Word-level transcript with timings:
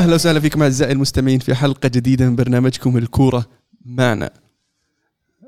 أهلا 0.00 0.14
وسهلا 0.14 0.40
فيكم 0.40 0.62
أعزائي 0.62 0.92
المستمعين 0.92 1.38
في 1.38 1.54
حلقة 1.54 1.88
جديدة 1.88 2.24
من 2.28 2.36
برنامجكم 2.36 2.96
الكورة 2.96 3.46
معنا. 3.84 4.30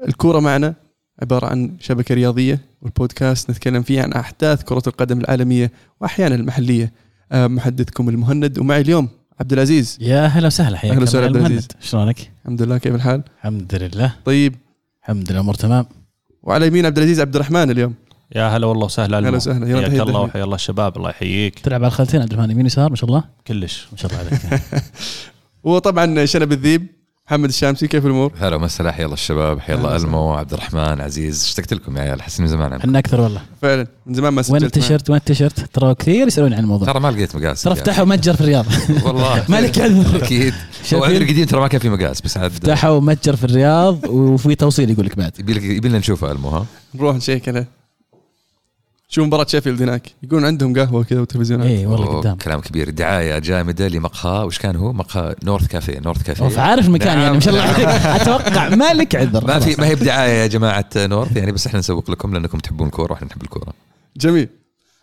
الكورة 0.09 0.41
معنا 0.41 0.75
عبارة 1.23 1.47
عن 1.47 1.77
شبكة 1.81 2.15
رياضية 2.15 2.61
والبودكاست 2.83 3.51
نتكلم 3.51 3.83
فيه 3.83 4.03
عن 4.03 4.13
أحداث 4.13 4.63
كرة 4.63 4.83
القدم 4.87 5.21
العالمية 5.21 5.73
وأحيانا 6.01 6.35
المحلية. 6.35 6.93
آه، 7.33 7.47
محدثكم 7.47 8.09
المهند 8.09 8.59
ومعي 8.59 8.81
اليوم 8.81 9.09
عبد 9.41 9.53
العزيز. 9.53 9.99
يا 10.01 10.27
هلا 10.27 10.47
وسهلا 10.47 10.77
حياك 10.77 10.93
أهلا 10.93 11.03
وسهلا 11.03 11.27
الله 11.27 11.39
عبد. 11.39 11.47
العزيز. 11.51 11.69
شلونك؟ 11.81 12.33
الحمد 12.43 12.63
لله 12.63 12.79
كيف 12.79 12.95
الحال؟ 12.95 13.23
الحمد 13.39 13.75
لله 13.75 14.17
طيب 14.25 14.55
الحمد 15.03 15.33
لله 15.33 15.41
امور 15.41 15.55
تمام 15.55 15.87
وعلى 16.43 16.67
يمين 16.67 16.87
عبد 16.87 16.99
العزيز 16.99 17.21
عبد 17.21 17.35
الرحمن 17.35 17.71
اليوم. 17.71 17.95
يا 18.37 18.49
هلا 18.49 18.67
والله 18.67 18.85
وسهلا 18.85 19.19
هلا. 19.19 19.31
وسهلا. 19.31 19.69
يلا 19.69 19.91
حياك 19.91 20.01
الله. 20.01 20.21
وحيا 20.21 20.45
الله 20.45 20.55
الشباب 20.55 20.97
الله 20.97 21.11
يحييك. 21.11 21.59
تلعب 21.59 21.81
على 21.83 21.89
الخلتين 21.89 22.23
عبد 22.23 22.33
الرحمن 22.33 22.51
يمين 22.51 22.67
يسار 22.67 22.91
ما 22.91 22.97
شاء 22.97 23.11
الله. 23.11 23.25
كلش. 23.47 23.87
ما 23.93 23.99
شاء 23.99 24.13
الله 24.13 24.25
عليك. 24.25 24.63
وطبعا 25.65 26.25
شنب 26.25 26.53
الذيب 26.53 26.87
محمد 27.27 27.49
الشامسي 27.49 27.89
كيف 27.89 28.07
الأمور؟ 28.07 28.33
هلا 28.39 28.57
ومسهلا 28.57 28.93
حيا 28.93 29.05
الله 29.05 29.15
الشباب 29.15 29.61
حيا 29.61 29.75
الله. 29.75 29.97
المو 29.97 30.33
عبد 30.33 30.53
الرحمن 30.53 31.01
عزيز. 31.01 31.43
اشتقت 31.43 31.75
لكم 31.75 31.97
يا 31.97 32.03
عيال 32.03 32.21
أحس 32.21 32.41
من 32.41 32.47
زمان. 32.47 32.73
إحنا 32.73 32.99
أكثر 32.99 33.21
والله. 33.21 33.41
فعلا. 33.63 33.87
من 34.07 34.15
زمان 34.15 34.33
ما 34.33 34.37
وين 34.37 34.45
سجلت 34.45 34.63
معك. 34.63 34.65
التيشيرت؟ 34.65 35.11
وين 35.11 35.19
التيشيرت؟ 35.19 35.61
ترى 35.61 35.95
كثير 35.95 36.27
يسألوني 36.27 36.55
عن 36.55 36.63
الموضوع. 36.63 36.93
ترى 36.93 37.01
ما 37.01 37.11
لقيت 37.11 37.37
مقاس 37.37 37.63
ترى 37.63 37.73
افتحوا 37.73 38.05
متجر 38.05 38.35
في 38.35 38.41
الرياض. 38.41 38.67
والله. 39.07 39.45
مالك 39.49 39.79
عذر 39.79 40.25
أكيد. 40.25 40.55
هو 40.95 41.05
عذر 41.05 41.25
قديم 41.25 41.45
ترى 41.45 41.61
ما 41.61 41.69
كان 41.69 41.81
في 41.81 41.89
مقاس 41.89 42.21
بس 42.21 42.37
عاد. 42.37 42.51
فتحوا 42.51 43.01
متجر 43.01 43.37
في 43.37 43.45
الرياض 43.45 44.05
وفي 44.07 44.55
توصيل 44.55 44.91
يقول 44.91 45.07
لك 45.07 45.17
بعد. 45.17 45.41
يبي 45.41 45.53
لك 45.53 45.63
يبي 45.63 45.89
لنا 45.89 45.99
نشوفه 45.99 46.33
المو 46.33 46.49
ها؟ 46.49 46.67
نروح 46.95 47.17
نشيك 47.17 47.49
عليه. 47.49 47.82
شو 49.15 49.25
مباراة 49.25 49.47
شيفيلد 49.49 49.83
هناك؟ 49.83 50.13
يقولون 50.23 50.45
عندهم 50.45 50.79
قهوة 50.79 51.05
كذا 51.05 51.21
وتلفزيونات 51.21 51.67
اي 51.67 51.87
والله 51.87 52.07
قدام. 52.07 52.37
كلام 52.37 52.61
كبير. 52.61 52.91
دعاية 52.91 53.39
جامدة 53.39 53.89
لمقهى. 53.89 54.45
وش 54.45 54.59
كان 54.59 54.77
هو؟ 54.77 54.93
مقهى 54.93 55.35
North 55.45 55.67
Cafe 55.67 55.99
North 55.99 56.23
Cafe. 56.23 56.45
أوف، 56.45 56.59
عارف 56.59 56.87
المكان 56.87 57.19
يعني 57.19 57.35
ما 57.35 57.41
شاء 57.41 57.55
الله 57.55 57.65
عليك. 57.65 57.89
أتوقع 58.21 58.69
مالك 58.69 59.15
عذر. 59.15 59.47
ما 59.47 59.59
في. 59.59 59.81
ما 59.81 59.87
هي 59.87 59.95
بدعاية 59.95 60.43
يا 60.43 60.47
جماعة 60.47 60.89
North 60.97 61.37
يعني 61.37 61.53
بس 61.53 61.67
إحنا 61.67 61.79
نسوق 61.79 62.11
لكم 62.11 62.33
لأنكم 62.33 62.59
تحبون 62.59 62.87
الكوره 62.87 63.13
وإحنا 63.13 63.29
نحب 63.29 63.43
الكورة. 63.43 63.73
جميل. 64.17 64.49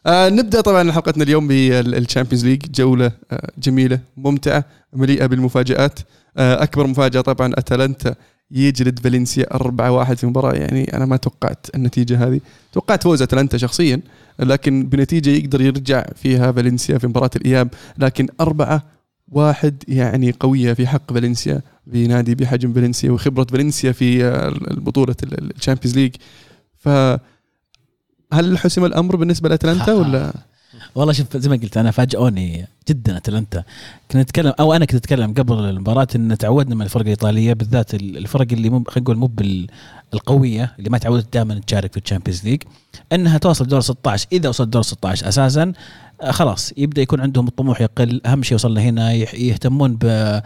آه 0.06 0.30
نبدأ 0.30 0.62
طبعا 0.62 0.92
حلقتنا 0.92 1.24
اليوم 1.24 1.48
بال 1.48 1.66
Champions 1.66 2.46
League 2.46 2.72
جولة 2.72 3.12
آه 3.32 3.52
جميلة 3.58 4.00
ممتعة 4.18 4.66
مليئة 4.94 5.26
بالمفاجآت. 5.26 6.00
آه 6.38 6.64
أكبر 6.64 6.88
مفاجأة 6.88 7.22
طبعا 7.22 7.52
أتلانتا 7.58 8.16
يجلد 8.52 9.00
فالنسيا 9.00 9.46
4-1 9.54 10.14
في 10.14 10.28
مباراة. 10.28 10.54
يعني 10.54 10.98
أنا 10.98 11.06
ما 11.06 11.18
توقعت 11.18 11.68
النتيجة 11.76 12.28
هذه. 12.28 12.40
توقعت 12.74 13.04
فوز 13.04 13.22
أتلانتا 13.22 13.58
شخصيا 13.58 14.02
لكن 14.40 14.90
بنتيجة 14.90 15.30
يقدر 15.30 15.62
يرجع 15.62 16.06
فيها 16.16 16.52
فالنسيا 16.52 16.98
في 16.98 17.08
مباراة 17.08 17.30
الإياب. 17.36 17.70
لكن 17.98 18.28
أربعة 18.42 18.84
واحد 19.28 19.84
يعني 19.88 20.32
قوية 20.32 20.74
في 20.74 20.88
حق 20.88 21.14
فالنسيا 21.14 21.62
بنادي 21.88 22.36
بحجم 22.36 22.74
فالنسيا 22.74 23.12
وخبرة 23.12 23.48
فالنسيا 23.52 23.92
في 23.92 24.26
البطولة 24.72 25.16
ال 25.24 25.31
Champions 25.31 25.98
League. 25.98 26.16
ف 26.78 26.90
هل 28.34 28.58
حسم 28.58 28.86
الأمر 28.86 29.16
بالنسبة 29.16 29.50
لأتلانتا 29.50 29.94
ولا؟ 29.94 30.34
والله 30.96 31.14
شوف 31.14 31.38
زي 31.38 31.50
ما 31.50 31.56
قلت 31.56 31.78
أنا 31.78 31.92
فاجئوني 31.92 32.68
جدا 32.90 33.18
اتلانتا 33.18 33.64
كنا 34.12 34.22
نتكلم 34.22 34.54
أو 34.60 34.74
أنا 34.74 34.86
كنت 34.86 34.96
أتكلم 34.96 35.34
قبل 35.34 35.54
المباراة 35.54 36.08
إن 36.16 36.38
تعودنا 36.38 36.76
من 36.76 36.82
الفرق 36.82 37.02
الإيطالية 37.02 37.54
بالذات 37.54 37.94
ال- 37.94 38.18
الفرق 38.18 38.48
اللي 38.52 38.70
مو 38.70 38.84
خلينا 38.88 39.02
نقول 39.04 39.18
مو 39.18 39.26
بال- 39.28 39.68
القوية 40.14 40.76
اللي 40.80 40.90
ما 40.90 40.98
تعودت 40.98 41.34
دائما 41.34 41.60
تشارك 41.68 41.92
في 41.94 42.00
ال 42.00 42.04
Champions 42.04 42.44
League 42.46 42.62
إنها 43.14 43.38
توصل 43.38 43.68
دور 43.68 43.82
16 43.82 44.28
إذا 44.32 44.50
وصلت 44.50 44.68
دور 44.70 44.82
16 44.82 45.28
أساسا 45.28 45.74
آه، 46.22 46.32
خلاص 46.32 46.74
يبدأ 46.78 47.02
يكون 47.02 47.22
عندهم 47.22 47.48
الطموح 47.48 47.82
يقل. 47.82 48.22
أهم 48.26 48.44
شيء 48.44 48.56
وصلنا 48.56 48.82
هنا 48.82 49.14
يهتمون 49.14 49.96
بان 49.96 50.42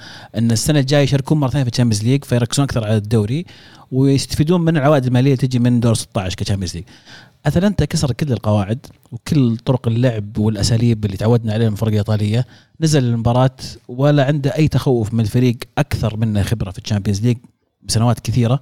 السنة 0.52 0.80
الجاية 0.80 1.04
يشاركون 1.04 1.40
مره 1.40 1.50
ثانية 1.50 1.64
في 1.64 1.70
ال 1.72 1.75
Champions 1.75 2.04
League 2.04 2.24
فيركزون 2.24 2.64
أكثر 2.64 2.84
على 2.86 2.98
الدوري 2.98 3.46
ويستفيدون 3.92 4.62
من 4.62 4.78
العوائد 4.78 5.06
المالية 5.06 5.34
اللي 5.34 5.48
تجي 5.48 5.60
من 5.60 5.80
دور 5.80 5.94
16 5.94 6.36
ك 6.36 6.40
Champions 6.40 6.76
League. 6.76 6.84
اتلانتا 7.46 7.86
كسر 7.86 8.12
كل 8.12 8.32
القواعد 8.32 8.86
وكل 9.12 9.58
طرق 9.58 9.88
اللعب 9.88 10.38
والأساليب 10.38 11.06
اللي 11.06 11.18
تعودنا 11.18 11.54
عليها 11.54 11.68
من 11.68 11.74
الفرق 11.74 11.90
الايطاليه 11.90 12.46
نزل 12.82 13.04
المباراة 13.04 13.58
ولا 13.88 14.26
عنده 14.26 14.56
أي 14.58 14.68
تخوف 14.68 15.14
من 15.14 15.20
الفريق 15.20 15.58
أكثر 15.78 16.18
منه 16.18 16.42
خبرة 16.42 16.72
في 16.72 16.80
ال 16.80 16.84
Champions 16.84 17.22
League 17.22 17.38
بسنوات 17.82 18.20
كثيرة 18.20 18.60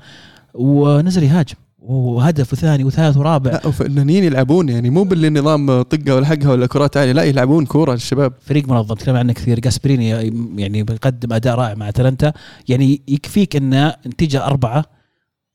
ونزل 0.54 1.24
يهاجم. 1.24 1.56
وهدف 1.80 2.54
وثاني 2.54 2.84
وثالث 2.84 3.18
ورابع. 3.18 3.52
لا 3.52 3.60
فنانين 3.60 4.24
يلعبون 4.24 4.70
يعني 4.70 4.90
مو 4.90 5.04
باللي 5.04 5.30
نظام 5.30 5.82
طقة 5.82 6.16
ولا 6.16 6.26
لحقها 6.26 6.52
ولا 6.52 6.68
كرات 6.68 6.98
عالية 6.98 7.12
لا 7.12 7.24
يلعبون 7.24 7.66
كورة 7.66 7.94
الشباب 7.94 8.34
فريق 8.42 8.70
منظم 8.70 8.96
تكلم 8.96 9.16
عنه 9.16 9.34
كثير. 9.34 9.60
جاسبريني 9.60 10.10
يعني 10.62 10.84
بيقدم 10.84 11.34
أداء 11.34 11.56
رائع 11.56 11.76
مع 11.76 11.90
أتلانتا. 11.90 12.34
يعني 12.70 13.02
يكفيك 13.08 13.56
انه 13.56 13.96
نتيجة 14.08 14.46
أربعة 14.46 14.86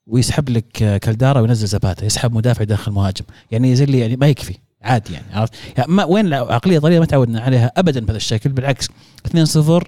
ويسحب 0.07 0.49
لك 0.49 0.99
كالدارا 1.03 1.41
وينزل 1.41 1.67
زباتا 1.67 2.05
يسحب 2.05 2.35
مدافع 2.35 2.65
داخل 2.65 2.93
مهاجم. 2.93 3.25
يعني 3.51 3.77
زي 3.77 3.85
اللي 3.85 3.99
يعني 3.99 4.17
ما 4.17 4.27
يكفي 4.27 4.55
عادي 4.83 5.13
يعني 5.13 5.27
عرفت؟ 5.33 5.53
يعني 5.77 5.93
ما 5.93 6.05
وين 6.05 6.27
العقليه 6.27 6.79
الايطاليه 6.79 6.99
ما 6.99 7.07
تعودنا 7.07 7.41
عليها 7.41 7.73
ابدا 7.77 8.01
بهذا 8.01 8.17
الشكل 8.17 8.51
بالعكس. 8.51 8.89
2-0 9.29 9.83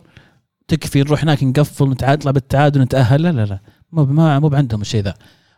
تكفي 0.68 1.00
نروح 1.00 1.22
هناك 1.22 1.42
نقفل 1.42 1.90
نتعادل 1.90 2.18
نطلع 2.18 2.30
بالتعادل 2.30 2.80
نتأهل. 2.80 3.22
لا 3.22 3.32
لا 3.32 3.44
لا. 3.44 3.58
مو 3.92 4.04
ما 4.04 4.38
مو 4.38 4.50
عندهم 4.52 4.80
الشيء 4.80 5.02
ذا. 5.02 5.14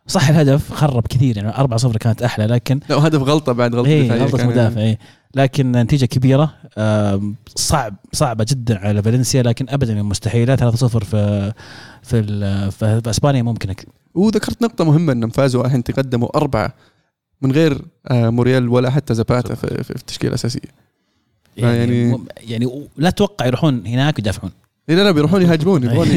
صح 0.06 0.28
الهدف 0.28 0.72
خرب 0.72 1.06
كثير 1.06 1.36
يعني 1.36 1.52
4-0 1.52 1.96
كانت 1.96 2.22
أحلى 2.22 2.46
لكن 2.46 2.80
لا 2.88 2.96
وهدف 2.96 3.22
غلطة 3.22 3.52
بعد 3.52 3.74
غلطة 3.74 3.88
إيه 3.88 4.08
كان. 4.08 4.46
مدافع 4.46 4.80
إيه. 4.80 4.98
لكن 5.34 5.72
نتيجة 5.72 6.04
كبيرة 6.06 6.54
آم، 6.78 7.34
صعب 7.56 7.94
صعبة 8.12 8.46
جدا 8.48 8.78
على 8.78 9.02
فالنسيا 9.02 9.42
لكن 9.42 9.66
ابدا 9.68 10.02
مستحيلة 10.02 10.56
3-0 10.56 10.76
في 11.04 11.52
في 12.02 12.70
في 12.70 13.10
أسبانيا 13.10 13.42
ممكن 13.42 13.74
وذكرت 14.14 14.62
نقطة 14.62 14.84
مهمة 14.84 15.12
انهم 15.12 15.30
فازوا 15.30 15.66
الحين 15.66 15.84
تقدموا 15.84 16.36
أربعة 16.36 16.74
من 17.42 17.52
غير 17.52 17.82
آه، 18.10 18.30
موريال 18.30 18.68
ولا 18.68 18.90
حتى 18.90 19.14
زباتا 19.14 19.54
في, 19.54 19.90
التشكيلة 19.90 20.28
الأساسية. 20.30 20.60
يعني 21.56 21.76
يعني- 21.78 22.08
يعني, 22.10 22.18
يعني 22.40 22.88
لا 22.96 23.10
تتوقع 23.10 23.46
يروحون 23.46 23.86
هناك 23.86 24.18
يدافعون 24.18 24.50
لا 24.94 25.02
لا 25.02 25.10
بيروحون 25.10 25.42
يهاجمون 25.42 25.84
يبغون 25.84 26.08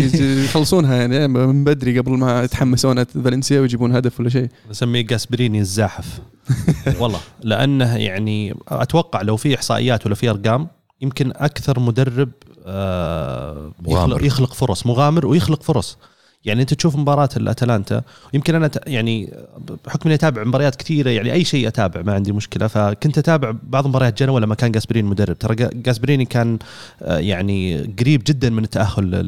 يخلصونها 0.45 0.95
يعني 0.95 1.27
من 1.27 1.63
بدري 1.63 1.99
قبل 1.99 2.11
ما 2.11 2.43
يتحمسون 2.43 3.03
فالنسيا 3.03 3.59
ويجيبون 3.59 3.95
هدف 3.95 4.19
ولا 4.19 4.29
شيء. 4.29 4.47
نسميه 4.69 5.01
جاسبريني 5.01 5.59
الزاحف. 5.59 6.21
والله 6.99 7.19
لأنه 7.41 7.97
يعني 7.97 8.55
أتوقع 8.67 9.21
لو 9.21 9.37
في 9.37 9.55
إحصائيات 9.55 10.05
ولا 10.05 10.15
في 10.15 10.29
أرقام 10.29 10.67
يمكن 11.01 11.31
أكثر 11.35 11.79
مدرب 11.79 12.29
آه،. 12.65 13.71
يخلق, 13.87 14.25
يخلق 14.25 14.53
فرص 14.53 14.85
مغامر 14.85 15.25
ويخلق 15.25 15.63
فرص. 15.63 15.97
يعني 16.45 16.61
أنت 16.61 16.73
تشوف 16.73 16.95
مباراة 16.95 17.29
الأتلانتا 17.37 18.01
يمكن 18.33 18.55
أنا 18.55 18.71
يعني 18.87 19.33
بحكم 19.85 20.01
إني 20.05 20.13
أتابع 20.15 20.43
مباريات 20.43 20.75
كثيره 20.75 21.09
يعني 21.09 21.33
أي 21.33 21.43
شيء 21.43 21.67
أتابع 21.67 22.01
ما 22.01 22.13
عندي 22.13 22.31
مشكلة. 22.31 22.67
فكنت 22.67 23.17
أتابع 23.17 23.53
بعض 23.63 23.87
مباريات 23.87 24.19
جنوة 24.23 24.39
لما 24.39 24.55
كان 24.55 24.71
جاسبريني 24.71 25.09
مدرب. 25.09 25.39
ترى 25.39 25.55
جا- 25.55 25.69
جاسبريني 25.73 26.25
كان 26.25 26.57
آه، 27.01 27.17
يعني 27.17 27.77
قريب 27.99 28.23
جدا 28.27 28.49
من 28.49 28.63
التأهل 28.63 29.27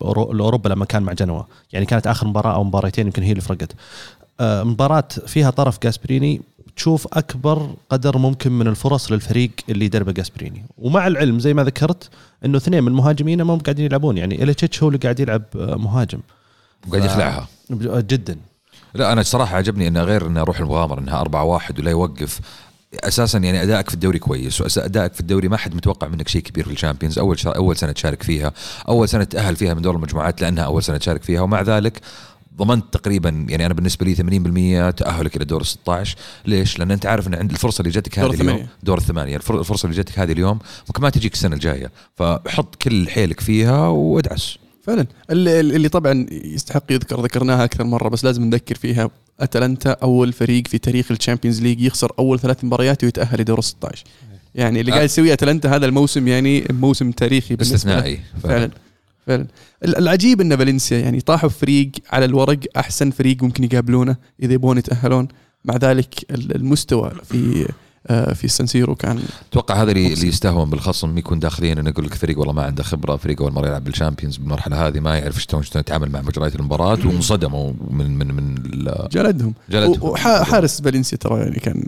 لأوروبا 0.00 0.68
لما 0.68 0.84
كان 0.84 1.02
مع 1.02 1.12
جنوة. 1.12 1.46
يعني 1.72 1.86
كانت 1.86 2.06
آخر 2.06 2.26
مباراة 2.26 2.54
أو 2.54 2.64
مباراتين 2.64 3.06
يمكن 3.06 3.22
هي 3.22 3.30
اللي 3.30 3.40
فرقت. 3.42 3.72
آه، 4.40 4.62
مباراة 4.62 5.08
فيها 5.26 5.50
طرف 5.50 5.78
جاسبريني 5.82 6.40
تشوف 6.80 7.06
أكبر 7.12 7.70
قدر 7.90 8.18
ممكن 8.18 8.52
من 8.52 8.66
الفرص 8.66 9.12
للفريق 9.12 9.50
اللي 9.68 9.84
يدربه 9.84 10.12
جاسبريني. 10.12 10.64
ومع 10.78 11.06
العلم 11.06 11.38
زي 11.40 11.54
ما 11.54 11.64
ذكرت 11.64 12.08
إنه 12.44 12.56
اثنين 12.58 12.84
من 12.84 12.92
مهاجمينه 12.92 13.44
ما 13.44 13.54
هم 13.54 13.58
قاعدين 13.58 13.84
يلعبون. 13.84 14.16
يعني 14.18 14.42
إليتشيتش 14.42 14.82
هو 14.82 14.88
اللي 14.88 14.98
قاعد 14.98 15.20
يلعب 15.20 15.42
آه، 15.56 15.74
مهاجم. 15.76 16.18
وقاعد 16.88 17.04
يخلعها. 17.04 17.48
ب- 17.70 18.06
جدا. 18.06 18.36
لا 18.94 19.12
أنا 19.12 19.22
صراحة 19.22 19.56
عجبني 19.56 19.88
إنه 19.88 20.02
غير 20.02 20.26
إنه 20.26 20.42
روح 20.42 20.60
المغامرة 20.60 21.00
إنها 21.00 21.20
4 21.20 21.44
1 21.44 21.78
ولا 21.78 21.90
يوقف. 21.90 22.40
أساسا 22.94 23.38
يعني 23.38 23.62
أدائك 23.62 23.88
في 23.88 23.94
الدوري 23.94 24.18
كويس 24.18 24.60
وادائك 24.60 25.12
في 25.14 25.20
الدوري 25.20 25.48
ما 25.48 25.56
حد 25.56 25.74
متوقع 25.74 26.08
منك 26.08 26.28
شيء 26.28 26.42
كبير 26.42 26.64
في 26.64 26.72
الشامبيونز. 26.72 27.18
أول 27.18 27.38
شا... 27.38 27.50
أول 27.50 27.76
سنة 27.76 27.92
تشارك 27.92 28.22
فيها 28.22 28.52
أول 28.88 29.08
سنة 29.08 29.24
تأهل 29.24 29.56
فيها 29.56 29.74
من 29.74 29.82
دور 29.82 29.94
المجموعات 29.96 30.42
لأنها 30.42 30.64
أول 30.64 30.82
سنة 30.82 30.96
تشارك 30.96 31.22
فيها. 31.22 31.40
ومع 31.40 31.62
ذلك 31.62 32.00
ضمنت 32.56 32.84
تقريبا 32.94 33.46
يعني 33.48 33.66
أنا 33.66 33.74
بالنسبة 33.74 34.06
لي 34.06 34.14
80% 34.90 34.94
تأهلك 34.96 35.36
إلى 35.36 35.44
دور 35.44 35.60
ال 35.60 35.66
16 35.66 36.16
ليش؟ 36.46 36.78
لأن 36.78 36.90
أنت 36.90 37.06
عارف 37.06 37.28
إن 37.28 37.34
عند 37.34 37.50
الفرصة 37.50 37.80
اللي 37.82 37.90
جاتك 37.92 38.18
دور 38.20 38.30
هذه 38.30 38.34
اليوم 38.34 38.48
الثمانية. 38.50 38.68
دور 38.82 38.98
الثمانيه 38.98 39.36
الفر- 39.36 39.58
الفرصة 39.60 39.86
اللي 39.86 39.96
جاتك 39.96 40.18
هذه 40.18 40.32
اليوم 40.32 40.58
ممكن 40.88 41.02
ما 41.02 41.10
تجيك 41.10 41.32
السنة 41.34 41.54
الجاية. 41.54 41.90
فحط 42.16 42.74
كل 42.74 43.08
حيلك 43.08 43.40
فيها 43.40 43.88
وادعس. 43.88 44.58
فعلا. 44.82 45.06
اللي, 45.30 45.60
اللي 45.60 45.88
طبعا 45.88 46.26
يستحق 46.30 46.82
يذكر 46.90 47.20
ذكرناها 47.22 47.64
أكثر 47.64 47.84
مرة 47.84 48.08
بس 48.08 48.24
لازم 48.24 48.44
نذكر 48.44 48.74
فيها. 48.74 49.10
أتلانتا 49.40 49.90
أول 50.02 50.32
فريق 50.32 50.66
في 50.68 50.78
تاريخ 50.78 51.10
ال 51.10 51.15
Champions 51.15 51.62
League 51.62 51.80
يخسر 51.80 52.12
أول 52.18 52.40
ثلاث 52.40 52.64
مباريات 52.64 53.04
ويتأهل 53.04 53.40
لدور 53.40 53.60
16 53.60 54.04
يعني 54.54 54.80
اللي 54.80 54.90
آه. 54.92 54.94
قاعد 54.94 55.04
يسويه 55.04 55.32
أتلانتا 55.32 55.76
هذا 55.76 55.86
الموسم 55.86 56.28
يعني 56.28 56.64
موسم 56.70 57.10
تاريخي. 57.10 57.56
استثنائي. 57.60 58.20
فعلا. 58.42 58.54
فعلا. 58.58 58.70
ال- 59.34 59.96
العجيب 59.98 60.40
إن 60.40 60.56
فالنسيا 60.56 60.98
يعني 60.98 61.20
طاحوا 61.20 61.48
فريق 61.48 61.90
على 62.10 62.24
الورق 62.24 62.58
أحسن 62.76 63.10
فريق 63.10 63.42
ممكن 63.42 63.64
يقابلونه 63.64 64.16
إذا 64.42 64.52
يبغون 64.52 64.78
يتأهلون. 64.78 65.28
مع 65.64 65.76
ذلك 65.76 66.14
ال- 66.30 66.56
المستوى 66.56 67.12
في 67.24 67.66
في 68.08 68.44
السان 68.44 68.65
سيرو 68.65 68.94
كان 68.94 69.22
أتوقع 69.50 69.82
هذا 69.82 69.90
اللي 69.90 70.28
يستهون 70.28 70.70
بالخصم 70.70 71.18
يكون 71.18 71.38
داخليا 71.38 71.72
إنه 71.72 71.90
يقول 71.90 72.06
لك 72.06 72.14
فريق 72.14 72.38
والله 72.38 72.52
ما 72.52 72.62
عنده 72.62 72.82
خبرة 72.82 73.16
فريق 73.16 73.42
أول 73.42 73.52
مرة 73.52 73.66
يلعب 73.66 73.84
بال 73.84 73.94
Champions 73.94 74.36
بالمرحلة 74.36 74.86
هذه 74.86 75.00
ما 75.00 75.18
يعرف 75.18 75.42
شلون 75.42 75.62
شلون 75.62 75.80
يتعامل 75.80 76.10
مع 76.10 76.20
مجريات 76.20 76.54
المباراة 76.56 76.98
وانصدموا 77.06 77.72
من 77.90 78.18
من 78.18 78.34
من 78.34 78.54
جلدهم. 79.12 79.54
جلدهم. 79.70 80.10
وحارس 80.10 80.82
فالنسيا 80.82 81.18
ترى 81.18 81.40
يعني 81.40 81.60
كان 81.60 81.84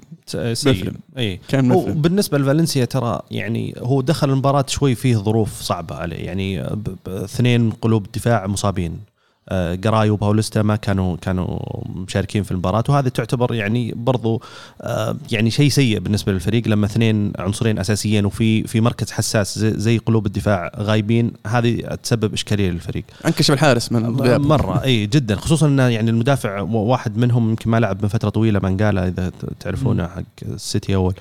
سيء. 0.55 0.73
مفلم. 0.73 0.95
إي. 1.19 1.41
كان 1.49 1.69
مفلم 1.69 2.03
بالنسبة 2.03 2.39
لفالنسيا 2.39 2.85
ترى 2.85 3.21
يعني 3.31 3.75
هو 3.79 4.01
دخل 4.01 4.31
المباراة 4.31 4.65
شوي 4.69 4.95
فيه 4.95 5.17
ظروف 5.17 5.61
صعبة 5.61 5.95
عليه. 5.95 6.17
يعني 6.17 6.67
اثنين 7.07 7.71
قلوب 7.71 8.07
دفاع 8.15 8.47
مصابين. 8.47 8.93
آه، 8.93 9.12
جراي 9.51 10.11
وباوليستا 10.11 10.63
ما 10.63 10.77
كانوا 10.77 11.17
كانوا 11.17 11.59
مشاركين 11.87 12.43
في 12.43 12.51
المباراة. 12.51 12.85
وهذا 12.89 13.09
تعتبر 13.09 13.55
يعني 13.55 13.93
برضو 13.97 14.43
آه، 14.81 15.17
يعني 15.31 15.51
شيء 15.51 15.69
سيء 15.69 15.99
بالنسبة 15.99 16.33
للفريق 16.33 16.69
لما 16.69 16.87
اثنين 16.87 17.33
عنصرين 17.39 17.79
أساسيين 17.79 18.27
وفي 18.27 18.63
في 18.63 18.81
مركز 18.81 19.11
حساس 19.11 19.59
زي, 19.59 19.99
قلوب 19.99 20.27
الدفاع 20.27 20.73
غايبين. 20.77 21.33
هذه 21.47 21.81
تسبب 22.03 22.33
إشكالية 22.33 22.71
للفريق. 22.71 23.05
انكشف 23.27 23.55
الحارس 23.55 23.93
من 23.93 24.21
غيابه. 24.21 24.49
مرة 24.49 24.85
إي 24.85 25.07
جدا. 25.07 25.37
خصوصا 25.37 25.67
انه 25.67 25.89
يعني 25.89 26.11
المدافع 26.11 26.61
واحد 26.61 27.17
منهم 27.17 27.51
يمكن 27.51 27.71
ما 27.71 27.81
لعب 27.81 28.03
من 28.03 28.09
فترة 28.09 28.29
طويلة 28.29 28.61
مانجالا 28.63 29.09
إذا 29.09 29.33
تعرفونه 29.61 30.07
حق 30.07 30.23
السيتي 30.43 30.95
أول. 30.95 31.15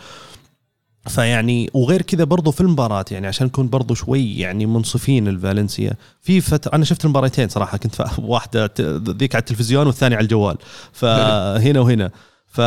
فيعني 1.07 1.69
وغير 1.73 2.01
كذا 2.01 2.23
برضو 2.23 2.51
في 2.51 2.61
المباراة 2.61 3.05
يعني 3.11 3.27
عشان 3.27 3.47
نكون 3.47 3.69
برضو 3.69 3.93
شوي 3.93 4.37
يعني 4.37 4.65
منصفين 4.65 5.29
لفالنسيا 5.29 5.93
في 6.21 6.41
فترة 6.41 6.75
أنا 6.75 6.85
شفت 6.85 7.05
المباراتين 7.05 7.49
صراحة 7.49 7.77
كنت 7.77 8.05
واحدة 8.19 8.71
ذيك 9.09 9.35
على 9.35 9.41
التلفزيون 9.41 9.87
والثانية 9.87 10.15
على 10.15 10.23
الجوال. 10.23 10.57
فهنا 10.93 11.79
وهنا. 11.79 12.11
ف 12.47 12.61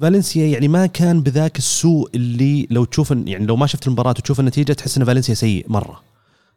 فالنسيا 0.00 0.46
يعني 0.46 0.68
ما 0.68 0.86
كان 0.86 1.20
بذاك 1.20 1.58
السوء 1.58 2.10
اللي 2.14 2.66
لو 2.70 2.84
تشوف 2.84 3.10
يعني 3.10 3.46
لو 3.46 3.56
ما 3.56 3.66
شفت 3.66 3.86
المباراة 3.86 4.10
وتشوف 4.10 4.40
النتيجة 4.40 4.72
تحس 4.72 4.98
إن 4.98 5.04
فالنسيا 5.04 5.34
سيء 5.34 5.64
مرة. 5.68 6.00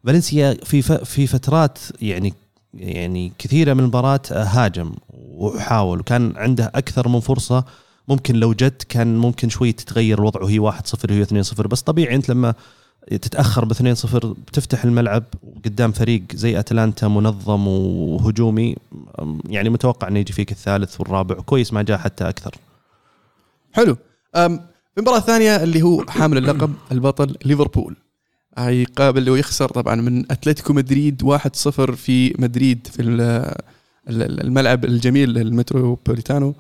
فالنسيا 0.03 0.57
في 0.63 0.81
في 0.81 1.27
فترات 1.27 1.79
يعني 2.01 2.33
يعني 2.73 3.31
كثيرة 3.39 3.73
من 3.73 3.79
المباراة 3.79 4.21
هاجم 4.31 4.91
وحاول 5.09 5.99
وكان 5.99 6.33
عنده 6.35 6.71
أكثر 6.75 7.07
من 7.07 7.19
فرصة 7.19 7.65
ممكن 8.07 8.35
لو 8.35 8.53
جت 8.53 8.83
كان 8.89 9.17
ممكن 9.17 9.50
شوي 9.50 9.71
تتغير 9.71 10.19
الوضع 10.19 10.41
وهي 10.41 10.59
1-0 10.71 11.09
وهي 11.11 11.25
2-0 11.25 11.61
بس 11.67 11.81
طبيعي 11.81 12.15
أنت 12.15 12.29
لما 12.29 12.53
تتأخر 13.11 13.65
ب 13.65 13.73
2-0 13.73 14.25
بتفتح 14.25 14.83
الملعب 14.83 15.23
قدام 15.65 15.91
فريق 15.91 16.23
زي 16.33 16.59
أتلانتا 16.59 17.07
منظم 17.07 17.67
وهجومي 17.67 18.75
يعني 19.50 19.69
متوقع 19.69 20.07
أنه 20.07 20.19
يجي 20.19 20.33
فيك 20.33 20.51
الثالث 20.51 21.00
والرابع. 21.00 21.35
كويس 21.35 21.73
ما 21.73 21.81
جاء 21.81 21.97
حتى 21.97 22.29
أكثر. 22.29 22.55
حلو. 23.73 23.97
في 24.33 24.59
المباراة 24.97 25.17
الثانية 25.17 25.63
اللي 25.63 25.81
هو 25.81 26.06
حامل 26.09 26.38
اللقب 26.38 26.73
البطل 26.91 27.35
ليفربول. 27.45 27.95
يقابل 28.59 29.29
ويخسر 29.29 29.69
طبعا 29.69 29.95
من 29.95 30.31
أتلتيكو 30.31 30.73
مدريد 30.73 31.23
1-0 31.23 31.91
في 31.91 32.35
مدريد 32.39 32.88
في 32.91 33.01
ال- 33.01 33.21
ال- 34.09 34.41
الملعب 34.41 34.85
الجميل 34.85 35.38
المتروبوليتانو؟ 35.38 36.56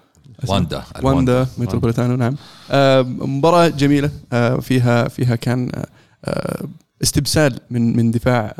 واندا 0.47 0.83
واندا 1.03 1.47
متروبوليتانو 1.57 2.15
نعم. 2.15 2.35
آه، 2.71 3.01
مباراة 3.01 3.67
جميلة 3.67 4.11
آه، 4.33 4.59
فيها 4.59 5.07
فيها 5.07 5.35
كان 5.35 5.71
آه، 6.25 6.65
استبسال 7.01 7.59
من 7.71 7.97
من 7.97 8.11
دفاع 8.11 8.55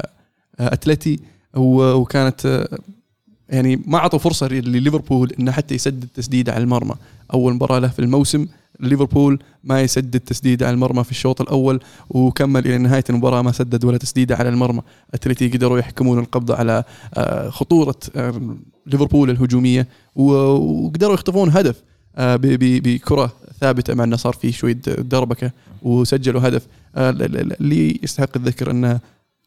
أتلتي 0.60 1.20
وكانت 1.56 2.68
يعني 3.50 3.81
ما 3.88 3.98
أعطوا 3.98 4.20
فرصة 4.20 4.48
لليفربول 4.48 5.34
إنه 5.40 5.52
حتى 5.52 5.75
يسدد 5.75 6.08
تسديده 6.14 6.54
على 6.54 6.64
المرمى. 6.64 6.96
أول 7.34 7.54
مباراة 7.54 7.80
له 7.80 7.88
في 7.88 8.00
الموسم 8.00 8.48
ليفربول 8.80 9.40
ما 9.64 9.81
يسدد 9.81 10.20
تسديده 10.20 10.68
على 10.68 10.74
المرمى 10.74 11.04
في 11.04 11.12
الشوط 11.12 11.42
الأول 11.42 11.80
وكمل 12.10 12.68
إلى 12.68 12.78
نهاية 12.78 13.04
المباراة 13.10 13.42
ما 13.42 13.52
سدد 13.52 13.86
ولا 13.86 13.98
تسديده 13.98 14.36
على 14.36 14.50
المرمى. 14.50 14.81
أتلتي 15.14 15.48
قدروا 15.48 15.80
يحكمون 15.80 16.20
القبض 16.20 16.52
على 16.52 16.84
خطورة 17.50 17.96
ليفربول 18.85 19.30
الهجومية 19.30 19.88
وقدروا 20.15 21.13
يخطفون 21.13 21.50
هدف 21.50 21.83
آه، 22.15 22.35
بكرة 22.41 23.33
ثابتة 23.62 23.94
مع 23.94 24.03
إنه 24.03 24.15
صار 24.15 24.33
في 24.33 24.51
شوية 24.51 24.74
دربكة 24.97 25.51
وسجلوا 25.81 26.47
هدف. 26.47 26.68
آه، 26.95 27.09
اللي 27.09 28.00
يستحق 28.03 28.30
الذكر 28.38 28.71
إنه 28.71 29.00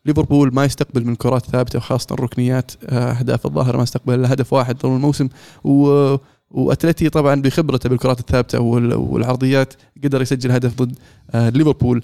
ليفربول 0.06 0.54
ما 0.54 0.64
يستقبل 0.64 1.04
من 1.06 1.14
كرات 1.14 1.46
ثابتة 1.46 1.76
وخاصة 1.76 2.06
الركنيات 2.14 2.70
آه، 2.86 3.12
أهداف 3.12 3.46
الظاهر 3.46 3.76
ما 3.76 3.82
استقبل 3.82 4.14
إلا 4.14 4.32
هدف 4.32 4.52
واحد 4.52 4.76
طول 4.76 4.96
الموسم. 4.96 5.28
و 5.64 6.16
وأتلتي 6.50 7.08
طبعا 7.08 7.34
بخبرته 7.42 7.88
بالكرات 7.88 8.20
الثابتة 8.20 8.60
وال- 8.60 8.94
والعرضيات 8.94 9.74
قدر 10.04 10.22
يسجل 10.22 10.50
هدف 10.50 10.82
ضد 10.82 10.98
ليفربول. 11.34 12.02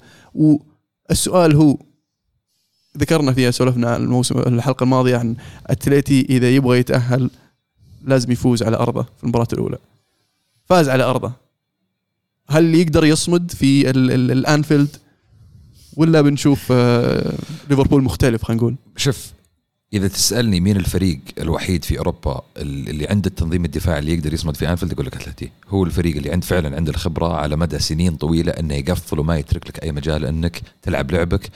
والسؤال 1.09 1.55
هو 1.55 1.77
ذكرنا 2.97 3.33
فيها 3.33 3.51
سولفنا 3.51 3.97
الموسم 3.97 4.39
الحلقة 4.39 4.83
الماضية 4.83 5.17
عن 5.17 5.35
اتلتي 5.67 6.25
إذا 6.29 6.49
يبغى 6.55 6.79
يتأهل 6.79 7.29
لازم 8.05 8.31
يفوز 8.31 8.63
على 8.63 8.77
أرضه 8.77 9.03
في 9.03 9.23
المباراة 9.23 9.47
الأولى. 9.53 9.77
فاز 10.65 10.89
على 10.89 11.03
أرضه. 11.03 11.31
هل 12.49 12.75
يقدر 12.75 13.05
يصمد 13.05 13.51
في 13.51 13.89
ال- 13.89 14.11
ال- 14.11 14.31
الأنفيلد؟ 14.31 14.95
ولا 15.97 16.21
بنشوف 16.21 16.67
آه، 16.71 17.33
ليفربول 17.69 18.03
مختلف 18.03 18.43
خلينا 18.43 18.61
نقول. 18.61 18.75
شوف 18.97 19.31
إذا 19.93 20.07
تسألني 20.07 20.59
مين 20.59 20.77
الفريق 20.77 21.19
الوحيد 21.39 21.83
في 21.85 21.97
أوروبا 21.97 22.41
اللي 22.57 23.07
عنده 23.07 23.27
التنظيم 23.29 23.65
الدفاعي 23.65 23.99
اللي 23.99 24.13
يقدر 24.13 24.33
يصمد 24.33 24.57
في 24.57 24.69
أنفيلد 24.69 24.93
أقول 24.93 25.05
لك 25.05 25.15
اتلتي 25.15 25.49
هو 25.69 25.83
الفريق 25.83 26.15
اللي 26.17 26.31
عند 26.31 26.43
فعلا 26.43 26.75
عنده 26.75 26.91
الخبرة 26.91 27.33
على 27.33 27.55
مدى 27.55 27.79
سنين 27.79 28.15
طويلة 28.15 28.51
إنه 28.51 28.73
يقفل 28.75 29.19
وما 29.19 29.37
يترك 29.37 29.67
لك 29.67 29.83
أي 29.83 29.91
مجال 29.91 30.25
إنك 30.25 30.61
تلعب 30.81 31.11
لعبك. 31.11 31.49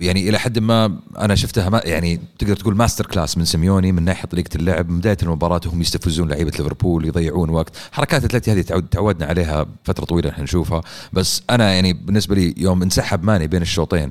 يعني 0.00 0.28
إلى 0.28 0.38
حد 0.38 0.58
ما 0.58 0.98
أنا 1.18 1.34
شفتها 1.34 1.80
يعني 1.84 2.20
تقدر 2.38 2.56
تقول 2.56 2.76
masterclass 2.76 3.38
من 3.38 3.44
سيميوني 3.44 3.92
من 3.92 4.02
ناحية 4.02 4.28
طريقة 4.28 4.56
اللعب. 4.56 4.88
من 4.88 4.98
بداية 4.98 5.16
المباراة 5.22 5.60
هم 5.66 5.80
يستفزون 5.80 6.28
لعيبة 6.28 6.50
ليفربول 6.50 7.04
يضيعون 7.04 7.50
وقت. 7.50 7.76
حركات 7.92 8.24
أتلتي 8.24 8.52
هذه 8.52 8.62
تعود 8.62 8.86
تعودنا 8.86 9.26
عليها 9.26 9.66
فترة 9.84 10.04
طويلة 10.04 10.30
إحنا 10.30 10.44
نشوفها. 10.44 10.82
بس 11.12 11.42
أنا 11.50 11.72
يعني 11.72 11.92
بالنسبة 11.92 12.34
لي 12.34 12.54
يوم 12.56 12.82
انسحب 12.82 13.24
ماني 13.24 13.46
بين 13.46 13.62
الشوطين 13.62 14.10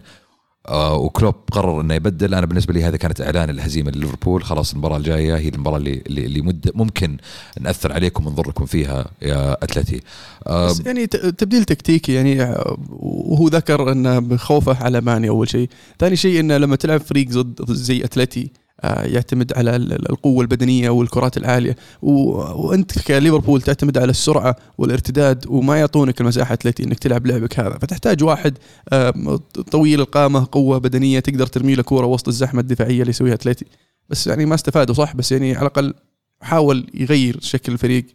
وكلوب 0.69 1.36
قرر 1.51 1.81
إنه 1.81 1.93
يبدل. 1.93 2.34
أنا 2.34 2.45
بالنسبة 2.45 2.74
لي 2.74 2.84
هذا 2.84 2.98
كانت 2.98 3.22
إعلان 3.22 3.50
الهزيمة 3.50 3.91
لليفربول. 3.91 4.43
خلاص 4.43 4.72
المباراة 4.72 4.98
الجاية 4.98 5.38
هي 5.38 5.50
المباراة 5.50 5.77
اللي 5.77 6.01
اللي, 6.07 6.55
ممكن 6.75 7.17
نأثر 7.60 7.93
عليكم 7.93 8.27
ونضركم 8.27 8.65
فيها 8.65 9.05
يا 9.22 9.63
أتلتي. 9.63 10.01
آه 10.48 10.69
بس 10.69 10.79
يعني 10.86 11.07
تبديل 11.07 11.63
تكتيكي 11.63 12.13
يعني 12.13 12.43
آه، 12.43 12.77
وهو 12.89 13.48
ذكر 13.48 13.91
إنه 13.91 14.19
بخوفه 14.19 14.84
على 14.84 15.01
ماني 15.01 15.29
أول 15.29 15.50
شيء، 15.50 15.69
ثاني 16.00 16.15
شيء 16.15 16.39
إنه 16.39 16.57
لما 16.57 16.75
تلعب 16.75 17.01
فريق 17.01 17.29
ضد 17.29 17.72
زي 17.72 18.03
أتلتي 18.03 18.41
آه، 18.43 18.64
يعتمد 18.84 19.53
على 19.58 19.75
ال- 19.75 19.94
ال- 19.94 20.10
القوة 20.12 20.41
البدنية 20.41 20.89
والكرات 20.89 21.38
العالية. 21.38 21.75
وأنت 22.01 23.00
كليفربول 23.00 23.62
تعتمد 23.62 23.98
على 23.98 24.10
السرعة 24.10 24.55
والارتداد 24.77 25.46
وما 25.48 25.77
يعطونك 25.79 26.22
المساحة 26.22 26.53
اتلتي 26.53 26.84
إنك 26.84 27.00
تلعب 27.00 27.27
لعبك 27.27 27.60
هذا. 27.60 27.77
فتحتاج 27.77 28.24
واحد 28.24 28.58
آه، 28.89 29.39
طويل 29.72 30.00
القامة 30.01 30.48
قوة 30.51 30.77
بدنية 30.77 31.20
تقدر 31.20 31.48
ترمي 31.48 31.75
له 31.75 31.84
كورة 31.84 32.05
وسط 32.05 32.27
الزحمة 32.27 32.62
الدفاعية 32.62 33.00
اللي 33.01 33.10
يسويها 33.10 33.34
اتلتي 33.34 33.65
بس 34.10 34.27
يعني 34.27 34.46
ما 34.46 34.55
استفادوا 34.55 34.96
صح؟ 34.96 35.15
بس 35.15 35.32
يعني 35.32 35.51
على 35.55 35.62
الأقل 35.62 35.94
حاول 36.41 36.88
يغير 36.94 37.38
شكل 37.41 37.74
الفريق 37.74 38.05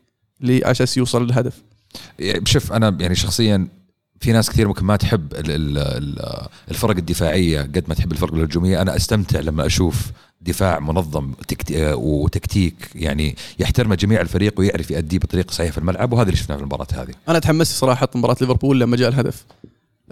لأساس 0.41 0.97
يوصل 0.97 1.25
للهدف. 1.25 1.63
يعني 2.19 2.47
شوف 2.47 2.73
أنا 2.73 2.97
يعني 3.01 3.15
شخصيا 3.15 3.69
في 4.21 4.33
ناس 4.33 4.51
كثير 4.51 4.69
ممكن 4.69 4.85
ما 4.85 4.97
تحب 4.97 5.33
ال- 5.35 5.51
ال- 5.51 5.79
ال- 5.79 6.47
الفرق 6.71 6.97
الدفاعية 6.97 7.61
قد 7.61 7.85
ما 7.89 7.95
تحب 7.95 8.13
الفرق 8.13 8.35
الهجومية. 8.35 8.83
أنا 8.83 8.97
أستمتع 8.97 9.41
لما 9.41 9.67
أشوف 9.67 10.07
دفاع 10.41 10.79
منظم 10.79 11.33
آه، 11.75 11.97
وتكتيك 11.97 12.75
يعني 12.95 13.37
يحترم 13.59 13.95
جميع 13.95 14.21
الفريق 14.21 14.61
ويعرف 14.61 14.91
يأديه 14.91 15.19
بطريقه 15.19 15.53
صحيحه 15.53 15.73
في 15.73 15.79
الملعب 15.79 16.13
وهذا 16.13 16.29
اللي 16.29 16.37
شفناه 16.37 16.57
في 16.57 16.63
المباراة 16.63 16.87
هذه. 16.93 17.13
أنا 17.29 17.39
تحمست 17.39 17.73
صراحة 17.73 18.09
مباراة 18.15 18.37
ليفربول 18.41 18.81
لما 18.81 18.97
جاء 18.97 19.09
الهدف. 19.09 19.45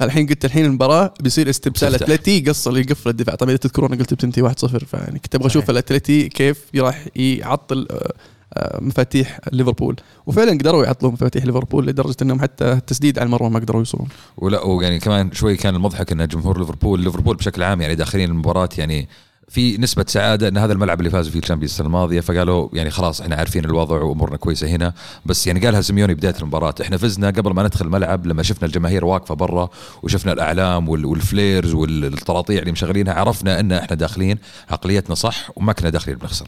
الحين 0.02 0.26
قلت 0.26 0.44
الحين 0.44 0.64
المباراة 0.64 1.14
بيصير 1.20 1.50
استبسال. 1.50 1.94
أتلتي 1.94 2.40
قصر 2.40 2.78
يقفل 2.78 3.10
الدفاع. 3.10 3.34
طبعا 3.34 3.50
إذا 3.50 3.58
تذكرون 3.58 3.94
قلت 3.94 4.14
بتنتهي 4.14 4.42
1-0 4.42 4.84
فيعني 4.84 5.18
كنت 5.18 5.34
أبغى 5.34 5.46
أشوف. 5.46 5.70
الأتلتي 5.70 6.28
كيف 6.28 6.64
راح 6.76 7.08
يعطل 7.16 7.86
آه، 7.90 8.12
آه، 8.54 8.80
مفاتيح 8.82 9.40
ليفربول. 9.52 9.96
وفعلا 10.26 10.50
قدروا 10.50 10.84
يعطلوا 10.84 11.12
مفاتيح 11.12 11.44
ليفربول 11.44 11.86
لدرجة 11.86 12.16
إنهم 12.22 12.40
حتى 12.40 12.72
التسديد 12.72 13.18
على 13.18 13.26
المرمى 13.26 13.50
ما 13.50 13.58
قدروا 13.58 13.80
يوصلون. 13.80 14.08
ولا 14.36 14.64
ويعني 14.64 14.98
كمان 14.98 15.32
شوي 15.32 15.56
كان 15.56 15.74
المضحك 15.74 16.12
إن 16.12 16.28
جمهور 16.28 16.58
ليفربول 16.58 17.00
ليفربول 17.00 17.36
بشكل 17.36 17.62
عام 17.62 17.80
يعني 17.80 17.94
داخلين 17.94 18.30
المباراة 18.30 18.68
يعني 18.78 19.08
في 19.50 19.76
نسبة 19.78 20.04
سعادة 20.08 20.48
إن 20.48 20.58
هذا 20.58 20.72
الملعب 20.72 20.98
اللي 20.98 21.10
فازوا 21.10 21.32
فيه 21.32 21.38
ال 21.38 21.42
Champions 21.42 21.70
السنة 21.70 21.86
الماضية 21.86 22.20
فقالوا 22.20 22.68
يعني 22.72 22.90
خلاص 22.90 23.20
إحنا 23.20 23.36
عارفين 23.36 23.64
الوضع 23.64 24.02
وأمورنا 24.02 24.36
كويسة 24.36 24.68
هنا. 24.68 24.92
بس 25.26 25.46
يعني 25.46 25.60
قالها 25.60 25.80
سيميوني 25.80 26.14
بداية 26.14 26.34
المباراة 26.40 26.74
إحنا 26.80 26.96
فزنا 26.96 27.26
قبل 27.26 27.50
ما 27.54 27.62
ندخل 27.62 27.84
الملعب 27.84 28.26
لما 28.26 28.42
شفنا 28.42 28.66
الجماهير 28.66 29.04
واقفة 29.04 29.34
برا 29.34 29.68
وشفنا 30.02 30.32
الأعلام 30.32 30.88
وال- 30.88 31.04
وال 31.06 31.23
flares 31.23 31.74
والطراطيع 31.74 32.58
اللي 32.60 32.72
مشغلينها 32.72 33.14
عرفنا 33.14 33.60
إن 33.60 33.72
إحنا 33.72 33.96
داخلين 33.96 34.38
عقليتنا 34.70 35.14
صح 35.14 35.50
وما 35.56 35.72
كنا 35.72 35.90
داخلين 35.90 36.18
بنخسر. 36.18 36.46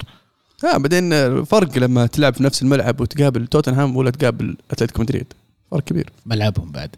ها 0.65 0.79
بعدين 0.79 1.45
فرق 1.45 1.79
لما 1.79 2.07
تلعب 2.07 2.35
في 2.35 2.43
نفس 2.43 2.63
الملعب 2.63 3.01
وتقابل 3.01 3.47
توتنهام 3.47 3.97
ولا 3.97 4.11
تقابل 4.11 4.57
أتلتيكو 4.71 5.03
مدريد؟ 5.03 5.27
فرق 5.71 5.81
كبير. 5.85 6.11
ملعبهم 6.27 6.73
بعد. 6.73 6.91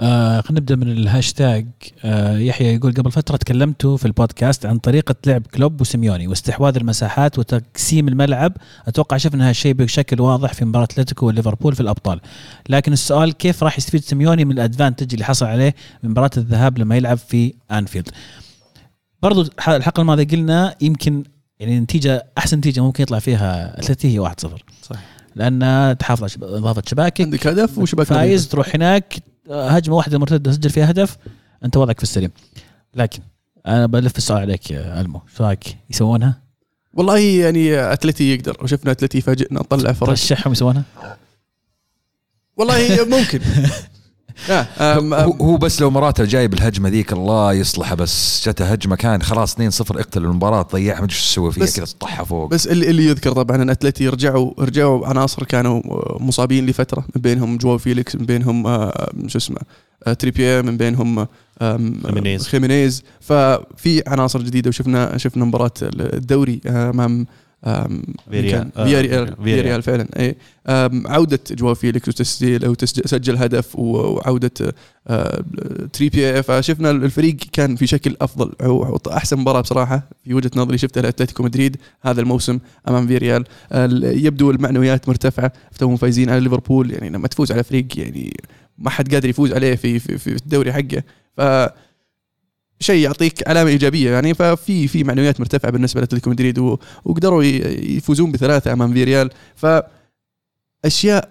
آه 0.00 0.40
خلينا 0.40 0.60
نبدأ 0.60 0.76
من 0.76 0.88
الهاشتاج. 0.92 1.66
آه 2.04 2.38
يحيى 2.38 2.74
يقول 2.74 2.94
قبل 2.94 3.12
فترة 3.12 3.36
تكلمتوا 3.36 3.96
في 3.96 4.04
البودكاست 4.06 4.66
عن 4.66 4.78
طريقة 4.78 5.14
لعب 5.26 5.46
كلوب 5.46 5.80
وسيميوني 5.80 6.26
واستحواذ 6.28 6.76
المساحات 6.76 7.38
وتقسيم 7.38 8.08
الملعب. 8.08 8.52
أتوقع 8.88 9.16
شفنا 9.16 9.48
هالشيء 9.48 9.72
بشكل 9.72 10.20
واضح 10.20 10.52
في 10.52 10.64
مباراة 10.64 10.84
أتلتيكو 10.84 11.26
وليفربول 11.26 11.74
في 11.74 11.80
الأبطال. 11.80 12.20
لكن 12.68 12.92
السؤال 12.92 13.32
كيف 13.32 13.62
راح 13.64 13.78
يستفيد 13.78 14.02
سيميوني 14.04 14.44
من 14.44 14.52
ال 14.52 14.58
advantage 14.58 15.12
اللي 15.12 15.24
حصل 15.24 15.46
عليه 15.46 15.74
من 16.02 16.10
مباراة 16.10 16.30
الذهاب 16.36 16.78
لما 16.78 16.96
يلعب 16.96 17.18
في 17.18 17.54
أنفيلد؟ 17.70 18.08
برضو 19.22 19.42
الحلقة 19.42 20.00
الماضية 20.00 20.24
قلنا 20.24 20.74
يمكن 20.80 21.24
يعني 21.58 21.80
نتيجة 21.80 22.26
أحسن 22.38 22.58
نتيجة 22.58 22.80
ممكن 22.80 23.02
يطلع 23.02 23.18
فيها 23.18 23.78
اتلتي 23.78 24.14
هي 24.14 24.28
1-0 24.28 24.32
صحيح. 24.82 25.04
لأن 25.36 25.96
تحافظ 25.98 26.22
على 26.22 26.58
إضافة 26.58 26.82
شباكك. 26.86 27.20
عندك 27.20 27.46
هدف 27.46 27.78
وشباك 27.78 28.06
فايز 28.06 28.48
تروح 28.48 28.74
هناك 28.74 29.14
هجمة 29.50 29.96
واحدة 29.96 30.18
مرتدة 30.18 30.52
سجل 30.52 30.70
فيها 30.70 30.90
هدف 30.90 31.16
أنت 31.64 31.76
وضعك 31.76 31.96
في 31.96 32.02
السليم 32.02 32.30
لكن 32.94 33.22
أنا 33.66 33.86
بلف 33.86 34.16
السؤال 34.16 34.40
عليك 34.40 34.70
يا 34.70 35.00
ألمو 35.00 35.20
شو 35.36 35.44
رايك 35.44 35.76
يسوونها؟ 35.90 36.42
والله 36.94 37.18
يعني 37.18 37.92
أتلتي 37.92 38.34
يقدر 38.34 38.56
وشفنا 38.62 38.90
أتلتي 38.92 39.18
يفاجئنا 39.18 39.62
طلع 39.62 39.92
فرق 39.92 40.08
ترشحهم 40.08 40.52
يسوونها؟ 40.52 40.82
والله 42.56 43.04
ممكن 43.04 43.40
هو 45.40 45.56
بس 45.56 45.80
لو 45.80 45.90
موراتا 45.90 46.24
جاي 46.24 46.48
بالهجمه 46.48 46.88
ذيك 46.88 47.12
الله 47.12 47.52
يصلحه 47.52 47.94
بس 47.94 48.48
جته 48.48 48.64
هجمة 48.64 48.96
كان 48.96 49.22
خلاص 49.22 49.54
2-0 49.54 49.60
اقتل 49.90 50.24
المباراة 50.24 50.62
ضيعها 50.62 50.98
ما 50.98 51.04
أدري 51.04 51.14
إيش 51.14 51.30
تسوي 51.30 51.52
فيها 51.52 51.66
كذا 51.66 51.94
طحها 52.00 52.24
فوق. 52.24 52.50
بس 52.50 52.66
اللي, 52.66 52.90
اللي 52.90 53.06
يذكر 53.06 53.32
طبعا 53.32 53.62
أن 53.62 53.70
أتلتي 53.70 54.08
رجعوا 54.08 54.52
رجعوا 54.58 55.06
عناصر 55.06 55.44
كانوا 55.44 55.82
مصابين 56.22 56.66
لفترة 56.66 57.04
من 57.16 57.22
بينهم 57.22 57.56
جواو 57.56 57.78
فيليكس 57.78 58.16
من 58.16 58.26
بينهم 58.26 58.66
آه، 58.66 59.12
شو 59.26 59.38
اسمه 59.38 59.60
آه، 60.06 60.12
تريبير 60.12 60.60
من 60.60 60.76
بينهم 60.76 61.26
خيمينيز. 61.60 62.46
خيمينيز. 62.46 63.02
ففي 63.20 64.02
عناصر 64.06 64.42
جديدة 64.42 64.68
وشفنا 64.68 65.18
شفنا 65.18 65.44
مباراة 65.44 65.72
الدوري 65.82 66.60
آه، 66.66 66.90
أمام 66.90 67.26
آه، 67.64 67.88
فياريال 68.30 68.70
فياريال. 68.74 69.36
فياريال 69.44 69.82
فعلا. 69.82 70.06
اي 70.18 70.36
عودة 71.06 71.40
جواو 71.50 71.74
فيليكس 71.74 72.08
وتسجيل 72.08 72.68
وسجل 72.68 73.36
هدف 73.36 73.76
و- 73.76 73.80
وعودة 73.96 74.50
آه، 75.08 75.44
تريبير 75.92 76.40
فشفنا 76.40 76.90
الفريق 76.90 77.36
كان 77.52 77.76
في 77.76 77.86
شكل 77.86 78.16
أفضل 78.20 78.52
أحسن 79.12 79.36
مباراة 79.38 79.60
بصراحة. 79.60 80.08
في 80.24 80.34
وجهة 80.34 80.50
نظري 80.56 80.78
شفتها 80.78 81.02
لأتلتيكو 81.02 81.42
مدريد. 81.42 81.76
هذا 82.02 82.20
الموسم 82.20 82.58
أمام 82.88 83.06
فياريال 83.06 83.44
ال- 83.72 84.26
يبدو 84.26 84.50
المعنويات 84.50 85.08
مرتفعة. 85.08 85.52
توهم 85.78 85.96
فايزين 85.96 86.30
على 86.30 86.40
ليفربول. 86.40 86.90
يعني 86.92 87.10
لما 87.10 87.28
تفوز 87.28 87.52
على 87.52 87.62
فريق 87.64 87.86
يعني 87.98 88.36
ما 88.78 88.90
حد 88.90 89.14
قادر 89.14 89.28
يفوز 89.28 89.52
عليه 89.52 89.74
في 89.74 89.98
في, 89.98 90.18
في 90.18 90.26
الدوري 90.36 90.72
حقه. 90.72 91.02
ف 91.36 91.40
شيء 92.80 93.04
يعطيك 93.04 93.48
علامة 93.48 93.70
إيجابية 93.70 94.10
يعني 94.10 94.34
ففي 94.34 94.88
في 94.88 95.04
معنويات 95.04 95.40
مرتفعة 95.40 95.72
بالنسبة 95.72 96.00
لاتلتيكو 96.00 96.30
مدريد 96.30 96.58
وقدروا 97.04 97.42
يفوزون 97.42 98.32
بثلاثة 98.32 98.72
أمام 98.72 98.92
فيريال. 98.92 99.30
ف 99.56 99.66
اشياء 100.84 101.30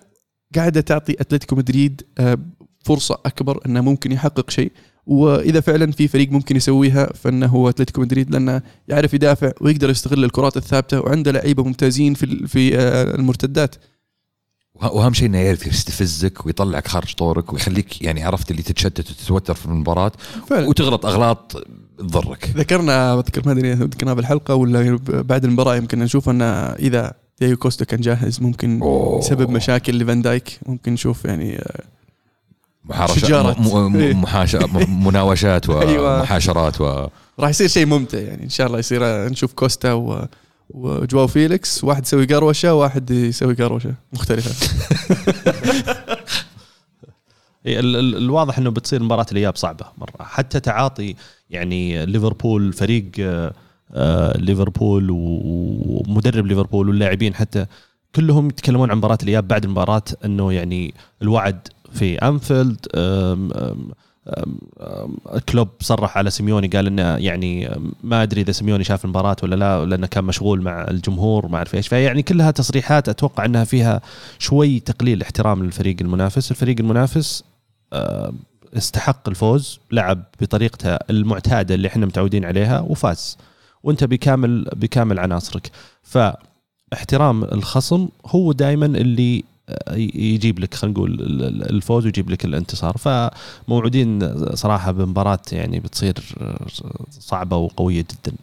قاعدة 0.56 0.82
تعطي 0.82 1.14
أتلتيكو 1.20 1.56
مدريد 1.56 2.02
آه، 2.20 2.38
فرصة 2.86 3.20
أكبر 3.26 3.60
إنه 3.66 3.82
ممكن 3.82 4.12
يحقق 4.12 4.50
شيء. 4.50 4.72
وإذا 5.06 5.60
فعلا 5.60 5.92
في 5.92 6.08
فريق 6.08 6.32
ممكن 6.32 6.56
يسويها 6.56 7.14
فإنه 7.14 7.48
هو 7.48 7.70
أتلتيكو 7.70 8.02
مدريد 8.02 8.32
لأنه 8.32 8.62
يعرف 8.88 9.14
يدافع 9.14 9.52
ويقدر 9.62 9.90
يستغل 9.90 10.24
الكرات 10.24 10.58
الثابتة 10.58 11.00
وعنده 11.00 11.32
لعيبة 11.32 11.64
ممتازين 11.64 12.14
في 12.14 12.48
في 12.48 12.78
آه، 12.78 13.16
المرتدات. 13.16 13.76
واهم 14.76 15.14
شيء 15.14 15.28
انه 15.28 15.38
يعرف 15.38 15.68
يستفزك 15.68 16.46
ويطلعك 16.46 16.88
خارج 16.88 17.14
طورك 17.14 17.54
ويخليك 17.54 18.02
يعني 18.02 18.24
عرفت 18.24 18.52
اللي 18.52 18.62
تتشتت 18.62 19.10
وتتوتر 19.12 19.54
في 19.54 19.66
المباراة 19.66 20.12
فعلا 20.50 20.68
وتغلط 20.68 21.06
أغلاط 21.06 21.64
تضرك 22.00 22.50
ذكرنا 22.56 23.16
ذكر 23.28 23.42
ما 23.46 23.52
أدري 23.52 23.74
إذا 23.74 23.86
ذكرناه 23.86 24.14
بالحلقة 24.14 24.56
ولا 24.56 25.00
بعد 25.08 25.46
المباراة 25.46 25.76
يمكن 25.76 26.00
نشوف 26.00 26.30
أن 26.30 26.42
إذا 26.42 27.14
دييجو 27.42 27.58
كوستا 27.58 27.86
كان 27.86 28.02
جاهز 28.02 28.42
ممكن 28.42 28.82
أوه. 28.82 29.20
يسبب 29.20 29.50
مشاكل 29.50 30.00
لفان 30.00 30.22
دايك 30.22 30.60
ممكن 30.66 30.94
نشوف 30.94 31.26
يعني 31.26 31.58
آه، 31.60 31.84
محارشة 32.86 33.20
شجارة. 33.20 33.62
م- 33.62 33.92
م- 33.94 34.22
محاش- 34.22 34.56
م- 34.56 35.04
مناوشات 35.08 35.70
أيوة. 35.70 36.20
ومحارشات 36.20 36.82
و 36.82 37.08
راح 37.40 37.50
يصير 37.50 37.68
شيء 37.68 37.86
ممتع 37.86 38.18
يعني 38.20 38.44
إن 38.44 38.50
شاء 38.50 38.68
الله 38.68 38.80
يصير 38.80 39.06
آه، 39.06 39.28
نشوف 39.30 39.54
كوستا 39.54 39.94
و 39.94 40.26
وجواو 40.70 41.28
فيليكس 41.28 41.84
واحد 41.84 42.04
يسوي 42.04 42.26
قروشة 42.26 42.74
واحد 42.74 43.12
يسوي 43.12 43.54
قروشة. 43.54 43.94
مختلفة. 44.14 44.52
إيه، 47.66 47.80
ال- 47.80 47.96
ال- 47.96 48.16
الواضح 48.18 48.58
إنه 48.58 48.70
بتصير 48.70 49.04
مباراة 49.04 49.26
الإياب 49.32 49.56
صعبة 49.56 49.86
مرة. 49.98 50.24
حتى 50.26 50.60
تعاطي 50.60 51.16
يعني 51.50 52.06
ليفربول 52.06 52.74
فريق 52.74 53.06
آه، 53.20 53.54
آه، 53.94 54.38
ليفربول 54.38 55.08
ومدرب 55.12 56.46
ليفربول 56.46 56.90
واللاعبين 56.90 57.36
حتى 57.36 57.66
كلهم 58.16 58.48
يتكلمون 58.48 58.92
عن 58.92 58.98
مباراة 58.98 59.18
الإياب 59.24 59.48
بعد 59.48 59.64
المباراة 59.64 60.02
إنه 60.26 60.54
يعني 60.54 60.94
الوعد 61.22 61.68
في 61.94 62.18
أنفيلد 62.18 62.78
أم- 62.86 63.58
أم- 63.58 63.94
كلوب 65.50 65.68
صرح 65.80 66.18
على 66.18 66.30
سيميوني 66.30 66.68
قال 66.68 66.88
إنه 66.88 67.16
يعني 67.16 67.70
ما 68.04 68.24
أدري 68.24 68.42
إذا 68.42 68.52
سيميوني 68.52 68.84
شاف 68.84 69.06
المباراة 69.06 69.36
ولا 69.44 69.56
لا 69.56 69.86
لأنه 69.86 70.08
كان 70.08 70.24
مشغول 70.24 70.62
مع 70.62 70.88
الجمهور 70.90 71.48
ما 71.48 71.58
أعرف 71.58 71.76
إيش. 71.76 71.88
فيعني 71.88 72.22
كلها 72.22 72.52
تصريحات 72.52 73.10
أتوقع 73.10 73.46
إنها 73.46 73.64
فيها 73.64 74.02
شوي 74.40 74.80
تقليل 74.80 75.22
احترام 75.22 75.64
للفريق 75.64 75.96
المنافس. 76.02 76.52
الفريق 76.52 76.76
المنافس 76.80 77.44
استحق 78.78 79.30
الفوز 79.30 79.80
لعب 79.92 80.24
بطريقته 80.42 80.96
المعتادة 80.96 81.76
اللي 81.76 81.88
إحنا 81.88 82.06
متعودين 82.06 82.46
عليها 82.46 82.80
وفاز. 82.80 83.38
وأنت 83.84 84.04
بكامل 84.04 84.70
بكامل 84.76 85.20
عناصرك. 85.20 85.72
فاحترام 86.04 87.44
الخصم 87.44 88.08
هو 88.26 88.52
دائما 88.52 88.86
اللي 88.86 89.44
يجيب 90.16 90.60
لك 90.60 90.74
خلينا 90.74 90.98
نقول 90.98 91.12
ال- 91.14 91.44
ال- 91.44 91.70
الفوز 91.70 92.06
ويجيب 92.06 92.30
لك 92.30 92.46
الانتصار. 92.46 92.98
فموعودين 92.98 94.36
صراحة 94.56 94.92
بمباراة 94.92 95.40
يعني 95.52 95.80
بتصير 95.80 96.14
صعبة 97.20 97.58
وقوية 97.58 98.02
جدا. 98.12 98.36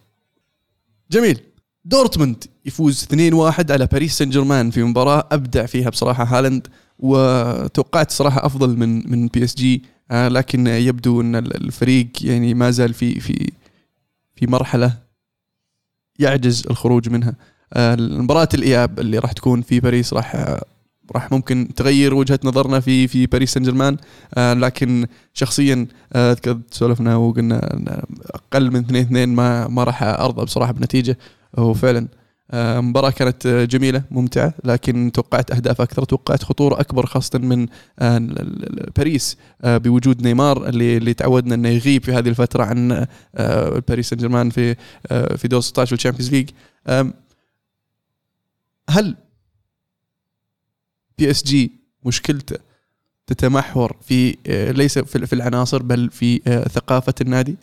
جميل. 1.10 1.40
دورتموند 1.84 2.44
يفوز 2.64 3.02
2-1 3.04 3.70
على 3.70 3.86
باريس 3.86 4.18
سان 4.18 4.30
جيرمان 4.30 4.70
في 4.70 4.82
مباراة 4.82 5.28
أبدع 5.32 5.66
فيها 5.66 5.90
بصراحة 5.90 6.24
هالاند 6.24 6.66
وتوقعت 6.98 8.10
صراحة 8.10 8.46
أفضل 8.46 8.76
من 8.76 9.10
من 9.10 9.26
PSG 9.26 9.82
آه، 10.10 10.28
لكن 10.28 10.66
يبدو 10.66 11.20
إن 11.20 11.36
ال- 11.36 11.56
الفريق 11.64 12.08
يعني 12.20 12.54
ما 12.54 12.70
زال 12.70 12.94
في 12.94 13.20
في 13.20 13.52
في 14.36 14.46
مرحلة 14.46 14.98
يعجز 16.18 16.66
الخروج 16.70 17.08
منها. 17.08 17.34
آه، 17.72 17.94
المباراة 17.94 18.48
الإياب 18.54 19.00
اللي 19.00 19.18
راح 19.18 19.32
تكون 19.32 19.62
في 19.62 19.80
باريس 19.80 20.12
راح 20.12 20.56
راح 21.14 21.32
ممكن 21.32 21.68
تغير 21.76 22.14
وجهة 22.14 22.40
نظرنا 22.44 22.80
في 22.80 23.08
في 23.08 23.26
باريس 23.26 23.52
سان 23.52 23.62
جيرمان. 23.62 23.96
آه، 24.34 24.54
لكن 24.54 25.06
شخصيا 25.34 25.86
آه، 26.12 26.36
سولفنا 26.70 27.16
وقلنا 27.16 27.76
أقل 28.34 28.70
من 28.70 28.80
2 28.80 29.02
2 29.02 29.28
ما 29.28 29.68
ما 29.68 29.84
راح 29.84 30.02
أرضى 30.02 30.44
بصراحة 30.44 30.72
بنتيجة. 30.72 31.18
وفعلا 31.58 32.08
آه، 32.50 32.80
مباراة 32.80 33.10
كانت 33.10 33.46
آه، 33.46 33.64
جميلة 33.64 34.02
ممتعة 34.10 34.54
لكن 34.64 35.10
توقعت 35.14 35.50
أهداف 35.50 35.80
أكثر 35.80 36.04
توقعت 36.04 36.42
خطورة 36.42 36.80
أكبر 36.80 37.06
خاصة 37.06 37.38
من 37.38 37.66
آه، 37.98 38.28
باريس. 38.96 39.36
آه، 39.64 39.76
بوجود 39.78 40.22
نيمار 40.22 40.68
اللي 40.68 40.96
اللي 40.96 41.14
تعودنا 41.14 41.54
أنه 41.54 41.68
يغيب 41.68 42.04
في 42.04 42.12
هذه 42.12 42.28
الفترة 42.28 42.64
عن 42.64 43.06
آه، 43.34 43.82
باريس 43.88 44.08
سان 44.10 44.18
جيرمان 44.18 44.50
في 44.50 44.76
آه، 45.10 45.36
في 45.36 45.48
دور 45.48 45.60
16 45.60 45.92
وال 45.92 45.99
Champions 45.99 46.30
League 46.32 46.50
هل 48.90 49.16
PSG 51.18 51.72
مشكلته 52.04 52.56
تتمحور 53.26 53.96
في 54.02 54.36
آه، 54.46 54.70
ليس 54.70 54.98
في 54.98 55.32
العناصر 55.32 55.82
بل 55.82 56.10
في 56.10 56.40
آه، 56.46 56.68
ثقافة 56.68 57.14
النادي؟ 57.20 57.56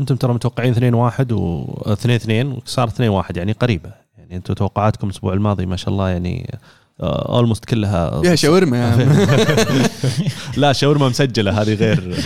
أنتم 0.00 0.16
ترى 0.16 0.34
متوقعين 0.34 0.72
2 0.72 0.94
1 0.94 1.32
و 1.32 1.64
2 1.86 2.16
2 2.16 2.46
وصار 2.46 2.88
2 2.88 3.10
1 3.10 3.36
يعني 3.36 3.52
قريبة. 3.52 3.92
يعني 4.18 4.36
أنتم 4.36 4.54
توقعاتكم 4.54 5.08
الأسبوع 5.08 5.32
الماضي 5.32 5.66
ما 5.66 5.76
شاء 5.76 5.88
الله 5.88 6.10
يعني 6.10 6.58
almost 7.00 7.64
كلها 7.64 8.22
فيها 8.22 8.34
شاورما 8.34 8.78
يا 8.78 8.84
عم. 8.84 9.26
لا 10.62 10.72
شاورما 10.72 11.08
مسجلة 11.08 11.62
هذه 11.62 11.74
غير 11.74 12.14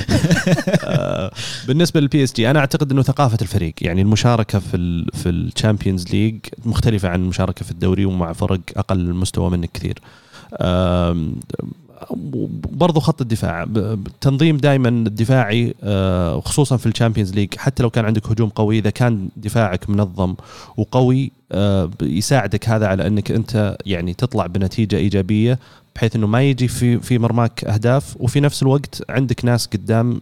آه، 0.85 1.33
بالنسبة 1.67 2.01
لل 2.01 2.25
PSG 2.25 2.51
أنا 2.51 2.61
أعتقد 2.61 2.93
إنه 2.93 3.03
ثقافة 3.03 3.39
الفريق 3.43 3.75
يعني 3.81 4.03
المشاركة 4.03 4.59
في 4.59 4.77
ال 4.77 5.07
في 5.15 5.29
ال 5.29 5.37
Champions 5.37 6.09
League 6.13 6.39
مختلفة 6.65 7.09
عن 7.09 7.23
المشاركة 7.23 7.65
في 7.65 7.71
الدوري 7.71 8.05
ومع 8.05 8.33
فرق 8.33 8.61
أقل 8.77 9.15
مستوى 9.15 9.51
منك 9.51 9.71
كثير 9.75 9.99
برضو 12.71 13.01
خط 13.01 13.21
الدفاع. 13.21 13.63
التنظيم 13.63 14.57
دائما 14.57 14.89
الدفاعي 14.89 15.75
آه، 15.83 16.37
وخصوصا 16.37 16.77
في 16.77 16.87
ال 16.87 16.92
Champions 16.92 17.35
League 17.35 17.55
حتى 17.57 17.83
لو 17.83 17.91
كان 17.91 18.05
عندك 18.05 18.27
هجوم 18.27 18.49
قوي 18.49 18.79
إذا 18.79 18.91
كان 18.91 19.29
دفاعك 19.37 19.91
منظم 19.91 20.35
وقوي 20.77 21.33
آه، 21.53 21.91
يساعدك 22.03 22.69
هذا 22.69 22.87
على 22.87 23.07
إنك 23.07 23.31
أنت 23.31 23.77
يعني 23.87 24.15
تطلع 24.15 24.47
بنتيجة 24.47 24.97
إيجابية. 24.97 25.59
بحيث 25.97 26.17
إنه 26.17 26.27
ما 26.27 26.43
يجي 26.43 26.69
في 26.69 26.99
في 26.99 27.19
مرماك 27.19 27.65
أهداف. 27.65 28.17
وفي 28.21 28.41
نفس 28.41 28.63
الوقت 28.63 29.03
عندك 29.09 29.45
ناس 29.45 29.67
قدام 29.67 30.21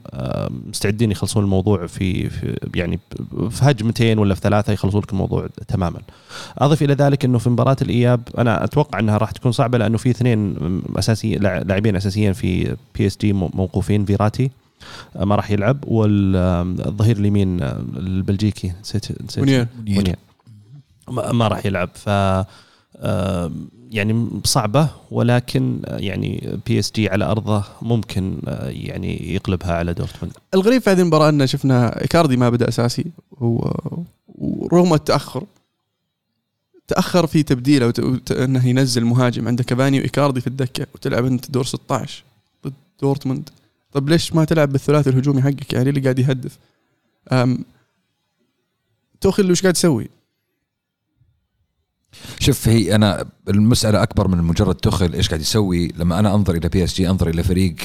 مستعدين 0.67 1.11
يخلصون 1.11 1.45
الموضوع 1.45 1.87
في, 1.87 2.31
في 2.31 2.59
يعني 2.75 2.99
في 3.51 3.61
هجمتين 3.63 4.19
ولا 4.19 4.35
في 4.35 4.41
ثلاثة 4.41 4.73
يخلصون 4.73 5.01
لك 5.01 5.13
الموضوع 5.13 5.49
تماما. 5.69 6.01
أضف 6.59 6.83
إلى 6.83 6.95
ذلك 6.95 7.25
إنه 7.25 7.39
في 7.39 7.51
مباراة 7.51 7.77
الإياب 7.83 8.21
أنا 8.39 8.65
أتوقع 8.65 8.99
إنها 8.99 9.17
راح 9.17 9.31
تكون 9.31 9.53
صعبة 9.53 9.79
لأنه 9.79 9.99
في 9.99 10.11
اثنين 10.11 10.57
اساسي 10.97 11.35
لاعبين 11.35 11.97
أساسيين 11.97 12.33
في 12.33 12.77
PSG 12.95 13.33
موقوفين 13.33 14.05
فيراتي 14.05 14.51
آه، 15.17 15.25
ما 15.25 15.35
راح 15.35 15.51
يلعب 15.51 15.85
والظهير 15.87 17.17
اليمين 17.17 17.63
آه، 17.63 17.85
البلجيكي. 17.97 18.73
نسيت 18.81 19.23
نسيت. 19.23 19.45
ما 21.09 21.33
ما 21.33 21.49
راح 21.49 21.67
يلعب. 21.67 21.91
ف 21.95 22.09
يعني 23.91 24.29
صعبة 24.45 24.91
ولكن 25.11 25.81
يعني 25.87 26.59
PSG 26.67 27.09
على 27.09 27.25
أرضه 27.25 27.65
ممكن 27.83 28.39
آه، 28.49 28.69
يعني 28.69 29.35
يقلبها 29.35 29.73
على 29.73 29.95
دورتموند 29.95 30.35
الغريب 30.55 30.83
في 30.83 30.91
هذه 30.91 31.01
المباراة 31.01 31.29
أن 31.29 31.47
شفنا 31.47 32.01
إيكاردي 32.01 32.37
ما 32.37 32.51
بدأ 32.51 32.69
أساسي 32.69 33.05
ورغم 34.29 34.95
التاخر 34.95 35.45
تأخر 36.89 37.27
في 37.27 37.43
تبديله. 37.43 37.93
أنه 38.31 38.69
ينزل 38.69 39.05
مهاجم 39.05 39.49
عنده 39.49 39.65
كافاني 39.65 39.99
وإيكاردي 40.01 40.41
في 40.41 40.47
الدكة 40.47 40.87
وتلعب 40.95 41.25
انت 41.25 41.51
دور 41.51 41.65
16 41.65 42.25
ضد 42.67 42.73
دورتموند 43.03 43.49
طب 43.93 44.09
ليش 44.09 44.35
ما 44.35 44.45
تلعب 44.45 44.73
بالثلاثي 44.73 45.11
الهجومي 45.11 45.43
حقك 45.43 45.73
يعني 45.73 45.89
اللي 45.91 46.01
قاعد 46.01 46.19
يهدف. 46.19 46.59
توخيل 49.21 49.51
وش 49.51 49.63
قاعد 49.63 49.77
يسوي؟ 49.77 50.09
شوف 52.41 52.69
هي 52.69 52.95
أنا 52.95 53.25
المسألة 53.49 54.03
أكبر 54.03 54.29
من 54.29 54.43
مجرد 54.43 54.75
توخيل 54.75 55.13
إيش 55.15 55.29
قاعد 55.29 55.41
يسوي. 55.41 55.93
لما 55.97 56.19
أنا 56.19 56.35
أنظر 56.35 56.55
إلى 56.55 56.69
PSG 56.69 57.11
أنظر 57.11 57.29
إلى 57.29 57.43
فريق 57.43 57.77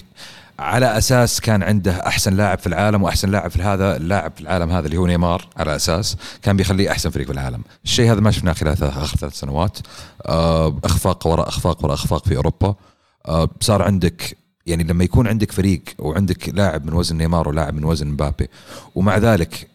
على 0.59 0.97
أساس 0.97 1.41
كان 1.41 1.63
عنده 1.63 1.91
أحسن 1.91 2.35
لاعب 2.35 2.59
في 2.59 2.67
العالم 2.67 3.03
وأحسن 3.03 3.31
لاعب 3.31 3.51
في 3.51 3.61
هذا 3.61 3.95
اللاعب 3.95 4.31
في 4.35 4.41
العالم 4.41 4.71
هذا 4.71 4.85
اللي 4.85 4.97
هو 4.97 5.07
نيمار 5.07 5.47
على 5.57 5.75
أساس 5.75 6.17
كان 6.41 6.57
بيخليه 6.57 6.91
أحسن 6.91 7.09
فريق 7.09 7.27
في 7.27 7.33
العالم، 7.33 7.61
الشيء 7.83 8.11
هذا 8.11 8.19
ما 8.19 8.31
شفناه 8.31 8.53
خلال 8.53 8.83
آخر 8.83 9.17
ثلاث 9.17 9.33
سنوات. 9.33 9.77
آه، 10.25 10.79
إخفاق 10.83 11.27
وراء 11.27 11.47
إخفاق 11.47 11.85
وراء 11.85 11.93
إخفاق 11.93 12.25
في 12.25 12.37
أوروبا. 12.37 12.75
آه، 13.25 13.49
صار 13.59 13.81
عندك 13.81 14.37
يعني 14.65 14.83
لما 14.83 15.03
يكون 15.03 15.27
عندك 15.27 15.51
فريق 15.51 15.83
وعندك 15.99 16.49
لاعب 16.49 16.85
من 16.85 16.93
وزن 16.93 17.17
نيمار 17.17 17.49
ولاعب 17.49 17.73
من 17.73 17.83
وزن 17.83 18.07
مبابي 18.07 18.47
ومع 18.95 19.17
ذلك 19.17 19.67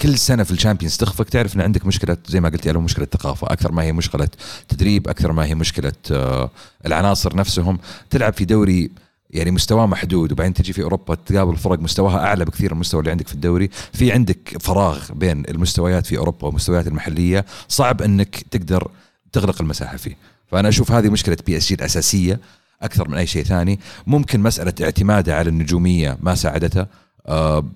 كل 0.00 0.18
سنة 0.18 0.42
في 0.42 0.50
ال 0.50 0.55
Champions 0.55 0.96
تخفق 0.96 1.24
تعرف 1.24 1.56
إن 1.56 1.60
عندك 1.60 1.86
مشكلة 1.86 2.16
زي 2.26 2.40
ما 2.40 2.48
قلت 2.48 2.66
يا 2.66 2.72
مشكلة 2.72 3.06
ثقافة 3.12 3.46
أكثر 3.46 3.72
ما 3.72 3.82
هي 3.82 3.92
مشكلة 3.92 4.28
تدريب 4.68 5.08
أكثر 5.08 5.32
ما 5.32 5.44
هي 5.44 5.54
مشكلة 5.54 5.92
آه، 6.12 6.50
العناصر 6.86 7.36
نفسهم. 7.36 7.78
تلعب 8.10 8.32
في 8.32 8.44
دوري 8.44 8.90
يعني 9.30 9.50
مستواه 9.50 9.86
محدود 9.86 10.32
وبعدين 10.32 10.54
تجي 10.54 10.72
في 10.72 10.82
أوروبا 10.82 11.14
تقابل 11.14 11.56
فرق 11.56 11.78
مستواها 11.78 12.18
أعلى 12.18 12.44
بكثير 12.44 12.70
من 12.70 12.74
المستوى 12.74 13.00
اللي 13.00 13.10
عندك 13.10 13.28
في 13.28 13.34
الدوري. 13.34 13.70
في 13.92 14.12
عندك 14.12 14.56
فراغ 14.60 15.12
بين 15.12 15.44
المستويات 15.48 16.06
في 16.06 16.18
أوروبا 16.18 16.46
والمستويات 16.46 16.86
المحلية. 16.86 17.44
صعب 17.68 18.02
إنك 18.02 18.36
تقدر 18.50 18.90
تغلق 19.32 19.62
المساحة 19.62 19.96
فيه. 19.96 20.16
فأنا 20.46 20.68
أشوف 20.68 20.92
هذه 20.92 21.08
مشكلة 21.08 21.36
PSG 21.46 21.74
الأساسية 21.74 22.40
أكثر 22.82 23.08
من 23.08 23.14
أي 23.14 23.26
شيء 23.26 23.44
ثاني. 23.44 23.80
ممكن 24.06 24.40
مسألة 24.40 24.74
اعتماده 24.82 25.36
على 25.36 25.48
النجومية 25.48 26.18
ما 26.22 26.34
ساعدته. 26.34 26.86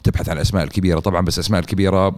تبحث 0.04 0.28
عن 0.28 0.37
الاسماء 0.37 0.64
الكبيرة. 0.64 1.00
طبعا 1.00 1.20
بس 1.20 1.38
الاسماء 1.38 1.61
الكبيرة 1.61 2.16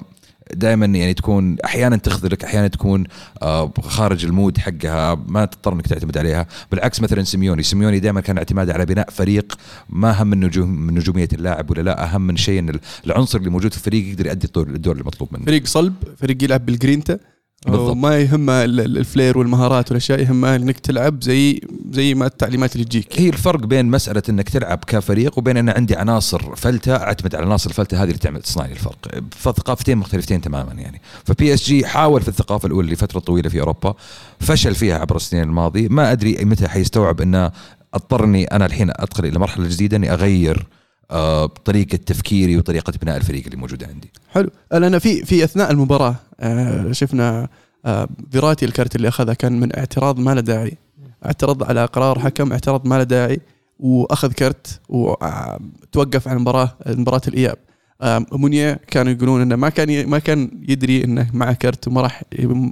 دائما 0.55 0.87
يعني 0.87 1.15
تكون 1.15 1.61
أحيانا 1.61 1.97
تخذلك 1.97 2.45
أحيانا 2.45 2.69
تكون 2.69 3.05
آه، 3.43 3.73
خارج 3.83 4.25
ال 4.25 4.31
mood 4.31 4.59
حقها 4.59 5.15
ما 5.29 5.45
تضطر 5.45 5.73
إنك 5.73 5.87
تعتمد 5.87 6.19
عليها. 6.19 6.47
بالعكس 6.71 7.01
مثلا 7.01 7.23
سيميوني. 7.23 7.63
سيميوني 7.63 7.99
دائما 7.99 8.21
كان 8.21 8.39
اعتماده 8.39 8.73
على 8.73 8.87
بناء 8.87 9.11
فريق 9.11 9.59
ما 9.89 10.23
هم 10.23 10.27
من 10.27 10.41
نجوم 10.41 10.71
من 10.71 10.95
نجومية 10.95 11.29
اللاعب 11.33 11.71
ولا 11.71 11.83
لا. 11.83 12.05
أهم 12.05 12.27
من 12.27 12.37
شيء 12.37 12.59
إن 12.59 12.79
العنصر 13.07 13.39
اللي 13.39 13.51
موجود 13.51 13.73
في 13.73 13.79
الفريق 13.79 14.09
يقدر 14.09 14.27
يؤدي 14.27 14.49
الدور 14.57 14.97
المطلوب 14.97 15.29
منه. 15.33 15.45
فريق 15.45 15.67
صلب 15.67 15.95
فريق 16.17 16.45
يلعب 16.45 16.67
بالجرينتا. 16.67 17.19
بالضبط. 17.67 17.91
وما 17.91 18.19
يهمه 18.19 18.65
ال- 18.65 18.81
ال- 18.81 18.99
flair 18.99 19.39
والمهارات 19.39 19.89
والأشياء 19.91 20.21
يهمه 20.21 20.57
إنك 20.57 20.79
تلعب 20.79 21.23
زي 21.23 21.61
زي 21.91 22.15
ما 22.15 22.27
التعليمات 22.27 22.73
اللي 22.75 22.85
تجيك. 22.85 23.21
هي 23.21 23.29
الفرق 23.29 23.61
بين 23.67 23.87
مسألة 23.87 24.23
إنك 24.29 24.49
تلعب 24.49 24.79
كفريق 24.87 25.39
وبين 25.39 25.57
إن 25.57 25.69
عندي 25.69 25.97
عناصر 25.97 26.57
فلتة 26.57 26.97
أعتمد 26.97 27.35
على 27.35 27.47
عناصر 27.47 27.71
الفلتة 27.71 27.97
هذه 28.03 28.09
اللي 28.09 28.19
تعمل 28.19 28.43
تصنع 28.43 28.67
لي 28.67 28.73
الفرق. 28.73 29.09
فثقافتين 29.31 29.99
مختلفتين 29.99 30.41
تماما 30.41 30.73
يعني. 30.73 31.01
ف 31.25 31.55
PSG 31.55 31.87
حاول 31.87 32.21
في 32.23 32.29
الثقافة 32.29 32.67
الأولى 32.67 32.93
لفترة 32.93 33.21
طويلة 33.21 33.49
في 33.49 33.61
أوروبا 33.61 33.95
فشل 34.41 34.75
فيها 34.75 34.99
عبر 34.99 35.17
السنين 35.17 35.43
الماضية. 35.43 35.89
ما 35.89 36.13
أدري 36.13 36.45
متى 36.45 36.69
حيستوعب 36.69 37.21
إنه 37.21 37.51
أضطرني 37.95 38.45
أنا 38.45 38.67
الحين 38.67 38.91
أدخل 38.91 39.25
إلى 39.25 39.39
مرحلة 39.39 39.69
جديدة 39.69 39.97
إني 39.97 40.13
أغير 40.13 40.67
طريقة 41.65 41.97
تفكيري 41.97 42.57
وطريقة 42.57 42.93
بناء 43.03 43.17
الفريق 43.17 43.45
اللي 43.45 43.57
موجودة 43.57 43.87
عندي. 43.87 44.13
حلو. 44.31 44.51
لأن 44.73 44.99
في 44.99 45.25
في 45.25 45.45
أثناء 45.45 45.71
المباراة 45.71 46.17
آه، 46.41 46.93
شفنا 46.93 47.49
آه، 47.87 48.09
فيراتي 48.31 48.65
الكرت 48.65 48.97
اللي 48.97 49.09
اخذه 49.09 49.33
كان 49.33 49.61
من 49.61 49.79
اعتراض 49.79 50.19
ما 50.19 50.35
له 50.35 50.41
داعي. 50.41 50.79
اعترض 51.27 51.63
على 51.63 51.85
قرار 51.85 52.19
حكم 52.19 52.53
اعتراض 52.53 52.87
ما 52.87 52.95
له 52.95 53.03
داعي 53.03 53.41
وأخذ 53.79 54.33
كرت 54.33 54.81
وتوقف 54.89 56.29
عن 56.29 56.37
المباراه 56.37 56.77
مباراة 56.87 57.21
الإياب. 57.29 57.57
آه، 58.03 58.27
مونيا 58.33 58.79
كانوا 58.87 59.13
يقولون 59.13 59.41
إنه 59.41 59.57
ما 59.57 59.69
كان 59.69 60.09
ما 60.09 60.19
كان 60.19 60.51
يدري 60.69 61.05
إنه 61.05 61.31
معه 61.33 61.53
كرت 61.53 61.89
وما 61.89 62.01
راح 62.01 62.23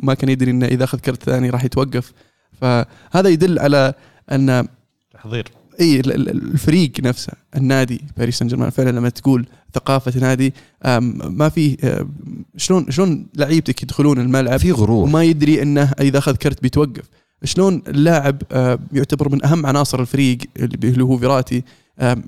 ما 0.03 0.15
كان 0.15 0.29
يدري 0.31 0.51
إنه 0.51 0.67
إذا 0.67 0.85
أخذ 0.85 0.99
كرت 0.99 1.23
ثاني 1.23 1.51
راح 1.51 1.65
يتوقف. 1.65 2.13
فهذا 2.61 3.29
يدل 3.29 3.59
على 3.59 3.95
أن 4.33 4.69
تحضير. 5.15 5.49
اي 5.81 6.01
ال- 6.01 6.13
ال- 6.13 6.29
الفريق 6.53 6.93
نفسه 7.01 7.33
النادي 7.57 8.01
باريس 8.17 8.39
سان 8.39 8.49
جيرمان 8.49 8.71
فعلا 8.71 8.91
لما 8.91 9.09
تقول 9.09 9.47
ثقافة 9.75 10.21
نادي 10.21 10.55
آم، 10.85 11.19
ما 11.39 11.49
في 11.49 11.77
آم، 11.85 12.09
شلون 12.57 12.87
شلون 12.91 13.27
لعيبتك 13.35 13.83
يدخلون 13.83 14.19
الملعب؟ 14.21 14.59
في 14.61 14.73
غرور. 14.73 15.05
وما 15.05 15.25
يدري 15.25 15.63
إنه 15.63 15.93
إذا 16.01 16.19
أخذ 16.19 16.37
كرت 16.37 16.63
بيتوقف. 16.63 17.05
شلون 17.45 17.83
اللاعب 17.89 18.43
آم، 18.53 18.79
يعتبر 18.93 19.29
من 19.29 19.45
أهم 19.45 19.67
عناصر 19.67 20.01
الفريق 20.01 20.39
اللي 20.57 21.05
هو 21.05 21.19
فيراتي 21.19 21.63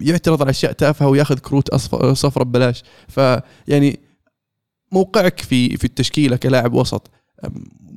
يعترض 0.00 0.42
على 0.42 0.50
أشياء 0.50 0.72
تافهة 0.72 1.08
ويأخذ 1.08 1.38
كروت 1.38 1.74
صفرة 2.12 2.44
ببلاش. 2.44 2.82
فيعني 3.08 3.98
موقعك 4.92 5.40
في 5.40 5.76
في 5.76 5.84
التشكيلة 5.84 6.36
كلاعب 6.36 6.72
وسط 6.74 7.10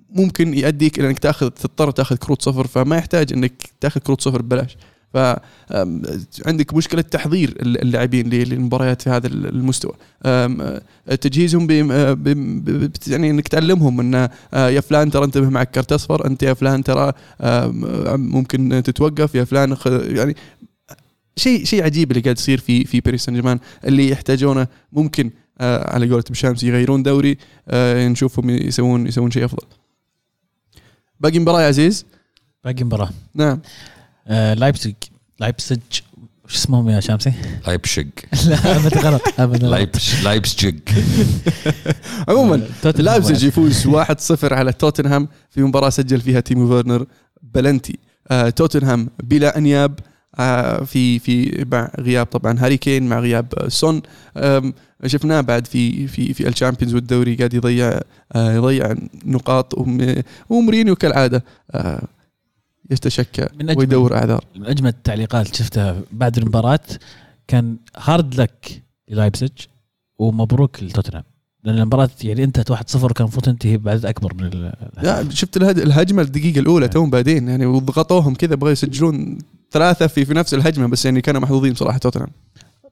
ممكن 0.10 0.54
يؤديك 0.54 1.00
إلى 1.00 1.08
إنك 1.08 1.20
تأخذ 1.20 1.50
تضطر 1.50 1.92
تأخذ 1.92 2.16
كروت 2.16 2.42
صفر 2.42 2.68
فما 2.68 2.98
يحتاج 2.98 3.34
إنك 3.34 3.54
تأخذ 3.82 4.00
كروت 4.02 4.22
صفر 4.22 4.42
ببلاش. 4.42 4.78
ف 5.14 5.18
أم، 5.18 6.02
عندك 6.46 6.74
مشكلة 6.74 7.02
تحضير 7.02 7.58
اللاعبين 7.62 8.30
للمباريات 8.30 9.02
في 9.02 9.10
هذا 9.10 9.28
المستوى. 9.28 9.94
تجهيزهم 11.22 11.72
يعني 13.08 13.30
إنك 13.30 13.48
تعلمهم 13.48 14.00
إن 14.00 14.30
أه، 14.54 14.70
يا 14.70 14.82
فلان 14.82 15.12
ترى 15.12 15.26
انتبه 15.26 15.50
معك 15.50 15.72
كرت 15.72 15.92
أصفر 15.92 16.28
أنت 16.28 16.44
يا 16.44 16.54
فلان 16.54 16.84
ترى 16.84 17.14
ممكن 18.18 18.82
تتوقف 18.86 19.36
يا 19.36 19.44
فلان 19.44 19.78
يعني 19.86 20.36
شيء 21.36 21.66
شيء 21.66 21.84
عجيب 21.84 22.12
اللي 22.12 22.22
قاعد 22.22 22.38
يصير 22.38 22.60
في 22.60 22.84
في 22.86 23.00
باريس 23.00 23.26
سان 23.26 23.34
جيرمان 23.34 23.60
اللي 23.86 24.10
يحتاجونه 24.10 24.68
ممكن 24.94 25.32
أه، 25.62 25.94
على 25.94 26.10
قولة 26.10 26.24
أبو 26.30 26.44
شامس 26.44 26.64
يغيرون 26.64 27.04
دوري 27.04 27.38
أه، 27.70 28.08
نشوفهم 28.08 28.50
يسوون 28.50 29.08
يسوون 29.08 29.32
شيء 29.32 29.46
أفضل. 29.46 29.68
باقي 31.20 31.40
مباراة 31.40 31.62
يا 31.62 31.68
عزيز؟ 31.68 32.06
باقي 32.64 32.84
مباراة. 32.84 33.10
نعم. 33.34 33.60
آه 34.30 34.54
لايبزيج. 34.54 34.96
لايبزيج. 35.40 35.80
وش 36.46 36.56
اسمهم 36.56 36.90
يا 36.90 37.00
شامسي؟ 37.00 37.34
لايبشج 37.68 38.08
لا 38.48 38.76
ابدا 38.76 39.00
غلط. 39.02 39.22
لايبش 39.64 40.24
لايبشج 40.24 40.80
عموما 42.30 42.62
توتنهام 42.82 43.06
لايبزيج 43.06 43.44
يفوز 43.44 43.88
1-0 44.46 44.52
على 44.52 44.74
توتنهام. 44.74 45.28
في 45.50 45.62
مباراة 45.64 45.90
سجل 45.90 46.22
فيها 46.22 46.40
تيمو 46.40 46.68
فيرنر 46.68 47.06
بلنتي. 47.54 47.98
آه 48.32 48.50
توتنهام 48.50 49.10
بلا 49.24 49.58
أنياب. 49.58 50.00
آه 50.40 50.84
في 50.84 51.20
في 51.20 51.66
مع 51.72 51.92
غياب 52.00 52.26
طبعا 52.26 52.60
هاري 52.60 52.78
كين 52.78 53.04
مع 53.10 53.20
غياب 53.20 53.54
آه، 53.58 53.68
سون 53.68 54.02
شفناه 55.06 55.42
بعد 55.42 55.68
في 55.68 56.08
في 56.08 56.34
في 56.34 56.48
ال 56.48 56.52
Champions 56.52 56.94
والدوري 56.96 57.36
قاعد 57.36 57.54
يضيع 57.54 58.00
آه 58.36 58.54
يضيع 58.56 58.96
نقاط 59.26 59.74
وم- 59.78 60.16
ومورينيو 60.50 60.96
كالعادة. 60.96 61.44
آه 61.72 62.04
أجمل- 63.74 63.78
ويدور 63.78 64.16
أعذار. 64.16 64.44
من 64.56 64.66
أجمل 64.66 64.90
التعليقات 64.90 65.46
اللي 65.46 65.58
شفتها 65.58 66.02
بعد 66.12 66.38
المباراة 66.38 66.80
كان 67.48 67.78
hard 67.98 68.36
luck 68.42 68.84
للايبزيج 69.10 69.50
ومبروك 70.20 70.84
لتوتنهام. 70.84 71.24
لأن 71.64 71.78
المباراة 71.78 72.10
يعني 72.24 72.44
انتهت 72.44 72.72
1-0 72.72 73.12
كان 73.14 73.26
المفروض 73.26 73.46
تنتهي 73.46 73.78
بعدد 73.78 74.06
أكبر 74.06 74.34
من 74.34 74.72
لا 75.04 75.30
شفت 75.30 75.58
الهجمة 75.58 76.22
الدقيقة 76.22 76.60
الأولى 76.60 76.88
توم 76.88 77.10
بعدين 77.10 77.48
يعني 77.48 77.66
وضغطوهم 77.66 78.36
كذا 78.36 78.56
بغوا 78.56 78.72
يسجلون 78.72 79.38
ثلاثة 79.72 80.08
في 80.08 80.26
في 80.26 80.34
نفس 80.34 80.54
الهجمة 80.54 80.88
بس 80.88 81.06
يعني 81.06 81.22
كانوا 81.22 81.42
محظوظين 81.42 81.76
صراحة 81.76 81.98
توتنهام. 81.98 82.30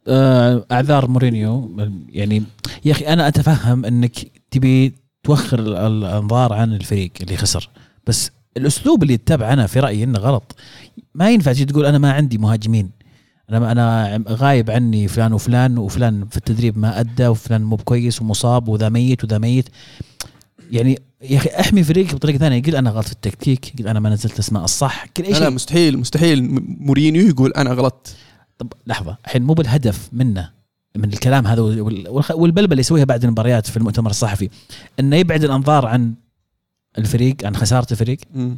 آه، 0.08 0.66
أعذار 0.72 1.08
مورينيو. 1.08 1.72
يعني 2.10 2.44
يا 2.86 2.92
أخي 2.92 3.06
أنا 3.08 3.28
أتفهم 3.28 3.86
إنك 3.86 4.16
تبي 4.52 4.94
توخر 5.24 5.60
ال- 5.60 5.76
الأنظار 5.76 6.54
عن 6.54 6.74
الفريق 6.74 7.12
اللي 7.22 7.38
خسر 7.38 7.70
بس 8.08 8.32
الأسلوب 8.58 9.04
اللي 9.04 9.14
يتبع 9.14 9.54
أنا 9.54 9.68
في 9.68 9.80
رأيي 9.80 10.04
إنه 10.04 10.20
غلط. 10.20 10.56
ما 11.16 11.32
ينفع 11.32 11.54
تجي 11.54 11.66
تقول 11.66 11.86
أنا 11.86 11.98
ما 11.98 12.12
عندي 12.12 12.38
مهاجمين. 12.38 12.92
أنا 13.50 13.72
أنا 13.72 14.24
غايب 14.30 14.72
عني 14.72 15.08
فلان 15.08 15.34
وفلان 15.34 15.78
وفلان 15.78 16.28
في 16.28 16.38
التدريب 16.38 16.78
ما 16.78 17.00
أدى 17.00 17.28
وفلان 17.28 17.64
مو 17.64 17.76
بكويس 17.76 18.22
ومصاب 18.22 18.68
وذا 18.68 18.90
ميت 18.90 19.24
وذا 19.24 19.38
ميت. 19.38 19.70
يعني 20.72 21.00
يا 21.22 21.38
أخي 21.38 21.50
أحمي 21.60 21.84
فريقك 21.84 22.16
بطريقة 22.16 22.38
ثانية 22.38 22.58
يقول 22.58 22.76
أنا 22.76 22.90
غلط 22.90 23.06
في 23.06 23.12
التكتيك 23.12 23.76
يقول 23.76 23.88
أنا 23.88 24.00
ما 24.00 24.10
نزلت 24.10 24.40
أسماء 24.40 24.64
الصح 24.64 25.06
كل 25.06 25.24
أي 25.24 25.32
لا, 25.32 25.38
لا 25.38 25.44
شيء. 25.46 25.50
مستحيل 25.54 25.98
مستحيل. 25.98 26.62
مورينيو 26.80 27.28
يقول 27.28 27.52
أنا 27.52 27.74
غلطت 27.74 28.16
طب 28.58 28.74
لحظة 28.88 29.18
الحين 29.26 29.44
مو 29.44 29.54
بالهدف 29.54 30.10
منه 30.14 30.50
من 30.96 31.14
الكلام 31.14 31.48
هذا 31.48 31.62
والبلبله 32.34 32.72
اللي 32.72 32.80
يسويها 32.80 33.04
بعد 33.06 33.24
المباريات 33.24 33.68
في 33.68 33.78
المؤتمر 33.78 34.10
الصحفي 34.10 34.50
إنه 35.00 35.16
يبعد 35.16 35.44
الأنظار 35.44 35.86
عن 35.86 36.14
الفريق 36.98 37.36
عن 37.44 37.56
خسارة 37.56 37.88
الفريق. 37.92 38.18
مم. 38.36 38.58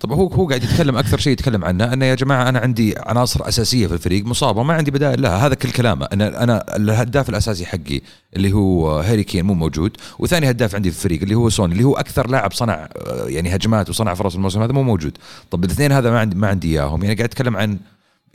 طب 0.00 0.12
هو 0.12 0.26
هو 0.26 0.48
قاعد 0.48 0.62
يتكلم 0.62 0.96
أكثر 0.96 1.18
شيء 1.18 1.32
يتكلم 1.32 1.64
عنه 1.64 1.92
أنه 1.92 2.04
يا 2.06 2.14
جماعة 2.14 2.48
أنا 2.48 2.58
عندي 2.58 2.94
عناصر 2.98 3.48
أساسية 3.48 3.86
في 3.86 3.94
الفريق 3.94 4.24
مصابة 4.24 4.62
ما 4.62 4.74
عندي 4.74 4.90
بدائل 4.90 5.22
لها 5.22 5.46
هذا 5.46 5.54
كل 5.54 5.70
كلامه. 5.70 6.06
أنا 6.12 6.42
أنا 6.42 6.76
الهداف 6.76 7.28
الأساسي 7.28 7.66
حقي 7.66 8.00
اللي 8.36 8.52
هو 8.52 9.00
هاري 9.00 9.24
كين 9.24 9.44
مو 9.44 9.54
موجود 9.54 9.96
وثاني 10.18 10.50
هداف 10.50 10.74
عندي 10.74 10.90
في 10.90 10.96
الفريق 10.96 11.22
اللي 11.22 11.34
هو 11.34 11.48
سون 11.48 11.72
اللي 11.72 11.84
هو 11.84 11.96
أكثر 11.96 12.30
لاعب 12.30 12.52
صنع 12.52 12.88
آه، 12.96 13.26
يعني 13.26 13.56
هجمات 13.56 13.90
وصنع 13.90 14.14
فرص 14.14 14.34
الموسم 14.34 14.62
هذا 14.62 14.72
مو 14.72 14.82
موجود. 14.82 15.18
طب 15.50 15.64
الاثنين 15.64 15.92
هذا 15.92 16.10
ما 16.10 16.20
عندي 16.20 16.36
ما 16.36 16.48
عندي 16.48 16.68
إياهم 16.68 17.02
يعني 17.02 17.14
قاعد 17.14 17.28
أتكلم 17.28 17.56
عن 17.56 17.78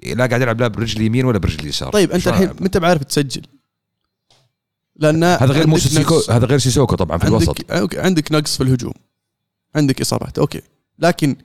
لا 0.04 0.26
قاعد 0.26 0.42
يلعب 0.42 0.62
لا 0.62 0.68
برجل 0.68 1.02
يمين 1.02 1.26
ولا 1.26 1.38
برجل 1.38 1.68
يسار. 1.68 1.90
طيب 1.90 2.12
أنت 2.12 2.28
الحين؟ 2.28 2.48
ما 2.48 2.66
انت 2.66 2.78
بعارف 2.78 3.04
تسجل؟ 3.04 3.42
لأن 4.96 5.24
هذا 5.24 5.46
غير 5.46 5.54
عندك 5.56 5.68
موسى 5.68 5.90
سيسوكو 5.90 6.16
نقص- 6.16 6.30
هذا 6.30 6.46
غير 6.46 6.60
سيسوكو 6.60 6.96
طبعا 6.96 7.18
في 7.18 7.28
الوسط. 7.28 7.50
عندك 7.50 7.72
okay، 7.72 8.00
عندك 8.00 8.32
نقص 8.32 8.58
في 8.58 8.64
الهجوم. 8.64 8.94
عندك 9.76 10.02
إصابات. 10.02 10.40
okay. 10.40 10.62
لكن 11.00 11.36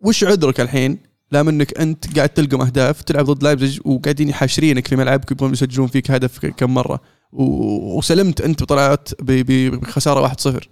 وش 0.00 0.24
عذرك 0.24 0.60
الحين؟ 0.60 0.98
لما 1.32 1.42
إنك 1.42 1.78
أنت 1.78 2.16
قاعد 2.16 2.28
تلقم 2.28 2.60
أهداف 2.60 3.02
تلعب 3.02 3.24
ضد 3.24 3.42
لايبزيج 3.42 3.80
وقاعدين 3.84 4.28
يحاشرينك 4.28 4.88
في 4.88 4.96
ملعبك 4.96 5.30
يبغون 5.30 5.52
يسجلون 5.52 5.86
فيك 5.86 6.10
هدف 6.10 6.46
كم 6.46 6.74
مرة. 6.74 7.00
وسلمت 7.32 8.40
أنت 8.40 8.62
وطلعت 8.62 9.08
بخسارة 9.20 10.20
1-0 10.28 10.68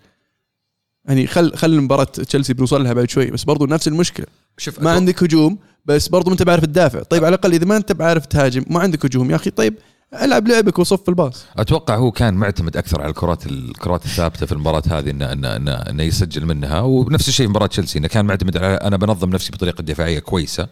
يعني 1.05 1.27
خل 1.27 1.57
خل 1.57 1.81
مباراة 1.81 2.05
تشيلسي 2.05 2.55
بنوصل 2.55 2.85
لها 2.85 2.93
بعد 2.93 3.11
شوي 3.11 3.27
بس 3.31 3.45
برضو 3.45 3.67
نفس 3.67 3.89
المشكلة. 3.89 4.27
شوف 4.59 4.81
ما 4.81 4.85
أتوقع- 4.93 4.97
عندك 4.97 5.23
هجوم 5.23 5.59
بس 5.85 6.09
برضو 6.09 6.27
ما 6.31 6.33
أنت 6.33 6.43
بعرف 6.43 6.65
تدافع. 6.65 7.03
طيب 7.03 7.25
على 7.25 7.35
الأقل 7.35 7.53
إذا 7.55 7.65
ما 7.65 7.77
أنت 7.77 7.93
بعرف 7.93 8.27
تهاجم 8.27 8.65
ما 8.71 8.81
عندك 8.81 9.05
هجوم. 9.05 9.31
يا 9.31 9.37
أخي 9.37 9.51
طيب 9.51 9.75
ألعب 10.21 10.49
لعبك 10.49 10.79
وصف 10.79 11.09
الباص. 11.09 11.45
أتوقع 11.57 11.97
هو 11.97 12.11
كان 12.11 12.35
معتمد 12.35 12.77
أكثر 12.77 13.03
على 13.03 13.11
الكرات 13.11 13.47
الكرات 13.47 14.05
الثابتة 14.05 14.47
في 14.47 14.53
المباراة 14.53 14.83
هذه 14.91 15.11
انه 15.11 15.33
انه 15.33 15.57
انه, 15.57 15.73
إنه 15.73 16.03
يسجل 16.03 16.47
منها. 16.47 16.81
ونفس 16.81 17.29
الشيء 17.29 17.47
في 17.47 17.51
مباراة 17.51 17.67
تشيلسي 17.67 17.99
إنه 17.99 18.09
كان 18.09 18.25
معتمد 18.25 18.57
على 18.57 18.75
أنا 18.75 18.97
بنظم 18.97 19.31
نفسي 19.31 19.53
بطريقة 19.53 19.83
دفاعية 19.83 20.19
كويسة 20.19 20.69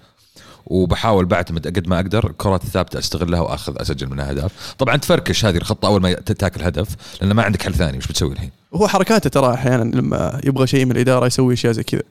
وبحاول 0.66 1.24
بعتمد 1.24 1.66
قد 1.66 1.88
ما 1.88 1.96
أقدر 1.96 2.30
الكرات 2.30 2.64
الثابتة 2.64 2.98
أستغلها 2.98 3.40
واخذ 3.40 3.80
أسجل 3.80 4.10
منها 4.10 4.30
أهداف. 4.30 4.74
طبعا 4.78 4.96
تفركش 4.96 5.44
هذه 5.44 5.56
الخطة 5.56 5.88
أول 5.88 6.00
ما 6.00 6.12
تاكل 6.12 6.62
هدف 6.62 6.88
لأن 7.20 7.32
ما 7.32 7.42
عندك 7.42 7.62
حل 7.62 7.74
ثاني 7.74 7.98
وش 7.98 8.06
بتسوي 8.06 8.32
الحين؟ 8.32 8.50
هو 8.74 8.88
حركاته 8.88 9.30
ترى 9.30 9.54
أحيانا 9.54 9.96
لما 9.96 10.40
يبغى 10.44 10.66
شيء 10.66 10.84
من 10.84 10.92
الإدارة 10.92 11.26
يسوي 11.26 11.54
أشياء 11.54 11.72
زي 11.72 11.82
كذا. 11.82 12.02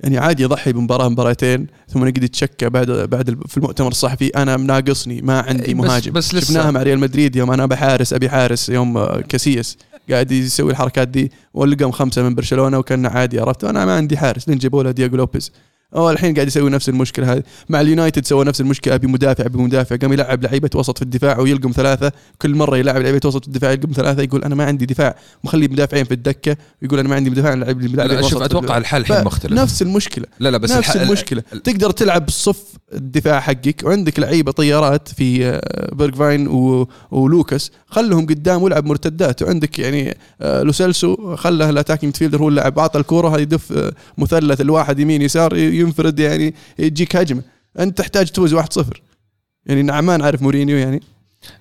يعني 0.00 0.18
عادي 0.18 0.42
يضحي 0.42 0.72
بمباراة 0.72 1.08
مباراتين 1.08 1.66
ثم 1.88 1.98
يقعد 2.00 2.22
يتشكى 2.24 2.68
بعد 2.68 2.90
بعد 2.90 3.38
في 3.48 3.56
المؤتمر 3.56 3.88
الصحفي. 3.88 4.26
أنا 4.28 4.56
ناقصني 4.56 5.22
ما 5.22 5.40
عندي 5.40 5.74
بس- 5.74 5.84
مهاجم. 5.86 6.12
بس 6.12 6.34
لسه- 6.34 6.40
شفناها 6.46 6.70
مع 6.70 6.82
ريال 6.82 6.98
مدريد 6.98 7.36
يوم 7.36 7.50
أنا 7.50 7.66
بحارس 7.66 8.12
أبي 8.12 8.28
حارس 8.30 8.68
يوم 8.68 8.96
آه، 8.98 9.20
كاسياس 9.20 9.78
قاعد 10.10 10.32
يسوي 10.32 10.70
الحركات 10.70 11.08
دي 11.08 11.32
ولقم 11.54 11.90
خمسة 11.90 12.22
من 12.22 12.34
برشلونة 12.34 12.78
وكان 12.78 13.06
عادي 13.06 13.40
عرفت؟ 13.40 13.64
أنا 13.64 13.84
ما 13.84 13.96
عندي 13.96 14.16
حارس. 14.16 14.48
لين 14.48 14.58
جابوا 14.58 14.82
له 14.82 14.90
دييغو 14.90 15.16
لوبيز. 15.16 15.52
هو 15.94 16.10
الحين 16.10 16.34
قاعد 16.34 16.46
يسوي 16.46 16.70
نفس 16.70 16.88
المشكلة 16.88 17.32
هذه. 17.32 17.42
مع 17.68 17.80
اليونايتد 17.80 18.24
سوى 18.26 18.44
نفس 18.44 18.60
المشكلة 18.60 18.94
ابي 18.94 19.06
مدافع 19.06 19.44
ابي 19.46 19.58
مدافع 19.58 19.96
قام 19.96 20.12
يلعب 20.12 20.42
لعيبة 20.44 20.70
وسط 20.74 20.96
في 20.98 21.02
الدفاع 21.02 21.38
ويلقم 21.38 21.70
ثلاثة. 21.70 22.12
كل 22.42 22.54
مرة 22.54 22.76
يلعب 22.76 22.96
لعيبة 22.96 23.20
وسط 23.24 23.42
في 23.42 23.48
الدفاع 23.48 23.70
يلقى 23.72 23.92
ثلاثة 23.92 24.22
يقول 24.22 24.44
أنا 24.44 24.54
ما 24.54 24.64
عندي 24.64 24.86
دفاع. 24.86 25.16
مخلي 25.44 25.68
مدافعين 25.68 26.04
في 26.04 26.14
الدكة 26.14 26.56
ويقول 26.82 26.98
أنا 26.98 27.08
ما 27.08 27.14
عندي 27.14 27.30
مدافع 27.30 27.54
لعب 27.54 27.80
لي 27.80 27.88
لا 27.88 28.22
شوف 28.22 28.42
أتوقع 28.42 28.76
الحل 28.78 29.00
الحين 29.00 29.24
مختلف. 29.24 29.52
نفس 29.52 29.82
المشكلة. 29.82 30.24
لا 30.40 30.48
لا 30.50 30.58
بس 30.58 30.70
نفس 30.72 30.96
المشكلة. 30.96 31.42
ال- 31.52 31.62
تقدر 31.62 31.90
تلعب 31.90 32.30
صف 32.30 32.62
الدفاع 32.92 33.40
حقك. 33.40 33.82
وعندك 33.84 34.18
لعيبة 34.18 34.52
طيارات 34.52 35.08
في 35.08 35.46
آه، 35.46 35.94
بيرغفاين 35.94 36.48
و- 36.48 36.88
ولوكاس. 37.10 37.70
خلهم 37.86 38.26
قدام 38.26 38.62
والعب 38.62 38.86
مرتدات. 38.86 39.42
وعندك 39.42 39.78
يعني 39.78 40.16
آه، 40.40 40.62
لوسيلسو 40.62 41.36
خله 41.36 41.70
ال 41.70 41.75
attacking 41.75 42.16
midfielder 42.16 42.38
هو 42.42 42.48
اللاعب 42.48 42.78
اعطى 42.78 42.98
الكورة. 42.98 43.28
هذه 43.36 43.40
يدف 43.40 43.72
آه، 43.72 43.92
مثلث 44.18 44.60
الواحد 44.60 44.98
يمين 45.00 45.22
يسار 45.22 45.75
ينفرد 45.80 46.18
يعني 46.20 46.54
يجيك 46.78 47.16
هجمة. 47.16 47.42
أنت 47.78 47.98
تحتاج 47.98 48.30
تفوز 48.30 48.54
1-0 48.54 48.84
يعني 49.66 49.82
نعمان 49.82 50.22
عارف 50.22 50.42
مورينيو 50.42 50.76
يعني. 50.76 51.00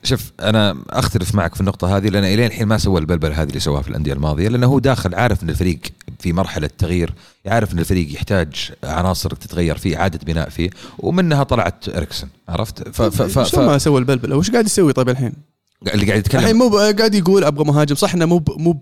شوف 0.03 0.31
أنا 0.39 0.77
أختلف 0.89 1.35
معك 1.35 1.55
في 1.55 1.61
النقطة 1.61 1.97
هذه 1.97 2.07
لأن 2.09 2.23
الين 2.23 2.45
الحين 2.45 2.67
ما 2.67 2.77
سوى 2.77 2.99
البلبله 2.99 3.41
هذه 3.41 3.47
اللي 3.49 3.59
سواها 3.59 3.81
في 3.81 3.87
الأندية 3.89 4.13
الماضية 4.13 4.47
لأنه 4.47 4.67
هو 4.67 4.79
داخل 4.79 5.15
عارف 5.15 5.43
إن 5.43 5.49
الفريق 5.49 5.79
في 6.19 6.33
مرحلة 6.33 6.69
تغيير 6.77 7.13
يعرف 7.45 7.73
إن 7.73 7.79
الفريق 7.79 8.13
يحتاج 8.13 8.71
عناصر 8.83 9.29
تتغير 9.29 9.77
فيه 9.77 9.97
إعادة 9.97 10.19
بناء 10.25 10.49
فيه 10.49 10.69
ومنها 10.99 11.43
طلعت 11.43 11.89
اريكسن 11.89 12.27
عرفت؟ 12.49 12.89
ف 12.89 13.01
ف 13.01 13.21
ف, 13.39 13.47
شو 13.51 13.57
ما 13.61 13.77
ف 13.77 13.81
سوى 13.81 13.99
البلبله 13.99 14.35
وش 14.35 14.51
قاعد 14.51 14.65
يسوي 14.65 14.93
طيب 14.93 15.09
الحين؟ 15.09 15.33
اللي 15.81 16.05
قاعد 16.05 16.25
الحين 16.25 16.39
يتكلم 16.39 16.57
مو 16.57 16.69
ب- 16.69 16.75
قاعد 16.97 17.15
يقول 17.15 17.43
أبغى 17.43 17.65
مهاجم 17.65 17.95
صح 17.95 18.13
إنه 18.13 18.25
مو 18.25 18.43
مو 18.57 18.81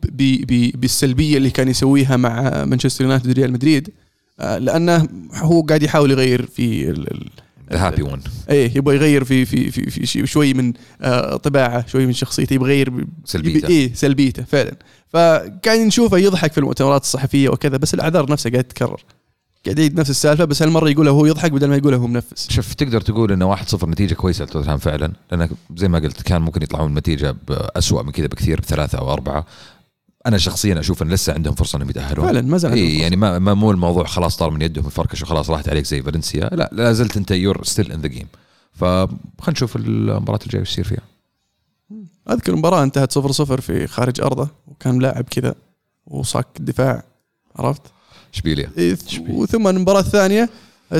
بالسلبية 0.75 1.37
اللي 1.37 1.49
كان 1.49 1.67
يسويها 1.67 2.17
مع 2.17 2.65
مانشستر 2.65 3.03
يونايتد 3.03 3.29
وريال 3.29 3.51
مدريد. 3.53 3.89
لأنه 4.59 5.07
هو 5.33 5.61
قاعد 5.61 5.83
يحاول 5.83 6.11
يغير 6.11 6.45
في 6.45 6.89
ال- 6.89 7.11
ال- 7.13 7.29
هابي 7.71 8.03
ون 8.03 8.21
إيه 8.49 8.77
يبغى 8.77 8.95
يغير 8.95 9.23
في 9.23 9.45
في 9.45 9.71
في, 9.71 10.05
في 10.05 10.27
شوي 10.27 10.53
من 10.53 10.73
آه، 11.01 11.35
طباعه 11.35 11.87
شوي 11.87 12.05
من 12.05 12.13
شخصيته 12.13 12.53
يبغى 12.53 12.71
يغير 12.79 13.05
سلبيته. 13.25 13.67
إيه 13.67 13.93
سلبيته 13.93 14.43
فعلا. 14.43 14.75
فقاعد 15.09 15.79
نشوفه 15.79 16.17
يضحك 16.17 16.51
في 16.51 16.57
المؤتمرات 16.57 17.01
الصحفية 17.01 17.49
وكذا 17.49 17.77
بس 17.77 17.93
الأعذار 17.93 18.31
نفسها 18.31 18.51
قاعد 18.51 18.63
تتكرر 18.63 19.01
قاعد 19.65 19.79
يعيد 19.79 19.99
نفس 19.99 20.09
السالفة 20.09 20.45
بس 20.45 20.61
هالمرة 20.61 20.89
يقولها 20.89 21.11
هو 21.13 21.25
يضحك 21.25 21.51
بدل 21.51 21.67
ما 21.67 21.75
يقولها 21.75 21.97
هو 21.99 22.07
منفس. 22.07 22.49
شوف 22.51 22.73
تقدر 22.73 23.01
تقول 23.01 23.31
إنه 23.31 23.55
1-0 23.55 23.83
نتيجة 23.85 24.13
كويسة 24.13 24.45
لتوتنهام 24.45 24.77
فعلا 24.77 25.11
لانك 25.31 25.49
زي 25.75 25.87
ما 25.87 25.99
قلت 25.99 26.21
كان 26.21 26.41
ممكن 26.41 26.63
يطلعون 26.63 26.89
النتيجة 26.89 27.35
بأسوأ 27.47 28.03
من 28.03 28.11
كذا 28.11 28.27
بكثير 28.27 28.59
بثلاثة 28.61 28.97
أو 28.97 29.13
أربعة. 29.13 29.45
أنا 30.25 30.37
شخصيا 30.37 30.79
أشوف 30.79 31.03
إن 31.03 31.09
لسه 31.09 31.33
عندهم 31.33 31.55
فرصة 31.55 31.77
إنهم 31.77 31.89
يتأهلون. 31.89 32.25
فعلا 32.25 32.41
ما 32.41 32.57
زال 32.57 32.71
فرصة. 32.71 33.01
يعني 33.01 33.15
ما, 33.15 33.39
ما 33.39 33.53
مو 33.53 33.71
الموضوع 33.71 34.03
خلاص 34.03 34.37
طار 34.37 34.49
من 34.49 34.61
يدهم 34.61 34.85
الفركش 34.85 35.21
وخلاص 35.21 35.49
راحت 35.49 35.69
عليك 35.69 35.85
زي 35.85 36.01
فالنسيا. 36.01 36.49
لا 36.51 36.69
لا 36.71 36.93
زلت 36.93 37.17
أنت 37.17 37.31
you're 37.31 37.63
still 37.63 37.91
in 37.91 38.01
the 38.01 38.07
game 38.07 38.27
فخلينا 38.71 39.17
نشوف 39.47 39.75
المباراة 39.75 40.39
الجايه 40.43 40.61
وش 40.61 40.71
يصير 40.71 40.85
فيها. 40.85 41.01
أذكر 42.29 42.55
مباراه 42.55 42.83
انتهت 42.83 43.11
0 43.11 43.31
0 43.31 43.61
في 43.61 43.87
خارج 43.87 44.21
أرضه 44.21 44.47
وكان 44.67 44.99
لاعب 44.99 45.23
كذا 45.23 45.55
وصك 46.07 46.47
الدفاع 46.59 47.03
عرفت؟ 47.55 47.81
اشبيليا 48.33 48.69
إيه، 48.77 48.97
وثم 49.29 49.67
المباراة 49.67 49.99
الثانية 49.99 50.49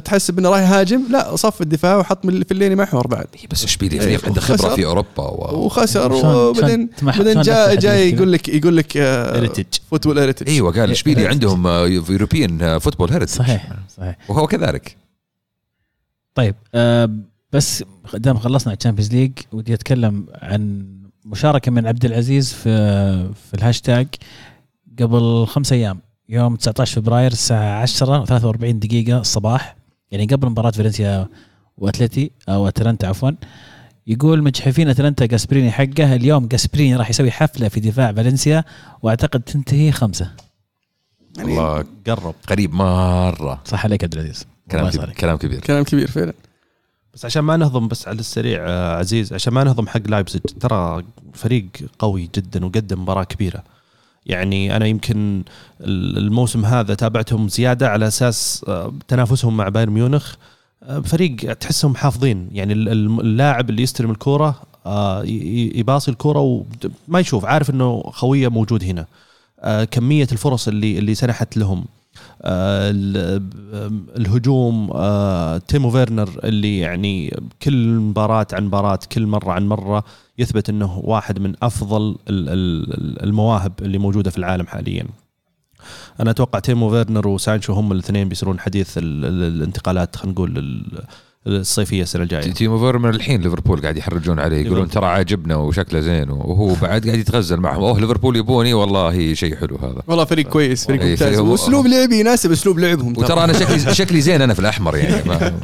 تحسب 0.06 0.40
انه 0.40 0.50
راح 0.50 0.60
يهاجم 0.60 1.02
لا 1.12 1.36
صف 1.36 1.62
الدفاع 1.62 1.98
وحط 1.98 2.26
من 2.26 2.44
في 2.44 2.52
الليل 2.52 2.76
محور 2.76 3.08
بعد. 3.08 3.28
إيه 3.36 3.48
بس 3.52 3.64
اشبيليا 3.64 4.02
إيه، 4.02 4.18
فريق 4.18 4.26
عنده 4.26 4.42
خبرة. 4.42 4.76
في 4.76 4.86
أوروبا 4.86 5.24
و... 5.24 5.66
وخسر 5.66 6.14
وبعدين 6.14 6.90
بعدين 7.02 7.44
شلون 7.44 7.78
جاي 7.78 8.14
يقول 8.14 8.32
لك 8.32 8.50
يقول 8.50 8.78
لك 8.78 8.98
heritage 8.98 9.66
football 9.92 10.20
heritage 10.20 10.50
أيوه 10.50 10.72
قال 10.72 10.92
اشبيليا 10.92 11.30
عندهم 11.30 11.68
European 12.10 12.80
football 12.80 13.12
heritage 13.12 13.34
صحيح 13.34 13.74
صحيح. 13.98 14.18
وهو 14.30 14.48
كذلك. 14.48 14.98
طيب 16.36 16.56
آه 16.76 17.10
بس 17.52 17.84
دام 18.14 18.38
خلصنا 18.40 18.74
ال 18.74 18.78
Champions 18.78 19.14
League 19.14 19.32
ودي 19.52 19.74
أتكلم 19.74 20.26
عن 20.34 20.86
مشاركة 21.26 21.72
من 21.72 21.88
عبد 21.88 22.06
العزيز 22.06 22.54
في 22.54 22.64
في 23.34 23.54
الهاشتاج 23.54 24.08
قبل 25.00 25.46
خمس 25.48 25.74
أيام. 25.74 26.00
يوم 26.34 26.56
19 26.56 27.02
فبراير 27.02 27.32
الساعة 27.32 27.82
10 27.82 28.26
43 28.26 28.80
دقيقة 28.80 29.20
الصباح. 29.20 29.76
يعني 30.12 30.26
قبل 30.26 30.50
مباراة 30.50 30.72
فالنسيا 30.72 31.28
وأتلتي 31.78 32.32
أو 32.50 32.68
أتلانتا 32.68 33.06
عفوا. 33.06 33.32
يقول 34.08 34.44
مجحفين 34.44 34.90
أتلانتا 34.90 35.26
جاسبريني 35.26 35.72
حقه. 35.72 36.16
اليوم 36.16 36.48
جاسبريني 36.48 36.96
راح 36.96 37.10
يسوي 37.10 37.32
حفلة 37.32 37.68
في 37.68 37.80
دفاع 37.80 38.12
فالنسيا. 38.12 38.64
وأعتقد 39.02 39.42
تنتهي 39.42 39.92
خمسة. 39.92 40.32
والله 41.40 41.86
قرب 42.08 42.36
قريب 42.48 42.74
مرة. 42.74 43.62
صح 43.66 43.86
عليك 43.86 44.04
عبد 44.04 44.14
العزيز. 44.14 44.46
كلام 44.72 44.88
الله 44.88 45.06
كبير. 45.06 45.14
كلام 45.16 45.38
كبير. 45.38 45.60
كلام 45.60 45.84
كبير 45.84 46.08
فعلا. 46.08 46.34
بس 47.14 47.26
عشان 47.26 47.42
ما 47.42 47.58
نهضم 47.58 47.88
بس 47.88 48.08
على 48.08 48.20
السريع 48.20 48.60
آه، 48.68 48.98
عزيز 48.98 49.34
عشان 49.34 49.54
ما 49.54 49.64
نهضم 49.64 49.88
حق 49.88 50.08
لايبزيج 50.08 50.42
ترى 50.42 51.04
فريق 51.34 51.68
قوي 52.00 52.30
جدا 52.36 52.66
وقدم 52.66 53.02
مباراة 53.02 53.24
كبيرة. 53.24 53.64
يعني 54.26 54.76
أنا 54.76 54.86
يمكن 54.86 55.44
ال- 55.82 56.18
الموسم 56.18 56.66
هذا 56.66 56.94
تابعتهم 56.96 57.48
زيادة 57.48 57.90
على 57.90 58.08
أساس 58.08 58.66
آه، 58.68 58.94
تنافسهم 59.08 59.58
مع 59.58 59.70
بايرن 59.70 59.92
ميونخ. 59.94 60.36
آه، 60.84 61.00
فريق 61.00 61.54
تحسهم 61.54 61.96
حافظين. 61.96 62.50
يعني 62.52 62.74
ال- 62.74 62.90
ال- 62.90 63.20
اللاعب 63.22 63.70
اللي 63.70 63.82
يستلم 63.84 64.12
الكورة 64.12 64.62
آه، 64.86 65.24
يباصي 65.76 66.12
الكورة 66.12 66.40
وما 66.40 67.20
يشوف 67.20 67.46
عارف 67.46 67.70
إنه 67.70 68.02
خويه 68.06 68.48
موجود 68.48 68.84
هنا. 68.84 69.06
كمية 69.92 70.28
الفرص 70.32 70.68
اللي 70.68 70.98
اللي 71.00 71.16
سنحت 71.16 71.58
لهم. 71.58 71.86
الهجوم 74.18 74.92
آه، 74.94 75.58
تيمو 75.58 75.92
فيرنر 75.92 76.30
اللي 76.44 76.80
يعني 76.80 77.38
كل 77.62 77.88
مباراة 77.88 78.48
عن 78.54 78.66
مباراة 78.66 79.00
كل 79.12 79.28
مرة 79.28 79.52
عن 79.52 79.68
مرة 79.68 80.04
يثبت 80.38 80.70
إنه 80.70 81.00
واحد 81.04 81.40
من 81.40 81.54
أفضل 81.62 82.02
ال- 82.30 82.50
ال- 82.50 83.24
المواهب 83.24 83.72
اللي 83.82 83.98
موجودة 83.98 84.32
في 84.32 84.38
العالم 84.38 84.68
حاليا. 84.68 85.06
أنا 86.20 86.32
أتوقع 86.32 86.60
تيمو 86.60 86.90
فيرنر 86.90 87.28
وسانشو 87.28 87.74
هم 87.74 87.92
الاثنين 87.92 88.30
بيصيرون 88.30 88.60
حديث 88.60 88.98
ال- 88.98 89.26
ال- 89.26 89.44
الانتقالات 89.56 90.16
خلينا 90.16 90.32
نقول 90.34 90.84
الصيفيه 91.48 92.02
السنة 92.04 92.24
الجاية. 92.24 92.52
تيمو 92.52 92.80
فيرنر 92.80 93.10
الحين 93.10 93.42
ليفربول 93.42 93.82
قاعد 93.82 93.98
يحرجون 93.98 94.40
عليه 94.40 94.66
يقولون. 94.66 94.90
ترى 94.90 95.06
عاجبنا 95.06 95.56
وشكله 95.56 96.00
زين 96.00 96.30
وهو 96.30 96.74
بعد 96.82 97.06
قاعد 97.06 97.20
يتغزل 97.20 97.58
معهم. 97.58 97.84
أوه 97.84 98.00
ليفربول 98.00 98.36
يبوني 98.36 98.74
والله 98.74 99.34
شيء 99.34 99.56
حلو 99.56 99.76
هذا. 99.76 100.02
والله 100.08 100.26
فريق 100.26 100.48
كويس 100.48 100.86
فريق 100.88 101.02
إيه، 101.02 101.10
ممتاز. 101.10 101.40
وأسلوب 101.40 101.88
لعبي 101.88 102.20
يناسب 102.20 102.52
أسلوب 102.52 102.80
لعبهم. 102.80 103.18
وترى 103.18 103.44
أنا 103.44 103.54
شكلي 103.54 103.94
شكلي 104.06 104.22
زين 104.22 104.42
أنا 104.42 104.54
في 104.54 104.60
الأحمر 104.60 104.96
يعني 104.98 105.30
ما 105.30 105.54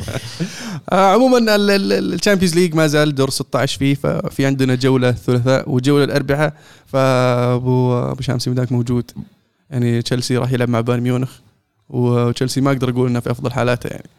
آه 0.91 1.13
عموما 1.13 1.55
ال 1.55 1.65
Champions 1.65 2.55
League 2.55 2.75
ما 2.75 2.87
زال 2.87 3.15
دور 3.15 3.29
16 3.29 3.79
فيه 3.79 3.95
ففي 3.95 4.45
عندنا 4.45 4.75
جولة 4.75 5.09
الثلاثاء 5.09 5.69
وجولة 5.71 6.03
الأربعاء. 6.03 6.53
فابو 6.85 7.93
أبو 7.93 8.21
شامسي 8.21 8.49
ذاك 8.49 8.71
موجود. 8.71 9.11
يعني 9.69 10.01
تشيلسي 10.01 10.37
راح 10.37 10.51
يلعب 10.51 10.69
مع 10.69 10.81
بايرن 10.81 11.03
ميونخ. 11.03 11.29
وتشيلسي 11.89 12.61
ما 12.61 12.71
أقدر 12.71 12.89
أقول 12.89 13.09
إنه 13.09 13.19
في 13.19 13.31
أفضل 13.31 13.51
حالاته 13.51 13.87
يعني. 13.87 14.09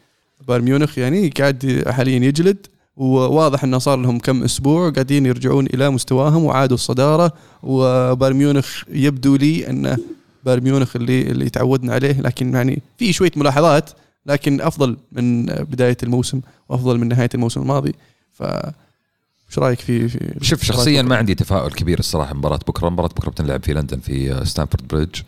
بايرن 0.47 0.63
ميونخ 0.63 0.97
يعني 0.97 1.29
قاعد 1.29 1.83
حاليا 1.87 2.19
يجلد 2.19 2.67
وواضح 2.97 3.63
إنه 3.63 3.77
صار 3.77 3.97
لهم 3.97 4.19
كم 4.19 4.43
أسبوع 4.43 4.89
قاعدين 4.89 5.25
يرجعون 5.25 5.65
إلى 5.65 5.89
مستواهم 5.89 6.43
وعادوا 6.43 6.75
الصدارة. 6.75 7.33
وبايرن 7.63 8.35
ميونخ 8.35 8.83
يبدو 8.89 9.35
لي 9.35 9.69
انه 9.69 9.97
بايرن 10.45 10.63
ميونخ 10.63 10.95
اللي 10.95 11.21
اللي 11.21 11.49
تعودنا 11.49 11.93
عليه 11.93 12.21
لكن 12.21 12.53
يعني 12.53 12.81
في 12.97 13.13
شوية 13.13 13.31
ملاحظات 13.35 13.89
لكن 14.25 14.61
أفضل 14.61 14.97
من 15.11 15.45
بداية 15.45 15.97
الموسم 16.03 16.41
وأفضل 16.69 16.97
من 16.97 17.07
نهاية 17.07 17.29
الموسم 17.33 17.61
الماضي. 17.61 17.93
ف 18.33 18.43
إيش 18.43 19.59
رأيك 19.59 19.79
في, 19.79 20.07
في 20.07 20.37
شوف 20.41 20.63
شخصيا 20.63 21.01
ما 21.01 21.15
عندي 21.15 21.35
تفاؤل 21.35 21.71
كبير 21.71 21.99
الصراحة 21.99 22.33
مباراة 22.33 22.59
بكرة. 22.67 22.89
مباراة 22.89 23.09
بكرة 23.09 23.29
بتنلعب 23.29 23.63
في 23.63 23.73
لندن 23.73 23.99
في 23.99 24.45
ستامفورد 24.45 24.87
بريدج. 24.87 25.21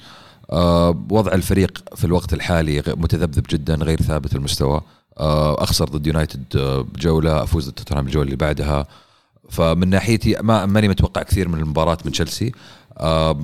آه، 0.51 1.05
وضع 1.09 1.33
الفريق 1.33 1.83
في 1.95 2.05
الوقت 2.05 2.33
الحالي 2.33 2.83
متذبذب 2.87 3.45
جدا 3.49 3.75
غير 3.75 4.01
ثابت 4.01 4.35
المستوى. 4.35 4.81
أخسر 5.17 5.85
ضد 5.85 6.07
يونايتد 6.07 6.43
آه، 6.55 6.81
بجولة 6.81 7.43
أفوز 7.43 7.69
ضد 7.69 7.73
توتنهام 7.73 8.05
الجوله 8.05 8.25
اللي 8.25 8.35
بعدها. 8.35 8.87
فمن 9.49 9.89
ناحيتي 9.89 10.35
ما 10.41 10.65
ماني 10.65 10.87
متوقع 10.87 11.23
كثير 11.23 11.47
من 11.47 11.59
المباراة 11.59 11.97
من 12.05 12.11
تشيلسي. 12.11 12.51
آه، 12.97 13.39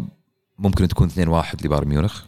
ممكن 0.60 0.88
تكون 0.88 1.08
2-1 1.10 1.66
لبايرن 1.66 1.88
ميونخ. 1.88 2.22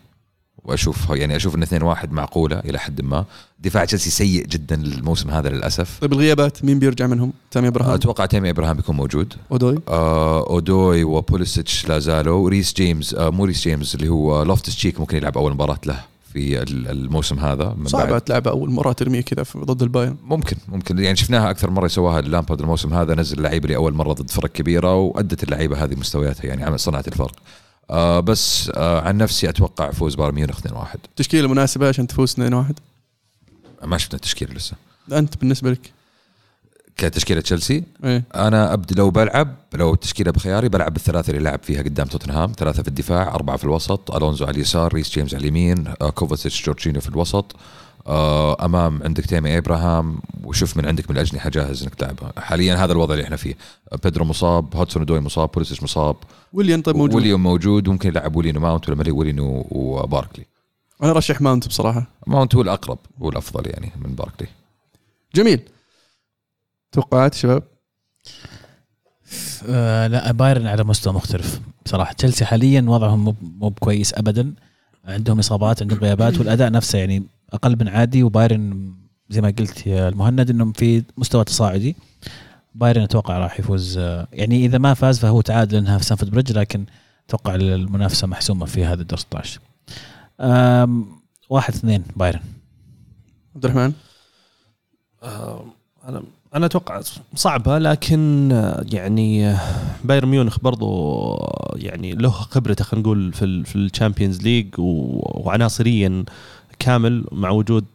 واشوف 0.64 1.10
يعني 1.10 1.36
أشوف 1.36 1.56
إن 1.56 1.64
2-1 1.64 2.12
معقولة 2.12 2.60
إلى 2.60 2.80
حد 2.80 3.02
ما. 3.02 3.26
دفاع 3.60 3.86
تشيلسي 3.86 4.10
سيء 4.10 4.46
جدا 4.46 4.76
الموسم 4.76 5.30
هذا 5.30 5.50
للأسف. 5.50 5.98
طيب 6.02 6.14
الغيابات 6.14 6.66
مين 6.66 6.80
بيرجع 6.80 7.08
منهم؟ 7.08 7.34
تامي 7.52 7.68
إبراهام. 7.68 7.92
أتوقع 7.92 8.26
تامي 8.26 8.50
إبراهام 8.50 8.76
بيكون 8.76 8.96
موجود. 8.96 9.34
أودوي. 9.52 9.80
آه 9.88 10.48
أودوي 10.50 11.04
وبوليسيتش 11.04 11.88
لا 11.90 12.00
زالوا. 12.00 12.50
ريس 12.50 12.74
جيمس 12.74 13.14
آه 13.14 13.30
مو 13.30 13.46
ريس 13.46 13.62
جيمس 13.64 13.96
اللي 13.96 14.10
هو 14.10 14.44
لوفتس 14.44 14.76
تشيك 14.76 15.00
ممكن 15.00 15.18
يلعب 15.18 15.38
أول 15.38 15.52
مباراة 15.54 15.80
له. 15.86 16.11
في 16.34 16.62
ال- 16.62 16.88
الموسم 16.88 17.39
هذا 17.39 17.74
من 17.78 17.84
بعد. 17.94 18.22
تلعبها 18.22 18.52
أول 18.54 18.70
مره 18.72 18.91
ترمية 18.91 19.22
كذا 19.22 19.44
ضد 19.58 19.82
البايرن. 19.84 20.15
ممكن 20.24 20.58
ممكن. 20.67 21.00
يعني 21.00 21.15
شفناها 21.15 21.50
أكثر 21.50 21.70
مرة 21.70 21.86
يسواها 21.86 22.22
لامبارد 22.22 22.62
الموسم 22.62 22.94
هذا 22.94 23.15
نزل 23.15 23.38
اللعيبه 23.38 23.67
لأول 23.70 23.94
مرة 23.94 24.13
ضد 24.13 24.30
فرق 24.30 24.50
كبيرة 24.52 24.96
وأدت 24.96 25.44
اللعيبة 25.44 25.84
هذه 25.84 25.96
مستوياتها 25.96 26.46
يعني 26.46 26.63
عمل 26.63 26.80
صنعت 26.80 27.08
الفرق. 27.08 27.36
آه 27.89 28.20
بس 28.20 28.72
آه 28.76 29.02
عن 29.02 29.17
نفسي 29.17 29.50
أتوقع 29.50 29.91
فوز 29.91 30.15
بايرن 30.15 30.36
ميونخ 30.36 30.60
2-1 30.67 30.98
تشكيله 31.15 31.48
مناسبة 31.48 31.88
عشان 31.88 32.08
تفوز 32.08 32.32
2-1 32.34 32.39
ما 33.86 33.98
شفنا 33.98 34.15
التشكيلة 34.15 34.54
لسه. 34.54 34.74
أنت 35.12 35.38
بالنسبة 35.38 35.72
لك؟ 35.72 35.91
كتشكيلة 36.98 37.42
تشيلسي. 37.42 37.84
إيه. 38.04 38.24
أنا 38.36 38.74
ابدا 38.74 38.96
لو 38.96 39.10
بلعب 39.12 39.56
لو 39.74 39.94
التشكيلة 39.94 40.32
بخياري 40.32 40.70
بلعب 40.70 40.94
بالثلاثة 40.94 41.32
اللي 41.32 41.44
لعب 41.44 41.60
فيها 41.64 41.82
قدام 41.82 42.08
توتنهام 42.08 42.52
ثلاثة 42.58 42.82
في 42.82 42.88
الدفاع 42.88 43.36
أربعة 43.36 43.58
في 43.58 43.64
الوسط 43.64 44.12
ألونزو 44.16 44.46
على 44.46 44.56
اليسار 44.56 44.94
ريس 44.94 45.10
جيمس 45.10 45.34
على 45.34 45.42
اليمين 45.42 45.94
آه، 46.02 46.10
كوفاسيتش 46.10 46.66
جورجينيو 46.66 47.02
في 47.02 47.10
الوسط 47.10 47.56
آه، 48.08 48.66
أمام 48.66 49.04
عندك 49.04 49.26
تامي 49.26 49.58
إبراهام 49.58 50.20
وشوف 50.44 50.78
من 50.78 50.86
عندك 50.86 51.10
من 51.12 51.18
الأجنحة 51.18 51.50
جاهز 51.50 51.84
إنك 51.84 51.96
تلعبها 51.96 52.34
حاليا 52.38 52.76
هذا 52.76 52.92
الوضع 52.92 53.14
اللي 53.14 53.24
إحنا 53.24 53.36
فيه. 53.36 53.58
بيدرو 54.04 54.26
مصاب 54.26 54.76
هودسون 54.76 55.06
أودوي 55.06 55.20
مصاب 55.20 55.52
بوليسيتش 55.52 55.84
مصاب. 55.84 56.16
ويليان 56.54 56.82
طيب 56.82 56.96
موجود. 56.96 57.16
ويليام 57.16 57.44
موجود 57.44 57.90
ممكن 57.90 58.10
يلعب 58.10 58.36
ويليان 58.36 58.60
وماونت 58.60 58.90
ولا 58.90 58.98
ولا 58.98 59.12
ويليان 59.12 59.68
وباركلي. 59.72 60.46
أنا 61.04 61.12
رشح 61.12 61.42
ماونت 61.42 61.68
بصراحة. 61.68 62.08
ماونت 62.28 62.56
هو 62.56 62.62
الأقرب 62.62 63.00
هو 63.22 63.30
الأفضل 63.30 63.70
يعني 63.70 63.92
من 64.02 64.16
باركلي. 64.16 64.48
جميل. 65.36 65.60
توقعات 66.92 67.34
شباب؟ 67.34 67.64
آه 69.70 70.08
لا 70.08 70.32
بايرن 70.32 70.68
على 70.68 70.84
مستوى 70.84 71.14
مختلف 71.14 71.62
بصراحه 71.86 72.14
تشيلسي 72.14 72.46
حاليا 72.46 72.82
وضعهم 72.82 73.24
مو 73.24 73.36
مو 73.42 73.70
بكويس 73.70 74.14
ابدا. 74.14 74.54
عندهم 75.06 75.40
إصابات 75.40 75.82
عندهم 75.82 76.00
غيابات 76.00 76.38
والأداء 76.40 76.72
نفسه 76.72 77.00
يعني 77.00 77.24
أقل 77.54 77.78
من 77.80 77.88
عادي. 77.88 78.24
وبايرن 78.24 78.94
زي 79.30 79.42
ما 79.42 79.54
قلت 79.60 79.88
يا 79.88 80.10
المهند 80.10 80.50
إنهم 80.50 80.72
في 80.72 81.04
مستوى 81.18 81.44
تصاعدي. 81.44 81.96
بايرن 82.76 83.02
أتوقع 83.02 83.38
راح 83.38 83.60
يفوز 83.60 83.98
آه، 83.98 84.28
يعني 84.34 84.66
إذا 84.66 84.78
ما 84.78 84.94
فاز 84.94 85.20
فهو 85.20 85.42
تعادل 85.42 85.76
لأنها 85.78 85.98
في 85.98 86.04
ستامفورد 86.04 86.32
بريدج 86.32 86.52
لكن 86.58 86.86
أتوقع 87.28 87.56
المنافسة 87.56 88.28
محسومة 88.28 88.66
في 88.66 88.86
هذا 88.86 89.02
الدور 89.02 89.20
16 89.20 89.60
آم، 90.40 91.06
واحد 91.50 91.74
اثنين 91.74 92.04
بايرن. 92.16 92.40
عبد 93.56 93.66
الرحمن؟ 93.66 93.94
آه، 95.24 95.66
أنا 96.08 96.24
أنا 96.56 96.66
أتوقع 96.66 97.02
صعبة 97.36 97.78
لكن 97.78 98.50
آه، 98.52 98.86
يعني 98.94 99.48
آه، 99.50 99.60
بايرن 100.04 100.28
ميونخ 100.30 100.60
برضو 100.60 100.88
آه، 101.36 101.74
يعني 101.76 102.12
له 102.14 102.30
خبرته 102.30 102.84
خلينا 102.84 103.04
نقول 103.08 103.34
في 103.34 103.64
في 103.64 103.76
ال 103.76 103.82
Champions 103.82 104.42
League 104.42 104.68
وعناصريا 104.78 106.26
كامل 106.80 107.26
مع 107.32 107.50
وجود 107.50 107.86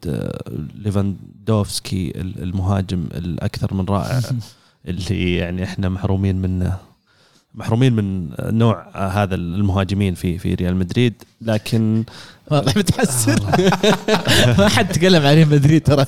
ليفاندوفسكي 0.75 2.11
ال- 2.21 2.43
المهاجم 2.43 3.05
الأكثر 3.15 3.75
من 3.75 3.85
رائع 3.85 4.21
اللي 4.89 5.35
يعني 5.37 5.65
إحنا 5.65 5.89
محرومين 5.89 6.37
منه. 6.37 6.77
محرومين 7.57 7.93
من 7.93 8.31
نوع 8.41 8.87
هذا 8.95 9.35
المهاجمين 9.35 10.15
في 10.15 10.39
في 10.39 10.55
ريال 10.55 10.77
مدريد 10.77 11.15
لكن 11.41 12.05
والله 12.51 12.73
متحسر. 12.77 13.41
ما 14.59 14.69
حد 14.69 14.89
تكلم 14.89 15.27
عليه 15.27 15.45
مدريد 15.45 15.83
ترى. 15.83 16.05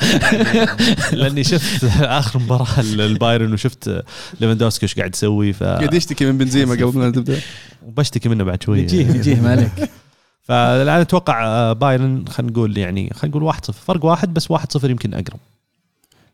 لأني 1.19 1.45
شفت 1.45 1.85
آخر 2.01 2.39
مباراة 2.39 2.81
البايرن 2.81 3.53
وشفت 3.53 4.05
ليفاندوفسكي 4.41 4.83
إيش 4.83 4.95
قاعد 4.95 5.15
يسوي 5.15 5.53
ف 5.53 5.63
قاعد 5.63 5.95
يشتكي 5.95 6.27
من 6.27 6.39
بنزيما 6.39 6.73
قبل 6.75 6.99
ما 6.99 7.11
تبدأ. 7.11 7.41
وبشتكي 7.87 8.29
منه 8.29 8.45
بعد 8.45 8.63
شوي. 8.63 8.83
نجيه 8.83 9.11
نجيه 9.13 9.41
ما 9.41 9.51
عليك. 9.51 9.91
فالآن 10.43 11.01
أتوقع 11.01 11.47
آه، 11.47 11.73
بايرن 11.73 12.25
خلينا 12.29 12.53
نقول 12.53 12.79
يعني 12.79 13.11
خلينا 13.15 13.37
نقول 13.37 13.55
1-0 13.55 13.57
فرق 13.73 14.05
واحد 14.05 14.35
بس 14.35 14.53
1-0 14.53 14.85
يمكن 14.85 15.15
أقرب. 15.15 15.39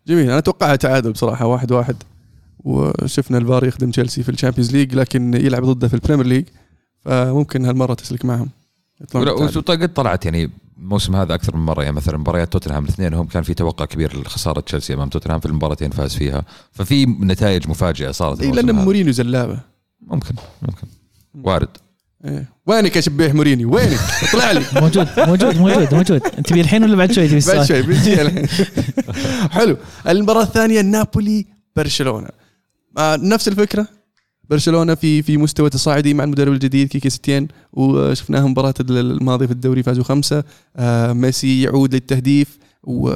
جميل 0.07 0.25
أنا 0.25 0.39
اتوقعها 0.39 0.77
تعادل 0.77 1.13
بصراحة 1.13 1.47
واحد 1.47 1.73
واحد. 1.73 1.97
وشفنا 2.65 3.39
الفار 3.39 3.65
يخدم 3.65 3.91
تشيلسي 3.91 4.23
في 4.23 4.29
ال 4.29 4.33
Champions 4.33 4.77
League 4.77 4.95
لكن 4.95 5.35
يلعب 5.35 5.65
ضده 5.65 5.89
في 5.89 5.95
ال 5.95 5.99
Premier 5.99 6.27
League 6.27 6.45
فممكن 7.01 7.65
هالمرة 7.65 7.95
تسلك 7.95 8.25
معهم. 8.25 8.51
وقد 9.15 9.93
طلعت 9.95 10.25
يعني 10.25 10.51
الموسم 10.79 11.17
هذا 11.17 11.35
أكثر 11.35 11.57
من 11.57 11.65
مرة 11.65 11.83
يعني 11.83 11.97
مثلا 11.97 12.19
مباريات 12.19 12.53
توتنهام 12.53 12.85
الاثنين 12.85 13.15
هم 13.15 13.27
كان 13.27 13.43
في 13.43 13.55
توقع 13.55 13.85
كبير 13.85 14.21
لخسارة 14.21 14.61
تشيلسي 14.61 14.95
أمام 14.95 15.09
توتنهام 15.09 15.41
في 15.41 15.47
المباراتين 15.47 15.91
فاز 15.91 16.15
فيها. 16.15 16.45
ففي 16.73 17.07
نتائج 17.07 17.69
مفاجئة 17.69 18.11
صارت 18.11 18.41
اي 18.41 18.47
الموسم 18.47 18.67
لأن. 18.67 18.77
مورينيو 18.77 19.13
زلابة. 19.13 19.61
ممكن 20.01 20.35
ممكن. 20.63 20.87
وارد. 21.35 21.69
إيه. 22.25 22.49
وينك 22.67 22.97
يا 22.97 23.01
شبيح 23.01 23.35
مورينيو؟ 23.35 23.75
وينك؟ 23.75 24.01
اطلع 24.23 24.53
لي. 24.53 24.63
موجود 24.83 25.09
موجود 25.19 25.57
موجود 25.57 25.95
موجود. 25.95 26.23
انت 26.39 26.49
تبي 26.49 26.61
الحين 26.61 26.85
ولا 26.85 26.97
بعد 26.97 27.13
شوي؟ 27.13 27.29
تبي 27.29 27.41
بعد 27.55 27.67
شوي 27.67 27.83
بنجي 27.83 28.23
الحين. 28.23 28.47
حلو. 29.57 29.77
المباراة 30.09 30.43
الثانية 30.43 30.81
نابولي 30.81 31.47
برشلونه 31.77 32.29
نفس 32.99 33.49
الفكرة. 33.49 33.87
برشلونة 34.51 34.95
في 34.95 35.23
في 35.23 35.37
مستوى 35.37 35.71
تصاعدي 35.71 36.15
مع 36.15 36.25
المدرب 36.25 36.53
الجديد 36.53 36.89
كيكي 36.89 37.11
سيتين 37.11 37.49
وشفناها 37.73 38.47
مباراة 38.47 38.75
الماضيه 38.81 39.47
في 39.47 39.53
الدوري 39.53 39.83
فازوا 39.83 40.05
خمسة. 40.05 40.45
آه 40.77 41.13
ميسي 41.13 41.63
يعود 41.63 41.95
للتهديف 41.95 42.59
و 42.83 43.15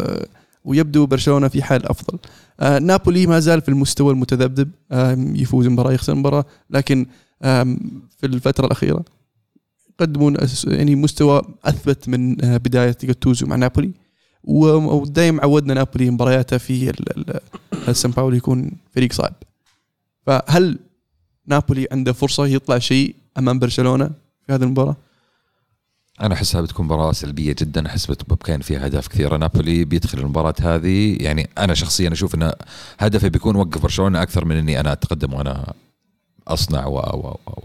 ويبدو 0.64 1.06
برشلونة 1.06 1.48
في 1.48 1.62
حال 1.62 1.86
أفضل. 1.86 2.18
آه 2.60 2.78
نابولي 2.78 3.26
ما 3.26 3.40
زال 3.40 3.60
في 3.60 3.68
المستوى 3.68 4.12
المتذبذب. 4.12 4.70
آه 4.92 5.16
يفوز 5.34 5.66
مباراة 5.66 5.92
يخسر 5.92 6.14
مباراة 6.14 6.44
لكن 6.70 7.06
آه 7.42 7.64
في 8.18 8.26
الفترة 8.26 8.66
الأخيرة 8.66 9.04
أس- 10.02 10.68
يعني 10.68 10.96
مستوى 10.96 11.42
أثبت 11.64 12.08
من 12.08 12.44
آه 12.44 12.56
بداية 12.56 12.96
جاتوزو 13.02 13.46
مع 13.46 13.56
نابولي. 13.56 13.90
ودايم 14.44 15.40
عودنا 15.40 15.74
نابولي 15.74 16.10
مبارياته 16.10 16.58
في 16.58 16.90
ال- 16.90 17.18
ال- 17.18 17.40
السان 17.88 18.10
باولو 18.10 18.36
يكون 18.36 18.70
فريق 18.94 19.12
صعب. 19.12 19.32
فهل 20.32 20.78
نابولي 21.46 21.88
عنده 21.92 22.12
فرصة 22.12 22.46
يطلع 22.46 22.78
شيء 22.78 23.14
أمام 23.38 23.58
برشلونة 23.58 24.10
في 24.46 24.52
هذه 24.52 24.62
المباراة؟ 24.62 24.96
أنا 26.20 26.34
أحسها 26.34 26.60
بتكون 26.60 26.86
مباراة 26.86 27.12
سلبية 27.12 27.56
جدا. 27.58 27.86
أحس 27.86 28.06
بت- 28.06 28.42
كان 28.44 28.60
فيها 28.60 28.84
أهداف 28.84 29.08
كثيرة. 29.08 29.36
نابولي 29.36 29.84
بيدخل 29.84 30.18
المباراة 30.18 30.54
هذه. 30.62 31.16
يعني 31.20 31.48
أنا 31.58 31.74
شخصيا 31.74 32.12
أشوف 32.12 32.34
إن 32.34 32.52
هدفي 32.98 33.28
بيكون 33.28 33.56
وقف 33.56 33.82
برشلونة 33.82 34.22
أكثر 34.22 34.44
من 34.44 34.56
إني 34.56 34.80
أنا 34.80 34.92
أتقدم 34.92 35.32
وأنا 35.34 35.72
أصنع 36.48 36.86
و 36.86 36.96
و 36.98 37.36
و 37.46 37.64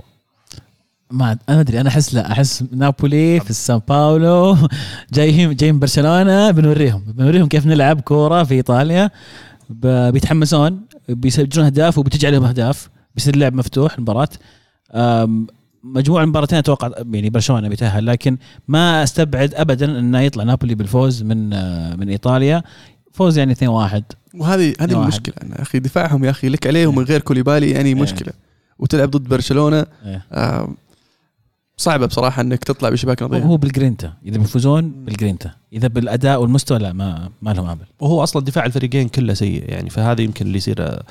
ما 1.11 1.37
أنا 1.49 1.59
أدري. 1.61 1.81
أنا 1.81 1.89
أحس 1.89 2.13
لا. 2.13 2.31
أحس 2.31 2.63
نابولي 2.71 3.39
في 3.39 3.49
السان 3.49 3.81
باولو 3.89 4.57
جايين 5.13 5.55
جايين 5.55 5.79
برشلونة 5.79 6.51
بنوريهم. 6.51 7.03
بنوريهم 7.07 7.47
كيف 7.47 7.65
نلعب 7.65 8.01
كورة 8.01 8.43
في 8.43 8.53
إيطاليا. 8.53 9.09
بيتحمسون. 9.69 10.81
بيسجلون 11.09 11.65
أهداف 11.65 11.97
وبتجي 11.97 12.27
عليهم 12.27 12.43
أهداف 12.43 12.89
بيصير 13.15 13.33
اللعب 13.33 13.53
مفتوح 13.53 13.93
المباراة. 13.95 14.29
مجموع 15.83 16.23
المباراتين 16.23 16.57
أتوقع 16.57 16.91
يعني 17.11 17.29
برشلونة 17.29 17.67
بيتأهل 17.67 18.05
لكن 18.05 18.37
ما 18.67 19.03
أستبعد 19.03 19.53
ابدا 19.55 19.99
إنه 19.99 20.19
يطلع 20.19 20.43
نابولي 20.43 20.75
بالفوز 20.75 21.23
من 21.23 21.53
آه، 21.53 21.95
من 21.95 22.09
إيطاليا. 22.09 22.63
فوز 23.13 23.37
يعني 23.37 23.55
2-1 23.55 23.59
وهذه 23.63 24.03
هذه 24.35 24.73
واحد. 24.79 24.91
المشكلة 24.91 25.35
يا 25.49 25.61
أخي 25.61 25.79
دفاعهم 25.79 26.23
يا 26.25 26.29
أخي 26.29 26.49
لك 26.49 26.67
عليهم 26.67 26.95
من 26.95 27.03
غير 27.03 27.21
كوليبالي 27.21 27.71
يعني 27.71 27.89
إيه. 27.89 27.95
مشكلة. 27.95 28.33
وتلعب 28.79 29.11
ضد 29.11 29.29
برشلونة. 29.29 29.85
إيه. 30.05 30.25
آه، 30.31 30.73
صعبة 31.77 32.05
بصراحة 32.05 32.41
إنك 32.41 32.63
تطلع 32.63 32.89
بشباك 32.89 33.23
نظيفه 33.23 33.45
هو 33.45 33.57
بالجرينتا. 33.57 34.13
إذا 34.25 34.37
بيفوزون 34.37 34.91
بالجرينتا. 34.91 35.51
إذا 35.73 35.87
بالأداء 35.87 36.41
والمستوى 36.41 36.77
لا 36.79 36.93
ما 36.93 37.29
ما 37.41 37.53
لهم 37.53 37.69
امل 37.69 37.85
وهو 37.99 38.23
أصلا 38.23 38.43
دفاع 38.43 38.65
الفريقين 38.65 39.09
كله 39.09 39.33
سيء 39.33 39.63
يعني 39.69 39.89
فهذا 39.89 40.21
يمكن 40.21 40.45
اللي 40.45 40.57
يصير 40.57 40.81
آه، 40.81 41.03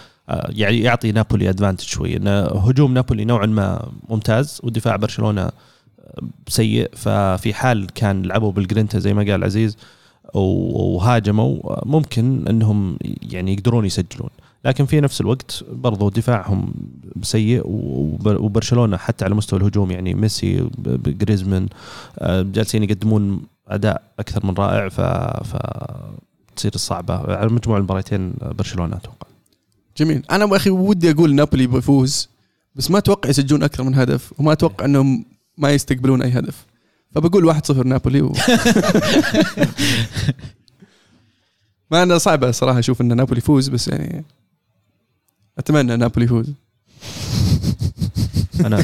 يعني 0.48 0.80
يعطي 0.80 1.12
نابولي 1.12 1.50
advantage 1.50 1.84
شوي. 1.84 2.16
إن 2.16 2.28
هجوم 2.54 2.94
نابولي 2.94 3.24
نوعا 3.24 3.46
ما 3.46 3.88
ممتاز 4.08 4.60
ودفاع 4.62 4.96
برشلونة 4.96 5.42
آه، 5.42 5.52
سيء. 6.48 6.90
ففي 6.96 7.54
حال 7.54 7.86
كان 7.86 8.22
لعبوا 8.22 8.52
بالجرينتا 8.52 8.98
زي 8.98 9.14
ما 9.14 9.32
قال 9.32 9.44
عزيز 9.44 9.76
وهاجموا 10.34 11.70
آه، 11.70 11.82
ممكن 11.86 12.48
إنهم 12.48 12.98
يعني 13.22 13.52
يقدرون 13.52 13.84
يسجلون. 13.84 14.30
لكن 14.64 14.84
في 14.86 15.00
نفس 15.00 15.20
الوقت 15.20 15.64
برضو 15.72 16.08
دفاعهم 16.08 16.74
سيء 17.22 17.62
وب- 17.64 18.40
وبرشلونة 18.40 18.96
حتى 18.96 19.24
على 19.24 19.34
مستوى 19.34 19.60
الهجوم 19.60 19.90
يعني 19.90 20.14
ميسي 20.14 20.68
جريزمان 21.06 21.68
آه، 22.18 22.42
جالسين 22.42 22.82
يقدمون 22.82 23.40
أداء 23.68 24.02
أكثر 24.18 24.46
من 24.46 24.54
رائع 24.54 24.88
ف, 24.88 25.00
تصير 26.56 26.72
الصعبة 26.74 27.14
على 27.36 27.48
مجموع 27.52 27.78
المباراتين 27.78 28.34
برشلونة 28.42 28.96
أتوقع. 28.96 29.26
جميل. 29.96 30.22
أنا 30.30 30.56
أخي 30.56 30.70
ودي 30.70 31.10
أقول 31.10 31.34
نابولي 31.34 31.66
بيفوز 31.66 32.28
بس 32.74 32.90
ما 32.90 32.98
أتوقع 32.98 33.30
يسجلون 33.30 33.62
أكثر 33.62 33.82
من 33.84 33.94
هدف 33.94 34.32
وما 34.38 34.52
أتوقع 34.52 34.84
إنهم 34.84 35.24
ما 35.58 35.70
يستقبلون 35.70 36.22
أي 36.22 36.30
هدف. 36.30 36.66
فبقول 37.14 37.54
1-0 37.54 37.70
نابولي 37.70 38.22
و... 38.22 38.32
ما 41.90 42.02
أنا 42.02 42.18
صعبة 42.18 42.50
صراحة 42.50 42.78
أشوف 42.78 43.00
إن 43.00 43.16
نابولي 43.16 43.38
يفوز 43.38 43.68
بس 43.68 43.88
يعني 43.88 44.24
أتمنى 45.58 45.96
نابولي 45.96 46.24
يفوز. 46.24 46.46
أنا 48.66 48.80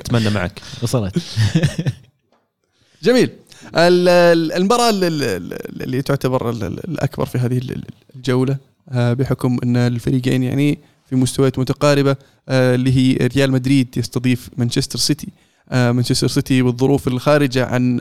أتمنى 0.00 0.30
معك. 0.30 0.62
وصلت. 0.82 1.18
جميل. 3.02 3.30
ال- 3.76 4.08
ال- 4.08 4.52
المباراة 4.52 4.90
ال- 4.90 5.04
ال- 5.04 5.82
اللي 5.82 6.02
تعتبر 6.02 6.50
ال- 6.50 6.64
ال- 6.64 6.88
الأكبر 6.90 7.26
في 7.26 7.38
هذه 7.38 7.58
ال- 7.58 7.84
الجولة 8.16 8.56
آه، 8.88 9.12
بحكم 9.12 9.58
أن 9.62 9.76
الفريقين 9.76 10.42
يعني 10.42 10.78
في 11.10 11.16
مستويات 11.16 11.58
متقاربة 11.58 12.16
آه، 12.48 12.74
اللي 12.74 12.92
هي 12.96 13.26
ريال 13.26 13.52
مدريد 13.52 13.96
يستضيف 13.98 14.50
مانشستر 14.56 14.98
سيتي. 14.98 15.28
آه، 15.70 15.92
مانشستر 15.92 16.28
سيتي 16.28 16.62
بالظروف 16.62 17.08
الخارجة 17.08 17.66
عن 17.66 18.00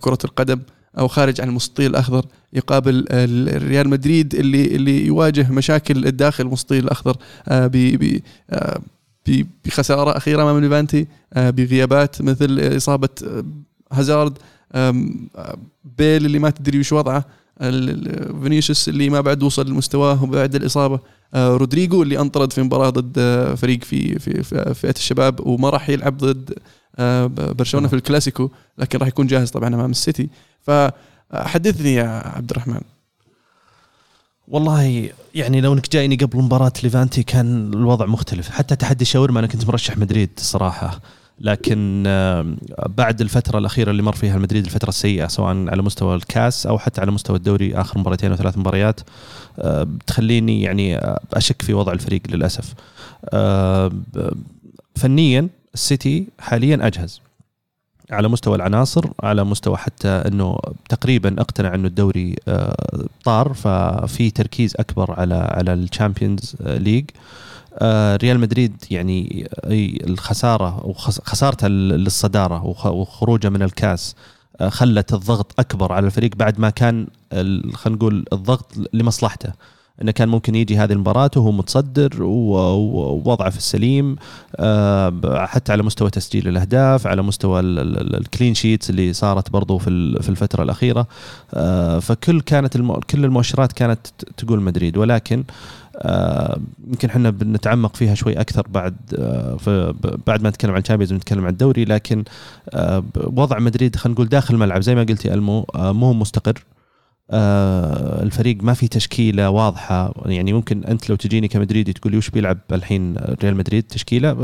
كرة 0.00 0.18
القدم 0.24 0.60
أو 0.98 1.08
خارج 1.08 1.40
عن 1.40 1.48
المسطيل 1.48 1.90
الأخضر 1.90 2.24
يقابل 2.52 3.04
ال- 3.10 3.62
ريال 3.68 3.88
مدريد 3.88 4.34
اللي 4.34 4.66
اللي 4.76 5.06
يواجه 5.06 5.50
مشاكل 5.52 6.06
الداخل 6.06 6.44
المسطيل 6.46 6.84
الأخضر 6.84 7.16
آه، 7.48 7.70
آه، 8.50 8.80
ب- 9.26 9.46
بخسارة 9.64 10.16
أخيرة 10.16 10.42
أمام 10.42 10.58
ليفانتي 10.58 11.06
آه، 11.32 11.50
بغيابات 11.50 12.22
مثل 12.22 12.76
إصابة 12.76 13.08
آه، 13.26 13.44
هازارد 13.92 14.38
بيل 15.98 16.26
اللي 16.26 16.38
ما 16.38 16.50
تدري 16.50 16.78
وش 16.80 16.92
وضعه 16.92 17.24
فينيسيوس 18.42 18.88
اللي 18.88 19.10
ما 19.10 19.20
بعد 19.20 19.42
وصل 19.42 19.70
لمستواه 19.70 20.14
بعد 20.26 20.54
الإصابة 20.54 21.00
رودريجو 21.36 22.02
اللي 22.02 22.18
انطرد 22.20 22.52
في 22.52 22.62
مباراة 22.62 22.90
ضد 22.90 23.18
فريق 23.54 23.84
في 23.84 24.18
في 24.18 24.42
فئة 24.74 24.90
الشباب 24.96 25.46
وما 25.46 25.70
راح 25.70 25.88
يلعب 25.90 26.18
ضد 26.18 26.54
برشلونة 27.28 27.88
في 27.88 27.94
الكلاسيكو 27.96 28.50
لكن 28.78 28.98
راح 28.98 29.08
يكون 29.08 29.26
جاهز 29.26 29.50
طبعا 29.50 29.68
أمام 29.68 29.90
السيتي. 29.90 30.28
فحدثني 30.60 31.94
يا 31.94 32.22
عبد 32.36 32.50
الرحمن. 32.50 32.80
والله 34.48 35.10
يعني 35.34 35.60
لو 35.60 35.72
إنك 35.72 35.90
جايني 35.92 36.16
قبل 36.16 36.38
مباراة 36.38 36.72
ليفانتي 36.82 37.22
كان 37.22 37.72
الوضع 37.74 38.06
مختلف. 38.06 38.50
حتى 38.50 38.76
تحدي 38.76 39.04
شاورما 39.04 39.38
أنا 39.38 39.46
كنت 39.46 39.66
مرشح 39.68 39.98
مدريد 39.98 40.30
الصراحه 40.38 41.00
لكن 41.40 42.04
آم، 42.06 42.56
بعد 42.86 43.20
الفترة 43.20 43.58
الأخيرة 43.58 43.90
اللي 43.90 44.02
مر 44.02 44.12
فيها 44.14 44.36
المدريد 44.36 44.64
الفترة 44.64 44.88
السيئة 44.88 45.26
سواء 45.26 45.68
على 45.68 45.82
مستوى 45.82 46.14
الكاس 46.14 46.66
أو 46.66 46.78
حتى 46.78 47.00
على 47.00 47.10
مستوى 47.10 47.36
الدوري 47.36 47.74
آخر 47.74 47.98
مباراتين 47.98 48.30
أو 48.30 48.36
ثلاث 48.36 48.58
مباريات 48.58 49.00
آه، 49.58 49.82
بتخليني 49.82 50.62
يعني 50.62 50.96
آه، 50.98 51.20
أشك 51.32 51.62
في 51.62 51.74
وضع 51.74 51.92
الفريق 51.92 52.20
للأسف. 52.28 52.74
آه، 53.24 53.92
فنيا 54.96 55.48
السيتي 55.74 56.26
حاليا 56.40 56.86
أجهز. 56.86 57.20
على 58.10 58.28
مستوى 58.28 58.56
العناصر 58.56 59.04
على 59.22 59.44
مستوى 59.44 59.76
حتى 59.76 60.08
إنه 60.08 60.58
تقريبا 60.88 61.40
أقتنع 61.40 61.74
إنه 61.74 61.88
الدوري 61.88 62.36
آه، 62.48 63.04
طار 63.24 63.52
ففي 63.52 64.30
تركيز 64.30 64.74
أكبر 64.76 65.20
على 65.20 65.34
على 65.34 65.72
ال 65.72 65.80
Champions 65.80 66.56
League. 66.60 67.04
آه، 67.78 68.16
ريال 68.16 68.40
مدريد 68.40 68.84
يعني 68.90 69.48
الخسارة 70.06 70.86
وخسارته 70.86 71.68
للصدارة 71.68 72.64
وخ- 72.64 72.86
وخروجه 72.86 73.48
من 73.48 73.62
الكاس 73.62 74.14
آه، 74.60 74.68
خلت 74.68 75.12
الضغط 75.14 75.52
أكبر 75.60 75.92
على 75.92 76.06
الفريق 76.06 76.36
بعد 76.36 76.60
ما 76.60 76.70
كان 76.70 77.06
خلينا 77.32 77.96
نقول 77.98 78.24
الضغط 78.32 78.72
لمصلحته. 78.92 79.52
إنه 80.02 80.10
كان 80.12 80.28
ممكن 80.28 80.54
يجي 80.54 80.76
هذه 80.76 80.92
المباراة 80.92 81.30
وهو 81.36 81.52
متصدر 81.52 82.22
ووضعه 82.22 83.50
في 83.50 83.56
السليم 83.56 84.16
آه، 84.56 85.46
حتى 85.46 85.72
على 85.72 85.82
مستوى 85.82 86.10
تسجيل 86.10 86.48
الأهداف 86.48 87.06
على 87.06 87.22
مستوى 87.22 87.60
ال- 87.60 87.78
ال- 87.78 88.00
ال- 88.00 88.16
الكلين 88.16 88.54
شيتس 88.54 88.90
اللي 88.90 89.12
صارت 89.12 89.50
برضو 89.50 89.78
في 89.78 89.90
ال- 89.90 90.22
في 90.22 90.28
الفترة 90.28 90.62
الأخيرة. 90.62 91.06
آه، 91.54 91.98
فكل 91.98 92.40
كانت. 92.40 92.76
كل 93.10 93.24
المؤشرات 93.24 93.72
كانت 93.72 94.06
تقول 94.36 94.60
مدريد. 94.62 94.96
ولكن 94.96 95.44
آه، 95.96 96.58
يمكن 96.88 97.08
إحنا 97.08 97.30
بنتعمق 97.30 97.96
فيها 97.96 98.14
شوي 98.14 98.40
أكثر 98.40 98.66
بعد 98.68 98.96
بعد 100.26 100.42
ما 100.42 100.48
نتكلم 100.48 100.70
عن 100.72 100.80
الشامبيونز 100.80 101.12
ونتكلم 101.12 101.44
عن 101.44 101.50
الدوري. 101.52 101.84
لكن 101.84 102.24
وضع 103.16 103.58
مدريد 103.58 103.96
خلينا 103.96 104.14
نقول 104.14 104.28
داخل 104.28 104.54
الملعب. 104.54 104.80
زي 104.80 104.94
ما 104.94 105.02
قلتي 105.02 105.34
المو 105.34 105.66
مو 105.76 106.12
مستقر. 106.12 106.64
الفريق 107.32 108.62
ما 108.62 108.74
في 108.74 108.88
تشكيلة 108.88 109.50
واضحة. 109.50 110.14
يعني 110.26 110.52
ممكن 110.52 110.84
أنت 110.84 111.10
لو 111.10 111.16
تجيني 111.16 111.48
كمدريدي 111.48 111.92
تقول 111.92 112.12
لي 112.12 112.18
وش 112.18 112.30
بيلعب 112.30 112.58
الحين 112.72 113.16
ريال 113.16 113.56
مدريد؟ 113.56 113.82
تشكيلة؟ 113.82 114.34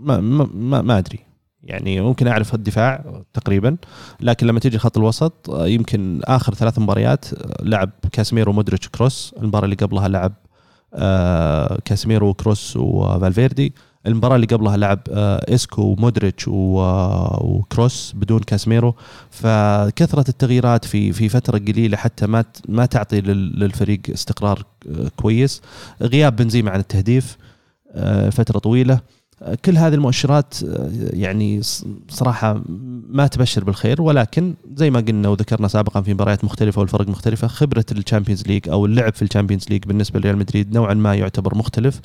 ما 0.00 0.20
ما 0.20 0.48
ما, 0.54 0.82
ما 0.82 0.98
أدري. 0.98 1.34
يعني 1.64 2.00
ممكن 2.00 2.26
أعرف 2.26 2.54
الدفاع 2.54 3.22
تقريبا 3.34 3.76
لكن 4.20 4.46
لما 4.46 4.60
تيجي 4.60 4.78
خط 4.78 4.98
الوسط 4.98 5.50
آه، 5.50 5.66
يمكن 5.66 6.20
آخر 6.24 6.54
ثلاث 6.54 6.78
مباريات 6.78 7.34
آه، 7.34 7.62
لعب 7.62 7.90
كاسميرو 8.12 8.52
مودريتش 8.52 8.88
كروس 8.88 9.34
المباراة 9.38 9.64
اللي 9.64 9.76
قبلها 9.76 10.08
لعب 10.08 10.32
آه، 10.94 11.78
كاسميرو 11.84 12.28
وكروس 12.28 12.76
وفالفيردي. 12.76 13.74
المباراة 14.06 14.36
اللي 14.36 14.46
قبلها 14.46 14.76
لعب 14.76 15.00
آه، 15.10 15.54
ايسكو 15.54 15.82
ومودريتش 15.82 16.48
و- 16.48 16.80
آه، 16.80 17.40
وكروس 17.44 18.12
بدون 18.16 18.38
كاسميرو 18.40 18.94
فكثرة 19.30 20.24
التغييرات 20.28 20.84
في 20.84 21.12
في 21.12 21.28
فترة 21.28 21.58
قليلة 21.58 21.96
حتى 21.96 22.26
ما 22.26 22.44
ما 22.68 22.86
تعطي 22.86 23.20
لل- 23.20 23.60
للفريق 23.60 24.00
استقرار 24.12 24.64
آه، 24.88 25.10
كويس. 25.16 25.62
غياب 26.02 26.36
بنزيما 26.36 26.70
عن 26.70 26.80
التهديف 26.80 27.36
آه، 27.92 28.30
فترة 28.30 28.58
طويلة. 28.58 29.00
آه، 29.42 29.54
كل 29.64 29.76
هذه 29.76 29.94
المؤشرات 29.94 30.54
آه، 30.64 30.90
يعني 31.12 31.60
صراحة 32.08 32.62
ما 33.08 33.26
تبشر 33.26 33.64
بالخير. 33.64 34.02
ولكن 34.02 34.54
زي 34.76 34.90
ما 34.90 35.00
قلنا 35.00 35.28
وذكرنا 35.28 35.68
سابقا 35.68 36.00
في 36.00 36.14
مباريات 36.14 36.44
مختلفة 36.44 36.80
والفرق 36.80 37.08
مختلفة 37.08 37.46
خبرة 37.46 37.84
ال 37.92 37.97
Champions 37.97 38.42
League 38.46 38.68
أو 38.68 38.86
اللعب 38.86 39.14
في 39.14 39.22
ال 39.22 39.26
Champions 39.26 39.64
League 39.70 39.84
بالنسبة 39.84 40.20
لريال 40.20 40.36
مدريد 40.38 40.74
نوعا 40.74 40.94
ما 40.94 41.14
يعتبر 41.14 41.54
مختلف. 41.54 41.96
آه، 41.96 42.00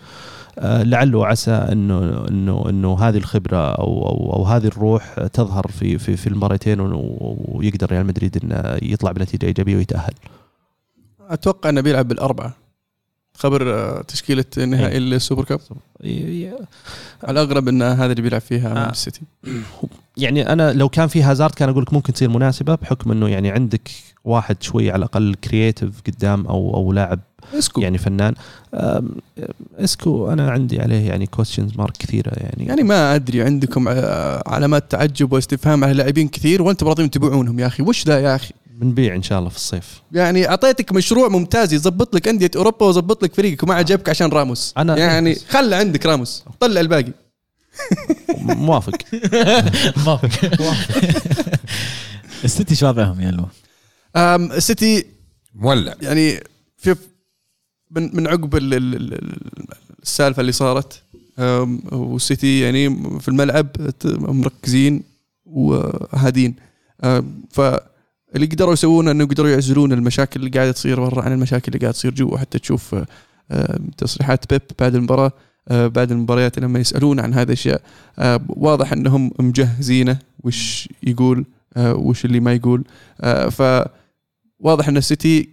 لعل 0.57 1.15
وعسى 1.15 1.51
انه 1.51 2.27
انه 2.27 2.69
إنه 2.69 2.99
هذه 2.99 3.17
الخبرة 3.17 3.57
أو 3.71 4.07
أو, 4.07 4.33
أو 4.33 4.43
هذه 4.43 4.67
الروح 4.67 5.13
تظهر 5.33 5.67
في 5.67 5.97
في 5.97 6.17
في 6.17 6.27
المباراتين 6.27 6.79
و- 6.79 7.37
ويقدر 7.47 7.91
ريال 7.91 8.05
مدريد 8.05 8.37
إنه 8.43 8.77
يطلع 8.83 9.11
بنتيجة 9.11 9.45
إيجابية 9.45 9.75
ويتأهل. 9.75 10.13
أتوقع 11.29 11.69
إنه 11.69 11.81
بيلعب 11.81 12.07
بالأربعة. 12.07 12.53
خبر 13.37 13.73
آه، 13.73 14.01
تشكيلة 14.01 14.45
نهائي 14.57 14.97
ال 14.97 15.05
Super 15.05 15.43
Cup. 15.43 15.59
على 17.23 17.41
الأغلب 17.41 17.67
إن 17.67 17.81
هذا 17.81 18.11
اللي 18.11 18.21
بيلعب 18.21 18.41
فيها 18.41 18.71
امام 18.71 18.77
آه. 18.85 18.89
السيتي 18.91 19.21
يعني 20.17 20.53
أنا 20.53 20.73
لو 20.73 20.89
كان 20.89 21.07
في 21.07 21.23
هازارد 21.23 21.53
كان 21.53 21.69
أقول 21.69 21.83
لك 21.83 21.93
ممكن 21.93 22.13
تصير 22.13 22.29
مناسبة 22.29 22.75
بحكم 22.75 23.11
إنه 23.11 23.29
يعني 23.29 23.51
عندك 23.51 23.89
واحد 24.23 24.63
شوي 24.63 24.91
على 24.91 24.99
الأقل 24.99 25.35
creative 25.35 26.01
قدام 26.07 26.47
أو 26.47 26.73
أو 26.75 26.93
لاعب 26.93 27.19
اسكو. 27.53 27.81
يعني 27.81 27.97
فنان 27.97 28.33
اسكو 29.79 30.29
أنا 30.33 30.51
عندي 30.51 30.81
عليه 30.81 31.07
يعني 31.07 31.25
questions 31.27 31.71
mark 31.77 31.97
كثيرة 31.97 32.31
يعني. 32.37 32.65
يعني 32.65 32.83
ما 32.83 33.15
أدري 33.15 33.41
عندكم 33.43 33.87
آه، 33.87 34.43
علامات 34.47 34.91
تعجب 34.91 35.33
واستفهام 35.33 35.83
على 35.83 35.93
لاعبين 35.93 36.27
كثير 36.27 36.61
وأنتم 36.61 36.87
راضيين 36.87 37.09
تبيعونهم 37.11 37.59
يا 37.59 37.67
أخي. 37.67 37.83
وش 37.83 38.05
ذا 38.07 38.19
يا 38.19 38.35
أخي؟ 38.35 38.53
بنبيع 38.79 39.15
إن 39.15 39.23
شاء 39.23 39.39
الله 39.39 39.49
في 39.49 39.55
الصيف. 39.55 40.01
يعني 40.11 40.49
أعطيتك 40.49 40.91
مشروع 40.91 41.27
ممتاز 41.27 41.73
يظبط 41.73 42.15
لك 42.15 42.27
أندية 42.27 42.51
أوروبا 42.55 42.85
ويظبط 42.85 43.23
لك 43.23 43.33
فريقك 43.33 43.63
وما 43.63 43.73
عجبك 43.75 44.09
عشان 44.09 44.29
راموس. 44.29 44.73
أنا- 44.79 44.89
يعني 44.97 45.35
خلى 45.53 45.75
عندك 45.75 46.05
راموس 46.05 46.43
طلع 46.59 46.81
الباقي. 46.81 47.11
موافق. 48.39 48.97
موافق. 50.05 50.51
السيتي 52.43 52.75
شو 52.75 52.87
وضعهم 52.87 53.21
يا 53.21 53.31
لو؟ 53.31 53.45
السيتي 54.57 55.05
مولع. 55.55 55.93
يعني 56.01 56.39
في 56.77 56.95
من 57.91 58.15
من 58.15 58.27
عقب 58.27 58.55
ال- 58.55 58.73
ال- 58.73 58.95
ال- 58.95 59.37
السالفة 60.03 60.41
اللي 60.41 60.51
صارت. 60.51 61.03
والسيتي 61.91 62.59
يعني 62.59 62.89
في 63.19 63.27
الملعب 63.27 63.67
مركزين 64.05 65.03
وهادين. 65.45 66.55
فاللي 67.49 68.45
قدروا 68.51 68.73
يسوونه 68.73 69.11
إنه 69.11 69.25
قدروا 69.25 69.49
يعزلون 69.49 69.93
المشاكل 69.93 70.39
اللي 70.39 70.51
قاعدة 70.51 70.71
تصير 70.71 70.99
برا 71.09 71.23
عن 71.23 71.31
المشاكل 71.33 71.67
اللي 71.67 71.79
قاعدة 71.79 71.93
تصير 71.93 72.13
جوا. 72.13 72.37
حتى 72.37 72.59
تشوف 72.59 72.95
تصريحات 73.97 74.53
بيب 74.53 74.61
بعد 74.79 74.95
المباراة 74.95 75.31
أه، 75.67 75.87
بعد 75.87 76.11
المباريات 76.11 76.59
لما 76.59 76.79
يسألون 76.79 77.19
عن 77.19 77.33
هذه 77.33 77.43
الأشياء. 77.47 77.81
أه، 78.19 78.41
واضح 78.49 78.93
إنهم 78.93 79.31
مجهزينه 79.39 80.19
وش 80.43 80.89
يقول 81.03 81.45
أه، 81.77 81.93
وش 81.95 82.25
اللي 82.25 82.39
ما 82.39 82.53
يقول. 82.53 82.83
ف 83.51 83.61
واضح 84.59 84.87
إن 84.87 84.97
السيتي 84.97 85.49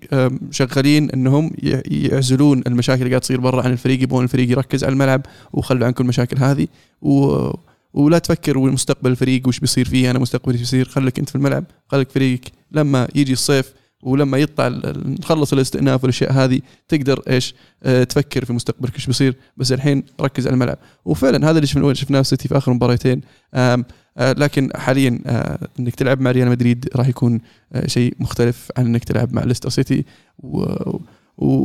شغالين 0.50 1.10
إنهم 1.10 1.50
يعزلون 1.84 2.62
المشاكل 2.66 3.02
اللي 3.02 3.10
قاعدة 3.10 3.22
تصير 3.22 3.40
برا 3.40 3.62
عن 3.62 3.72
الفريق 3.72 4.02
يبغون 4.02 4.24
الفريق 4.24 4.50
يركز 4.50 4.84
على 4.84 4.92
الملعب 4.92 5.26
وخلوا 5.52 5.86
عنكم 5.86 6.04
المشاكل 6.04 6.38
هذه. 6.38 6.66
و... 7.02 7.50
ولا 7.94 8.18
تفكر 8.18 8.58
مستقبل 8.58 9.10
الفريق 9.10 9.48
وش 9.48 9.60
بيصير 9.60 9.88
فيه 9.88 10.10
أنا 10.10 10.18
مستقبلي 10.18 10.58
بيصير 10.58 10.88
خليك 10.88 11.18
أنت 11.18 11.28
في 11.28 11.34
الملعب 11.36 11.64
خليك 11.88 12.10
فريقك 12.10 12.52
لما 12.72 13.08
يجي 13.14 13.32
الصيف 13.32 13.72
ولما 14.06 14.38
يطلع 14.38 14.68
نخلص 15.20 15.52
الاستئناف 15.52 16.04
والأشياء 16.04 16.32
هذه 16.32 16.60
تقدر 16.88 17.22
إيش 17.30 17.54
آه 17.82 18.04
تفكر 18.04 18.44
في 18.44 18.52
مستقبلك 18.52 18.94
إيش 18.94 19.06
بيصير. 19.06 19.36
بس 19.56 19.72
الحين 19.72 20.02
ركز 20.20 20.46
على 20.46 20.54
الملعب. 20.54 20.78
وفعلا 21.04 21.50
هذا 21.50 21.56
اللي 21.58 21.66
شفناه 21.66 21.92
شفناه 21.92 22.18
في 22.18 22.20
السيتي 22.20 22.48
في 22.48 22.56
آخر 22.56 22.72
مباراتين 22.72 23.20
آه، 23.54 23.84
لكن 24.18 24.70
حاليا 24.76 25.20
آه، 25.26 25.58
إنك 25.80 25.94
تلعب 25.94 26.20
مع 26.20 26.30
ريال 26.30 26.48
مدريد 26.48 26.88
راح 26.96 27.08
يكون 27.08 27.40
آه، 27.72 27.86
شيء 27.86 28.14
مختلف 28.20 28.68
عن 28.78 28.86
إنك 28.86 29.04
تلعب 29.04 29.34
مع 29.34 29.44
ليستر 29.44 29.68
سيتي. 29.68 30.04
و- 30.38 30.96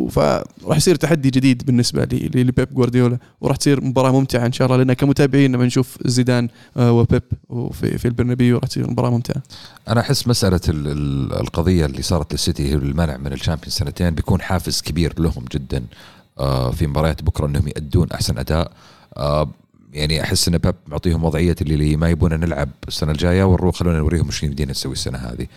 فراح 0.09 0.77
يصير 0.77 0.95
تحدي 0.95 1.29
جديد 1.29 1.65
بالنسبة 1.65 2.03
لبيب 2.03 2.73
جوارديولا 2.73 3.17
وراح 3.41 3.55
تصير 3.57 3.83
مباراة 3.83 4.11
ممتعة 4.11 4.45
إن 4.45 4.51
شاء 4.51 4.65
الله 4.65 4.77
لأن 4.77 4.93
كمتابعين 4.93 5.51
لما 5.55 5.65
نشوف 5.65 5.97
زيدان 6.05 6.49
آه، 6.77 6.91
وبيب 6.91 7.23
وفي 7.49 7.97
في 7.97 8.07
البرنابيو 8.07 8.57
راح 8.57 8.67
تصير 8.69 8.89
مباراة 8.89 9.09
ممتعة. 9.09 9.41
أنا 9.87 9.99
أحس 10.01 10.27
مسألة 10.27 10.59
ال- 10.69 10.87
ال- 10.87 11.33
القضية 11.39 11.85
اللي 11.85 12.01
صارت 12.01 12.33
للسيتي 12.33 12.73
المنع 12.75 13.17
من 13.17 13.33
ال 13.33 13.37
Champions 13.37 13.73
سنتين 13.73 14.09
بيكون 14.09 14.41
حافز 14.41 14.81
كبير 14.81 15.13
لهم 15.19 15.45
جدا 15.51 15.83
آه، 16.39 16.71
في 16.71 16.87
مباريات 16.87 17.23
بكرة 17.23 17.45
إنهم 17.45 17.67
يأدون 17.67 18.07
أحسن 18.11 18.37
أداء. 18.37 18.71
آه، 19.17 19.49
يعني 19.93 20.23
أحس 20.23 20.47
إن 20.47 20.57
بيب 20.57 20.75
معطيهم 20.87 21.23
وضعية 21.23 21.55
اللي, 21.61 21.95
ما 21.97 22.09
يبون 22.09 22.33
نلعب 22.33 22.69
السنة 22.87 23.11
الجاية 23.11 23.43
ونروح 23.43 23.75
خلونا 23.75 23.97
نوريهم 23.97 24.27
وش 24.27 24.43
يمدينا 24.43 24.71
نسوي 24.71 24.93
السنة 24.93 25.17
هذه. 25.17 25.47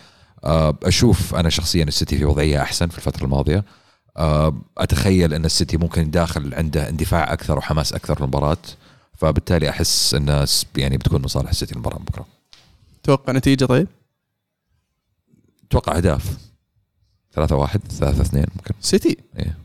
أشوف 0.83 1.35
أنا 1.35 1.49
شخصيا 1.49 1.83
السيتي 1.83 2.17
في 2.17 2.25
وضعية 2.25 2.61
أحسن 2.61 2.87
في 2.87 2.97
الفترة 2.97 3.23
الماضية. 3.25 3.63
أتخيل 4.77 5.33
أن 5.33 5.45
السيتي 5.45 5.77
ممكن 5.77 6.11
داخل 6.11 6.53
عنده 6.53 6.89
اندفاع 6.89 7.33
أكثر 7.33 7.57
وحماس 7.57 7.93
أكثر 7.93 8.15
في 8.15 8.21
المباراه 8.21 8.57
فبالتالي 9.17 9.69
أحس 9.69 10.13
أن 10.13 10.45
س- 10.45 10.65
يعني 10.77 10.97
بتكون 10.97 11.21
من 11.21 11.27
صالح 11.27 11.49
السيتي 11.49 11.73
المباراه 11.73 11.97
بكرة. 11.99 12.25
توقع 13.03 13.33
نتيجة 13.33 13.65
طيب؟ 13.65 13.87
أتوقع 15.69 15.97
أهداف. 15.97 16.37
3 17.33 17.55
1 17.55 17.79
3 17.91 18.21
2 18.21 18.45
ممكن. 18.55 18.73
سيتي؟ 18.81 19.17
إيه. 19.39 19.57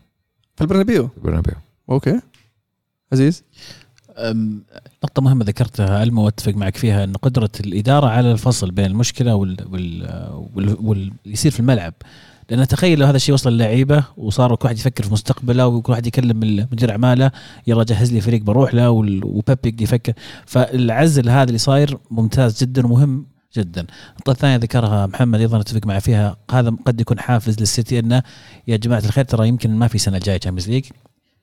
في 0.57 0.61
البرنابيو؟ 0.61 1.09
برنابيو 1.23 1.55
okay. 1.91 2.21
عزيز؟ 3.13 3.43
نقطة 5.05 5.23
مهمة 5.23 5.45
ذكرتها 5.45 6.03
ألمو 6.03 6.25
واتفق 6.25 6.53
معك 6.55 6.77
فيها 6.77 7.05
أن 7.05 7.13
قدرة 7.17 7.51
الإدارة 7.61 8.07
على 8.07 8.33
الفصل 8.33 8.71
بين 8.71 8.85
المشكلة 8.87 9.35
وال 9.35 9.57
وال 9.73 10.03
وال 10.55 10.77
واللي 10.81 11.13
يصير 11.27 11.53
في 11.53 11.61
الملعب. 11.61 11.95
لأن 12.51 12.69
تخيل 12.69 12.99
لو 12.99 13.07
هذا 13.07 13.17
الشيء 13.17 13.35
وصل 13.35 13.53
للعيبة 13.53 14.05
وصار 14.17 14.55
كل 14.55 14.67
واحد 14.67 14.79
يفكر 14.79 15.05
في 15.05 15.13
مستقبله 15.13 15.67
وكل 15.67 15.93
واحد 15.93 16.07
يكلم 16.07 16.67
مدير 16.73 16.91
أعماله 16.91 17.31
يلا 17.67 17.85
جهز 17.85 18.13
لي 18.13 18.21
فريق 18.21 18.43
بروح 18.43 18.75
له 18.75 18.91
وبيب 18.91 19.81
يفكر. 19.81 20.13
فالعزل 20.47 21.29
هذا 21.29 21.45
اللي 21.45 21.59
صاير 21.59 21.99
ممتاز 22.11 22.61
جدا 22.63 22.87
ومهم 22.87 23.27
جدا. 23.57 23.87
النقطة 24.11 24.31
الثانية 24.31 24.57
ذكرها 24.57 25.07
محمد 25.07 25.41
أيضا 25.41 25.61
أتفق 25.61 25.87
معه 25.87 25.99
فيها. 25.99 26.37
هذا 26.51 26.77
قد 26.87 27.01
يكون 27.01 27.21
حافز 27.21 27.61
للسيتي 27.61 27.99
أنه 27.99 28.23
يا 28.69 28.77
جماعة 28.77 29.03
الخير 29.05 29.25
ترى 29.25 29.49
يمكن 29.49 29.71
ما 29.71 29.89
في 29.89 29.99
سنة 29.99 30.17
الجاية 30.17 30.37
Champions 30.37 30.71
League 30.71 30.85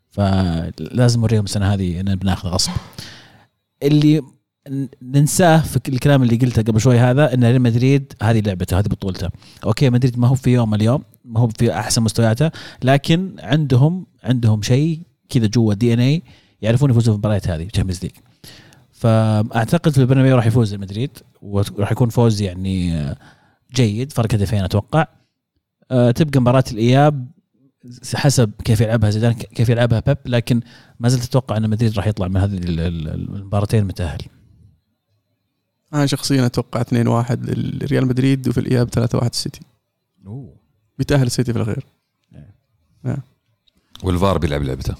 فلازم 0.09 1.19
نوريهم 1.19 1.43
السنة 1.43 1.73
هذه 1.73 1.99
ان 1.99 2.15
بناخذ 2.15 2.49
غصب. 2.49 2.71
اللي 3.83 4.21
ننساه 5.01 5.61
في 5.61 5.77
الكلام 5.89 6.23
اللي 6.23 6.35
قلته 6.35 6.61
قبل 6.61 6.81
شوي 6.81 6.99
هذا 6.99 7.33
إن 7.33 7.43
ريال 7.43 7.61
مدريد 7.61 8.13
هذه 8.23 8.39
لعبته 8.39 8.79
هذه 8.79 8.87
بطولته. 8.87 9.29
أوكي 9.65 9.89
مدريد 9.89 10.19
ما 10.19 10.27
هو 10.27 10.35
في 10.35 10.49
يوم 10.53 10.73
اليوم 10.73 11.03
ما 11.25 11.39
هو 11.39 11.47
في 11.47 11.73
أحسن 11.73 12.01
مستوياته 12.03 12.51
لكن 12.83 13.35
عندهم 13.39 14.05
عندهم 14.23 14.61
شيء 14.61 14.99
كذا 15.29 15.47
جوا 15.47 15.73
DNA 15.73 16.21
يعرفون 16.61 16.89
يفوزون 16.89 17.13
في 17.13 17.15
المباريات 17.15 17.47
هذه 17.47 17.63
Champions 17.63 18.03
League 18.03 18.11
فأعتقد 18.91 19.91
في 19.91 19.97
البرنابيو 20.01 20.35
راح 20.35 20.45
يفوز 20.45 20.75
مدريد 20.75 21.11
وراح 21.41 21.91
يكون 21.91 22.09
فوز 22.09 22.41
يعني 22.41 22.93
آه، 22.97 23.17
جيد 23.75 24.11
فرق 24.11 24.33
هدفين 24.33 24.63
أتوقع. 24.63 25.05
آه، 25.91 26.11
تبقى 26.11 26.39
مباراة 26.39 26.63
الإياب 26.71 27.27
حسب 28.15 28.51
كيف 28.63 28.81
يلعبها 28.81 29.09
زيدان 29.09 29.33
كيف 29.33 29.69
يلعبها 29.69 29.99
بيب 29.99 30.17
لكن 30.25 30.61
ما 30.99 31.09
زلت 31.09 31.23
أتوقع 31.23 31.57
إن 31.57 31.69
مدريد 31.69 31.93
راح 31.97 32.07
يطلع 32.07 32.27
من 32.27 32.37
هذه 32.37 32.57
ال- 32.57 32.79
ال- 32.79 33.07
المباراتين 33.35 33.83
متأهل. 33.85 34.19
أنا 35.93 36.05
شخصيا 36.05 36.45
أتوقع 36.45 36.81
2 36.81 37.07
1 37.07 37.49
لريال 37.83 38.07
مدريد 38.07 38.47
وفي 38.47 38.59
الإياب 38.59 38.89
3 38.89 39.17
1 39.17 39.29
السيتي. 39.29 39.59
بيتأهل 40.97 41.25
السيتي 41.25 41.53
في 41.53 41.59
الأخير. 41.59 41.85
والفار 44.03 44.37
بيلعب 44.37 44.61
لعبته. 44.61 44.95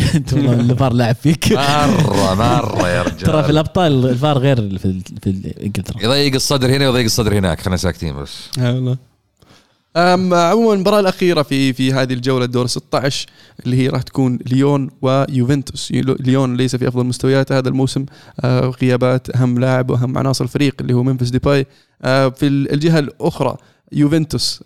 أنت 0.14 0.32
والله 0.32 0.60
الفار 0.60 0.92
لاعب 0.92 1.14
فيك. 1.14 1.52
مرة 1.52 2.34
مرة 2.34 2.88
يا 2.88 3.02
رجال. 3.02 3.18
ترى 3.18 3.42
في 3.42 3.50
الأبطال 3.50 4.06
الفار 4.06 4.38
غير 4.38 4.78
في 4.78 5.00
في 5.22 5.54
إنجلترا. 5.62 6.02
يضيق 6.02 6.34
الصدر 6.34 6.76
هنا 6.76 6.88
ويضيق 6.88 7.04
الصدر 7.04 7.38
هناك. 7.38 7.60
خلينا 7.60 7.76
ساكتين 7.76 8.16
بس. 8.16 8.48
والله 8.58 8.98
عموما 9.96 10.74
المباراة 10.74 11.00
الأخيرة 11.00 11.42
في 11.42 11.72
في 11.72 11.92
هذه 11.92 12.12
الجولة 12.12 12.46
دور 12.46 12.66
16 12.66 13.26
اللي 13.66 13.76
هي 13.76 13.88
راح 13.88 14.02
تكون 14.02 14.38
ليون 14.46 14.90
ويوفنتوس. 15.02 15.92
ليون 16.20 16.56
ليس 16.56 16.76
في 16.76 16.88
أفضل 16.88 17.04
مستوياته 17.06 17.58
هذا 17.58 17.68
الموسم. 17.68 18.06
آه، 18.40 18.72
غيابات 18.82 19.36
أهم 19.36 19.58
لاعب 19.58 19.90
وأهم 19.90 20.18
عناصر 20.18 20.44
الفريق 20.44 20.74
اللي 20.80 20.92
هو 20.92 21.02
منفس 21.02 21.28
ديباي. 21.30 21.66
آه، 22.02 22.28
في 22.28 22.46
ال- 22.46 22.72
الجهة 22.72 22.98
الأخرى 22.98 23.56
يوفنتوس 23.92 24.62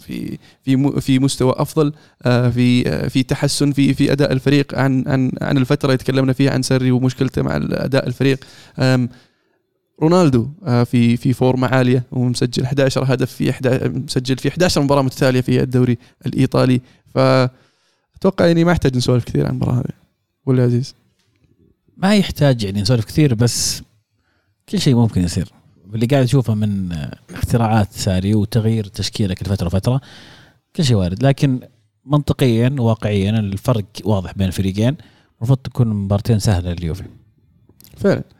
في 0.00 0.38
في 0.64 1.00
في 1.00 1.18
مستوى 1.18 1.54
أفضل. 1.56 1.92
آه، 2.22 2.50
في 2.50 3.08
في 3.08 3.22
تحسن 3.22 3.72
في 3.72 3.94
في 3.94 4.12
أداء 4.12 4.32
الفريق 4.32 4.74
عن 4.78 5.04
عن 5.06 5.32
عن 5.42 5.56
الفترة 5.58 5.86
اللي 5.86 5.98
تكلمنا 5.98 6.32
فيها 6.32 6.52
عن 6.52 6.62
سري 6.62 6.90
ومشكلته 6.90 7.42
مع 7.42 7.56
اداء 7.56 8.06
الفريق. 8.06 8.38
رونالدو 10.02 10.48
آه، 10.66 10.84
في 10.84 11.16
في 11.16 11.32
فورمة 11.32 11.68
عالية 11.68 12.04
ومسجل 12.12 12.64
11 12.64 13.14
هدف 13.14 13.32
في 13.32 13.50
11 13.50 13.88
مسجل 13.88 14.36
في 14.38 14.48
11 14.48 14.82
مباراة 14.82 15.02
متتالية 15.02 15.40
في 15.40 15.62
الدوري 15.62 15.98
الإيطالي. 16.26 16.80
فاتوقع 17.14 18.46
يعني 18.46 18.64
ما 18.64 18.72
احتاج 18.72 18.96
نسولف 18.96 19.24
كثير 19.24 19.46
عن 19.46 19.50
المباراة 19.50 19.74
هذه. 19.74 19.94
ولا 20.46 20.62
عزيز؟ 20.62 20.94
ما 21.96 22.14
يحتاج 22.16 22.62
يعني 22.62 22.80
نسولف 22.80 23.04
كثير 23.04 23.34
بس 23.34 23.82
كل 24.68 24.80
شيء 24.80 24.94
ممكن 24.94 25.22
يصير. 25.22 25.52
اللي 25.94 26.06
قاعد 26.06 26.22
اشوفه 26.22 26.54
من 26.54 26.96
اختراعات 27.30 27.92
ساري 27.92 28.34
وتغيير 28.34 28.84
تشكيله 28.84 29.34
كل 29.34 29.46
فترة 29.46 29.66
وفترة 29.66 30.00
كل 30.76 30.84
شيء 30.84 30.96
وارد. 30.96 31.22
لكن 31.22 31.60
منطقيا 32.06 32.76
واقعيا 32.78 33.30
الفرق 33.30 33.84
واضح 34.04 34.32
بين 34.32 34.46
الفريقين. 34.46 34.96
المفروض 35.38 35.58
تكون 35.58 35.88
مباراتين 35.88 36.38
سهلة 36.38 36.72
لليوفي. 36.72 37.04
فعلا. 37.96 38.37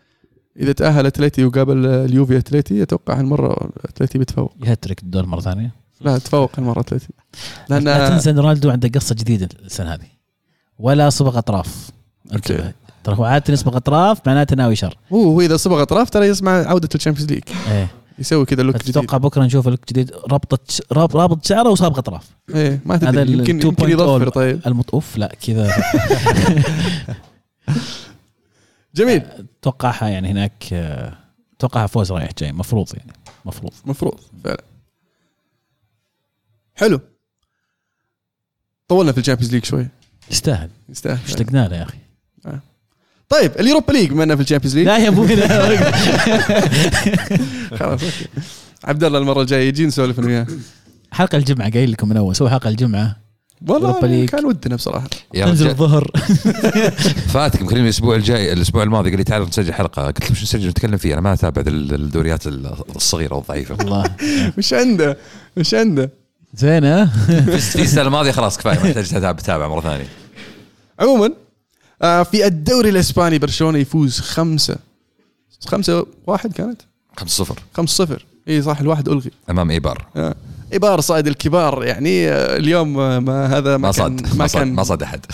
إذا 0.58 0.72
تأهل 0.72 1.06
اتلتي 1.06 1.44
وقابل 1.44 1.86
اليوفي 1.86 2.36
اتلتي 2.38 2.82
أتوقع 2.82 3.18
هالمره 3.18 3.70
اتلتي 3.84 4.18
بيتفوق 4.18 4.54
يهتريك 4.64 5.02
الدور 5.02 5.26
مرة 5.26 5.40
ثانية. 5.40 5.74
لا 6.00 6.18
تفوق 6.18 6.50
هالمره 6.58 6.80
اتلتي 6.80 7.08
لا 7.68 7.80
لأن 7.80 8.10
تنسى 8.10 8.30
إن 8.30 8.38
رونالدو 8.38 8.70
عنده 8.70 8.88
قصة 8.88 9.14
جديدة 9.14 9.48
السنة 9.64 9.94
هذه. 9.94 10.06
ولا 10.78 11.10
صبغ 11.10 11.38
أطراف. 11.38 11.90
انتبه 12.32 12.72
ترى 13.04 13.16
هو 13.18 13.24
عادة 13.24 13.52
يصبغ 13.54 13.76
أطراف 13.76 14.18
معناته 14.26 14.56
ناوي 14.56 14.76
شر. 14.76 14.96
هو 15.12 15.22
هو 15.22 15.40
إذا 15.40 15.56
صبغ 15.56 15.82
أطراف 15.82 16.10
ترى 16.10 16.26
يسمع 16.26 16.50
عودة 16.52 16.88
ال 16.94 16.98
Champions 16.98 17.32
League. 17.32 17.42
إيه. 17.70 17.88
يسوي 18.18 18.44
كذا 18.46 18.62
look 18.62 18.76
جديد. 18.76 18.96
أتوقع 18.98 19.18
بكرة 19.18 19.44
نشوف 19.44 19.68
look 19.68 19.80
جديد. 19.88 20.10
ربطه 20.32 20.58
ش- 20.68 20.82
راب- 20.92 21.16
رابط 21.16 21.46
شعره 21.46 21.70
وسابق 21.70 21.98
أطراف. 21.98 22.24
إيه 22.54 22.80
ما 22.84 22.96
تدري 22.96 23.32
يمكن 23.32 23.58
2.0 23.58 23.64
يمكن 23.64 23.90
يظفر 23.90 24.28
طيب. 24.28 24.60
المط 24.66 24.94
اوف 24.94 25.16
لا 25.18 25.34
كذا. 25.46 25.70
جميل. 28.94 29.22
اتوقعها 29.60 30.08
يعني 30.08 30.28
هناك 30.28 30.64
آه، 30.72 31.18
اتوقعها 31.56 31.86
فوز 31.86 32.12
رايح 32.12 32.30
جاي. 32.38 32.52
مفروض 32.52 32.88
يعني. 32.96 33.12
مفروض. 33.44 33.72
مفروض 33.84 34.20
فعلا. 34.44 34.62
حلو. 36.74 37.00
طولنا 38.88 39.12
في 39.12 39.18
الشامبيونز 39.18 39.54
ليج 39.54 39.64
شوي. 39.64 39.88
يستاهل. 40.30 40.70
يستاهل. 40.88 41.18
اشتقنا 41.24 41.68
له 41.68 41.76
يا 41.76 41.82
أخي. 41.82 41.98
طيب 43.28 43.52
اليوروبا 43.60 43.92
ليج 43.92 44.10
بما 44.10 44.36
في 44.36 44.42
الشامبيونز 44.42 44.76
ليج. 44.76 44.86
لا 44.86 44.98
يا 44.98 45.08
أبوي 45.08 45.34
لا. 45.34 45.90
خلاص 47.78 48.00
عبد 48.84 49.04
الله 49.04 49.18
المرة 49.18 49.40
الجاية 49.42 49.68
يجي 49.68 49.86
نسولف 49.86 50.18
أنا 50.18 50.26
وياه. 50.26 50.46
حلقة 51.12 51.38
الجمعة 51.38 51.70
قايل 51.70 51.92
لكم 51.92 52.08
من 52.08 52.16
أول 52.16 52.36
سوي 52.36 52.50
حلقة 52.50 52.68
الجمعة. 52.68 53.16
والله 53.66 54.06
ليج. 54.06 54.28
كان 54.28 54.44
ودنا 54.44 54.76
بصراحة. 54.76 55.08
يا 55.34 55.46
تنزل 55.46 55.68
الظهر. 55.68 56.10
فاتك 57.34 57.62
مكلمني 57.62 57.84
الأسبوع 57.84 58.16
الجاي 58.16 58.52
الأسبوع 58.52 58.82
الماضي 58.82 59.08
قال 59.10 59.18
لي 59.18 59.24
تعال 59.24 59.42
نسجل 59.42 59.74
حلقة. 59.74 60.06
قلت 60.06 60.30
له 60.30 60.36
شو 60.36 60.42
نسجل 60.42 60.68
نتكلم 60.68 60.96
فيه؟ 60.96 61.12
أنا 61.12 61.20
ما 61.20 61.32
أتابع 61.32 61.62
الدوريات 61.66 62.46
الصغيرة 62.96 63.34
والضعيفة. 63.34 63.76
والله 63.78 64.04
مش 64.58 64.72
عنده؟ 64.72 65.16
مش 65.56 65.74
عنده؟ 65.74 66.10
زين 66.54 66.84
ها؟ 66.84 67.04
في 67.72 67.82
السنة 67.82 68.02
الماضية 68.02 68.30
خلاص 68.30 68.58
كفاية 68.58 68.78
ما 68.78 68.86
يحتاج 68.88 69.08
تتابع 69.08 69.32
تتابع 69.32 69.68
مرة 69.68 69.80
ثانية. 69.80 70.08
عموما 71.00 71.32
آه 72.02 72.22
في 72.22 72.46
الدوري 72.46 72.90
الإسباني 72.90 73.38
برشلونة 73.38 73.78
يفوز 73.78 74.20
خمسة. 74.20 74.76
خمسة 75.66 76.06
واحد 76.26 76.52
كانت؟ 76.52 76.82
5 77.16 77.44
0 77.44 77.62
خمسة 77.74 78.04
صفر. 78.04 78.24
إي 78.48 78.62
صح 78.62 78.80
الواحد 78.80 79.08
ألغي. 79.08 79.30
أمام 79.50 79.70
إيبار. 79.70 80.06
آه. 80.16 80.34
ايبار 80.72 81.00
صائد 81.00 81.26
الكبار. 81.26 81.84
يعني 81.84 82.28
آه، 82.28 82.56
اليوم 82.56 83.00
آه، 83.00 83.18
ما 83.18 83.58
هذا 83.58 83.76
ما, 83.76 83.88
ما 83.88 83.92
كان 83.92 84.18
صد 84.18 84.36
ما 84.38 84.46
كان 84.46 84.72
ما 84.72 84.82
صد 84.82 85.02
أحد. 85.02 85.26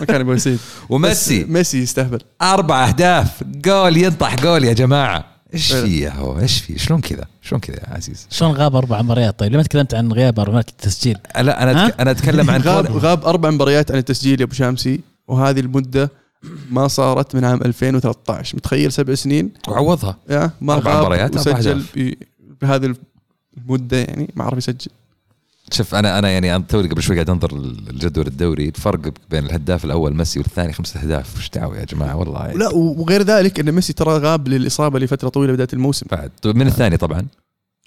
ما 0.00 0.04
كان 0.06 0.20
ابو 0.20 0.32
يسيد 0.32 0.58
وميسي. 0.88 1.44
ميسي 1.44 1.78
يستهبل. 1.78 2.20
أربع 2.42 2.88
أهداف. 2.88 3.44
جول 3.44 3.96
ينطح 3.96 4.34
جول 4.34 4.64
يا 4.64 4.72
جماعة. 4.72 5.24
إيش. 5.54 5.72
في 5.72 6.00
يا 6.00 6.10
هو؟ 6.10 6.38
إيش 6.38 6.58
في؟ 6.60 6.78
شلون 6.78 7.00
كذا؟ 7.00 7.24
شلون 7.42 7.60
كذا 7.60 7.76
يا 7.76 7.94
عزيز؟ 7.94 8.26
شلون 8.30 8.52
غاب 8.52 8.76
أربع 8.76 9.02
مباريات؟ 9.02 9.38
طيب 9.38 9.52
لما 9.52 9.62
تكلمت 9.62 9.94
عن 9.94 10.12
غياب 10.12 10.40
أربع 10.40 10.58
التسجيل 10.58 11.18
لا 11.40 11.62
أنا؟ 11.62 11.86
أتك... 11.86 12.00
أنا 12.00 12.10
أتكلم 12.10 12.50
عن 12.50 12.60
غاب 12.68 12.96
غاب 12.96 13.24
أربع 13.24 13.50
مباريات 13.50 13.90
عن 13.90 13.98
التسجيل 13.98 14.40
يا 14.40 14.44
أبو 14.44 14.54
شامسي 14.54 15.00
وهذه 15.28 15.60
المدة 15.60 16.10
ما 16.70 16.88
صارت 16.88 17.34
من 17.34 17.44
عام 17.44 17.60
2013 17.62 18.56
متخيل 18.56 18.92
سبع 18.92 19.14
سنين؟ 19.14 19.50
وعوضها. 19.68 20.16
يا 20.30 20.50
ما 20.60 20.74
غاب 20.74 21.04
مباريات، 21.04 21.36
وسجل 21.36 21.82
بهذه 22.62 22.94
المدة 23.58 23.96
يعني 23.98 24.30
ما 24.36 24.44
عرف 24.44 24.58
يسجل. 24.58 24.90
شوف 25.72 25.94
أنا 25.94 26.18
أنا 26.18 26.30
يعني 26.30 26.56
أنا 26.56 26.64
توني 26.68 26.88
قبل 26.88 27.02
شوي 27.02 27.16
قاعد 27.16 27.30
أنظر 27.30 27.56
الجدول 27.56 28.26
الدوري 28.26 28.68
الفرق 28.68 29.12
بين 29.30 29.46
الهداف 29.46 29.84
الأول 29.84 30.14
ميسي 30.16 30.38
والثاني 30.38 30.72
خمسة 30.72 31.00
أهداف. 31.00 31.36
وش 31.38 31.50
دعوة 31.50 31.78
يا 31.78 31.84
جماعة؟ 31.84 32.16
والله. 32.16 32.52
لا 32.52 32.68
وغير 32.74 33.22
ذلك 33.22 33.60
إن 33.60 33.72
ميسي 33.72 33.92
ترى 33.92 34.18
غاب 34.18 34.48
للإصابة 34.48 34.98
لفترة 34.98 35.28
طويلة 35.28 35.52
بداية 35.52 35.68
الموسم. 35.72 36.06
بعد. 36.10 36.30
من 36.44 36.66
الثاني 36.66 36.96
طبعا؟ 36.96 37.26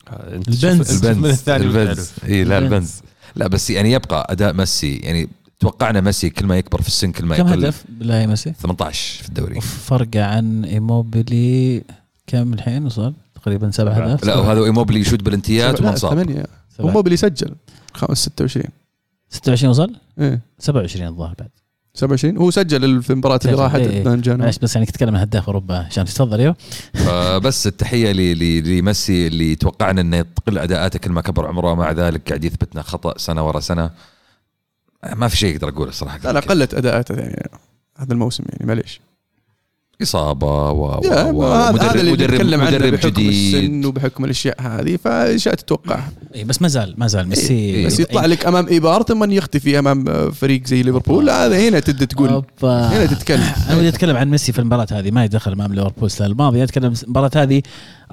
أنت 0.10 0.48
البنز. 0.48 0.92
شوف- 0.94 1.06
من 1.06 1.26
الثاني 1.26 1.66
البنز. 1.66 2.12
إي 2.26 2.44
لا 2.44 2.58
البنز. 2.58 2.74
البنز. 2.74 2.92
لا 3.36 3.48
بس 3.48 3.70
يعني 3.70 3.92
يبقى 3.92 4.28
أداء 4.30 4.54
ميسي 4.54 4.96
يعني 4.98 5.30
توقعنا 5.60 6.02
ميسي 6.02 6.30
كل 6.30 6.46
ما 6.46 6.58
يكبر 6.58 6.82
في 6.82 6.88
السن 6.88 7.12
كل 7.12 7.26
ما 7.26 7.38
كم 7.38 7.48
يقل. 7.48 7.66
هدف 7.66 7.84
بالله 7.90 8.16
يا 8.16 8.26
ميسي؟ 8.26 8.54
18 8.62 9.24
في 9.24 9.30
الدوري. 9.30 9.62
فرقه 9.62 10.24
عن 10.24 10.66
إيموبيلي 10.66 11.84
كم 12.28 12.54
الحين 12.54 12.86
وصل؟ 12.86 13.14
تقريبا 13.44 13.72
سبع 13.72 13.94
سبعة. 13.96 14.06
اهداف 14.06 14.26
لا 14.26 14.36
وهذا 14.36 14.64
ايموبلي 14.66 15.00
يشوت 15.00 15.24
بلنتيات 15.24 15.80
وما 15.80 15.86
لا 15.88 15.92
انصاب 15.92 16.12
ثمانية. 16.12 16.46
موبيلي 16.80 17.18
سجل 17.18 17.56
خمس 17.94 18.18
26 18.26 18.66
26 19.30 19.70
وصل؟ 19.70 19.96
إيه. 20.20 20.42
27 20.60 21.08
الظاهر 21.08 21.36
بعد. 21.40 21.50
27 21.94 22.38
هو 22.38 22.52
سجل 22.52 23.04
في 23.04 23.10
المباراة 23.10 23.40
اللي. 23.46 23.56
راحت 23.56 23.76
إيه، 23.80 23.90
إيه. 24.28 24.36
معلش 24.36 24.58
بس 24.58 24.76
يعني 24.76 24.86
تتكلم 24.88 25.16
عن 25.16 25.22
هداف 25.22 25.46
أوروبا. 25.46 25.76
عشان 25.78 26.06
تفضل 26.06 26.40
أيوه 26.40 26.56
فبس 27.06 27.68
التحية 27.68 28.12
ل- 28.12 28.40
ل- 28.40 28.78
لميسي 28.80 29.28
اللي 29.28 29.56
توقعنا 29.56 30.02
إنه 30.02 30.22
تقل 30.22 30.58
أداءاته 30.58 31.00
كل 31.00 31.12
ما 31.12 31.22
كبر 31.22 31.48
عمره. 31.48 31.72
ومع 31.72 31.92
ذلك 31.92 32.28
قاعد 32.30 32.44
يثبتنا 32.44 32.82
خطأ 32.82 33.18
سنة 33.18 33.48
ورا 33.48 33.60
سنة. 33.60 33.90
ما 35.16 35.28
في 35.28 35.38
شيء 35.38 35.56
أقدر 35.56 35.70
أقوله 35.70 35.90
الصراحه 35.90 36.20
لا 36.24 36.32
لا 36.32 36.40
قلت 36.40 36.74
أداءاته 36.74 37.16
يعني 37.16 37.50
هذا 37.98 38.14
الموسم 38.14 38.44
يعني 38.50 38.66
معليش. 38.66 39.02
إصابة 40.04 40.72
و, 40.72 41.02
يا 41.04 41.24
و... 41.24 41.42
ما 41.42 41.70
هذا 41.70 41.92
هذا 41.92 42.02
اللي 42.02 42.12
مدرب 42.12 42.42
مدرب 42.42 42.94
بحكم 42.94 43.08
السن 43.08 43.60
جديد 43.60 43.86
وبحكم 43.86 44.26
الأشياء 44.26 44.62
هذه 44.62 44.96
فاشياء 45.04 45.56
تتوقعها 45.56 46.12
اي 46.34 46.40
إيه، 46.40 46.46
بس 46.46 46.62
ما 46.62 46.68
زال 46.68 46.96
ما 46.98 47.08
زال 47.08 47.28
ميسي 47.28 47.54
إيه، 47.54 47.86
بس 47.86 48.00
يطلع 48.00 48.26
لك 48.26 48.46
أمام 48.46 48.68
ايبار 48.68 49.04
ثم 49.04 49.32
يختفي 49.32 49.80
أمام 49.80 50.32
فريق 50.32 50.68
زي 50.68 50.84
ليفربول. 50.84 51.26
لا 51.26 51.46
هذا 51.46 51.70
هنا 51.70 51.80
تبدأ 51.80 52.06
تقول. 52.06 52.30
أوبا. 52.30 52.88
هنا 52.88 53.06
تتكلم. 53.06 53.54
أنا 53.70 53.78
ودي 53.78 53.90
أتكلم 53.90 54.18
عن 54.18 54.30
ميسي 54.30 54.52
في 54.52 54.60
المباراة 54.60 54.88
هذه. 54.92 55.12
ما 55.12 55.26
يدخل 55.26 55.52
أمام 55.52 55.74
ليفربول 55.74 56.06
السنة 56.06 56.28
الماضية. 56.28 56.64
أتكلم 56.64 56.94
المباراة 57.04 57.32
هذه. 57.36 57.62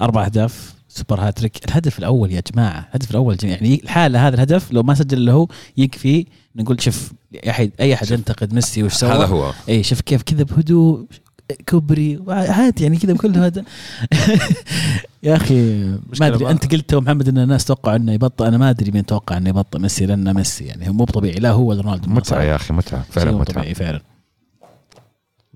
أربع 0.01 0.25
أهداف 0.25 0.73
super 0.89 1.19
hat-trick. 1.19 1.65
الهدف 1.69 1.99
الأول 1.99 2.31
يا 2.31 2.41
جماعة 2.53 2.87
الهدف 2.89 3.11
الأول 3.11 3.37
جميع. 3.37 3.53
يعني 3.53 3.81
الحاله 3.83 4.27
هذا 4.27 4.35
الهدف 4.35 4.71
لو 4.71 4.83
ما 4.83 4.93
سجل 4.93 5.17
الا 5.17 5.31
هو 5.31 5.47
يكفي 5.77 6.25
نقول 6.55 6.81
شوف 6.81 7.11
أي 7.33 7.49
احد 7.49 7.71
أي 7.79 7.93
أحد 7.93 8.11
ينتقد 8.11 8.53
ميسي 8.53 8.83
وش 8.83 8.93
سوى. 8.93 9.09
هذا 9.09 9.25
هو. 9.25 9.53
اي 9.69 9.83
شوف 9.83 10.01
كيف 10.01 10.21
كذا 10.21 10.43
بهدوء 10.43 11.05
كبري 11.53 12.19
عادي 12.27 12.83
يعني 12.83 12.97
كذا 12.97 13.13
بكل 13.13 13.37
هذا. 13.37 13.63
يا 15.23 15.35
أخي 15.35 15.83
ما 16.19 16.27
أدري 16.27 16.49
أنت 16.49 16.71
قلت 16.71 16.93
يا 16.93 16.99
محمد 16.99 17.27
إن 17.27 17.37
الناس 17.37 17.65
توقعوا 17.65 17.95
إنه 17.95 18.11
يبطل 18.11 18.45
أنا 18.45 18.57
ما 18.57 18.69
أدري 18.69 18.91
مين 18.91 19.05
توقع 19.05 19.37
إنه 19.37 19.49
يبطل 19.49 19.81
ميسي 19.81 20.05
لأنه 20.05 20.33
ميسي 20.33 20.63
يعني 20.65 20.89
هو 20.89 20.93
مو 20.93 21.05
طبيعي 21.05 21.39
لا 21.39 21.51
هو 21.51 21.69
ولا 21.69 21.81
رونالدو. 21.81 22.09
متعة 22.09 22.41
يا 22.43 22.55
أخي 22.55 22.73
متعة 22.73 23.05
فعلا 23.09 23.31
متعة. 23.31 23.55
طبيعي 23.55 23.73
فعلا. 23.75 24.01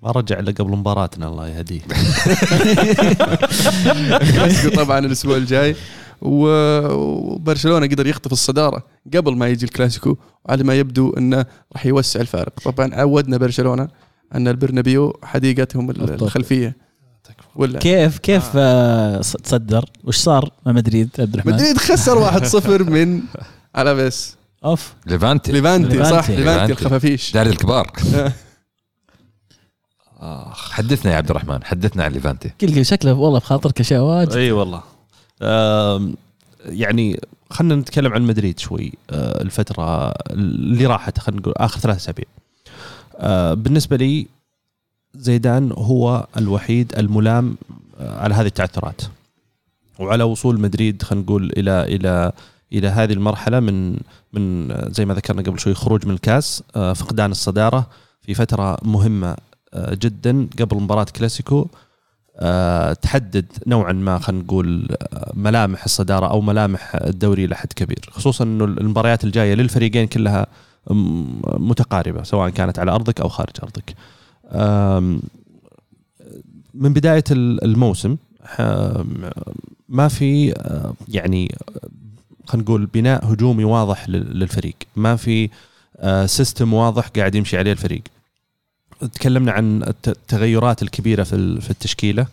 ما 0.04 0.12
رجع 0.12 0.40
إلا 0.40 0.52
قبل 0.52 0.78
مباراتنا 0.78 1.28
الله 1.28 1.48
يهديه. 1.48 1.82
الكلاسيكو 4.22 4.76
طبعا 4.84 5.00
الأسبوع 5.00 5.38
الجاي. 5.38 5.76
وبرشلونة 6.22 7.86
قدر 7.88 8.08
يخطف 8.08 8.32
الصدارة 8.32 8.84
قبل 9.14 9.36
ما 9.36 9.48
يجي 9.48 9.66
الكلاسيكو 9.66 10.18
وعلى 10.46 10.64
ما 10.64 10.74
يبدو 10.76 11.14
إنه 11.18 11.46
راح 11.74 11.86
يوسع 11.86 12.22
الفارق. 12.22 12.60
طبعا 12.60 12.96
عودنا 12.96 13.38
برشلونة 13.38 13.88
أن 14.36 14.48
البرنابيو 14.48 15.20
حديقتهم. 15.24 15.90
الخلفية. 15.92 16.76
ولا؟ 17.56 17.80
كيف 17.80 18.18
كيف 18.18 18.52
آه. 18.56 19.22
تصدر؟ 19.22 19.86
وش 20.04 20.18
صار 20.18 20.52
مع 20.66 20.72
مدريد 20.72 21.10
عبد 21.20 21.34
الرحمن؟ 21.34 21.54
مدريد 21.54 21.78
خسر 21.78 22.18
1-0 22.20 22.68
من 22.96 23.22
ألافيس. 23.78 24.36
أوف. 24.66 24.94
ليفانتي. 25.06 25.52
ليفانتي 25.52 26.06
صح؟ 26.06 26.30
ليفانتي. 26.30 26.72
الخفافيش. 26.74 27.34
دار 27.34 27.46
الكبار. 27.46 27.92
حدثنا 30.54 31.12
يا 31.12 31.18
عبد 31.18 31.30
الرحمن 31.30 31.64
حدثنا 31.64 32.04
عن 32.04 32.12
ليفانتي. 32.12 32.52
قل 32.62 32.86
شكله 32.86 33.14
والله 33.14 33.40
بخاطرك 33.40 33.80
اشياء 33.80 34.02
واجد. 34.02 34.32
إي 34.34 34.52
والله. 34.52 34.84
يعني 36.66 37.20
خلينا 37.50 37.76
نتكلم 37.76 38.14
عن 38.14 38.22
مدريد 38.22 38.60
شوي. 38.60 38.94
آه، 39.10 39.42
الفترة 39.42 40.10
اللي 40.12 40.86
راحت 40.86 41.20
خلينا 41.20 41.42
نقول 41.42 41.54
آخر 41.58 41.80
ثلاث 41.80 41.96
أسابيع. 41.98 42.26
آه، 42.26 42.45
بالنسبة 43.54 43.98
لي 43.98 44.28
زيدان 45.16 45.72
هو 45.72 46.28
الوحيد 46.38 46.94
الملام 46.98 47.58
آه، 48.00 48.20
على 48.20 48.36
هذه 48.36 48.46
التعثرات. 48.46 49.02
وعلى 50.00 50.24
وصول 50.24 50.60
مدريد 50.60 51.02
خلينا 51.04 51.26
نقول 51.26 51.52
إلى 51.58 51.96
إلى 51.96 52.32
إلى 52.74 52.88
هذه 52.88 53.14
المرحلة 53.14 53.60
من 53.60 53.98
من 54.34 54.72
آه، 54.72 54.90
زي 54.90 55.06
ما 55.06 55.14
ذكرنا 55.14 55.42
قبل 55.42 55.60
شوي 55.60 55.74
خروج 55.74 56.06
من 56.06 56.14
الكاس 56.14 56.64
آه، 56.76 56.94
فقدان 56.94 57.32
الصدارة 57.32 57.88
في 58.22 58.34
فترة 58.34 58.78
مهمة 58.84 59.36
آه، 59.74 59.94
جدا 60.02 60.48
قبل 60.60 60.78
مباراة 60.78 61.06
كلاسيكو. 61.16 61.68
آه، 62.38 62.94
تحدد 62.94 63.46
نوعا 63.68 63.94
ما 63.94 64.20
خلينا 64.20 64.44
نقول 64.44 64.88
آه، 64.92 65.32
ملامح 65.34 65.84
الصدارة 65.84 66.28
أو 66.28 66.42
ملامح 66.42 66.96
الدوري 66.96 67.46
إلى 67.46 67.56
حد 67.56 67.74
كبير. 67.74 68.10
خصوصا 68.12 68.44
إنه 68.44 68.66
المباريات 68.66 69.24
الجاية 69.24 69.54
للفريقين 69.54 70.08
كلها 70.08 70.48
متقاربة 71.58 72.24
سواء 72.24 72.50
كانت 72.50 72.80
على 72.80 72.92
أرضك 72.92 73.22
أو 73.22 73.30
خارج 73.30 73.54
أرضك. 73.64 73.96
من 76.74 76.94
بداية 76.94 77.24
ال- 77.32 77.64
الموسم 77.64 78.18
ما 79.90 80.08
في 80.08 80.54
آه، 80.58 80.94
يعني 81.08 81.56
آه، 81.76 81.88
خلينا 82.48 82.64
نقول 82.64 82.86
بناء 82.86 83.34
هجومي 83.34 83.64
واضح 83.64 84.10
لل- 84.10 84.40
للفريق، 84.40 84.76
ما 84.96 85.16
في 85.16 85.50
آه، 85.98 86.26
system 86.26 86.74
واضح 86.74 87.08
قاعد 87.08 87.36
يمشي 87.36 87.58
عليه 87.58 87.72
الفريق. 87.72 88.02
تكلمنا 89.14 89.52
عن 89.52 89.84
الت- 89.84 90.08
التغيرات 90.08 90.82
الكبيرة 90.84 91.24
في 91.24 91.36
ال- 91.36 91.62
في 91.62 91.70
التشكيلة 91.70 92.22
آه 92.24 92.28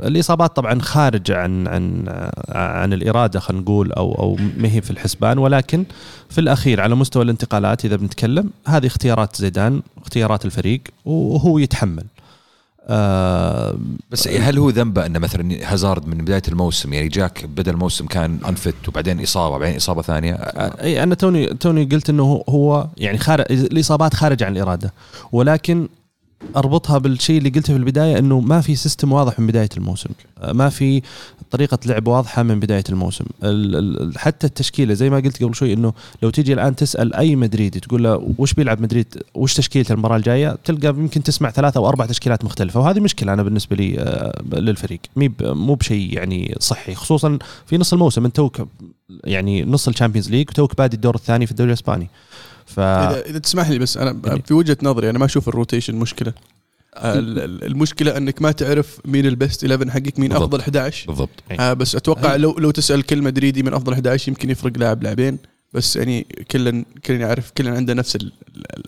الإصابات 0.00 0.56
طبعا 0.56 0.80
خارجه 0.80 1.38
عن 1.38 1.66
عن 1.66 2.04
عن 2.48 2.92
الإرادة 2.92 3.40
خلينا 3.40 3.62
نقول 3.62 3.92
أو 3.92 4.14
أو 4.14 4.36
ما 4.56 4.68
هي 4.72 4.80
في 4.80 4.90
الحسبان. 4.90 5.38
ولكن 5.38 5.84
في 6.30 6.40
الأخير 6.40 6.80
على 6.80 6.94
مستوى 6.94 7.22
الانتقالات 7.22 7.84
إذا 7.84 7.96
بنتكلم 7.96 8.50
هذه 8.66 8.86
اختيارات 8.86 9.36
زيدان 9.36 9.82
اختيارات 10.02 10.44
الفريق 10.44 10.80
وهو 11.04 11.58
يتحمل. 11.58 12.04
آه 12.90 13.78
بس 14.10 14.28
هل 14.28 14.58
هو 14.58 14.70
ذنبه 14.70 15.06
انه 15.06 15.18
مثلا 15.18 15.72
هازارد 15.72 16.06
من 16.06 16.18
بداية 16.18 16.42
الموسم 16.48 16.92
يعني 16.92 17.08
جاك 17.08 17.44
بدأ 17.44 17.70
الموسم 17.70 18.06
كان 18.06 18.38
unfit 18.48 18.88
وبعدين 18.88 19.22
إصابة 19.22 19.58
بعدين 19.58 19.76
إصابة 19.76 20.02
ثانية؟ 20.02 20.34
أي 20.34 21.02
أنا 21.02 21.14
توني 21.14 21.46
توني 21.46 21.84
قلت 21.84 22.10
إنه 22.10 22.44
هو 22.48 22.86
يعني 22.96 23.18
خارج 23.18 23.44
الإصابات 23.50 24.14
خارج 24.14 24.42
عن 24.42 24.56
الإرادة. 24.56 24.92
ولكن 25.32 25.88
أربطها 26.56 26.98
بالشيء 26.98 27.38
اللي 27.38 27.48
قلته 27.48 27.72
في 27.72 27.76
البداية 27.76 28.18
إنه 28.18 28.40
ما 28.40 28.60
في 28.60 28.76
system 28.76 29.12
واضح 29.12 29.40
من 29.40 29.46
بداية 29.46 29.68
الموسم. 29.76 30.10
ما 30.52 30.68
في 30.68 31.02
طريقة 31.50 31.78
لعب 31.86 32.06
واضحة 32.06 32.42
من 32.42 32.60
بداية 32.60 32.84
الموسم. 32.88 33.24
حتى 34.16 34.46
التشكيلة 34.46 34.94
زي 34.94 35.10
ما 35.10 35.16
قلت 35.16 35.42
قبل 35.42 35.54
شوي 35.54 35.72
إنه 35.72 35.92
لو 36.22 36.30
تيجي 36.30 36.52
الآن 36.52 36.76
تسأل 36.76 37.14
أي 37.14 37.36
مدريدي 37.36 37.80
تقول 37.80 38.04
له 38.04 38.34
وش 38.38 38.54
بيلعب 38.54 38.80
مدريد؟ 38.80 39.22
وش 39.34 39.54
تشكيله 39.54 39.86
المباراة 39.90 40.16
الجاية؟ 40.16 40.58
تلقى 40.64 40.88
يمكن 40.88 41.22
تسمع 41.22 41.50
ثلاثة 41.50 41.78
أو 41.78 41.88
أربع 41.88 42.06
تشكيلات 42.06 42.44
مختلفة 42.44 42.80
وهذه 42.80 43.00
مشكلة 43.00 43.32
أنا 43.32 43.42
بالنسبة 43.42 43.76
لي 43.76 43.98
آه، 43.98 44.42
للفريق. 44.52 45.00
مو 45.40 45.74
بشيء 45.74 46.14
يعني 46.14 46.54
صحي 46.60 46.94
خصوصا 46.94 47.38
في 47.66 47.78
نص 47.78 47.92
الموسم 47.92 48.24
انت 48.24 48.36
توك 48.36 48.68
يعني 49.24 49.64
نص 49.64 49.88
ال 49.88 49.92
Champions 49.92 50.30
League 50.30 50.48
وتوك 50.50 50.76
بادي 50.76 50.96
الدور 50.96 51.14
الثاني 51.14 51.46
في 51.46 51.52
الدوري 51.52 51.68
الإسباني. 51.68 52.08
ف 52.68 52.80
اذا, 52.80 53.20
إذا 53.20 53.38
تسمح 53.38 53.70
لي 53.70 53.78
بس 53.78 53.96
أنا 53.96 54.40
في 54.46 54.54
وجهة 54.54 54.76
نظري 54.82 55.10
أنا 55.10 55.18
ما 55.18 55.24
أشوف 55.24 55.48
ال 55.48 55.53
rotation 55.53 55.94
مشكلة. 55.94 56.32
المشكلة 56.96 58.16
أنك 58.16 58.42
ما 58.42 58.52
تعرف 58.52 59.00
مين 59.04 59.26
ال 59.26 59.34
best 59.34 59.64
11 59.64 59.90
حقك 59.90 60.18
مين 60.18 60.28
بالضبط. 60.28 60.42
أفضل 60.42 60.60
11 60.60 61.06
بالضبط. 61.06 61.30
آه 61.60 61.72
بس 61.72 61.96
أتوقع 61.96 62.36
لو 62.36 62.58
لو 62.58 62.70
تسأل 62.70 63.02
كل 63.02 63.22
مدريدي 63.22 63.62
من 63.62 63.74
أفضل 63.74 63.92
11 63.92 64.28
يمكن 64.28 64.50
يفرق 64.50 64.78
لاعب 64.78 65.02
لاعبين 65.02 65.38
بس 65.72 65.96
يعني 65.96 66.26
كلنا 66.50 66.84
كلنا 67.04 67.20
يعرف 67.20 67.50
كلنا 67.50 67.76
عنده 67.76 67.94
نفس 67.94 68.18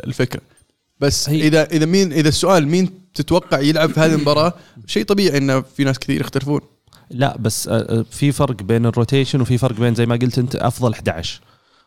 الفكرة. 0.05 0.41
بس 1.01 1.29
هي 1.29 1.47
اذا 1.47 1.65
إذا 1.65 1.87
مين 1.87 2.13
إذا 2.13 2.29
السؤال 2.29 2.69
مين 2.69 2.91
تتوقع 3.15 3.61
يلعب 3.61 3.93
في 3.93 4.01
هذه 4.01 4.15
المباراة 4.15 4.55
شيء 4.87 5.05
طبيعي 5.05 5.39
انه 5.39 5.61
في 5.61 5.85
ناس 5.85 5.99
كثير 5.99 6.21
يختلفون. 6.21 6.61
لا 7.11 7.37
بس 7.39 7.69
آه، 7.69 7.73
آه، 7.73 8.05
في 8.11 8.33
فرق 8.33 8.63
بين 8.63 8.87
ال 8.87 8.93
rotation 8.93 9.41
وفي 9.41 9.59
فرق 9.59 9.81
بين 9.81 9.95
زي 9.95 10.07
ما 10.07 10.17
قلت 10.17 10.39
أنت 10.39 10.57
أفضل 10.57 10.93
11 10.93 11.41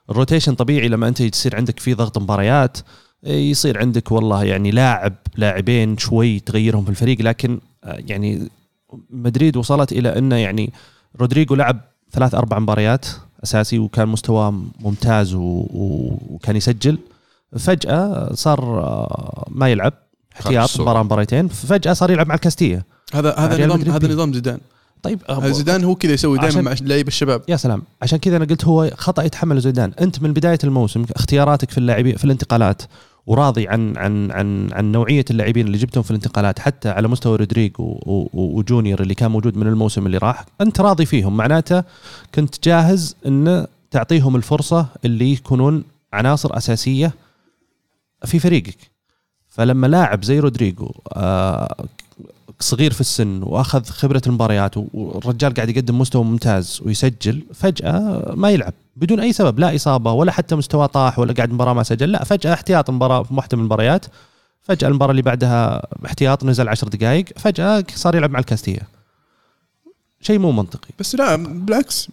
ال 0.09 0.14
rotation 0.14 0.55
طبيعي 0.55 0.87
لما 0.87 1.07
انت 1.07 1.21
يصير 1.21 1.55
عندك 1.55 1.79
في 1.79 1.93
ضغط 1.93 2.17
مباريات 2.17 2.77
يصير 3.23 3.79
عندك 3.79 4.11
والله 4.11 4.43
يعني 4.43 4.71
لاعب 4.71 5.13
لاعبين 5.35 5.97
شوي 5.97 6.39
تغيرهم 6.39 6.83
في 6.83 6.89
الفريق 6.89 7.21
لكن 7.21 7.59
آه، 7.83 8.03
يعني 8.07 8.49
مدريد 9.09 9.57
وصلت 9.57 9.91
إلى 9.91 10.17
انه 10.17 10.35
يعني 10.35 10.73
رودريجو 11.19 11.55
لعب 11.55 11.79
ثلاث 12.11 12.35
أربع 12.35 12.59
مباريات 12.59 13.05
أساسي 13.43 13.79
وكان 13.79 14.07
مستواه 14.07 14.63
ممتاز 14.79 15.33
وكان 15.35 16.55
يسجل. 16.55 16.97
فجأة 17.57 18.33
صار 18.33 18.79
آه، 18.79 19.47
ما 19.51 19.69
يلعب 19.69 19.93
احتياط 20.35 20.81
مباراة 20.81 21.03
مباريتين 21.03 21.47
فجأة 21.47 21.93
صار 21.93 22.11
يلعب 22.11 22.27
مع 22.27 22.35
الكاستيه 22.35 22.85
هذا 23.13 23.35
هذا 23.37 23.65
نظام 23.65 23.81
هذا 23.81 24.07
نظام 24.07 24.33
زيدان. 24.33 24.59
طيب 25.03 25.21
زيدان 25.43 25.83
هو 25.83 25.95
كذا 25.95 26.13
يسوي 26.13 26.39
دائما 26.39 26.61
مع 26.61 26.75
لعيبه 26.81 27.07
الشباب. 27.07 27.41
يا 27.47 27.55
سلام. 27.55 27.83
عشان 28.01 28.19
كذا 28.19 28.37
أنا 28.37 28.45
قلت 28.45 28.65
هو 28.65 28.91
خطأ 28.97 29.23
يتحمله 29.23 29.59
زيدان. 29.59 29.91
أنت 30.01 30.21
من 30.21 30.33
بداية 30.33 30.59
الموسم 30.63 31.05
اختياراتك 31.15 31.71
في 31.71 31.77
اللاعبين 31.77 32.17
في 32.17 32.25
الانتقالات 32.25 32.81
وراضي 33.25 33.67
عن 33.67 33.97
عن 33.97 34.31
عن 34.31 34.73
عن 34.73 34.91
نوعية 34.91 35.25
اللاعبين 35.31 35.67
اللي 35.67 35.77
جبتهم 35.77 36.03
في 36.03 36.11
الانتقالات 36.11 36.59
حتى 36.59 36.89
على 36.89 37.07
مستوى 37.07 37.37
رودريجو 37.37 37.99
وجونيور 38.33 39.01
اللي 39.01 39.15
كان 39.15 39.31
موجود 39.31 39.57
من 39.57 39.67
الموسم 39.67 40.05
اللي 40.05 40.17
راح 40.17 40.45
أنت 40.61 40.81
راضي 40.81 41.05
فيهم. 41.05 41.37
معناته 41.37 41.83
كنت 42.35 42.63
جاهز 42.63 43.15
إن 43.25 43.67
تعطيهم 43.91 44.35
الفرصة 44.35 44.87
اللي 45.05 45.31
يكونون 45.33 45.83
عناصر 46.13 46.57
أساسية 46.57 47.13
في 48.25 48.39
فريقك. 48.39 48.77
فلما 49.49 49.87
لاعب 49.87 50.23
زي 50.23 50.39
رودريجو 50.39 50.91
آه 51.13 51.85
صغير 52.59 52.93
في 52.93 53.01
السن 53.01 53.43
وأخذ 53.43 53.85
خبرة 53.85 54.21
المباريات 54.27 54.77
والرجال 54.77 55.53
قاعد 55.53 55.69
يقدم 55.69 55.99
مستوى 55.99 56.23
ممتاز 56.23 56.81
ويسجل 56.85 57.43
فجأة 57.53 58.33
ما 58.35 58.49
يلعب. 58.49 58.73
بدون 58.95 59.19
أي 59.19 59.33
سبب 59.33 59.59
لا 59.59 59.75
إصابة 59.75 60.11
ولا 60.11 60.31
حتى 60.31 60.55
مستوى 60.55 60.87
طاح 60.87 61.19
ولا 61.19 61.33
قاعد 61.33 61.51
مباراة 61.51 61.73
ما 61.73 61.83
سجل 61.83 62.11
لا 62.11 62.23
فجأة 62.23 62.53
احتياط 62.53 62.89
مباراه 62.89 63.23
في 63.23 63.33
واحدة 63.33 63.57
من 63.57 63.63
المباريات. 63.63 64.05
فجأة 64.61 64.87
المباراة 64.87 65.11
اللي 65.11 65.21
بعدها 65.21 65.87
احتياط 66.05 66.43
نزل 66.43 66.69
10 66.69 66.89
دقائق 66.89 67.25
فجأة 67.35 67.83
صار 67.95 68.15
يلعب 68.15 68.31
مع 68.31 68.39
الكاستية. 68.39 68.81
شيء 70.21 70.39
مو 70.39 70.51
منطقي. 70.51 70.89
بس 70.99 71.15
لا 71.15 71.35
بالعكس 71.35 72.09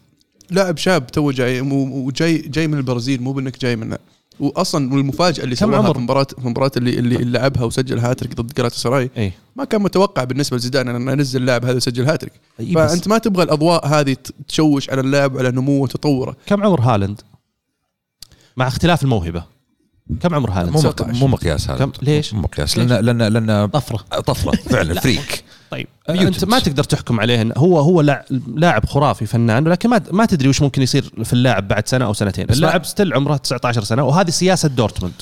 لاعب 0.51 0.76
شاب 0.76 1.07
تو 1.07 1.30
جاي 1.30 1.61
وجاي 1.61 2.38
جاي 2.38 2.68
من 2.68 2.78
البرازيل 2.78 3.22
مو 3.22 3.32
بأنك 3.32 3.61
جاي 3.61 3.76
من 3.76 3.97
واصلا 4.41 4.95
والمفاجاه 4.95 5.45
اللي 5.45 5.55
سواها 5.55 5.93
في 5.93 5.99
مباراه 5.99 6.24
في 6.24 6.45
المباراه 6.45 6.70
اللي 6.76 6.99
اللي 6.99 7.16
لعبها 7.38 7.64
وسجل 7.64 7.99
هاتريك 7.99 8.34
ضد 8.34 8.55
جالطة 8.55 8.76
سراي 8.76 9.11
أي. 9.16 9.32
ما 9.57 9.64
كان 9.64 9.82
متوقع 9.82 10.24
بالنسبة 10.24 10.57
لزيدان 10.57 10.88
أن 10.88 11.09
انزل 11.09 11.41
اللاعب 11.41 11.64
هذا 11.64 11.76
يسجل 11.76 12.05
هاتريك. 12.07 12.32
فأنت 12.74 13.09
ما 13.09 13.18
تبغى 13.18 13.43
الأضواء 13.43 13.86
هذه 13.86 14.16
تشوش 14.49 14.91
على 14.91 15.01
اللاعب 15.01 15.34
وعلى 15.34 15.51
نموه 15.51 15.80
وتطوره. 15.82 16.36
كم 16.47 16.62
عمر 16.62 16.80
هالاند؟ 16.80 17.20
مع 18.57 18.68
اختلاف 18.68 19.03
الموهبة. 19.03 19.45
كم 20.20 20.34
عمر 20.34 20.51
هالاند؟ 20.51 20.76
مو 20.76 20.93
مو 21.01 21.26
مقياس 21.26 21.70
هالاند. 21.70 21.97
ليش؟ 22.03 22.34
مو 22.34 22.41
مقياس. 22.41 22.78
لأن 22.78 23.05
لأن 23.05 23.22
لأن 23.22 23.66
طفرة. 23.66 23.97
طفرة 24.20 24.51
فعلا 24.51 25.01
freak. 25.01 25.45
طيب. 25.71 25.87
أنت 26.09 26.45
ما 26.45 26.59
تقدر 26.59 26.85
تحكم 26.85 27.21
عليه 27.21 27.53
هو 27.57 27.79
هو 27.79 28.01
لاعب 28.55 28.87
خرافي 28.87 29.27
فنان 29.27 29.66
ولكن 29.66 29.89
ما 29.89 30.03
ما 30.12 30.27
تدري 30.27 30.49
وش 30.49 30.62
ممكن 30.62 30.83
يصير 30.83 31.12
في 31.25 31.33
اللاعب 31.33 31.68
بعد 31.68 31.89
سنة 31.89 32.05
أو 32.05 32.12
سنتين. 32.12 32.47
اللاعب 32.51 32.85
still 32.85 33.14
عمره 33.14 33.37
19 33.37 33.85
سنة 33.85 34.05
وهذه 34.05 34.31
سياسة 34.31 34.68
دورتموند. 34.68 35.14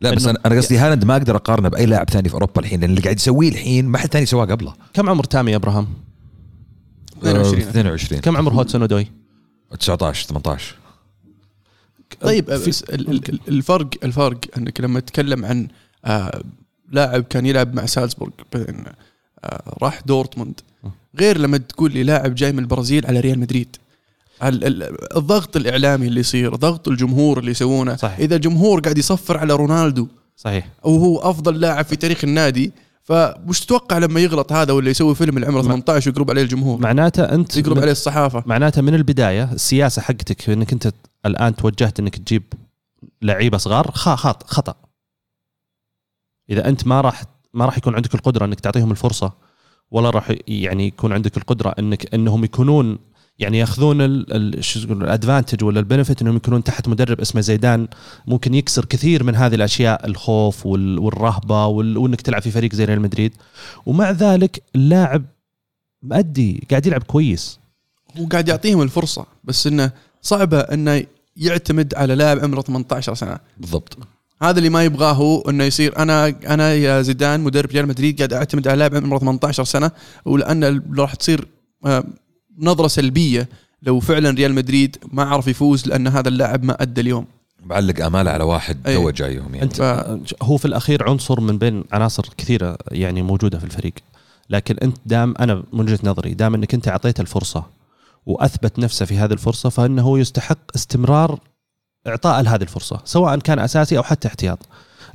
لا 0.00 0.14
بس 0.14 0.26
أنا 0.26 0.38
أنا 0.46 0.56
قصدي 0.56 0.78
هالاند 0.78 1.04
ما 1.04 1.16
أقدر 1.16 1.36
أقارنه 1.36 1.68
بأي 1.68 1.86
لاعب 1.86 2.10
ثاني 2.10 2.28
في 2.28 2.34
أوروبا 2.34 2.60
الحين 2.60 2.80
لأن 2.80 2.90
اللي 2.90 3.00
قاعد 3.00 3.16
يسويه 3.16 3.48
الحين 3.48 3.86
ما 3.86 3.98
حد 3.98 4.08
ثاني 4.08 4.26
سواه 4.26 4.44
قبله. 4.44 4.74
كم 4.94 5.10
عمر 5.10 5.24
تامي 5.24 5.50
أبراهام؟ 5.50 5.88
22 7.18 7.62
22 7.62 8.20
كم 8.20 8.36
عمر 8.36 8.52
هودسون 8.52 8.82
أودوي؟ 8.82 9.06
19 9.80 10.28
18 10.28 10.74
طيب 12.20 12.50
الفرق 13.48 13.88
الفرق 14.04 14.38
إنك 14.56 14.80
لما 14.80 15.00
تتكلم 15.00 15.44
عن 15.44 15.68
آه 16.04 16.42
لاعب 16.92 17.22
كان 17.22 17.46
يلعب 17.46 17.74
مع 17.74 17.86
سالزبورغ 17.86 18.32
آه، 18.56 18.94
راح 19.82 20.00
دورتموند. 20.06 20.60
غير 21.20 21.38
لما 21.38 21.58
تقول 21.58 21.92
لي 21.92 22.02
لاعب 22.02 22.34
جاي 22.34 22.52
من 22.52 22.58
البرازيل 22.58 23.06
على 23.06 23.20
ريال 23.20 23.38
مدريد. 23.38 23.76
الضغط 25.16 25.56
الإعلامي 25.56 26.06
اللي 26.06 26.20
يصير 26.20 26.54
ضغط 26.54 26.88
الجمهور 26.88 27.38
اللي 27.38 27.50
يسوونه. 27.50 27.96
صحيح. 27.96 28.18
إذا 28.18 28.36
الجمهور 28.36 28.80
قاعد 28.80 28.98
يصفر 28.98 29.38
على 29.38 29.54
رونالدو 29.54 30.08
صحيح. 30.36 30.68
وهو 30.82 31.18
أفضل 31.18 31.60
لاعب 31.60 31.84
في 31.84 31.96
تاريخ 31.96 32.24
النادي 32.24 32.72
فوش 33.02 33.60
تتوقع 33.60 33.98
لما 33.98 34.20
يغلط 34.20 34.52
هذا 34.52 34.72
ولا 34.72 34.90
يسوي 34.90 35.14
فيلم 35.14 35.38
العمر 35.38 35.62
18 35.62 36.10
ويقرب 36.10 36.30
عليه 36.30 36.42
الجمهور؟ 36.42 36.80
معناته 36.80 37.22
أنت 37.22 37.56
يقرب 37.56 37.78
عليه 37.78 37.92
الصحافة. 37.92 38.42
معناته 38.46 38.82
من 38.82 38.94
البداية 38.94 39.52
السياسة 39.52 40.02
حقتك 40.02 40.50
إنك 40.50 40.72
أنت 40.72 40.92
الآن 41.26 41.56
توجهت 41.56 42.00
إنك 42.00 42.16
تجيب 42.16 42.42
لعيبة 43.22 43.58
صغار 43.58 43.90
خطا 43.90 44.74
إذا 46.50 46.68
أنت 46.68 46.86
ما 46.86 47.00
راح 47.00 47.24
ما 47.54 47.64
راح 47.64 47.78
يكون 47.78 47.94
عندك 47.94 48.14
القدرة 48.14 48.44
إنك 48.44 48.60
تعطيهم 48.60 48.90
الفرصة 48.90 49.32
ولا 49.90 50.10
راح 50.10 50.32
يعني 50.48 50.86
يكون 50.86 51.12
عندك 51.12 51.36
القدرة 51.36 51.74
إنك 51.78 52.14
إنهم 52.14 52.44
يكونون 52.44 52.98
يعني 53.38 53.58
يأخذون 53.58 54.24
شو 54.60 54.78
الأدفانتج 54.92 55.64
ولا 55.64 55.80
البنفيت 55.80 56.22
إنهم 56.22 56.36
يكونون 56.36 56.64
تحت 56.64 56.88
مدرب 56.88 57.20
اسمه 57.20 57.40
زيدان. 57.40 57.88
ممكن 58.26 58.54
يكسر 58.54 58.84
كثير 58.84 59.24
من 59.24 59.34
هذه 59.34 59.54
الأشياء 59.54 60.06
الخوف 60.06 60.66
والرهبة 60.66 61.66
وإنك 61.66 62.20
تلعب 62.20 62.42
في 62.42 62.50
فريق 62.50 62.74
زي 62.74 62.84
ريال 62.84 63.00
مدريد. 63.00 63.36
ومع 63.86 64.10
ذلك 64.10 64.62
اللاعب 64.74 65.24
مأدي 66.02 66.66
قاعد 66.70 66.86
يلعب 66.86 67.02
كويس. 67.02 67.58
وقاعد 68.20 68.48
يعطيهم 68.48 68.82
الفرصة 68.82 69.26
بس 69.44 69.66
إنه 69.66 69.92
صعبة 70.22 70.60
إنه 70.60 71.04
يعتمد 71.36 71.94
على 71.94 72.14
لاعب 72.14 72.38
عمره 72.38 72.60
18 72.60 73.14
سنة. 73.14 73.38
بالضبط. 73.58 73.98
هذا 74.42 74.58
اللي 74.58 74.70
ما 74.70 74.84
يبغاه 74.84 75.12
هو 75.12 75.40
إنه 75.40 75.64
يصير. 75.64 75.98
أنا 75.98 76.26
أنا 76.46 76.74
يا 76.74 77.02
زيدان 77.02 77.40
مدرب 77.40 77.70
ريال 77.70 77.88
مدريد 77.88 78.16
قاعد 78.18 78.32
أعتمد 78.32 78.68
على 78.68 78.78
لاعب 78.78 78.94
عمره 78.94 79.18
18 79.18 79.64
سنة 79.64 79.90
ولأن 80.24 80.82
راح 80.98 81.14
تصير 81.14 81.48
آه، 81.86 82.04
نظرة 82.58 82.88
سلبية 82.88 83.48
لو 83.82 84.00
فعلا 84.00 84.30
ريال 84.30 84.54
مدريد 84.54 84.96
ما 85.12 85.22
عرف 85.22 85.48
يفوز 85.48 85.88
لأن 85.88 86.08
هذا 86.08 86.28
اللاعب 86.28 86.64
ما 86.64 86.82
أدى 86.82 87.00
اليوم. 87.00 87.26
معلق 87.64 88.04
اماله 88.04 88.30
على 88.30 88.44
واحد 88.44 88.86
أيه. 88.86 88.96
تو 88.96 89.10
جايهم 89.10 89.54
يعني. 89.54 89.62
أنت 89.62 89.76
ف... 89.76 90.42
هو 90.42 90.56
في 90.56 90.64
الأخير 90.64 91.08
عنصر 91.08 91.40
من 91.40 91.58
بين 91.58 91.84
عناصر 91.92 92.28
كثيرة 92.36 92.76
يعني 92.90 93.22
موجودة 93.22 93.58
في 93.58 93.64
الفريق. 93.64 93.94
لكن 94.50 94.76
أنت 94.82 94.96
دام 95.06 95.34
أنا 95.40 95.54
من 95.72 95.80
وجهة 95.80 95.98
نظري 96.04 96.34
دام 96.34 96.54
إنك 96.54 96.74
أنت 96.74 96.88
اعطيته 96.88 97.20
الفرصة 97.20 97.64
وأثبت 98.26 98.78
نفسه 98.78 99.06
في 99.06 99.16
هذه 99.16 99.32
الفرصة 99.32 99.68
فإنه 99.68 100.18
يستحق 100.18 100.58
استمرار 100.74 101.38
إعطاء 102.06 102.40
هذه 102.48 102.62
الفرصة 102.62 103.00
سواء 103.04 103.38
كان 103.38 103.58
أساسي 103.58 103.98
أو 103.98 104.02
حتى 104.02 104.28
احتياط. 104.28 104.58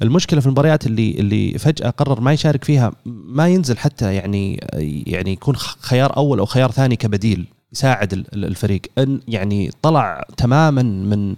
المشكلة 0.01 0.39
في 0.39 0.45
المباريات 0.45 0.85
اللي 0.85 1.11
اللي 1.11 1.57
فجأة 1.59 1.89
قرر 1.89 2.21
ما 2.21 2.33
يشارك 2.33 2.63
فيها 2.63 2.91
ما 3.05 3.47
ينزل 3.47 3.77
حتى 3.77 4.13
يعني 4.15 4.59
يعني 5.07 5.31
يكون 5.31 5.55
خيار 5.55 6.17
أول 6.17 6.39
أو 6.39 6.45
خيار 6.45 6.71
ثاني 6.71 6.95
كبديل 6.95 7.47
يساعد 7.73 8.13
ال- 8.13 8.25
ال- 8.33 8.45
الفريق. 8.45 8.81
إن 8.97 9.19
يعني 9.27 9.71
طلع 9.81 10.25
تماما 10.37 10.81
من 10.83 11.35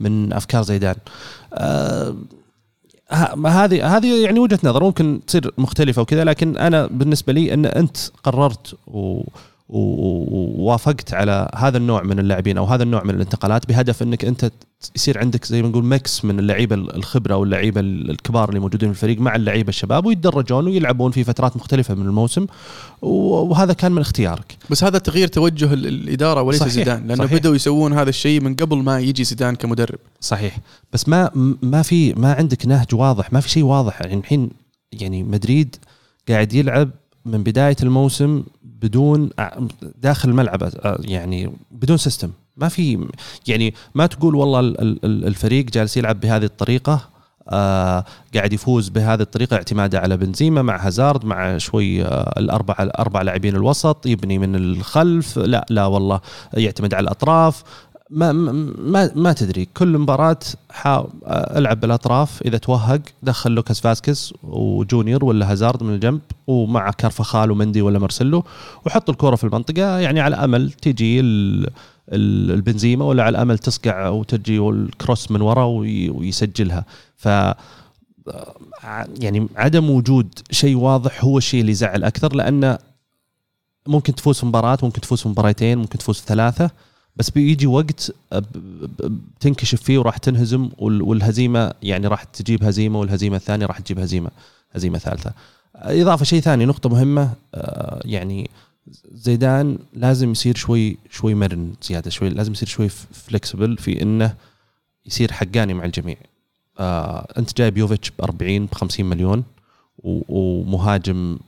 من 0.00 0.32
أفكار 0.32 0.62
زيدان. 0.62 0.94
ه- 3.10 3.34
ما 3.34 3.64
هذه 3.64 3.96
هذه 3.96 4.24
يعني 4.24 4.38
وجهة 4.40 4.58
نظر 4.64 4.82
ممكن 4.84 5.20
تصير 5.26 5.54
مختلفة 5.58 6.02
وكذا 6.02 6.24
لكن 6.24 6.56
أنا 6.56 6.86
بالنسبة 6.86 7.32
لي 7.32 7.54
إن 7.54 7.66
أنت 7.66 7.96
قررت 8.24 8.74
و- 8.86 9.22
ووافقت 9.74 11.14
على 11.14 11.48
هذا 11.56 11.76
النوع 11.76 12.02
من 12.02 12.18
اللاعبين 12.18 12.58
أو 12.58 12.64
هذا 12.64 12.82
النوع 12.82 13.04
من 13.04 13.10
الانتقالات 13.14 13.68
بهدف 13.68 14.02
إنك 14.02 14.24
أنت 14.24 14.50
يصير 14.96 15.18
عندك 15.18 15.44
زي 15.44 15.62
ما 15.62 15.68
نقول 15.68 15.84
ميكس 15.84 16.24
من 16.24 16.38
اللعيبة 16.38 16.74
الخبرة 16.74 17.36
واللعيبة 17.36 17.80
الكبار 17.80 18.48
اللي 18.48 18.60
موجودين 18.60 18.88
في 18.92 18.94
الفريق 18.94 19.20
مع 19.20 19.36
اللعيبة 19.36 19.68
الشباب 19.68 20.06
ويتدرجون 20.06 20.66
ويلعبون 20.66 21.10
في 21.10 21.24
فترات 21.24 21.56
مختلفة 21.56 21.94
من 21.94 22.06
الموسم. 22.06 22.46
وهذا 23.02 23.72
كان 23.72 23.92
من 23.92 24.00
اختيارك. 24.00 24.56
بس 24.70 24.84
هذا 24.84 24.98
تغيير 24.98 25.28
توجه 25.28 25.72
ال- 25.72 25.86
الإدارة 25.86 26.42
وليس 26.42 26.60
صحيح، 26.60 26.72
زيدان 26.72 27.06
لأنه 27.06 27.24
صحيح. 27.26 27.38
بدأوا 27.38 27.54
يسوون 27.54 27.92
هذا 27.92 28.08
الشيء 28.08 28.40
من 28.40 28.54
قبل 28.54 28.76
ما 28.76 29.00
يجي 29.00 29.24
زيدان 29.24 29.54
كمدرب. 29.56 29.98
صحيح. 30.20 30.58
بس 30.92 31.08
ما 31.08 31.30
ما 31.62 31.82
في 31.82 32.12
ما 32.12 32.32
عندك 32.32 32.66
نهج 32.66 32.94
واضح 32.94 33.32
ما 33.32 33.40
في 33.40 33.48
شيء 33.48 33.62
واضح. 33.62 34.00
يعني 34.00 34.14
الحين 34.14 34.50
يعني 34.92 35.22
مدريد 35.22 35.76
قاعد 36.28 36.52
يلعب 36.52 36.90
من 37.26 37.42
بداية 37.42 37.76
الموسم 37.82 38.42
بدون 38.82 39.30
داخل 40.02 40.28
الملعب 40.28 40.70
يعني 41.00 41.50
بدون 41.70 41.96
سيستم 41.96 42.30
ما 42.56 42.68
في 42.68 43.08
يعني 43.46 43.74
ما 43.94 44.06
تقول 44.06 44.34
والله 44.34 44.60
ال- 44.60 44.80
ال- 45.04 45.26
الفريق 45.26 45.64
جالس 45.64 45.96
يلعب 45.96 46.20
بهذه 46.20 46.44
الطريقة 46.44 47.00
آه 47.48 48.04
قاعد 48.34 48.52
يفوز 48.52 48.88
بهذه 48.88 49.20
الطريقة 49.22 49.56
اعتمادا 49.56 49.98
على 49.98 50.16
بنزيما 50.16 50.62
مع 50.62 50.86
هازارد 50.86 51.24
مع 51.24 51.58
شوي 51.58 52.02
آه 52.04 52.34
الأربع 52.38 52.76
الأربع 52.80 53.22
لاعبين 53.22 53.56
الوسط 53.56 54.06
يبني 54.06 54.38
من 54.38 54.56
الخلف. 54.56 55.38
لا 55.38 55.66
لا 55.70 55.86
والله 55.86 56.20
يعتمد 56.54 56.94
على 56.94 57.04
الأطراف. 57.04 57.62
ما 58.10 58.32
ما 58.32 59.10
ما 59.14 59.32
تدري. 59.32 59.64
كل 59.64 59.98
مباراة. 59.98 60.38
ألعب 61.26 61.80
بالأطراف. 61.80 62.42
إذا 62.42 62.58
توهق 62.58 63.00
دخل 63.22 63.50
لوكاس 63.50 63.80
فاسكيز 63.80 64.32
وجونيور 64.42 65.24
ولا 65.24 65.52
هازارد 65.52 65.82
من 65.82 65.94
الجنب 65.94 66.20
ومع 66.46 66.90
كارفخال 66.90 67.50
ومندي 67.50 67.82
ولا 67.82 67.98
مارسيلو 67.98 68.44
وحط 68.86 69.10
الكره 69.10 69.36
في 69.36 69.44
المنطقة. 69.44 69.98
يعني 69.98 70.20
على 70.20 70.36
امل 70.36 70.72
تجي 70.72 71.20
ال... 71.20 71.66
ال- 72.12 72.50
البنزيما 72.50 73.04
ولا 73.04 73.22
على 73.22 73.42
امل 73.42 73.58
تصقع 73.58 74.08
وتجي 74.08 74.58
ال 74.58 74.70
cross 74.70 75.30
من 75.30 75.40
ورا 75.40 75.64
وي... 75.64 76.10
ويسجلها. 76.10 76.84
ف 77.16 77.28
يعني 79.20 79.48
عدم 79.56 79.90
وجود 79.90 80.28
شيء 80.50 80.76
واضح 80.76 81.24
هو 81.24 81.38
الشيء 81.38 81.60
اللي 81.60 81.72
يزعل 81.72 82.04
أكثر 82.04 82.34
لأنه 82.34 82.78
ممكن 83.86 84.14
تفوز 84.14 84.38
في 84.38 84.46
مباراة 84.46 84.78
ممكن 84.82 85.00
تفوز 85.00 85.20
في 85.20 85.28
مباراتين 85.28 85.78
ممكن 85.78 85.98
تفوز 85.98 86.18
في 86.18 86.26
ثلاثة. 86.26 86.70
بس 87.16 87.30
بيجي 87.30 87.66
وقت 87.66 88.14
بتنكشف 89.40 89.82
فيه 89.82 89.98
وراح 89.98 90.16
تنهزم 90.16 90.70
وال- 90.78 91.02
والهزيمة 91.02 91.72
يعني 91.82 92.06
راح 92.06 92.24
تجيب 92.24 92.64
هزيمة 92.64 93.00
والهزيمة 93.00 93.36
الثانية 93.36 93.66
راح 93.66 93.78
تجيب 93.78 93.98
هزيمة 93.98 94.30
هزيمة 94.72 94.98
ثالثة. 94.98 95.32
إضافة 95.76 96.24
شيء 96.24 96.40
ثاني 96.40 96.64
نقطة 96.64 96.88
مهمة 96.88 97.32
آه، 97.54 98.00
يعني 98.04 98.50
زيدان 99.12 99.78
لازم 99.94 100.30
يصير 100.32 100.56
شوي 100.56 100.96
شوي 101.10 101.34
مرن 101.34 101.72
زيادة 101.82 102.10
شوي 102.10 102.28
لازم 102.28 102.52
يصير 102.52 102.68
شوي 102.68 102.88
فلكسبل 102.88 103.76
في 103.76 104.02
إنه 104.02 104.34
يصير 105.06 105.32
حقاني 105.32 105.74
مع 105.74 105.84
الجميع. 105.84 106.16
آه 106.78 107.26
أنت 107.38 107.56
جايب 107.56 107.78
يوفيتش 107.78 108.10
ب 108.10 108.14
40 108.22 108.66
ب 108.66 108.74
50 108.74 109.06
مليون 109.06 109.44
ومهاجم 110.04 111.38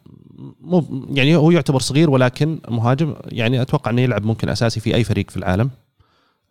مو 0.61 1.07
يعني 1.11 1.37
هو 1.37 1.51
يعتبر 1.51 1.81
صغير 1.81 2.11
ولكن 2.11 2.59
مهاجم. 2.69 3.15
يعني 3.25 3.63
أتوقع 3.63 3.91
إنه 3.91 4.03
يلعب 4.03 4.25
ممكن 4.25 4.49
أساسي 4.49 4.81
في 4.81 4.95
أي 4.95 5.05
فريق 5.05 5.31
في 5.31 5.37
العالم. 5.37 5.71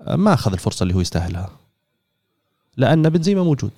آه، 0.02 0.16
ما 0.16 0.34
أخذ 0.34 0.52
الفرصة 0.54 0.84
اللي 0.84 0.96
هو 0.96 1.02
يستاهلها. 1.02 1.50
لأن 2.78 3.10
بنزيما 3.10 3.44
موجود. 3.44 3.72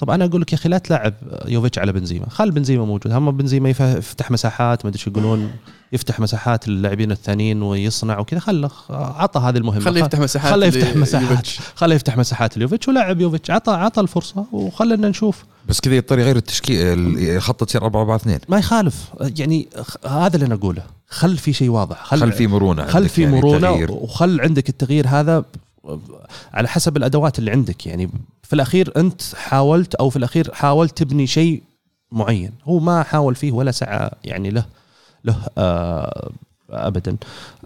طب 0.00 0.10
أنا 0.10 0.24
أقول 0.24 0.40
لك 0.40 0.52
يا 0.52 0.58
أخي 0.58 0.68
لا 0.68 0.78
تلعب 0.78 1.14
يوفيتش 1.48 1.78
على 1.78 1.92
بنزيما. 1.92 2.28
خل 2.30 2.50
بنزيما 2.50 2.84
موجود. 2.84 3.12
هم 3.12 3.30
بنزيما 3.30 3.68
يف- 3.70 3.80
يفتح 3.80 4.30
مساحات 4.30 4.84
ما 4.84 4.88
أدري 4.88 4.98
شو 5.00 5.10
يقولون 5.10 5.50
يفتح 5.92 6.20
مساحات 6.20 6.68
للاعبين 6.68 7.12
الثانيين 7.12 7.62
ويصنع 7.62 8.18
وكذا. 8.18 8.38
خله 8.40 8.70
عطى 8.90 9.40
هذه 9.40 9.56
المهمة. 9.56 9.80
خليه 9.84 10.00
يفتح 10.00 10.18
مساحات 10.18 10.50
خليه 10.52 10.66
يفتح 10.66 10.96
مساحات. 10.96 11.46
خليه 11.74 11.94
يفتح 11.94 12.16
مساحات 12.16 12.56
ليوفيتش 12.58 12.88
ولعب 12.88 13.20
يوفيتش. 13.20 13.50
عطى 13.50 13.72
عطى 13.72 14.00
الفرصة 14.00 14.44
وخلنا 14.52 15.08
نشوف. 15.08 15.44
بس 15.68 15.80
كذا 15.80 15.94
يضطر 15.96 16.18
يغير 16.18 16.36
التشكيل 16.36 17.42
خطه 17.42 17.66
تصير 17.66 17.84
4 17.84 18.00
4 18.00 18.16
2 18.16 18.38
ما 18.48 18.58
يخالف. 18.58 19.04
يعني 19.38 19.68
هذا 20.08 20.34
اللي 20.34 20.46
أنا 20.46 20.54
أقوله. 20.54 20.82
خل 21.08 21.36
في 21.36 21.52
شيء 21.52 21.68
واضح. 21.68 22.04
خل 22.04 22.32
في 22.32 22.46
مرونة 22.46 22.86
خل 22.86 22.96
عندك 22.98 23.10
في 23.10 23.22
يعني 23.22 23.36
مرونة 23.36 23.58
تغيير. 23.70 23.90
وخل 23.92 24.40
عندك 24.40 24.68
التغيير 24.68 25.08
هذا 25.08 25.44
على 26.52 26.68
حسب 26.68 26.96
الأدوات 26.96 27.38
اللي 27.38 27.50
عندك 27.50 27.86
يعني. 27.86 28.10
في 28.42 28.52
الأخير 28.52 28.92
أنت 28.96 29.22
حاولت 29.34 29.94
أو 29.94 30.10
في 30.10 30.16
الأخير 30.16 30.54
حاولت 30.54 30.98
تبني 30.98 31.26
شيء 31.26 31.62
معين. 32.12 32.52
هو 32.64 32.78
ما 32.78 33.02
حاول 33.02 33.34
فيه 33.34 33.52
ولا 33.52 33.70
سعى 33.70 34.10
يعني 34.24 34.50
له 34.50 34.64
له 35.24 35.36
آه 35.58 36.30
ابدا. 36.70 37.16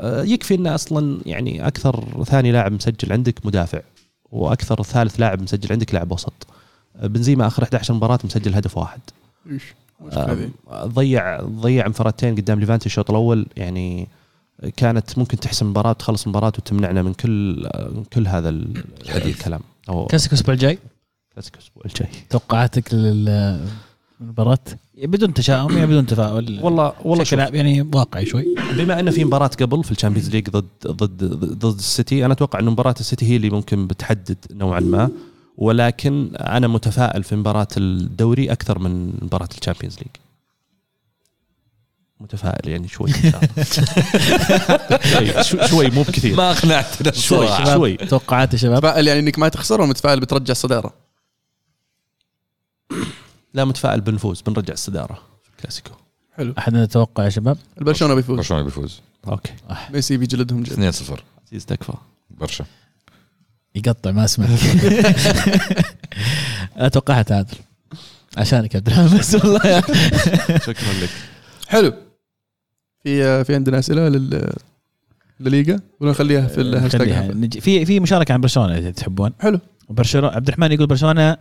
آه 0.00 0.22
يكفي 0.22 0.54
انه 0.54 0.74
أصلا 0.74 1.20
يعني 1.26 1.66
أكثر 1.66 2.24
ثاني 2.24 2.52
لاعب 2.52 2.72
مسجل 2.72 3.12
عندك 3.12 3.46
مدافع 3.46 3.80
وأكثر 4.30 4.82
ثالث 4.82 5.20
لاعب 5.20 5.42
مسجل 5.42 5.72
عندك 5.72 5.94
لاعب 5.94 6.12
وسط. 6.12 6.46
آه، 6.96 7.06
بنزيما 7.06 7.46
آخر 7.46 7.62
11 7.62 7.94
مباراة 7.94 8.18
مسجل 8.24 8.54
هدف 8.54 8.78
واحد. 8.78 9.00
ذي. 10.34 10.50
آه، 10.70 10.84
ضيع 10.86 11.40
ضيع 11.40 11.86
انفرادتين 11.86 12.34
قدام 12.34 12.60
ليفانتي 12.60 12.86
الشوط 12.86 13.10
الأول 13.10 13.46
يعني 13.56 14.08
كانت 14.76 15.18
ممكن 15.18 15.36
تحسم 15.36 15.70
مباراة 15.70 15.92
تخلص 15.92 16.28
مباراة 16.28 16.52
وتمنعنا 16.58 17.02
من 17.02 17.14
كل 17.14 17.68
من 17.94 18.04
كل 18.12 18.26
هذا 18.28 18.48
ال- 18.48 18.84
الحديث. 19.02 19.36
الكلام. 19.38 19.60
أو 19.88 20.06
كلاسيكو 20.06 20.34
الأسبوع 20.34 20.54
الجاي؟ 20.54 20.78
كلاسيكو 21.34 21.56
الأسبوع 21.58 21.82
الجاي. 21.86 22.08
توقعاتك 22.30 22.94
للمباراة؟ 22.94 24.58
بدون 25.02 25.34
تشاؤم 25.34 25.72
يعني 25.76 25.86
بدون 25.86 26.06
تفاؤل. 26.06 26.60
والله 26.62 26.92
والله 27.04 27.24
شوف. 27.24 27.38
يعني 27.38 27.82
واقعي 27.94 28.26
شوي. 28.26 28.54
بما 28.76 29.00
أن 29.00 29.10
في 29.10 29.24
مباراة 29.24 29.50
قبل 29.60 29.84
في 29.84 29.90
الشامبيونز 29.90 30.30
ليج 30.30 30.50
ضد 30.50 30.66
ضد 30.86 31.24
ضد 31.64 31.78
السيتي 31.78 32.24
أنا 32.24 32.32
أتوقع 32.32 32.58
أن 32.58 32.64
مباراة 32.64 32.94
السيتي 33.00 33.26
هي 33.30 33.36
اللي 33.36 33.50
ممكن 33.50 33.86
بتحدد 33.86 34.36
نوعا 34.50 34.80
ما. 34.80 35.10
ولكن 35.56 36.30
أنا 36.36 36.68
متفائل 36.68 37.22
في 37.22 37.36
مباراة 37.36 37.68
الدوري 37.76 38.52
أكثر 38.52 38.78
من 38.78 39.06
مباراة 39.22 39.48
الشامبيونز 39.58 39.96
ليج. 39.98 40.08
متفائل 42.20 42.68
يعني 42.68 42.88
شوي 42.88 43.10
إن 43.10 43.30
شاء 43.32 43.44
الله. 43.44 43.64
شوي- 45.04 45.44
شو- 45.44 45.66
شوي 45.66 45.90
مو 45.90 46.02
بكثير. 46.02 46.36
ما 46.36 46.50
اقنعتنا 46.50 47.12
شوي 47.12 47.48
شوي. 47.66 47.96
توقعات 47.96 48.52
يا 48.52 48.58
شباب؟ 48.58 48.76
متفائل 48.76 49.08
يعني 49.08 49.20
إنك 49.20 49.38
ما 49.38 49.48
تخسر 49.48 49.80
ولا 49.80 49.90
متفائل 49.90 50.20
بترجع 50.20 50.52
الصدارة؟ 50.52 50.94
لا 53.54 53.64
متفائل 53.64 54.00
بنفوز 54.00 54.40
بنرجع 54.40 54.72
الصدارة 54.72 55.14
في 55.42 55.48
الكلاسيكو. 55.50 55.90
حلو. 56.36 56.54
أحد 56.58 56.74
يتوقع 56.74 57.24
يا 57.24 57.28
شباب؟ 57.28 57.58
البرشلونة 57.78 58.14
بيفوز. 58.14 58.36
برشلونه 58.36 58.62
بيفوز. 58.64 59.00
okay. 59.28 59.52
ميسي 59.90 60.16
بيجلدهم 60.16 60.62
جلد 60.62 60.72
2 60.72 60.92
0 60.92 61.22
عزيز 61.48 61.66
تكفى. 61.66 61.92
برشا. 62.30 62.64
يقطع 63.74 64.10
ما 64.10 64.24
أسمع. 64.24 64.46
أتوقعها 66.76 67.22
تعادل. 67.22 67.56
عشانك 68.36 68.74
يا 68.74 68.78
عبد 68.78 68.88
الرحمن 68.88 69.18
بس 69.18 69.34
والله. 69.34 69.80
شكرا 70.58 70.92
لك. 71.02 71.10
حلو. 71.68 71.92
في 73.04 73.44
في 73.44 73.54
عندنا 73.54 73.78
أسئلة 73.78 74.08
لل 74.08 74.52
للليغا؟ 75.40 75.80
ولا 76.00 76.10
نخليها 76.10 76.46
في 76.46 76.60
الهاشتاج 76.60 77.60
في 77.60 77.84
في 77.84 78.00
مشاركة 78.00 78.32
عن 78.32 78.40
برشلونة 78.40 78.78
إذا 78.78 78.90
تحبون. 78.90 79.32
حلو. 79.40 79.60
برشلونه 79.90 80.28
عبد 80.28 80.48
الرحمن 80.48 80.72
يقول 80.72 80.86
برشلونة 80.86 81.36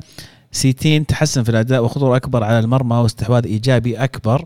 سيتين 0.51 1.05
تحسن 1.05 1.43
في 1.43 1.49
الأداء 1.49 1.83
وخطورة 1.83 2.15
أكبر 2.15 2.43
على 2.43 2.59
المرمى 2.59 2.95
واستحواذ 2.95 3.45
إيجابي 3.45 3.97
أكبر. 3.97 4.45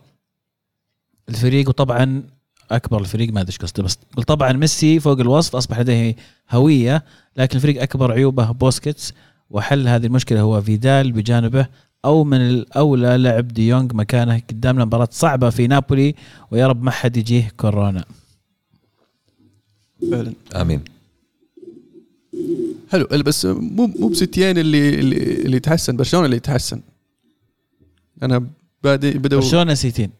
الفريق 1.29 1.69
وطبعا 1.69 2.23
أكبر 2.71 3.01
الفريق 3.01 3.33
ما 3.33 3.41
أدري 3.41 3.51
إيش 3.51 3.57
قصده 3.57 3.83
بس 3.83 3.97
طبعا 4.27 4.53
ميسي 4.53 4.99
فوق 4.99 5.19
الوصف 5.19 5.55
أصبح 5.55 5.79
لديه 5.79 6.15
هوية 6.51 7.03
لكن 7.37 7.55
الفريق 7.55 7.81
أكبر 7.81 8.11
عيوبه 8.11 8.51
بوسكيتس 8.51 9.13
وحل 9.49 9.87
هذه 9.87 10.05
المشكلة 10.05 10.41
هو 10.41 10.61
فيدال 10.61 11.11
بجانبه 11.11 11.67
أو 12.07 12.23
من 12.23 12.37
الأولى 12.37 13.17
لعب 13.17 13.47
ديونج 13.47 13.93
مكانه 13.93 14.41
قدامنا 14.49 14.85
مباراه 14.85 15.09
صعبة 15.11 15.49
في 15.49 15.67
نابولي 15.67 16.15
ويا 16.51 16.67
رب 16.67 16.83
ما 16.83 16.91
حد 16.91 17.17
يجيه 17.17 17.51
كورونا. 17.57 18.05
فعلا. 20.11 20.33
آمين. 20.55 20.81
حلو. 22.91 23.07
بس 23.11 23.45
مو 23.45 23.87
مو 23.99 24.07
بستيان 24.07 24.57
اللي 24.57 24.99
اللي, 24.99 25.17
اللي 25.45 25.57
يتحسن. 25.57 25.97
برشلونة 25.97 26.25
اللي 26.25 26.37
يتحسن. 26.37 26.81
أنا 28.23 28.47
بادئ 28.83 29.17
بدأوا. 29.17 29.41
برشلونة 29.41 29.73
سيتين. 29.73 30.11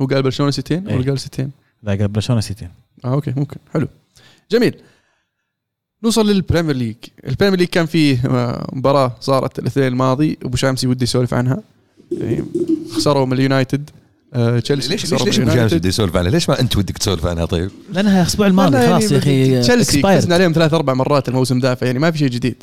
هو 0.00 0.06
قال 0.06 0.22
برشلونة 0.22 0.50
ستين 0.50 0.88
إيه. 0.88 0.96
ولا 0.96 1.04
قال 1.04 1.18
ستين؟ 1.18 1.50
لا 1.82 1.94
قال 1.94 2.08
برشلونة 2.08 2.40
سيتين. 2.40 2.68
آه 3.04 3.14
okay 3.14 3.32
ممكن. 3.36 3.56
حلو. 3.72 3.88
جميل. 4.50 4.74
نوصل 6.04 6.30
للبريمير 6.30 6.76
ليج 6.76 6.94
البريمير 7.28 7.58
ليج 7.58 7.68
كان 7.68 7.86
فيه 7.86 8.20
آه، 8.26 8.70
مباراة 8.72 9.16
صارت 9.20 9.58
الاثنين 9.58 9.86
الماضي 9.86 10.38
أبو 10.42 10.56
شامسي 10.56 10.86
ودي 10.86 11.04
يسولف 11.04 11.34
عنها 11.34 11.62
يعني 12.12 12.44
خسروا 12.92 13.26
من 13.26 13.32
اليونايتد 13.32 13.90
آه، 14.34 14.58
تشيلسي 14.58 14.88
ليش 14.88 15.12
ليش 15.12 15.38
اليونايتد. 15.38 15.74
بده 15.78 15.88
يسولف 15.88 16.16
عنها؟ 16.16 16.30
ليش 16.30 16.48
ما 16.48 16.60
أنت 16.60 16.76
ودك 16.76 16.98
تسولف 16.98 17.26
عنها 17.26 17.44
طيب؟ 17.44 17.70
لأنها 17.92 18.22
الأسبوع 18.22 18.46
الماضي 18.46 18.86
خلاص 18.86 19.02
يا 19.02 19.18
يعني 19.18 19.18
أخي 19.18 19.60
تشيلسي. 19.60 20.02
فزنا 20.02 20.34
عليهم 20.34 20.52
ثلاث 20.52 20.74
أربع 20.74 20.94
مرات 20.94 21.28
الموسم 21.28 21.58
ذا 21.58 21.74
فيعني 21.74 21.98
ما 21.98 22.10
في 22.10 22.18
شيء 22.18 22.28
جديد 22.28 22.62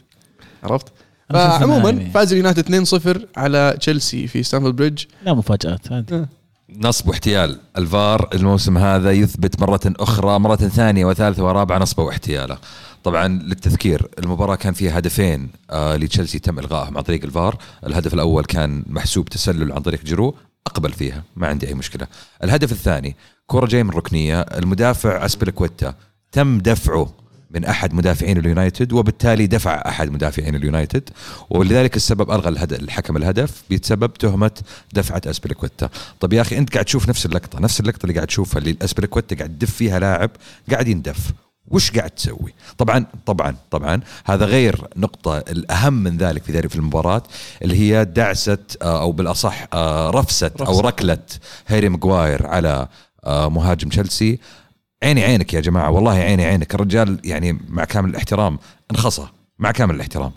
عرفت؟ 0.64 0.88
فعموما 1.30 1.90
يعني 1.90 2.12
فاز 2.12 2.32
اليونايتد 2.32 2.86
2-0 2.86 3.18
على 3.38 3.78
تشيلسي 3.80 4.28
في 4.28 4.44
ستانفورد 4.44 4.76
بريدج 4.76 5.04
لا 5.26 5.34
مفاجآت 5.34 5.92
هذه 5.92 6.26
نصب 6.78 7.08
واحتيال. 7.08 7.60
الفار 7.78 8.30
الموسم 8.34 8.78
هذا 8.78 9.12
يثبت 9.12 9.62
مرة 9.62 9.80
أخرى 9.86 10.40
مرة 10.40 10.56
ثانية 10.56 11.06
وثالثة 11.06 11.44
ورابعة 11.44 11.78
نصبه 11.78 12.04
واحتياله. 12.04 12.58
طبعا 13.04 13.28
للتذكير 13.28 14.08
المباراة 14.20 14.56
كان 14.56 14.74
فيها 14.74 15.00
هدفين 15.00 15.50
آه 15.72 15.96
لتشيلسي 15.96 16.40
تم 16.40 16.60
إلغائهم 16.60 16.98
عن 16.98 17.04
طريق 17.04 17.24
الفار. 17.24 17.58
الهدف 17.86 18.14
الأول 18.14 18.46
كان 18.46 18.84
محسوب 18.88 19.30
تسلل 19.30 19.72
عن 19.72 19.82
طريق 19.82 20.04
جيرو 20.04 20.36
أقبل 20.68 20.92
فيها 20.92 21.24
ما 21.36 21.48
عندي 21.48 21.68
أي 21.68 21.74
مشكلة. 21.74 22.08
الهدف 22.44 22.72
الثاني 22.72 23.16
كرة 23.48 23.66
جاية 23.66 23.84
من 23.84 23.90
ركنية 23.90 24.42
المدافع 24.42 25.26
أسبيليكويتا 25.26 25.96
تم 26.32 26.58
دفعه 26.58 27.23
من 27.54 27.66
أحد 27.66 27.94
مدافعين 27.94 28.38
اليونايتد 28.38 28.94
وبالتالي 28.94 29.48
دفع 29.48 29.84
أحد 29.88 30.12
مدافعين 30.12 30.56
اليونايتد 30.56 31.10
ولذلك 31.50 31.96
السبب 31.96 32.32
ألغى 32.32 32.50
الهدف 32.50 32.80
الحكم 32.80 33.18
الهدف 33.18 33.64
بسبب 33.72 34.14
تهمة 34.14 34.52
دفعة 34.94 35.22
اسبليكويتا 35.28 35.90
طب 36.20 36.34
يا 36.34 36.42
أخي 36.42 36.58
أنت 36.58 36.74
قاعد 36.74 36.86
تشوف 36.86 37.10
نفس 37.10 37.26
اللقطة 37.26 37.60
نفس 37.60 37.80
اللقطة 37.80 38.04
اللي 38.04 38.14
قاعد 38.14 38.28
تشوفها 38.28 38.60
اللي 38.60 38.78
اسبليكويتا 38.82 39.36
قاعد 39.36 39.50
تدف 39.50 39.72
فيها 39.72 40.00
لاعب 40.00 40.32
قاعد 40.72 40.88
يندف 40.88 41.32
وش 41.68 41.92
قاعد 41.92 42.10
تسوي؟ 42.10 42.54
طبعا 42.78 43.06
طبعا 43.26 43.56
طبعا 43.72 44.02
هذا 44.26 44.46
غير 44.46 44.88
نقطة 44.98 45.38
الأهم 45.38 45.94
من 45.94 46.18
ذلك 46.18 46.44
في 46.44 46.52
ذلك 46.52 46.70
في 46.70 46.76
المباراة 46.76 47.24
اللي 47.62 47.76
هي 47.76 48.06
دعسة 48.06 48.58
آه، 48.82 49.02
أو 49.02 49.12
بالأصح 49.12 49.68
آه، 49.74 50.10
رفسة 50.10 50.52
أو 50.60 50.66
رفسة. 50.66 50.82
ركلة 50.82 51.18
هاري 51.68 51.90
ماجواير 51.90 52.48
على 52.48 52.88
آه، 53.26 53.50
مهاجم 53.50 53.90
تشيلسي 53.90 54.40
عيني 55.04 55.24
عينك 55.24 55.54
يا 55.54 55.60
جماعة 55.60 55.92
والله 55.92 56.12
عيني 56.12 56.46
عينك. 56.46 56.76
الرجال 56.76 57.20
يعني 57.24 57.60
مع 57.70 57.86
كامل 57.86 58.10
الاحترام 58.10 58.60
انخصى 58.92 59.28
مع 59.60 59.72
كامل 59.72 59.96
الاحترام. 59.96 60.32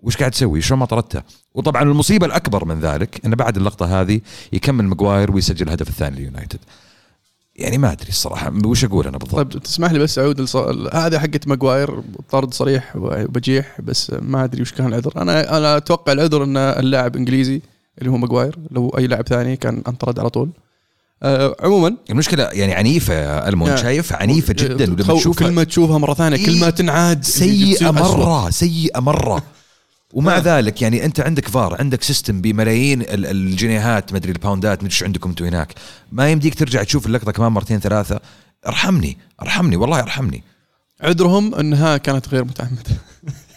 وش 0.00 0.16
قاعد 0.16 0.30
تسوي؟ 0.30 0.60
شلون 0.60 0.80
ما 0.80 0.86
طردته؟ 0.86 1.22
وطبعا 1.54 1.82
المصيبة 1.82 2.26
الأكبر 2.26 2.64
من 2.64 2.80
ذلك 2.80 3.20
انه 3.24 3.36
بعد 3.36 3.56
اللقطة 3.56 4.00
هذه 4.00 4.20
يكمل 4.52 4.84
ماجواير 4.84 5.32
ويسجل 5.32 5.66
الهدف 5.66 5.88
الثاني 5.88 6.16
لليونايتد 6.16 6.58
يعني 7.56 7.78
ما 7.78 7.92
أدري 7.92 8.08
الصراحة 8.08 8.52
وش 8.64 8.84
أقول 8.84 9.06
أنا 9.06 9.18
بالضبط؟ 9.18 9.36
طيب 9.36 9.62
تسمح 9.62 9.92
لي 9.92 9.98
بس 9.98 10.18
أعود 10.18 10.40
لص... 10.40 10.56
هذه 10.92 11.18
حقت 11.18 11.48
ماجواير 11.48 12.02
طرد 12.30 12.54
صريح 12.54 12.96
وبجيح 12.96 13.80
بس 13.80 14.12
ما 14.22 14.44
أدري 14.44 14.62
وش 14.62 14.72
كان 14.72 14.86
العذر. 14.86 15.12
أنا 15.22 15.58
أنا 15.58 15.76
أتوقع 15.76 16.12
العذر 16.12 16.44
إن 16.44 16.56
اللاعب 16.56 17.16
إنجليزي 17.16 17.60
اللي 17.98 18.10
هو 18.10 18.16
ماجواير 18.16 18.58
لو 18.70 18.88
أي 18.88 19.06
لاعب 19.06 19.28
ثاني 19.28 19.56
كان 19.56 19.82
أنطرد 19.88 20.18
على 20.18 20.30
طول. 20.30 20.50
أه 21.22 21.56
عموما. 21.60 21.96
المشكلة 22.10 22.42
يعني 22.44 22.74
عنيفة 22.74 23.14
يا 23.14 23.48
ألمون 23.48 23.70
يا. 23.70 23.76
شايف؟ 23.76 24.12
عنيفة 24.12 24.52
جدا 24.52 24.84
ولما 24.92 25.14
تشوفها. 25.18 25.46
كل 25.48 25.52
ما 25.54 25.64
تشوفها 25.64 25.98
مرة 25.98 26.14
ثانية 26.14 26.46
كل 26.46 26.58
ما 26.58 26.66
إيه، 26.66 26.70
تنعاد 26.72 27.24
سيئة. 27.24 27.90
مرة 27.90 28.50
سيئة 28.50 29.00
مرة. 29.00 29.42
ومع 30.14 30.36
آه. 30.36 30.40
ذلك 30.40 30.82
يعني 30.82 31.04
أنت 31.04 31.20
عندك 31.20 31.48
فار 31.48 31.76
عندك 31.80 32.02
system 32.02 32.40
بملايين 32.40 33.02
ال- 33.02 33.26
الجنيهات 33.26 34.12
مدري 34.12 34.32
الباوندات 34.32 34.78
مدري 34.78 34.86
إيش 34.94 35.02
عندكم 35.02 35.30
أنتم 35.30 35.44
هناك. 35.44 35.74
ما 36.12 36.30
يمديك 36.30 36.54
ترجع 36.54 36.82
تشوف 36.82 37.06
اللقطة 37.06 37.32
كمان 37.32 37.52
مرتين 37.52 37.80
ثلاثة. 37.80 38.20
ارحمني 38.66 39.18
ارحمني 39.42 39.76
والله 39.76 40.00
ارحمني. 40.00 40.42
عذرهم 41.00 41.54
أنها 41.54 41.96
كانت 41.96 42.28
غير 42.28 42.44
متعمدة. 42.44 42.82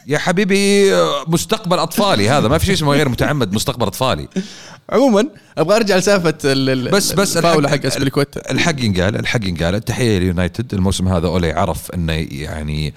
يا 0.07 0.17
حبيبي 0.17 0.91
مستقبل 1.27 1.79
أطفالي 1.79 2.29
هذا. 2.29 2.47
ما 2.47 2.57
في 2.57 2.65
شيء 2.65 2.75
اسمه 2.75 2.91
غير 2.91 3.09
متعمد 3.09 3.53
مستقبل 3.53 3.87
أطفالي. 3.87 4.27
عموما 4.91 5.27
أبغى 5.57 5.75
أرجع 5.75 5.97
لسالفة 5.97 6.33
ال- 6.45 6.69
ال- 6.69 6.91
بس- 6.91 7.11
بس 7.13 7.37
الفاول 7.37 7.65
الحق- 7.65 7.75
حق 7.79 7.85
اسبليكويتا 7.85 8.51
الحق 8.51 8.79
ينقال 8.83 9.15
الحق 9.15 9.45
ينقال. 9.45 9.75
التحية 9.75 10.17
لليونايتد 10.19 10.73
الموسم 10.73 11.07
هذا 11.07 11.27
أولي 11.27 11.51
عرف 11.51 11.91
إنه 11.91 12.13
يعني 12.31 12.93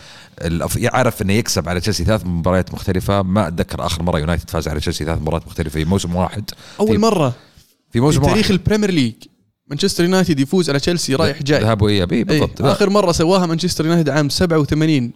يعرف 0.76 1.22
إنه 1.22 1.32
يكسب 1.32 1.68
على 1.68 1.80
تشيلسي 1.80 2.05
ثلاث 2.05 2.26
مباريات 2.26 2.74
مختلفة. 2.74 3.22
ما 3.22 3.49
أتذكر 3.49 3.86
آخر 3.86 4.03
مرة 4.03 4.18
يونايتد 4.18 4.51
فاز 4.51 4.68
على 4.68 4.80
تشيلسي 4.80 5.05
ثلاث 5.05 5.18
مباريات 5.18 5.47
مختلفة. 5.47 5.70
في 5.70 5.84
موسم 5.84 6.14
واحد. 6.16 6.51
أول 6.80 6.88
في- 6.92 6.99
مرة 6.99 7.30
في 7.30 7.36
في 7.92 8.01
موسم 8.01 8.20
تاريخ 8.22 8.36
واحد. 8.36 8.51
البريمير 8.51 8.90
ليج 8.90 9.14
مانشستر 9.70 10.05
يونايتد 10.05 10.40
يفوز 10.40 10.70
على 10.70 10.78
تشيلسي 10.80 11.14
رايح 11.14 11.42
جاي. 11.42 11.61
ذهاب 11.61 11.82
وإياب. 11.82 12.12
إي 12.12 12.18
إيه. 12.18 12.24
بالضبط. 12.24 12.62
آخر 12.62 12.90
مرة 12.90 13.12
سواها 13.12 13.47
مانشستر 13.47 13.86
يونايتد 13.86 14.09
عام 14.09 14.28
87 14.28 15.12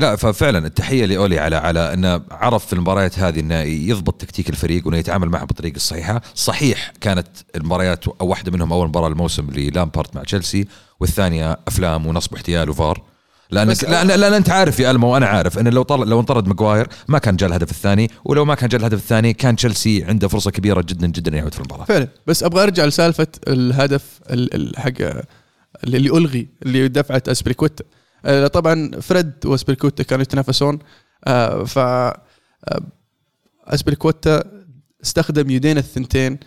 لا 0.00 0.16
ففعلا 0.16 0.66
التحية 0.66 1.04
لأولي 1.04 1.38
على 1.38 1.56
على 1.56 1.94
انه 1.94 2.22
عرف 2.30 2.66
في 2.66 2.72
المباريات 2.72 3.18
هذه 3.18 3.40
أنه 3.40 3.60
يضبط 3.60 4.20
تكتيك 4.20 4.50
الفريق 4.50 4.86
وأنه 4.86 4.96
يتعامل 4.98 5.28
معه 5.28 5.44
بالطريقة 5.44 5.76
الصحيحة، 5.76 6.22
صحيح 6.34 6.92
كانت 7.00 7.28
المباريات 7.56 8.08
أو 8.08 8.26
واحدة 8.26 8.52
منهم 8.52 8.72
أول 8.72 8.88
مباراة 8.88 9.08
الموسم 9.08 9.50
للامبارد 9.50 10.16
مع 10.16 10.22
تشيلسي 10.22 10.66
والثانية 11.00 11.58
أفلام 11.68 12.06
ونصب 12.06 12.32
واحتيال 12.32 12.70
وفار. 12.70 13.02
لانك 13.50 13.84
لأن, 13.84 14.06
لأن 14.06 14.32
أنت 14.32 14.50
عارف 14.50 14.80
يا 14.80 14.90
ألمو 14.90 15.12
وأنا 15.14 15.26
عارف 15.26 15.58
انه 15.58 15.70
لو 15.70 15.82
طلع 15.82 16.04
لو 16.04 16.20
انطرد 16.20 16.48
ماجواير 16.48 16.88
ما 17.08 17.18
كان 17.18 17.36
جاء 17.36 17.48
الهدف 17.48 17.70
الثاني 17.70 18.10
ولو 18.24 18.44
ما 18.44 18.54
كان 18.54 18.68
جاء 18.68 18.80
الهدف 18.80 18.98
الثاني 18.98 19.32
كان 19.32 19.56
تشيلسي 19.56 20.04
عنده 20.04 20.28
فرصة 20.28 20.50
كبيرة 20.50 20.80
جدا 20.88 21.06
جدا 21.06 21.36
يعود 21.36 21.54
في 21.54 21.60
المباراة. 21.60 21.84
فعلا. 21.84 22.08
بس 22.26 22.42
أبغى 22.42 22.62
أرجع 22.62 22.84
لسالفة 22.84 23.26
الهدف 23.48 24.20
ال- 24.30 24.54
ال- 24.54 24.78
حق 24.78 25.22
اللي 25.84 25.98
ألغي 25.98 26.48
اللي 26.62 26.88
دفعت 26.88 27.28
أسبريكوتا. 27.28 27.84
آه، 27.84 28.01
طبعا 28.52 28.90
فريد 29.00 29.32
واسبريكوتا 29.44 30.02
كانوا 30.02 30.22
يتنافسون 30.22 30.78
آه، 31.24 31.64
ف 31.64 31.78
آه، 31.78 32.14
اسبريكوتا 33.66 34.44
استخدم 35.02 35.50
يدين 35.50 35.78
الثنتين 35.78 36.38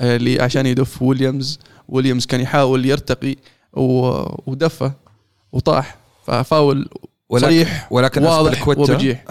آه، 0.00 0.16
اللي 0.16 0.42
عشان 0.42 0.66
يدف 0.66 1.02
ويليامز. 1.02 1.58
ويليامز 1.88 2.26
كان 2.26 2.40
يحاول 2.40 2.86
يرتقي 2.86 3.36
ودفه 4.46 4.92
وطاح 5.52 5.98
ففاول 6.26 6.88
صريح 7.36 7.88
ولكن 7.92 8.24
واضح 8.24 8.68
وبجيح 8.68 9.24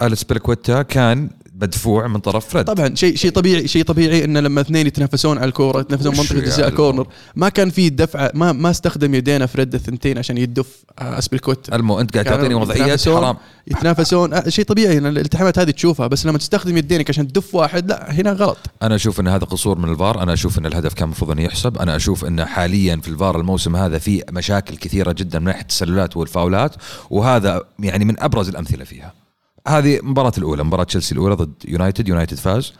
كان 0.82 1.30
مدفوع 1.60 2.06
من 2.06 2.18
طرف 2.18 2.48
فريد 2.48 2.64
طبعا 2.64 2.94
شيء 2.94 3.16
شيء 3.16 3.30
طبيعي 3.30 3.68
شيء 3.68 3.84
طبيعي 3.84 4.24
إن 4.24 4.38
لما 4.38 4.60
اثنين 4.60 4.86
يتنافسون 4.86 5.38
على 5.38 5.48
الكورة 5.48 5.80
يتنافسون 5.80 6.16
منطقة 6.16 6.40
جزاء؟ 6.40 6.70
كورنر 6.70 7.06
ما 7.36 7.48
كان 7.48 7.70
في 7.70 7.90
دفعه 7.90 8.30
ما 8.34 8.52
ما 8.52 8.70
استخدم 8.70 9.14
يدينا 9.14 9.46
فريد 9.46 9.74
الثنتين 9.74 10.18
عشان 10.18 10.38
يدف 10.38 10.84
آه، 10.98 11.18
اسبليكويتا 11.18 11.72
ألمو 11.72 12.00
أنت 12.00 12.12
قاعد 12.12 12.24
تعطيني 12.24 12.62
يتنافسون. 12.62 13.16
حرام. 13.16 13.36
يتنافسون. 13.66 14.34
آه، 14.34 14.48
شيء 14.48 14.64
طبيعي 14.64 14.98
إن 14.98 15.06
الالتحامات 15.06 15.58
هذه 15.58 15.70
تشوفها 15.70 16.06
بس 16.06 16.26
لما 16.26 16.38
تستخدم 16.38 16.76
يدينك 16.76 17.10
عشان 17.10 17.28
تدف 17.28 17.54
واحد 17.54 17.88
لا 17.88 18.12
هنا 18.12 18.32
غلط. 18.32 18.58
أنا 18.82 18.94
أشوف 18.94 19.20
إن 19.20 19.28
هذا 19.28 19.44
قصور 19.44 19.78
من 19.78 19.90
الفار. 19.92 20.22
أنا 20.22 20.32
أشوف 20.32 20.58
إن 20.58 20.66
الهدف 20.66 20.94
كان 20.94 21.04
المفروض 21.04 21.30
انه 21.30 21.42
يحسب. 21.42 21.78
أنا 21.78 21.96
أشوف 21.96 22.24
إن 22.24 22.44
حاليا 22.44 22.96
في 22.96 23.08
الفار 23.08 23.40
الموسم 23.40 23.76
هذا 23.76 23.98
في 23.98 24.22
مشاكل 24.30 24.76
كثيرة 24.76 25.12
جدا 25.12 25.38
من 25.38 25.44
ناحية 25.44 25.60
التسللات 25.60 26.16
والفاولات 26.16 26.74
وهذا 27.10 27.62
يعني 27.78 28.04
من 28.04 28.20
أبرز 28.20 28.48
الأمثلة 28.48 28.84
فيها. 28.84 29.23
هذه 29.68 29.96
المباراة 29.96 30.32
الأولى 30.38 30.64
مباراة 30.64 30.84
تشيلسي 30.84 31.14
الأولى 31.14 31.34
ضد 31.34 31.54
يونايتد. 31.68 32.08
يونايتد 32.08 32.36
فاز. 32.36 32.72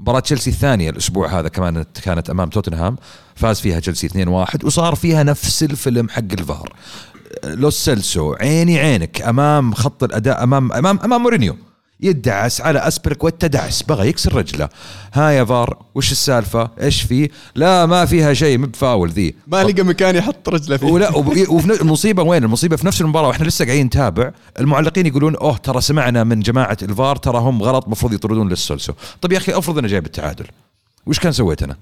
مباراة 0.00 0.20
تشيلسي 0.20 0.50
الثانية 0.50 0.90
الأسبوع 0.90 1.40
هذا 1.40 1.48
كمان 1.48 1.84
كانت 2.02 2.30
أمام 2.30 2.48
توتنهام. 2.48 2.96
فاز 3.34 3.60
فيها 3.60 3.80
تشيلسي 3.80 4.06
2-1 4.06 4.64
وصار 4.64 4.94
فيها 4.94 5.22
نفس 5.22 5.62
الفيلم 5.62 6.08
حق 6.08 6.32
الفار. 6.32 6.72
لو 7.44 7.84
سيلسو 7.84 8.32
عيني 8.32 8.78
عينك 8.78 9.22
أمام 9.22 9.74
خط 9.74 10.04
الأداء 10.04 10.42
أمام 10.42 10.72
أمام 10.72 10.98
أمام 11.04 11.22
مورينيو. 11.22 11.56
يدعس 12.02 12.60
على 12.60 12.78
اسبركويتا 12.78 13.46
دعس 13.46 13.82
بغى 13.82 14.08
يكسر 14.08 14.34
رجله. 14.34 14.68
ها 15.12 15.30
يا 15.30 15.44
فار 15.44 15.76
وش 15.94 16.12
السالفة؟ 16.12 16.70
إيش 16.80 17.02
فيه 17.02 17.28
لا 17.54 17.86
ما 17.86 18.04
فيها 18.04 18.34
شيء 18.34 18.58
مب 18.58 18.79
فاول 18.79 19.10
ذي. 19.10 19.34
ما 19.46 19.64
لقى 19.64 19.82
مكان 19.82 20.16
يحط 20.16 20.48
رجله 20.48 20.76
فيه. 20.76 20.86
ولا 20.86 21.16
والمصيبه 21.16 22.22
وين؟ 22.22 22.44
المصيبة 22.44 22.76
في 22.76 22.86
نفس 22.86 23.00
المباراة 23.00 23.28
وإحنا 23.28 23.44
لسه 23.44 23.64
قاعدين 23.64 23.86
نتابع. 23.86 24.30
المعلقين 24.60 25.06
يقولون 25.06 25.36
أوه 25.36 25.56
ترى 25.56 25.80
سمعنا 25.80 26.24
من 26.24 26.40
جماعة 26.40 26.76
الفار 26.82 27.16
ترى 27.16 27.38
هم 27.38 27.62
غلط 27.62 27.84
المفروض 27.84 28.12
يطردون 28.12 28.48
لو 28.48 28.61
سيلسو 28.61 28.92
طيب 29.22 29.32
يا 29.32 29.38
أخي 29.38 29.52
أفرض 29.52 29.78
أنا 29.78 29.88
جايب 29.88 30.06
التعادل. 30.06 30.46
وش 31.06 31.18
كان 31.18 31.32
سويت 31.32 31.62
أنا؟ 31.62 31.76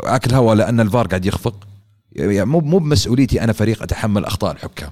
أكل 0.00 0.34
هوا 0.34 0.54
لأن 0.54 0.80
الفار 0.80 1.06
قاعد 1.06 1.26
يخفق؟ 1.26 1.54
يعني 2.12 2.44
مو 2.44 2.60
مو 2.60 2.78
بمسؤوليتي 2.78 3.44
أنا 3.44 3.52
فريق 3.52 3.82
أتحمل 3.82 4.24
أخطاء 4.24 4.52
الحكام. 4.52 4.90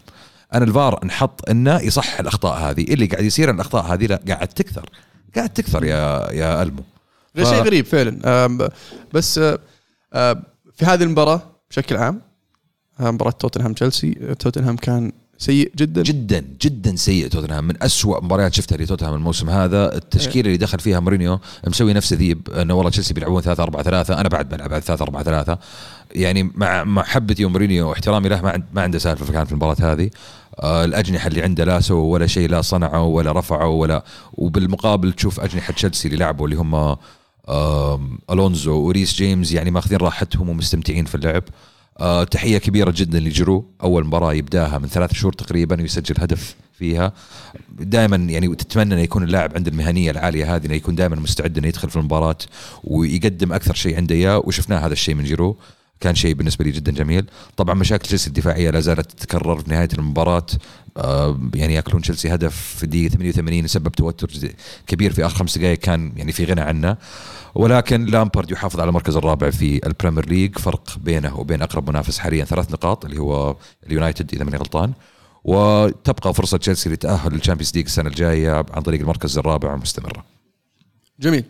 أنا 0.55 0.65
الفار 0.65 1.03
انحط 1.03 1.49
انه 1.51 1.81
يصحح 1.81 2.21
الأخطاء 2.21 2.59
هذه. 2.71 2.83
اللي 2.85 3.07
قاعد 3.07 3.25
يصير 3.25 3.51
الأخطاء 3.51 3.85
هذه 3.95 4.07
لا 4.07 4.21
قاعد 4.29 4.49
تكثر. 4.49 4.91
قاعد 5.37 5.49
تكثر 5.49 5.85
يا 5.85 6.33
يا 6.33 6.63
ألمو. 6.63 6.83
ف- 7.35 7.39
شيء 7.49 7.63
غريب 7.63 7.85
فعلا. 7.87 8.47
بس 9.15 9.39
في 10.75 10.85
هذه 10.85 11.03
المباراة 11.03 11.43
بشكل 11.71 11.97
عام 11.97 12.21
مباراة 13.01 13.31
توتنهام 13.31 13.73
تشيلسي 13.73 14.15
توتنهام 14.39 14.77
كان 14.77 15.13
سيء 15.39 15.73
جدا؟ 15.77 16.03
جدا 16.03 16.45
جدا 16.63 16.97
سيء 16.97 17.29
توتنهام. 17.29 17.65
من 17.65 17.83
أسوأ 17.83 18.21
مباريات 18.25 18.55
شفتها 18.55 18.77
لتوتنهام 18.77 19.15
الموسم 19.15 19.51
هذا. 19.51 19.97
التشكيلة 19.97 20.47
اللي 20.47 20.57
دخل 20.57 20.79
فيها 20.79 21.01
مورينيو 21.01 21.41
مسوي 21.67 21.93
نفس 21.93 22.13
ذيب 22.13 22.49
إنه 22.51 22.75
والله 22.75 22.91
تشيلسي 22.91 23.15
بيلعبون 23.15 23.43
3 23.43 23.63
4 23.63 23.83
3 23.83 24.21
أنا 24.21 24.29
بعد 24.29 24.49
بلعب 24.49 24.79
3 24.79 25.03
4 25.03 25.23
3 25.23 25.59
يعني 26.15 26.51
مع 26.55 26.85
محبتي 26.85 27.45
ومورينيو 27.45 27.89
واحترامي 27.89 28.29
له 28.29 28.41
ما 28.41 28.51
عند 28.51 28.65
ما 28.73 28.83
عنده 28.83 28.99
سالفة 28.99 29.33
كان 29.33 29.45
في 29.45 29.53
المباراة 29.53 29.77
هذه. 29.81 30.11
آه 30.61 30.85
الأجنحة 30.85 31.29
اللي 31.29 31.43
عنده 31.43 31.65
لا 31.65 31.81
سووا 31.81 32.13
ولا 32.13 32.27
شيء 32.27 32.49
لا 32.49 32.63
صنعوا 32.63 33.17
ولا 33.17 33.33
رفعوا 33.33 33.81
ولا. 33.81 34.05
وبالمقابل 34.33 35.13
تشوف 35.13 35.41
أجنحة 35.41 35.73
تشيلسي 35.73 36.09
اللي 36.09 36.19
لعبوا 36.19 36.49
اللي 36.49 36.57
هم 36.57 36.97
ألونزو 38.31 38.75
وريس 38.75 39.15
جيمس 39.15 39.53
يعني 39.53 39.71
ماخذين 39.71 39.99
راحتهم 39.99 40.49
ومستمتعين 40.49 41.05
في 41.05 41.15
اللعب. 41.15 41.43
آه 42.01 42.25
تحية 42.25 42.59
كبيرة 42.59 42.95
جدا 42.97 43.21
لجيرو. 43.21 43.65
أول 43.83 44.07
مباراة 44.07 44.33
يبداها 44.33 44.79
من 44.79 44.89
ثلاث 44.89 45.15
شهور 45.15 45.33
تقريبا 45.33 45.81
ويسجل 45.81 46.15
هدف 46.19 46.57
فيها. 46.79 47.13
دائما 47.71 48.17
يعني 48.17 48.55
تتمنى 48.55 48.95
إنه 48.95 49.03
يكون 49.03 49.23
اللاعب 49.23 49.55
عنده 49.55 49.71
المهنية 49.71 50.11
العالية 50.11 50.57
هذه 50.57 50.67
إنه 50.67 50.75
يكون 50.75 50.95
دائما 50.95 51.17
مستعد 51.17 51.59
إنه 51.59 51.69
يدخل 51.69 51.91
في 51.91 51.97
المباراة 51.97 52.39
ويقدم 52.85 53.53
أكثر 53.53 53.75
شيء 53.75 53.97
عنده 53.97 54.15
إياه. 54.15 54.43
وشفناه 54.45 54.79
هذا 54.79 54.93
الشيء 54.93 55.15
من 55.15 55.25
جيرو. 55.25 55.57
كان 56.01 56.15
شيء 56.15 56.35
بالنسبة 56.35 56.65
لي 56.65 56.71
جدا 56.71 56.93
جميل. 56.93 57.31
طبعا 57.57 57.75
مشاكل 57.75 58.07
تشيلسي 58.07 58.27
الدفاعية 58.29 58.71
لا 58.71 58.81
زالت 58.81 59.13
تتكرر 59.13 59.59
في 59.59 59.71
نهاية 59.71 59.89
المباراة. 59.99 60.47
آه 60.97 61.41
يعني 61.55 61.75
يأكلون 61.75 62.03
تشيلسي 62.03 62.35
هدف 62.35 62.57
في 62.57 62.85
الدقيقة 62.85 63.13
88 63.13 63.67
سبب 63.67 63.93
توتر 63.93 64.31
كبير 64.87 65.13
في 65.13 65.27
آخر 65.27 65.35
خمس 65.37 65.59
دقائق 65.59 65.79
كان 65.79 66.13
يعني 66.17 66.33
في 66.33 66.45
غنى 66.45 66.61
عنه. 66.61 66.97
ولكن 67.55 68.05
لامبارد 68.05 68.51
يحافظ 68.51 68.81
على 68.81 68.89
المركز 68.89 69.17
الرابع 69.17 69.51
في 69.51 69.87
البريمير 69.87 70.29
ليج. 70.29 70.59
فرق 70.59 70.99
بينه 70.99 71.41
وبين 71.41 71.63
أقرب 71.63 71.91
منافس 71.91 72.19
حاليا 72.19 72.45
ثلاث 72.45 72.73
نقاط 72.73 73.05
اللي 73.05 73.19
هو 73.21 73.57
اليونايتد 73.87 74.35
إذا 74.35 74.45
ماني 74.45 74.57
غلطان. 74.57 74.93
وتبقى 75.45 76.35
فرصة 76.35 76.59
تشيلسي 76.59 76.89
للتاهل 76.89 77.33
للشامبيونز 77.33 77.73
ليج 77.75 77.85
السنة 77.85 78.09
الجاية 78.09 78.67
عن 78.71 78.83
طريق 78.83 79.01
المركز 79.01 79.39
الرابع 79.39 79.77
مستمرة. 79.77 80.25
جميل. 81.21 81.45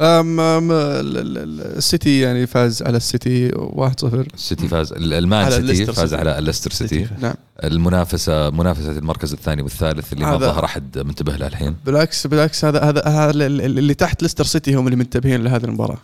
أم 0.00 0.40
أم 0.40 0.72
ال- 0.72 1.18
ال- 1.18 1.38
ال- 1.38 1.60
السيتي 1.76 2.20
يعني 2.20 2.46
فاز 2.46 2.82
على 2.82 2.96
السيتي 2.96 3.50
1-0 3.50 4.04
السيتي 4.34 4.68
فاز 4.68 4.92
المان 4.92 5.50
سيتي 5.50 5.62
ليستر 5.62 5.92
فاز. 5.92 6.14
على 6.14 6.38
الليستر 6.38 6.70
سيتي. 6.70 7.06
نعم. 7.20 7.34
المنافسة 7.64 8.50
منافسة 8.50 8.90
المركز 8.90 9.32
الثاني 9.32 9.62
والثالث 9.62 10.12
اللي 10.12 10.24
ما 10.24 10.36
ظهر 10.36 10.64
أحد 10.64 10.98
منتبه 10.98 11.36
له 11.36 11.46
الحين. 11.46 11.76
بالعكس 11.86 12.26
بالعكس 12.26 12.64
هذا 12.64 12.80
هذا 12.80 13.02
هذا 13.06 13.30
ال- 13.30 13.42
ال- 13.42 13.78
اللي 13.78 13.94
تحت 13.94 14.22
ليستر 14.22 14.44
سيتي 14.44 14.74
هم 14.74 14.86
اللي 14.86 14.96
منتبهين 14.96 15.44
لهذه 15.44 15.64
المباراة. 15.64 15.98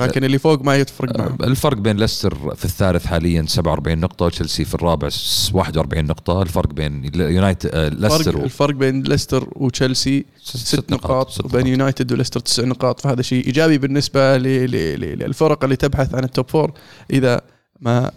لكن 0.00 0.24
اللي 0.24 0.38
فوق 0.38 0.62
ما 0.62 0.76
يتفرق 0.76 1.18
معهم 1.18 1.38
الفرق 1.42 1.76
بين 1.76 1.96
ليستر 1.96 2.54
في 2.54 2.64
الثالث 2.64 3.06
حاليا 3.06 3.44
47 3.48 3.98
نقطة 3.98 4.26
وتشيلسي 4.26 4.64
في 4.64 4.74
الرابع 4.74 5.08
س- 5.08 5.50
41 5.54 6.04
نقطة. 6.06 6.42
الفرق 6.42 6.72
بين 6.72 7.10
يونايتد 7.14 7.70
الفرق, 7.74 8.12
ليستر 8.16 8.36
و- 8.38 8.44
الفرق 8.44 8.74
بين 8.74 9.02
ليستر 9.02 9.48
وتشيلسي 9.56 10.24
ست 10.44 10.92
نقاط 10.92 11.44
وبين 11.44 11.66
يونايتد 11.66 12.12
وليستر 12.12 12.40
تسع 12.40 12.64
نقاط. 12.64 13.00
فهذا 13.00 13.22
شيء 13.22 13.46
إيجابي 13.46 13.78
بالنسبة 13.78 14.36
للفرق 14.36 15.64
اللي 15.64 15.76
تبحث 15.76 16.14
عن 16.14 16.24
ال 16.24 16.30
top 16.30 16.50
four 16.50 16.72
إذا 17.12 17.40
ما 17.80 18.10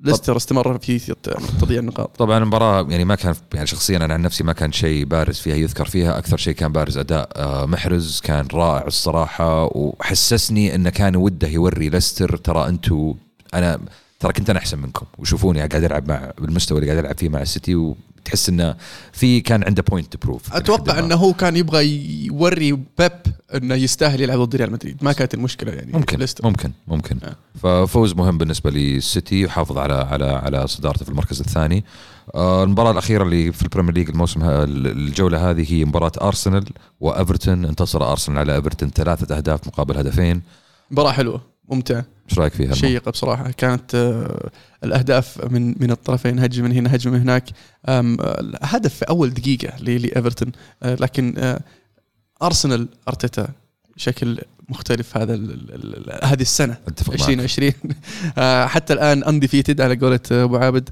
ليستر 0.00 0.36
استمر 0.36 0.78
في 0.78 0.98
تضييع 1.60 1.80
النقاط. 1.80 2.16
طبعا 2.16 2.38
المباراة 2.38 2.86
يعني 2.90 3.04
ما 3.04 3.14
كان 3.14 3.34
يعني 3.54 3.66
شخصيا 3.66 3.96
أنا 3.96 4.14
عن 4.14 4.22
نفسي 4.22 4.44
ما 4.44 4.52
كان 4.52 4.72
شيء 4.72 5.04
بارز 5.04 5.38
فيها 5.38 5.56
يذكر 5.56 5.84
فيها. 5.84 6.18
أكثر 6.18 6.36
شيء 6.36 6.54
كان 6.54 6.72
بارز 6.72 6.98
أداء 6.98 7.28
آه، 7.36 7.66
محرز 7.66 8.20
كان 8.24 8.48
رائع 8.52 8.86
الصراحة 8.86 9.64
وحسسني 9.64 10.74
إنه 10.74 10.90
كان 10.90 11.16
وده 11.16 11.48
يوري 11.48 11.88
ليستر. 11.88 12.36
ترى 12.36 12.68
أنتم 12.68 13.14
أنا 13.54 13.80
ترى 14.18 14.32
كنت 14.32 14.50
أنا 14.50 14.58
أحسن 14.58 14.78
منكم. 14.78 15.06
وشوفوني 15.18 15.58
قاعد 15.58 15.84
ألعب 15.84 16.08
مع 16.08 16.32
بالمستوى 16.38 16.78
اللي 16.78 16.90
قاعد 16.90 17.04
ألعب 17.04 17.18
فيه 17.18 17.28
مع 17.28 17.42
السيتي 17.42 17.74
وتحس 17.74 18.48
إنه 18.48 18.76
في 19.12 19.40
كان 19.40 19.64
عنده 19.64 19.82
point 19.82 20.12
to 20.12 20.24
prove 20.24 20.54
أتوقع 20.54 20.98
إنه 20.98 21.14
هو 21.14 21.32
كان 21.32 21.56
يبغى 21.56 21.86
يوري 22.26 22.72
بيب 22.72 23.12
إنه 23.54 23.74
يستاهل 23.74 24.20
يلعب 24.20 24.38
ضد 24.38 24.56
ريال 24.56 24.72
مدريد. 24.72 25.04
ما 25.04 25.12
كانت 25.12 25.34
المشكلة 25.34 25.72
يعني 25.72 25.92
ممكن 25.92 26.18
ليستر. 26.18 26.46
ممكن 26.46 26.72
ممكن. 26.88 27.18
آه. 27.22 27.36
ففوز 27.62 28.14
مهم 28.14 28.38
بالنسبة 28.38 28.70
للسيتي 28.70 29.42
يحافظ 29.42 29.78
على 29.78 29.94
على 29.94 30.24
على 30.24 30.66
صدارته 30.66 31.04
في 31.04 31.10
المركز 31.10 31.40
الثاني. 31.40 31.84
آه، 32.34 32.64
المباراة 32.64 32.90
الأخيرة 32.90 33.22
اللي 33.22 33.52
في 33.52 33.62
البريمير 33.62 33.94
ليج 33.94 34.08
الموسم 34.08 34.40
الجولة 34.44 35.50
هذه 35.50 35.72
هي 35.74 35.84
مباراة 35.84 36.12
أرسنال 36.22 36.64
وإيفرتون. 37.00 37.64
انتصر 37.64 38.10
أرسنال 38.10 38.38
على 38.38 38.54
إيفرتون 38.54 38.90
ثلاثة 38.90 39.36
أهداف 39.36 39.66
مقابل 39.66 39.96
هدفين. 39.96 40.42
مباراة 40.90 41.12
حلوة. 41.12 41.57
ممتعه 41.70 42.04
إيش 42.30 42.38
رأيك 42.38 42.52
فيها؟ 42.52 42.74
شيقة 42.74 43.10
بصراحة. 43.10 43.50
كانت 43.50 43.94
آه، 43.94 44.50
الأهداف 44.84 45.44
من 45.50 45.74
من 45.80 45.90
الطرفين 45.90 46.38
هجمه 46.38 46.68
من 46.68 46.72
هنا 46.74 46.94
هجمه 46.94 47.12
من 47.14 47.20
هناك. 47.20 47.44
آه، 47.86 48.16
هدف 48.62 48.94
في 48.94 49.04
أول 49.04 49.30
دقيقة 49.34 49.76
لإيفرتون. 49.80 50.52
آه، 50.82 50.94
لكن 51.00 51.56
أرسنال 52.42 52.88
أرتيتا 53.08 53.48
بشكل 53.96 54.38
مختلف 54.68 55.16
هذا 55.16 55.34
ال- 55.34 55.50
ال- 55.50 56.10
ال- 56.10 56.24
هذه 56.24 56.40
السنة 56.40 56.76
أتفق 56.88 57.08
معك. 57.10 57.20
2020 57.20 57.72
آه، 58.38 58.66
حتى 58.66 58.92
الآن 58.92 59.24
أنديفيتد 59.24 59.80
على 59.80 59.96
قولة 59.96 60.20
أبو 60.30 60.56
عابد. 60.56 60.88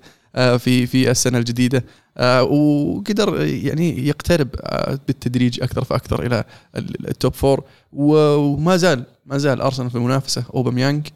في 0.58 0.86
في 0.86 1.10
السنة 1.10 1.38
الجديدة. 1.38 1.84
آه، 2.18 2.42
وقدر 2.42 3.44
يعني 3.46 4.08
يقترب 4.08 4.48
آه، 4.60 4.98
بالتدريج 5.06 5.62
أكثر 5.62 5.84
فأكثر 5.84 6.26
إلى 6.26 6.44
ال- 6.76 7.08
ال 7.08 7.15
top 7.15 7.34
four 7.34 7.64
وما 7.92 8.76
زال 8.76 9.04
ما 9.26 9.38
زال 9.38 9.60
أرسنال 9.60 9.90
في 9.90 9.96
المنافسة. 9.96 10.44
أوباميانج 10.54 11.06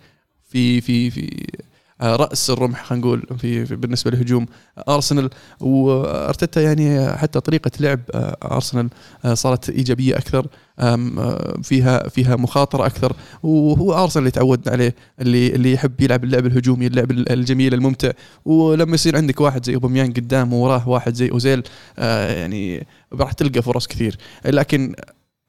في 0.48 0.80
في 0.80 1.10
في 1.10 1.46
آه، 1.54 1.69
رأس 2.02 2.50
الرمح 2.50 2.84
خلينا 2.84 3.06
نقول 3.06 3.26
في, 3.38 3.64
بالنسبة 3.64 4.10
لهجوم 4.10 4.46
أرسنال. 4.88 5.30
وأرتيتا 5.60 6.60
يعني 6.60 7.12
حتى 7.16 7.40
طريقة 7.40 7.70
لعب 7.80 8.00
آه، 8.14 8.36
أرسنال 8.44 8.88
آه، 9.24 9.34
صارت 9.34 9.70
إيجابية 9.70 10.16
أكثر 10.16 10.46
آه، 10.78 11.56
فيها 11.62 12.08
فيها 12.08 12.36
مخاطرة 12.36 12.86
أكثر. 12.86 13.12
وهو 13.42 13.94
أرسنال 13.94 14.22
اللي 14.22 14.30
تعودنا 14.30 14.72
عليه 14.72 14.94
اللي 15.20 15.54
اللي 15.54 15.72
يحب 15.72 16.00
يلعب 16.00 16.24
اللعب 16.24 16.46
الهجومي 16.46 16.86
اللعب 16.86 17.10
الجميل 17.10 17.74
الممتع. 17.74 18.10
ولما 18.44 18.94
يصير 18.94 19.16
عندك 19.16 19.40
واحد 19.40 19.64
زي 19.64 19.74
أوباميانج 19.74 20.16
قدام 20.16 20.52
ووراه 20.52 20.88
واحد 20.88 21.14
زي 21.14 21.30
أوزيل 21.30 21.62
آه، 21.98 22.32
يعني 22.32 22.86
راح 23.12 23.32
تلقى 23.32 23.62
فرص 23.62 23.86
كثير. 23.86 24.16
لكن 24.44 24.94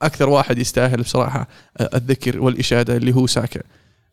أكثر 0.02 0.30
واحد 0.30 0.58
يستاهل 0.58 1.02
بصراحة 1.02 1.48
آه، 1.78 1.90
الذكر 1.96 2.42
والإشادة 2.42 2.98
اللي 2.98 3.16
هو 3.16 3.28
ساكا. 3.28 3.62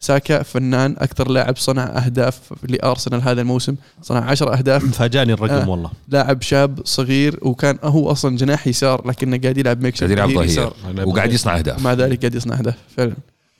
ساكا 0.01 0.42
فنان 0.42 0.96
أكثر 0.99 1.28
لاعب 1.28 1.57
صنع 1.57 1.82
أهداف 1.82 2.55
لارسنال 2.68 3.22
هذا 3.22 3.40
الموسم. 3.40 3.76
صنع 4.03 4.20
10 4.20 4.59
أهداف. 4.59 4.84
فاجاني 4.84 5.32
الرقم 5.32 5.55
آه. 5.55 5.68
والله. 5.68 5.90
لاعب 6.09 6.42
شاب 6.42 6.80
صغير 6.84 7.38
وكان 7.42 7.78
هو 7.84 8.11
أصلا 8.11 8.36
جناح 8.36 8.66
يسار 8.66 9.09
لكنه 9.09 9.38
قاعد 9.38 9.59
يلعب 9.59 9.82
ميكس 9.82 9.99
قاعد 9.99 10.11
يلعب 10.11 10.30
ظهير. 10.30 10.72
وقاعد 11.05 11.32
يصنع 11.32 11.59
أهداف. 11.59 11.80
ومع 11.80 11.92
ذلك 11.92 12.20
قاعد 12.20 12.34
يصنع 12.34 12.59
أهداف 12.59 12.76
فعلا. 12.96 13.14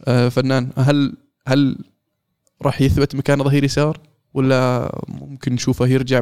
آه، 0.05 0.28
فنان 0.28 0.68
هل 0.76 1.16
هل 1.47 1.78
راح 2.62 2.80
يثبت 2.80 3.14
مكان 3.14 3.45
ظهير 3.45 3.64
يسار؟ 3.64 3.99
ولا 4.34 4.93
ممكن 5.09 5.53
نشوفه 5.53 5.86
يرجع 5.86 6.20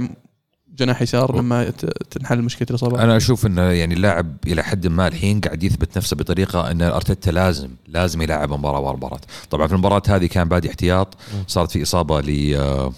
جناح 0.79 1.03
يسار 1.03 1.37
لما 1.37 1.71
تنحل 2.11 2.43
مشكله 2.43 2.69
الاصابات 2.71 3.01
أنا 3.01 3.17
أشوف 3.17 3.47
إنه 3.47 3.63
يعني 3.63 3.95
اللاعب 3.95 4.37
إلى 4.47 4.63
حد 4.63 4.87
ما 4.87 5.09
الحين 5.09 5.41
قاعد 5.41 5.63
يثبت 5.63 5.97
نفسه 5.97 6.17
بطريقة 6.17 6.71
إن 6.71 6.83
أرتيتا 6.83 7.31
لازم 7.31 7.69
لازم 7.87 8.23
يلعب 8.23 8.53
مباراة 8.53 8.81
ورا 8.81 8.97
مباراة. 8.97 9.21
طبعا 9.51 9.67
في 9.67 9.73
المباراة 9.73 10.03
هذه 10.09 10.27
كان 10.27 10.49
بادي 10.49 10.69
احتياط 10.69 11.15
صارت 11.47 11.71
في 11.71 11.83
إصابة 11.83 12.21
ل 12.21 12.55
آه، 12.55 12.93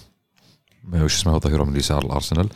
وش 0.93 1.15
اسمه 1.15 1.35
الظهير 1.35 1.63
من 1.63 1.73
اليسار 1.73 2.05
الأرسنال. 2.05 2.49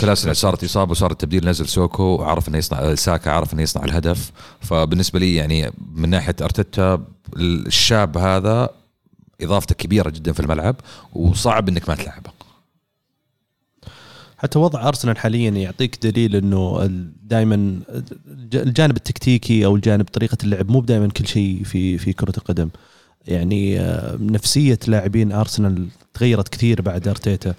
كولاسيناتش 0.00 0.40
صارت 0.40 0.64
إصابة 0.64 0.90
وصارت 0.90 1.20
تبديل 1.20 1.48
نزل 1.48 1.68
سوكو 1.68 2.02
وعرف 2.02 2.48
إنه 2.48 2.58
يصنع 2.58 2.94
ساكا 2.94 3.30
عرف 3.30 3.54
إنه 3.54 3.62
يصنع 3.62 3.84
الهدف. 3.84 4.32
فبالنسبة 4.60 5.18
لي 5.18 5.34
يعني 5.34 5.72
من 5.94 6.08
ناحية 6.08 6.36
أرتيتا 6.42 7.04
الشاب 7.36 8.18
هذا 8.18 8.68
إضافته 9.40 9.74
كبيرة 9.74 10.10
جدا 10.10 10.32
في 10.32 10.40
الملعب 10.40 10.76
وصعب 11.12 11.68
إنك 11.68 11.88
ما 11.88 11.94
تلعبه. 11.94 12.37
حتى 14.38 14.58
وضع 14.58 14.88
أرسنال 14.88 15.18
حاليا 15.18 15.50
يعطيك 15.50 16.06
دليل 16.06 16.36
إنه 16.36 16.90
دائما 17.22 17.80
الجانب 18.54 18.96
التكتيكي 18.96 19.64
أو 19.64 19.76
الجانب 19.76 20.04
طريقة 20.04 20.38
اللعب 20.44 20.70
مو 20.70 20.80
دائما 20.80 21.08
كل 21.08 21.26
شيء 21.26 21.64
في 21.64 21.98
في 21.98 22.12
كرة 22.12 22.32
القدم. 22.38 22.68
يعني 23.26 23.80
آه، 23.80 24.16
نفسية 24.20 24.78
لاعبين 24.86 25.32
أرسنال 25.32 25.88
تغيرت 26.14 26.48
كثير 26.48 26.82
بعد 26.82 27.08
أرتيتا. 27.08 27.54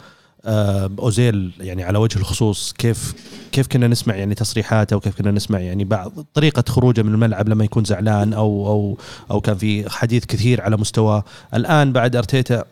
آه، 0.45 0.91
أوزيل 0.99 1.51
يعني 1.59 1.83
على 1.83 1.97
وجه 1.97 2.19
الخصوص 2.19 2.73
كيف 2.73 3.13
كيف 3.51 3.67
كنا 3.67 3.87
نسمع 3.87 4.15
يعني 4.15 4.35
تصريحاته 4.35 4.95
وكيف 4.95 5.17
كنا 5.17 5.31
نسمع 5.31 5.59
يعني 5.59 5.83
بعض 5.83 6.25
طريقة 6.33 6.63
خروجه 6.67 7.01
من 7.01 7.13
الملعب 7.13 7.49
لما 7.49 7.63
يكون 7.63 7.83
زعلان 7.83 8.33
أو 8.33 8.67
أو 8.67 8.97
أو 9.31 9.41
كان 9.41 9.57
في 9.57 9.89
حديث 9.89 10.25
كثير 10.25 10.61
على 10.61 10.77
مستواه. 10.77 11.23
الآن 11.53 11.93
بعد 11.93 12.15
أرتيتا 12.15 12.63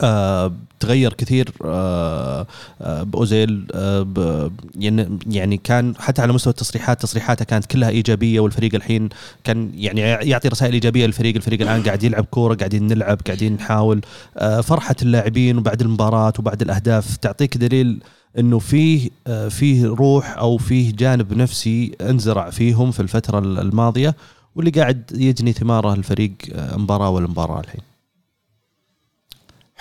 آه 0.00 0.52
تغير 0.80 1.12
كثير 1.12 1.52
آه 1.64 2.46
آه 2.80 3.02
بأوزيل 3.02 3.66
آه 3.74 4.50
يعني 4.78 5.18
يعني 5.26 5.56
كان 5.56 5.94
حتى 5.98 6.22
على 6.22 6.32
مستوى 6.32 6.50
التصريحات 6.50 7.02
تصريحاته 7.02 7.44
كانت 7.44 7.66
كلها 7.66 7.88
إيجابية 7.88 8.40
والفريق 8.40 8.74
الحين 8.74 9.08
كان 9.44 9.70
يعني 9.74 10.00
يعطي 10.00 10.48
رسائل 10.48 10.72
إيجابية 10.72 11.06
للفريق 11.06 11.36
الفريق 11.36 11.60
الآن 11.62 11.82
قاعد 11.82 12.02
يلعب 12.02 12.24
كورة 12.24 12.54
قاعدين 12.54 12.86
نلعب 12.86 13.18
قاعدين 13.26 13.52
نحاول. 13.52 14.00
آه 14.36 14.60
فرحة 14.60 14.96
اللاعبين 15.02 15.58
وبعد 15.58 15.80
المباراة 15.80 16.32
وبعد 16.38 16.62
الأهداف 16.62 17.16
تعطيك 17.16 17.56
دليل 17.56 18.02
إنه 18.38 18.58
فيه 18.58 19.10
آه 19.26 19.48
فيه 19.48 19.86
روح 19.86 20.38
أو 20.38 20.56
فيه 20.58 20.92
جانب 20.96 21.32
نفسي 21.36 21.92
انزرع 22.00 22.50
فيهم 22.50 22.90
في 22.90 23.00
الفترة 23.00 23.38
الماضية 23.38 24.14
واللي 24.56 24.70
قاعد 24.70 25.10
يجني 25.14 25.52
ثماره 25.52 25.94
الفريق 25.94 26.32
مباراة 26.56 27.10
ورا 27.10 27.26
مباراة 27.28 27.60
الحين. 27.60 27.93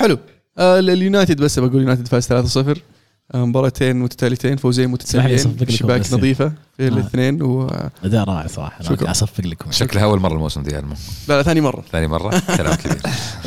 حلو. 0.03 0.17
آه 0.57 0.79
ال- 0.79 0.89
اليونايتد 0.89 1.41
بس 1.41 1.59
بقول 1.59 1.75
اليونايتد 1.75 2.07
فاز 2.07 2.27
3-0 2.27 2.77
آه، 3.35 3.45
مباراتين 3.45 3.95
متتاليتين 3.99 4.57
فوزين 4.57 4.89
متتاليين 4.89 5.55
شباك. 5.69 6.13
نظيفة 6.13 6.51
في 6.77 6.85
آه. 6.85 6.87
الاثنين 6.87 7.41
و 7.41 7.67
أداء 8.03 8.23
رائع 8.23 8.47
صراحة. 8.47 8.79
أصفق 9.11 9.45
لكم. 9.47 9.71
شكلها 9.71 10.03
أول 10.03 10.19
مرة 10.19 10.33
الموسم 10.33 10.63
علمه 10.73 10.95
لا 11.27 11.37
لا 11.37 11.43
ثاني 11.43 11.61
مرة. 11.61 11.83
ثاني 11.91 12.07
مرة؟ 12.07 12.41
كلام 12.57 12.75
كبير. 12.75 13.01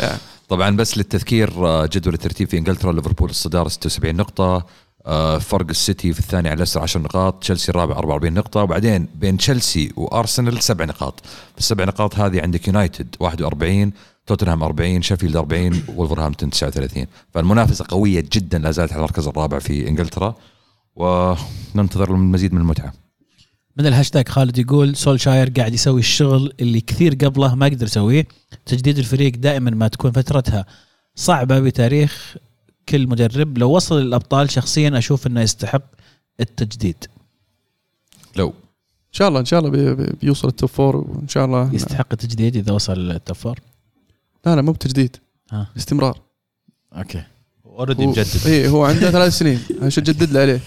طبعا 0.49 0.77
بس 0.77 0.99
للتذكير 0.99 1.51
جدول 1.87 2.15
الترتيب 2.15 2.49
في 2.49 2.59
إنجلترا 2.59 2.93
ليفربول 2.93 3.31
الصدارة 3.31 3.69
76 3.69 4.17
نقطة. 4.17 4.67
فرق 5.39 5.67
السيتي 5.71 6.13
في 6.13 6.21
الثاني 6.21 6.49
على 6.49 6.57
اليسار 6.57 6.83
10 6.83 7.01
نقاط. 7.01 7.43
تشيلسي 7.43 7.71
الرابع 7.71 7.97
44 7.99 8.35
نقطة. 8.35 8.63
وبعدين 8.63 9.09
بين 9.15 9.37
تشيلسي 9.37 9.93
وأرسنال 9.97 10.63
سبع 10.63 10.85
نقاط. 10.85 11.21
في 11.53 11.59
السبع 11.59 11.85
نقاط 11.85 12.15
هذه 12.19 12.41
عندك 12.43 12.69
يونايتد 12.69 13.07
41 13.21 13.93
توتنهام 14.27 14.63
40 14.63 15.03
شيفيلد 15.03 15.37
40 15.37 15.83
وولفرهامبتون 15.97 16.51
39 16.51 17.07
فالمنافسة 17.35 17.85
قوية 17.89 18.25
جدا 18.33 18.59
لا 18.59 18.71
زالت 18.71 18.93
على 18.93 18.99
المركز 18.99 19.27
الرابع 19.29 19.59
في 19.59 19.89
إنجلترا. 19.89 20.35
وننتظر 20.97 22.15
المزيد 22.15 22.55
من 22.55 22.61
المتعة. 22.61 22.93
من 23.77 23.87
الهاشتاج 23.87 24.29
خالد 24.29 24.59
يقول 24.59 24.97
سولشاير 24.97 25.51
قاعد 25.57 25.75
يسوي 25.75 26.01
الشغل 26.01 26.53
اللي 26.61 26.81
كثير 26.81 27.15
قبله 27.15 27.55
ما 27.55 27.67
قدر 27.67 27.87
يسويه. 27.87 28.27
تجديد 28.67 28.99
الفريق 28.99 29.37
دائما 29.37 29.71
ما 29.71 29.89
تكون 29.89 30.13
فترتها 30.13 30.67
صعبة 31.15 31.61
بتاريخ 31.61 32.37
كل 32.89 33.07
مدرب. 33.09 33.59
لو 33.59 33.71
وصل 33.71 34.01
للأبطال 34.01 34.51
شخصيا 34.51 34.99
أشوف 34.99 35.27
أنه 35.27 35.41
يستحق 35.41 35.83
التجديد. 36.41 36.97
لو. 38.37 38.49
إن 38.49 39.19
شاء 39.19 39.29
الله 39.29 39.41
إن 39.41 39.45
شاء 39.45 39.61
الله 39.61 39.71
بي- 39.71 39.95
بي- 39.95 40.13
بيوصل 40.23 40.49
ال 40.49 40.54
top 40.54 40.69
four 40.71 40.97
وإن 40.97 41.29
شاء 41.29 41.45
الله 41.45 41.75
يستحق 41.75 42.07
التجديد 42.13 42.57
إذا 42.57 42.73
وصل 42.73 43.11
ال 43.11 43.17
top 43.17 43.36
four 43.36 43.61
لا 44.47 44.57
لا 44.57 44.63
مو 44.63 44.73
بتجديد. 44.73 45.17
ها. 45.53 45.67
استمرار 45.77 46.21
okay. 46.97 47.23
already 47.67 48.05
هو 48.05 48.11
مجدد. 48.11 48.47
اي 48.47 48.69
هو 48.69 48.85
عنده 48.85 49.11
ثلاث 49.11 49.39
سنين. 49.39 49.61
عشان 49.83 50.03
اجدد 50.03 50.33
له 50.33 50.41
عليه 50.41 50.61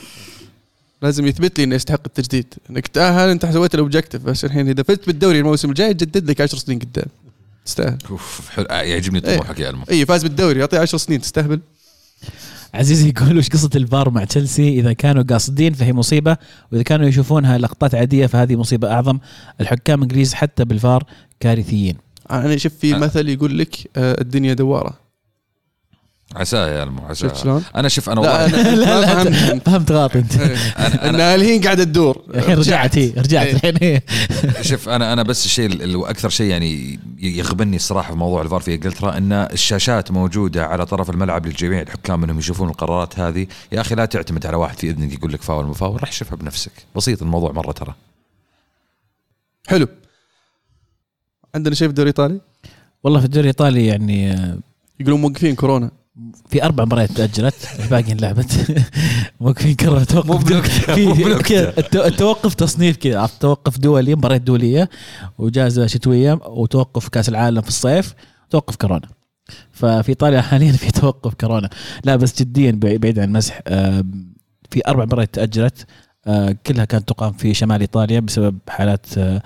لازم 1.02 1.28
يثبت 1.28 1.58
لي 1.58 1.64
إنه 1.64 1.76
يستحق 1.76 2.02
التجديد. 2.06 2.54
انك 2.70 2.88
تاهل 2.88 3.30
أنت 3.30 3.46
سويت 3.46 3.74
ال 3.74 3.79
objective 3.79 4.22
بس 4.24 4.46
الحين 4.46 4.70
إذا 4.70 4.84
فزت 4.84 5.08
بالدوري 5.08 5.40
الموسم 5.40 5.70
الجاي 5.70 5.94
جدد 5.94 6.30
لك 6.30 6.42
10 6.42 6.58
سنين 6.58 6.80
قدام. 6.80 7.06
تستاهل. 7.66 7.98
أوف 8.10 8.50
حلو. 8.50 8.66
آه، 8.66 8.82
يعجبني 8.82 9.28
إيه. 9.28 9.36
طموحك 9.38 9.60
يا 9.60 9.70
المو 9.70 9.84
اي 9.92 10.06
فاز 10.06 10.24
بالدوري 10.24 10.60
يعطيه 10.60 10.80
10 10.80 10.98
سنين. 10.98 11.22
تستهبل. 11.22 11.60
عزيزي 12.74 13.10
يقول 13.10 13.38
وش 13.38 13.50
قصة 13.50 13.70
الفار 13.76 14.10
مع 14.10 14.24
تشيلسي؟ 14.24 14.80
إذا 14.80 14.94
كانوا 14.94 15.24
قاصدين 15.24 15.74
فهي 15.74 15.94
مصيبة 15.94 16.38
وإذا 16.72 16.84
كانوا 16.84 17.08
يشوفونها 17.08 17.58
لقطات 17.58 17.96
عادية 17.96 18.26
فهذه 18.26 18.56
مصيبة 18.56 18.92
أعظم. 18.92 19.20
الحكام 19.62 20.00
الإنجليز 20.00 20.34
حتى 20.34 20.66
بالفار 20.66 21.04
كارثيين. 21.40 21.96
أنا 22.32 22.58
شوف 22.58 22.74
في 22.74 22.96
أه. 22.96 22.98
مثل 22.98 23.30
يقول 23.30 23.60
لك 23.60 23.76
آه، 23.98 24.22
الدنيا 24.22 24.54
دوارة. 24.54 25.10
عساه 26.36 26.68
يا 26.70 26.84
المو 26.84 27.02
عساه 27.06 27.28
شفت 27.28 27.36
شلون؟ 27.38 27.64
أنا 27.76 27.88
شوف 27.88 28.10
أنا 28.10 28.22
والله. 28.22 28.48
لا، 28.76 29.02
لا، 29.02 29.24
فهمت 29.24 29.66
فهمت 29.66 29.92
غلط 29.92 30.16
أنت. 30.16 30.36
أنا 30.36 30.56
أنا 30.78 31.10
انها 31.10 31.36
الحين 31.36 31.62
قاعدة 31.62 31.84
تدور. 31.84 32.22
الحين 32.36 32.58
رجعت 32.58 32.98
هي 32.98 33.10
رجعت 33.18 33.46
إيه. 33.48 33.54
الحين 33.54 33.78
هي. 33.82 34.02
شوف 34.62 34.90
أنا 34.90 35.14
أنا 35.14 35.24
بس 35.24 35.46
الشيء 35.46 35.66
اللي 35.66 36.10
أكثر 36.10 36.30
شيء 36.30 36.46
يعني 36.50 37.00
يغبني 37.20 37.76
الصراحة 37.76 38.12
في 38.12 38.18
موضوع 38.18 38.42
الفار 38.42 38.60
في 38.60 38.76
إنجلترا 38.76 39.18
إن 39.18 39.32
الشاشات 39.34 40.12
موجودة 40.12 40.66
على 40.66 40.86
طرف 40.86 41.10
الملعب 41.10 41.46
للجميع 41.46 41.82
الحكام 41.82 42.24
إنهم 42.24 42.40
يشوفون 42.40 42.70
القرارات 42.70 43.20
هذه. 43.20 43.48
يا 43.72 43.82
أخي 43.82 43.96
لا 43.96 44.06
تعتمد 44.06 44.46
على 44.46 44.58
واحد 44.58 44.78
في 44.80 44.90
إذنك 44.90 45.14
يقول 45.14 45.34
لك 45.34 45.42
فاول 45.42 45.66
مو 45.66 45.74
فاول 45.74 46.02
راح 46.02 46.12
شوفها 46.12 46.36
بنفسك. 46.36 46.72
بسيط 46.96 47.22
الموضوع 47.22 47.52
مرة 47.52 47.72
ترى. 47.72 47.96
حلو. 49.68 49.88
عندنا 51.56 51.76
شيء 51.76 51.88
في 51.88 51.90
الدوري 51.90 52.10
الإيطالي؟ 52.10 52.42
والله 53.04 53.20
في 53.20 53.26
الدوري 53.26 53.42
الإيطالي 53.42 53.86
يعني 53.88 54.36
يقولون 55.00 55.22
موقفين 55.22 55.56
كورونا. 55.56 55.92
في 56.50 56.64
أربع 56.64 56.86
مباريات 56.86 57.12
تأجلت 57.12 57.56
الباقي 57.80 58.12
انلعبت 58.12 58.82
موقفين 59.42 59.76
كره 59.76 60.04
توقف 60.04 60.28
مو 60.28 60.38
التوقف 62.06 62.54
تصنيف 62.54 62.98
كذا 62.98 63.30
توقف 63.40 63.78
دولي 63.80 64.16
مباريات 64.16 64.42
دولية 64.42 64.90
وجائزه 65.38 65.88
شتوية 65.88 66.40
وتوقف 66.46 67.08
كأس 67.10 67.30
العالم 67.30 67.62
في 67.62 67.68
الصيف 67.68 68.14
توقف 68.50 68.76
كورونا. 68.76 69.08
ففي 69.72 70.10
إيطاليا 70.10 70.42
حاليا 70.42 70.72
في 70.72 70.92
توقف 70.92 71.34
كورونا. 71.34 71.70
لا 72.04 72.16
بس 72.16 72.40
جديا 72.42 72.72
بعي- 72.72 72.98
بعيد 72.98 73.20
عن 73.20 73.28
المزح. 73.28 73.62
في 74.72 74.82
أربع 74.88 75.06
مباريات 75.06 75.36
تأجلت. 75.36 75.86
كلها 76.68 76.86
كانت 76.86 77.10
تقام 77.10 77.34
في 77.34 77.54
شمال 77.54 77.82
إيطاليا 77.82 78.20
بسبب 78.20 78.58
حالات 78.68 79.18
آه، 79.18 79.42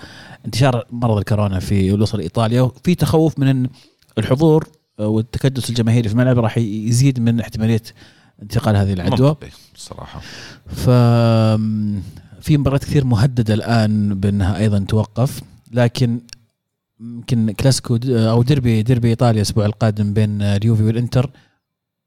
انتشار 0.46 0.86
مرض 0.92 1.18
الكورونا 1.18 1.60
في 1.60 1.92
وصل 1.92 2.20
ايطاليا 2.20 2.62
وفي 2.62 2.96
تخوف 2.96 3.40
من 3.40 3.68
الحضور 4.18 4.68
آه، 5.00 5.08
والتكدس 5.08 5.70
الجماهيري 5.70 6.10
في 6.10 6.16
الملعب 6.16 6.40
راح 6.40 6.58
يزيد 6.58 7.20
من 7.20 7.40
احتمالية 7.40 7.82
انتقال 8.42 8.76
هذه 8.76 8.94
العدوى 8.94 9.36
الصراحه 9.76 10.22
ف 10.68 10.90
في 12.42 12.58
مباريات 12.58 12.84
كثير 12.84 13.06
مهددة 13.06 13.54
الآن 13.54 14.20
بأنها 14.20 14.58
أيضا 14.58 14.86
توقف 14.90 15.42
لكن 15.72 16.20
يمكن 17.00 17.52
كلاسيكو 17.52 18.00
أو 18.06 18.44
ديربي 18.44 18.84
ديربي 18.84 19.10
إيطاليا 19.10 19.42
الأسبوع 19.42 19.66
القادم 19.66 20.14
بين 20.14 20.42
اليوفي 20.42 20.84
والإنتر 20.84 21.30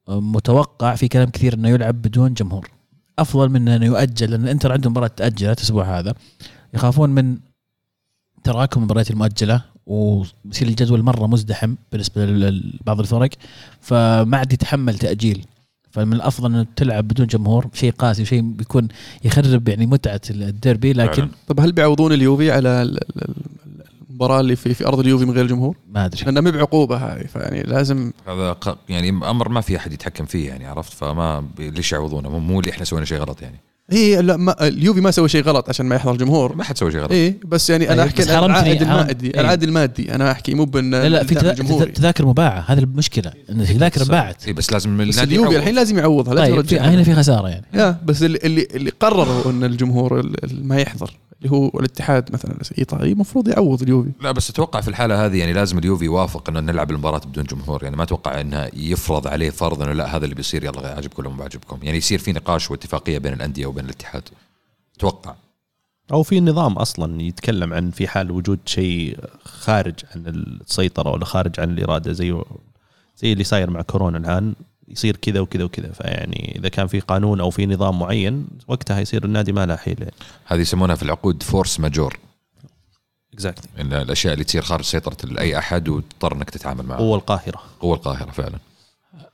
متوقع 0.08 0.94
في 0.94 1.08
كلام 1.08 1.30
كثير 1.30 1.54
إنه 1.54 1.68
يلعب 1.68 2.02
بدون 2.02 2.34
جمهور. 2.34 2.75
أفضل 3.18 3.48
من 3.48 3.68
انه 3.68 3.86
يؤجل 3.86 4.30
لأن 4.30 4.44
الإنتر 4.44 4.72
عندهم 4.72 4.92
مباراة 4.92 5.10
تأجلت 5.16 5.58
الأسبوع 5.58 5.98
هذا 5.98 6.14
يخافون 6.74 7.10
من 7.10 7.38
تراكم 8.44 8.80
المباريات 8.80 9.10
المؤجلة 9.10 9.62
ويصير 9.86 10.68
الجدول 10.68 11.02
مرة 11.02 11.26
مزدحم 11.26 11.74
بالنسبة 11.92 12.26
لبعض 12.26 13.00
الفرق 13.00 13.30
فما 13.80 14.36
عاد 14.36 14.52
يتحمل 14.52 14.98
تأجيل 14.98 15.44
فمن 15.90 16.12
الأفضل 16.12 16.54
انه 16.54 16.66
تلعب 16.76 17.08
بدون 17.08 17.26
جمهور 17.26 17.66
شيء 17.74 17.92
قاسي 17.92 18.24
شيء 18.24 18.40
بيكون 18.40 18.88
يخرب 19.24 19.68
يعني 19.68 19.86
متعة 19.86 20.20
الديربي 20.30 20.92
لكن. 20.92 21.28
طب 21.48 21.60
هل 21.60 21.72
بيعوضون 21.72 22.12
اليوفي 22.12 22.50
على 22.50 22.98
المباراة 24.16 24.40
اللي 24.40 24.56
في 24.56 24.74
في 24.74 24.86
أرض 24.86 24.98
اليوفي 25.00 25.24
من 25.24 25.30
غير 25.34 25.46
جمهور؟ 25.46 25.76
ما 25.88 26.04
أدري 26.04 26.24
لأنها 26.24 26.42
ما 26.42 26.50
بعقوبة 26.50 26.96
هذه 26.96 27.26
فيعني 27.26 27.62
لازم 27.62 28.12
هذا 28.28 28.52
ق- 28.52 28.78
يعني 28.88 29.08
أمر 29.08 29.48
ما 29.48 29.60
في 29.60 29.76
أحد 29.76 29.92
يتحكم 29.92 30.24
فيه 30.24 30.48
يعني 30.48 30.66
عرفت 30.66 30.92
فما 30.92 31.44
ليش 31.58 31.92
يعوضونه 31.92 32.28
مو- 32.30 32.38
مو 32.38 32.60
اللي 32.60 32.70
إحنا 32.70 32.84
سوينا 32.84 33.04
شيء 33.06 33.18
غلط 33.18 33.42
يعني 33.42 33.60
هي 33.90 34.22
لا 34.22 34.36
ما 34.36 34.66
اليوفي 34.68 35.00
ما 35.00 35.10
سوى 35.10 35.28
شيء 35.28 35.42
غلط 35.42 35.68
عشان 35.68 35.86
ما 35.86 35.96
يحضر 35.96 36.12
الجمهور 36.12 36.56
ما 36.56 36.64
حد 36.64 36.78
سوى 36.78 36.90
شيء 36.92 37.00
غلط 37.00 37.12
اي 37.12 37.38
بس 37.44 37.70
يعني 37.70 37.84
أنا 37.92 37.92
أيوة، 38.02 38.04
أحكي 38.06 38.22
العائد 38.22 38.82
المادي 38.82 39.26
إيه. 39.34 39.40
العائد 39.40 39.62
المادي 39.62 40.14
أنا 40.14 40.30
أحكي 40.32 40.54
مو 40.54 40.64
بإن 40.64 40.90
لا 40.90 41.08
لا 41.08 41.24
في. 41.24 41.34
تذاكر 41.94 42.26
مباعة 42.26 42.64
هذه 42.68 42.78
المشكلة 42.78 43.32
إن 43.50 43.60
التذاكر 43.60 44.02
انباعت 44.02 44.46
اي 44.46 44.52
بس 44.52 44.72
لازم 44.72 45.08
بس 45.08 45.18
اليوفي. 45.18 45.56
الحين 45.56 45.74
لازم 45.74 45.98
يعوضها 45.98 46.34
لا 46.34 46.40
طيب 46.40 46.54
في 46.60 46.62
ترجعها. 46.62 46.90
هنا 46.94 47.02
في 47.02 47.14
خسارة 47.14 47.48
يعني 47.48 47.64
يا 47.74 48.00
بس 48.04 48.22
اللي 48.22 48.38
اللي, 48.44 48.68
اللي 48.74 48.90
قرروا 49.00 49.50
إن 49.50 49.64
الجمهور 49.64 50.20
ال- 50.20 50.44
ال- 50.44 50.66
ما 50.68 50.76
يحضر 50.80 51.10
اللي 51.38 51.50
هو 51.56 51.68
الاتحاد 51.68 52.32
مثلا. 52.32 52.58
الايطالي 52.70 53.12
المفروض 53.12 53.48
يعوض 53.48 53.82
اليوفي. 53.82 54.10
لا 54.20 54.32
بس 54.32 54.50
أتوقع 54.50 54.80
في 54.80 54.88
الحالة 54.88 55.26
هذه 55.26 55.38
يعني 55.38 55.52
لازم 55.52 55.78
اليوفي 55.78 56.04
يوافق 56.04 56.48
إنه 56.48 56.60
نلعب 56.60 56.90
المباراة 56.90 57.18
بدون 57.18 57.44
جمهور. 57.44 57.84
يعني 57.84 57.96
ما 57.96 58.02
أتوقع 58.02 58.40
إنه 58.40 58.70
يفرض 58.74 59.26
عليه 59.26 59.50
فرض 59.50 59.82
إنه 59.82 59.92
لا 59.92 60.16
هذا 60.16 60.24
اللي 60.24 60.34
بيصير 60.34 60.64
يلا 60.64 60.94
عاجبكم 60.94 61.22
ولا 61.22 61.34
مو 61.34 61.42
عاجبكم 61.42 61.78
يعني 61.82 61.98
يصير 61.98 62.18
في 62.18 62.32
نقاش 62.32 62.70
واتفاقية 62.70 63.18
بين 63.18 63.32
الأندية 63.32 63.66
وبين 63.66 63.84
الاتحاد. 63.84 64.22
أتوقع. 64.96 65.34
أو 66.12 66.22
في 66.22 66.40
نظام 66.40 66.72
أصلا 66.72 67.22
يتكلم 67.22 67.72
عن 67.72 67.90
في 67.90 68.08
حال 68.08 68.30
وجود 68.30 68.58
شيء 68.66 69.18
خارج 69.44 69.94
عن 70.14 70.26
السيطرة 70.26 71.10
ولا 71.10 71.24
خارج 71.24 71.60
عن 71.60 71.70
الإرادة 71.70 72.12
زي 72.12 72.42
زي 73.16 73.32
اللي 73.32 73.44
صاير 73.44 73.70
مع 73.70 73.82
كورونا 73.82 74.18
الآن. 74.18 74.54
يصير 74.88 75.16
كذا 75.16 75.40
وكذا 75.40 75.64
وكذا. 75.64 75.92
فيعني 75.92 76.54
إذا 76.58 76.68
كان 76.68 76.86
في 76.86 77.00
قانون 77.00 77.40
أو 77.40 77.50
في 77.50 77.66
نظام 77.66 77.98
معين 77.98 78.46
وقتها 78.68 79.00
يصير 79.00 79.24
النادي 79.24 79.52
ما 79.52 79.66
له 79.66 79.76
حيل 79.76 80.10
هذه 80.46 80.60
يسمونها 80.60 80.94
في 80.94 81.02
العقود 81.02 81.42
force 81.42 81.80
majeure 81.80 82.18
exactly 83.34 83.70
إن 83.80 83.92
الأشياء 83.92 84.32
اللي 84.32 84.44
تصير 84.44 84.62
خارج 84.62 84.84
سيطرة 84.84 85.40
اي 85.40 85.58
أحد 85.58 85.88
وتضطر 85.88 86.36
إنك 86.36 86.50
تتعامل 86.50 86.86
معها. 86.86 86.98
قوة 86.98 87.16
القاهرة. 87.16 87.60
قوة 87.80 87.96
القاهرة 87.96 88.30
فعلا. 88.30 88.58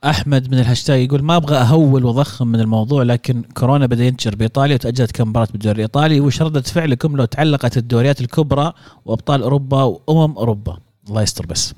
أحمد 0.03 0.51
من 0.51 0.59
الهاشتاج 0.59 0.99
يقول 0.99 1.21
ما 1.21 1.35
أبغى 1.35 1.57
أهول 1.57 2.05
واضخم 2.05 2.47
من 2.47 2.59
الموضوع 2.59 3.03
لكن 3.03 3.41
كورونا 3.41 3.85
بدأ 3.85 4.05
ينتشر 4.05 4.35
بإيطاليا 4.35 4.75
وتأجلت 4.75 5.11
كم 5.11 5.29
مباراة 5.29 5.47
بالدوري 5.51 5.75
الإيطالي 5.75 6.19
وش 6.19 6.41
رده 6.41 6.61
فعلكم 6.61 7.17
لو 7.17 7.25
تعلقت 7.25 7.77
الدوريات 7.77 8.21
الكبرى 8.21 8.73
وأبطال 9.05 9.41
أوروبا 9.41 9.83
وأمم 9.83 10.37
أوروبا. 10.37 10.77
الله 11.09 11.21
يستر 11.21 11.45
بس. 11.45 11.73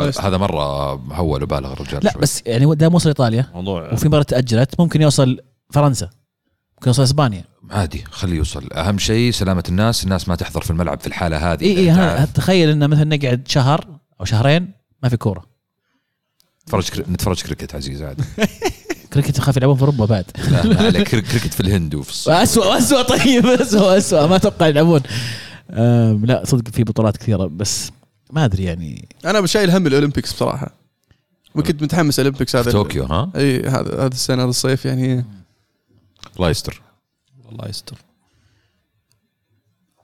هذا 0.00 0.36
مرة 0.36 0.92
هول 0.94 1.42
وبالغ 1.42 1.72
الرجال 1.72 2.04
لا 2.04 2.12
شوي. 2.12 2.22
بس 2.22 2.42
يعني 2.46 2.74
دام 2.74 2.94
وصل 2.94 3.08
إيطاليا. 3.08 3.46
موضوع 3.54 3.92
وفي 3.92 4.08
مباراة 4.08 4.22
تأجلت. 4.22 4.80
ممكن 4.80 5.02
يوصل 5.02 5.38
فرنسا. 5.70 6.10
ممكن 6.74 6.88
يوصل 6.88 7.02
إسبانيا. 7.02 7.44
عادي 7.70 8.04
خليه 8.10 8.36
يوصل. 8.36 8.72
أهم 8.72 8.98
شيء 8.98 9.30
سلامة 9.32 9.64
الناس. 9.68 10.04
الناس 10.04 10.28
ما 10.28 10.36
تحضر 10.36 10.60
في 10.60 10.70
الملعب 10.70 11.00
في 11.00 11.06
الحالة 11.06 11.52
هذه. 11.52 11.64
إي 11.64 12.18
إي. 12.18 12.26
تخيل 12.26 12.68
إنه 12.68 12.86
مثلا 12.86 13.16
نقعد 13.16 13.48
شهر 13.48 13.86
أو 14.20 14.24
شهرين 14.24 14.72
ما 15.02 15.08
في 15.08 15.16
كورة. 15.16 15.44
نتفرج 16.62 16.88
كري... 16.88 17.04
نتفرج 17.12 17.42
كريكت 17.42 17.74
عزيز 17.74 18.02
عادي. 18.02 18.22
كريكت 19.12 19.38
يخاف 19.38 19.56
يلعبون 19.56 19.76
في 19.76 19.82
أوروبا 19.82 20.04
بعد. 20.04 20.24
لا 20.48 20.66
ما 20.66 20.76
عليك 20.76 21.08
كري- 21.08 21.20
كريكت 21.20 21.54
في 21.54 21.60
الهند 21.60 21.94
وفي 21.94 22.10
الصين. 22.10 22.34
واسوء 22.34 22.66
واسوء 22.66 23.02
طيب 23.02 23.46
اسوء 23.62 23.98
اسوء 23.98 24.26
ما 24.26 24.36
أتوقع 24.36 24.66
يلعبون. 24.66 25.00
لا 26.24 26.42
صدق 26.44 26.68
في 26.72 26.84
بطولات 26.84 27.16
كثيرة 27.16 27.46
بس 27.46 27.90
ما 28.30 28.44
أدري 28.44 28.64
يعني. 28.64 29.08
أنا 29.24 29.46
شايل 29.46 29.70
هم 29.70 29.86
ال 29.86 29.91
Olympics 29.91 30.32
بصراحة. 30.32 30.70
وكنت 31.54 31.82
متحمس 31.82 32.20
ال 32.20 32.24
Olympics 32.24 32.56
هذا 32.56 32.72
طوكيو 32.72 33.04
ها؟ 33.04 33.30
إي 33.36 33.60
هذا 33.62 33.94
هذا 33.94 34.06
السنة 34.14 34.42
هذا 34.42 34.50
الصيف 34.50 34.84
يعني. 34.84 35.24
الله 36.36 36.50
يستر 36.50 36.82
الله 37.52 37.68
يستر 37.68 37.96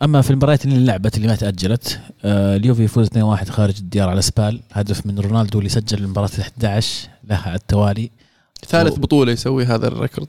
أما 0.03 0.23
في 0.23 0.31
المباريات 0.31 0.65
اللي 0.65 0.85
لعبت 0.87 1.17
اللي 1.17 1.29
ما 1.29 1.35
تأجلت 1.35 2.01
آه، 2.25 2.57
اليوفي 2.57 2.83
يفوز 2.85 3.07
2-1 3.09 3.51
خارج 3.51 3.75
الديار 3.79 4.09
على 4.09 4.23
سبال. 4.23 4.61
هدف 4.73 5.07
من 5.07 5.19
رونالدو 5.19 5.59
اللي 5.59 5.69
سجل 5.71 5.99
المباراة 6.05 6.31
ال 6.39 6.41
11 6.41 7.09
لها 7.25 7.39
على 7.49 7.55
التوالي. 7.55 8.11
ثالث 8.67 8.93
و- 8.99 9.01
بطولة 9.01 9.33
يسوي 9.33 9.65
هذا 9.65 9.89
ال 9.89 9.94
record. 9.94 10.29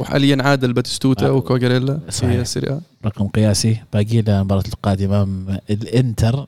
وحاليا 0.00 0.42
عادل 0.42 0.72
باتيستوتا 0.72 1.26
آه، 1.26 1.32
وكوالياريلا. 1.32 1.98
في 2.10 2.24
السيريا. 2.40 2.80
رقم 3.06 3.26
قياسي. 3.28 3.76
باقي 3.92 4.20
له 4.22 4.38
المباراة 4.38 4.64
القادمة 4.68 5.22
أمام 5.22 5.58
الانتر 5.70 6.46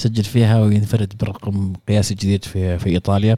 يسجل 0.00 0.24
فيها 0.24 0.60
وينفرد 0.60 1.12
برقم 1.20 1.72
قياسي 1.88 2.14
جديد 2.14 2.44
في 2.44 2.78
في 2.78 2.88
إيطاليا. 2.90 3.36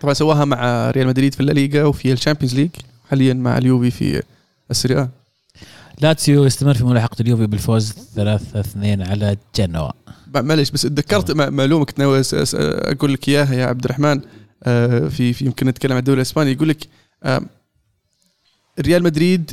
طبعا 0.00 0.14
سواها 0.14 0.44
مع 0.44 0.90
ريال 0.90 1.06
مدريد 1.06 1.34
في 1.34 1.40
الليغا 1.40 1.84
وفي 1.84 2.12
ال 2.12 2.16
Champions 2.16 2.54
League 2.54 2.70
حاليا 3.10 3.34
مع 3.34 3.58
اليوفي 3.58 3.90
في 3.90 4.22
السيريا 4.70 5.08
لاتسيو 6.00 6.44
يستمر 6.44 6.74
في 6.74 6.84
ملاحقة 6.84 7.16
اليوفي 7.20 7.46
بالفوز 7.46 7.92
3-2 7.92 7.96
على 8.84 9.36
جنوا. 9.56 9.90
معليش 10.34 10.70
بس 10.70 10.82
تذكرت 10.82 11.30
مع- 11.30 11.50
معلومة 11.50 11.84
كنت 11.84 11.98
ناوي 11.98 12.22
أقول 12.54 13.12
لك 13.12 13.28
إياها 13.28 13.54
يا 13.54 13.66
عبد 13.66 13.84
الرحمن 13.84 14.20
آه، 14.64 15.08
في 15.08 15.32
في 15.32 15.44
يمكن 15.44 15.66
نتكلم 15.66 15.92
عن 15.92 15.98
الدوري 15.98 16.16
الإسباني. 16.16 16.52
يقول 16.52 16.68
لك 16.68 16.88
آه، 17.24 17.40
ريال 18.80 19.02
مدريد 19.02 19.52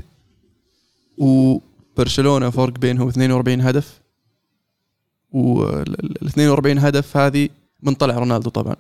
وبرشلونه 1.18 2.50
فرق 2.50 2.80
بينهم 2.80 3.08
42 3.08 3.62
هدف. 3.62 4.03
وال 5.34 6.28
42 6.28 6.80
هدف 6.80 7.18
هذه 7.18 7.50
من 7.84 7.94
طلع 7.94 8.18
رونالدو 8.18 8.50
طبعا. 8.50 8.76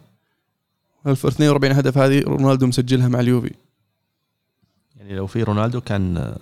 ال 1.07 1.11
42 1.11 1.71
هدف 1.71 1.97
هذه 1.97 2.19
رونالدو 2.19 2.67
مسجلها 2.67 3.07
مع 3.07 3.19
اليوفي. 3.19 3.51
يعني 4.99 5.15
لو 5.15 5.27
في 5.27 5.43
رونالدو 5.43 5.81
كان 5.81 6.34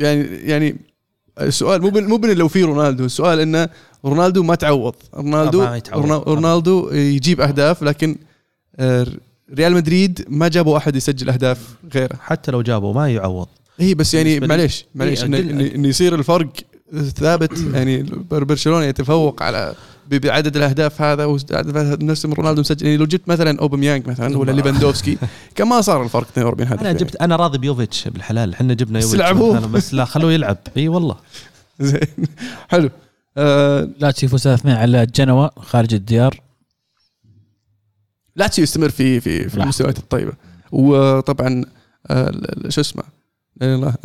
يعني 0.00 0.22
يعني 0.24 0.76
السؤال 1.40 1.82
مو 1.82 1.90
مو 1.90 2.16
بن 2.16 2.30
لو 2.36 2.48
في 2.48 2.62
رونالدو 2.62 3.04
السؤال 3.04 3.40
إنه 3.40 3.68
رونالدو 4.04 4.42
ما 4.42 4.54
تعوض. 4.54 4.94
رونالدو 5.14 5.60
ما 5.64 5.76
يتعوض. 5.76 6.02
رونا- 6.02 6.24
رونالدو 6.34 6.90
يجيب 6.90 7.40
أهداف 7.40 7.82
لكن 7.82 8.16
آه، 8.76 9.06
ريال 9.54 9.72
مدريد 9.72 10.24
ما 10.28 10.48
جابوا 10.48 10.76
أحد 10.76 10.96
يسجل 10.96 11.30
أهداف 11.30 11.74
غيره. 11.94 12.16
حتى 12.20 12.50
لو 12.50 12.62
جابوا 12.62 12.94
ما 12.94 13.10
يعوض. 13.12 13.48
هي 13.78 13.94
بس 13.94 14.14
يعني 14.14 14.40
معليش 14.40 14.84
معليش 14.94 15.20
إيه، 15.24 15.26
انه 15.26 15.38
إنه 15.74 15.88
يصير 15.88 16.14
الفرق 16.14 16.48
ثابت 17.16 17.58
يعني 17.74 18.02
بر- 18.02 18.44
برشلونة 18.44 18.84
يتفوق 18.84 19.42
على 19.42 19.74
بعدد 20.10 20.56
الأهداف 20.56 21.02
هذا 21.02 21.24
وعدد 21.24 22.02
نفس 22.02 22.26
رونالدو 22.26 22.60
مسجل 22.60 22.86
يعني 22.86 22.98
لو 22.98 23.04
جبت 23.04 23.28
مثلا 23.28 23.58
أوباميانج 23.60 24.06
مثلا 24.08 24.38
ولا 24.38 24.52
ليفاندوفسكي 24.52 25.18
كان 25.54 25.68
ما 25.68 25.80
صار 25.80 26.02
الفرق 26.04 26.26
42 26.28 26.68
هدف 26.72 26.80
أنا. 26.82 26.92
جبت 26.92 27.16
أنا 27.16 27.36
راضي 27.36 27.58
بيوفيتش 27.58 28.08
بالحلال 28.08 28.52
إحنا 28.54 28.74
جبنا 28.74 28.98
بس 28.98 29.04
يوفيتش 29.04 29.20
لعبوه. 29.20 29.54
مثلاً، 29.56 29.66
بس 29.72 29.94
لا 29.94 30.04
خلوه 30.04 30.32
يلعب. 30.32 30.56
إي 30.76 30.88
والله. 30.88 31.16
زين. 31.80 32.00
حلو. 32.68 32.90
آه 33.36 33.88
لاتسيو 33.98 34.26
يفوز 34.26 34.48
3-2 34.48 34.66
على 34.66 35.06
جنوا 35.06 35.48
خارج 35.60 35.94
الديار. 35.94 36.40
لاتسيو 38.36 38.62
يستمر 38.62 38.88
في 38.88 39.20
في 39.20 39.48
في. 39.48 39.56
المستويات 39.62 39.98
الطيبة. 39.98 40.32
وطبعا 40.72 41.64
آه، 42.06 42.32
شو 42.68 42.80
اسمه؟ 42.80 43.02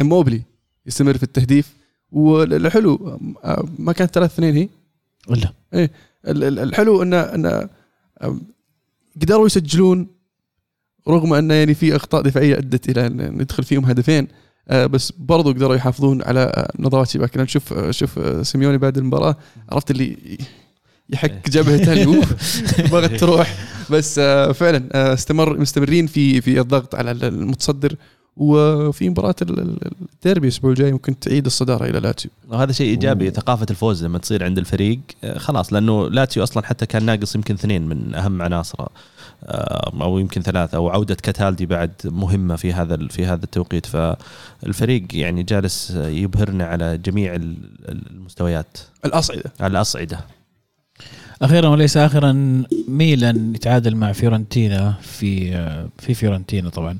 إموبلي 0.01 0.41
يستمر 0.85 1.17
في 1.17 1.23
التهديف. 1.23 1.73
والحلو 2.13 3.19
ما 3.79 3.91
كانت 3.93 4.13
3 4.13 4.33
2 4.33 4.55
هي؟ 4.55 4.69
ولا 5.27 5.53
ال- 6.27 6.59
الحلو 6.59 7.03
انه 7.03 7.19
انه 7.19 7.69
قدروا 9.21 9.45
يسجلون 9.45 10.07
رغم 11.07 11.33
انه 11.33 11.53
يعني 11.53 11.73
في 11.73 11.95
أخطاء 11.95 12.21
دفاعية 12.21 12.57
أدت 12.57 12.89
إلى 12.89 13.07
إن 13.07 13.37
ندخل 13.41 13.63
فيهم 13.63 13.85
هدفين 13.85 14.27
آه، 14.67 14.85
بس 14.85 15.11
برضو 15.17 15.49
قدروا 15.53 15.75
يحافظون 15.75 16.21
على 16.23 16.39
آه، 16.39 16.71
نظافه 16.79 17.11
شباك 17.11 17.37
لأن 17.37 17.47
شوف 17.47 17.73
آه، 17.73 17.91
شوف 17.91 18.19
سيميوني 18.47 18.77
بعد 18.77 18.97
المباراة 18.97 19.35
عرفت 19.71 19.91
اللي 19.91 20.37
يحك 21.09 21.49
جبهته 21.49 21.93
اللي 21.93 22.21
بغت 22.91 23.19
تروح. 23.19 23.55
بس 23.91 24.19
فعلا 24.53 25.13
استمر 25.13 25.57
مستمرين 25.59 26.07
في 26.07 26.41
في 26.41 26.59
الضغط 26.59 26.95
على 26.95 27.11
المتصدر. 27.11 27.95
وفي 28.37 29.09
مباراة 29.09 29.35
ال- 29.41 29.59
ال- 29.59 29.91
الديربي 30.15 30.47
الأسبوع 30.47 30.71
الجاي 30.71 30.91
ممكن 30.91 31.19
تعيد 31.19 31.45
الصدارة 31.45 31.85
إلى 31.85 31.99
لاتسيو 31.99 32.31
وهذا 32.49 32.71
شيء 32.71 32.89
إيجابي 32.89 33.25
أوه. 33.25 33.33
ثقافة 33.33 33.65
الفوز 33.69 34.03
لما 34.03 34.17
تصير 34.17 34.43
عند 34.43 34.57
الفريق 34.57 34.99
آه، 35.23 35.37
خلاص 35.37 35.73
لأنه 35.73 36.09
لاتسيو 36.09 36.43
أصلا 36.43 36.65
حتى 36.65 36.85
كان 36.85 37.05
ناقص 37.05 37.35
يمكن 37.35 37.53
اثنين 37.53 37.87
من 37.87 38.15
أهم 38.15 38.41
عناصره 38.41 38.87
آه، 39.43 39.91
أو 40.01 40.19
يمكن 40.19 40.41
ثلاثة 40.41 40.75
أو 40.77 40.89
عودة 40.89 41.15
كاتالدي 41.15 41.65
بعد 41.65 41.91
مهمة 42.05 42.55
في 42.55 42.73
هذا 42.73 43.07
في 43.07 43.25
هذا 43.25 43.43
التوقيت. 43.43 43.85
فالفريق 43.85 45.03
يعني 45.13 45.43
جالس 45.43 45.91
يبهرنا 45.95 46.65
على 46.65 46.97
جميع 46.97 47.35
ال- 47.35 47.57
المستويات. 47.89 48.77
الأصعدة. 49.05 49.43
على 49.59 49.71
الأصعدة. 49.71 50.19
أخيرا 51.41 51.67
وليس 51.67 51.97
اخرا 51.97 52.63
ميلان 52.87 53.55
يتعادل 53.55 53.95
مع 53.95 54.11
فيورنتينا 54.11 54.93
في 55.01 55.51
في 55.99 56.13
فيورنتينا 56.13 56.69
طبعا. 56.69 56.97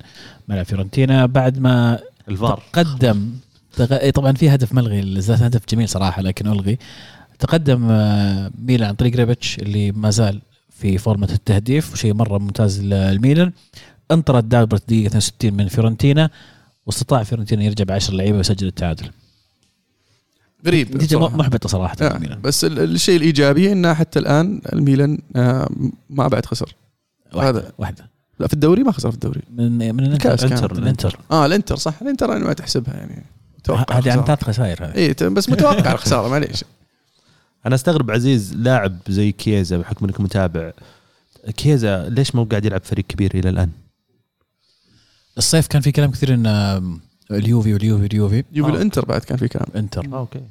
ملعب 0.48 0.66
فيورنتينا 0.66 1.26
بعد 1.26 1.60
ما 1.60 2.00
الفار. 2.30 2.64
تقدم 2.74 3.30
تغ... 3.76 3.94
إيه 3.94 4.12
طبعا 4.12 4.32
في 4.32 4.50
هدف 4.50 4.74
ملغي 4.74 5.20
هدف 5.30 5.62
جميل 5.70 5.90
صراحة 5.90 6.22
لكن 6.22 6.48
ألغي. 6.48 6.78
تقدم 7.40 7.88
آه، 7.90 8.52
ميلان 8.66 8.88
عن 8.90 8.96
طريق 8.96 9.16
ريبيتش 9.16 9.60
اللي 9.60 9.92
ما 9.92 10.10
زال 10.10 10.42
في 10.70 10.98
فورمة 10.98 11.30
التهديف 11.34 11.94
وشيء 11.94 12.14
مرة 12.14 12.38
ممتاز 12.38 12.82
للميلان 12.82 13.52
انطرد 14.12 14.44
دالبرت 14.44 14.82
دقيقة 14.88 15.18
62 15.18 15.54
من 15.54 15.68
فيورنتينا 15.68 16.30
واستطاع 16.86 17.24
فيورنتينا 17.24 17.64
يرجع 17.64 17.84
ب 17.84 17.92
10 17.92 18.16
لعيبة 18.16 18.38
ويسجل 18.38 18.68
التعادل. 18.68 19.06
غريب 20.68 20.96
نتيجه 20.96 21.18
بصراحة. 21.18 21.38
محبطة 21.38 21.70
صراحة. 21.70 21.96
آه، 22.02 22.18
ميلان 22.18 22.42
بس 22.42 22.66
ال- 22.66 22.80
الشيء 22.80 23.18
الإيجابي 23.18 23.72
إنه 23.72 23.94
حتى 23.94 24.20
الآن 24.20 24.62
الميلان 24.74 25.20
آه، 25.36 25.70
ما 26.10 26.28
بعد 26.28 26.46
خسر. 26.46 26.76
واحدة 27.34 27.60
هذا. 27.60 27.72
واحدة. 27.78 28.10
لا 28.40 28.48
في 28.48 28.54
الدوري 28.54 28.84
ما 28.84 28.92
خسر 28.92 29.10
في 29.12 29.16
الدوري. 29.16 29.42
من 29.54 29.78
من 29.96 30.00
الإنتر 30.06 30.36
كانت. 30.36 30.64
الإنتر 30.72 31.20
آه 31.32 31.46
الإنتر 31.46 31.76
صح. 31.76 32.02
الإنتر 32.02 32.30
يعني 32.30 32.44
ما 32.44 32.54
تحسبها 32.54 32.94
يعني. 32.94 33.26
متوقع 33.60 33.98
هذه 33.98 34.12
عن 34.12 34.18
الخسارة. 34.20 34.26
ثلاث 34.36 34.44
خسائر 34.44 34.86
هذه. 34.86 34.96
اي 35.24 35.30
بس 35.30 35.50
متوقع 35.50 35.92
الخساره 35.94 36.28
معليش 36.28 36.64
أنا 37.66 37.76
أستغرب 37.76 38.12
عزيز 38.12 38.54
لاعب 38.56 38.98
زي 39.08 39.32
كيزا 39.32 39.78
بحكم 39.78 40.06
إنك 40.06 40.22
متابع. 40.22 40.72
كيزا 41.58 42.10
ليش 42.10 42.36
ما 42.36 42.42
هو 42.42 42.46
قاعد 42.46 42.66
يلعب 42.66 42.82
فريق 42.84 43.06
كبير 43.06 43.32
إلى 43.36 43.50
الآن؟ 43.50 43.70
الصيف 45.38 45.68
كان 45.68 45.82
في 45.82 45.92
كلام 45.92 46.12
كثير 46.12 46.34
إن 46.34 46.48
آم، 46.48 47.00
اليوفي 47.32 47.74
واليوفي 47.74 48.04
واليوفي. 48.04 48.44
يوفي 48.52 48.72
آه. 48.72 48.76
الانتر 48.76 49.06
بعد 49.06 49.22
كان 49.22 49.38
في 49.38 49.48
كلام. 49.48 49.68
انتر. 49.76 50.06
okay. 50.14 50.42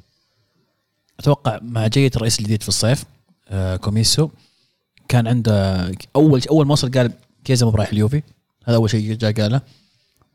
أتوقع 1.19 1.59
مع 1.61 1.87
جية 1.87 2.11
الرئيس 2.15 2.39
الجديد 2.39 2.61
في 2.61 2.69
الصيف 2.69 3.03
آه 3.49 3.75
كوميسو 3.75 4.29
كان 5.07 5.27
عنده 5.27 5.91
أول 6.15 6.41
أول 6.49 6.65
ما 6.65 6.71
وصل 6.73 6.91
قال 6.91 7.11
كيزا 7.43 7.65
مو 7.65 7.71
برايح 7.71 7.89
اليوفي. 7.89 8.23
هذا 8.65 8.75
أول 8.75 8.89
شيء 8.89 9.13
جاء 9.13 9.31
قاله. 9.31 9.61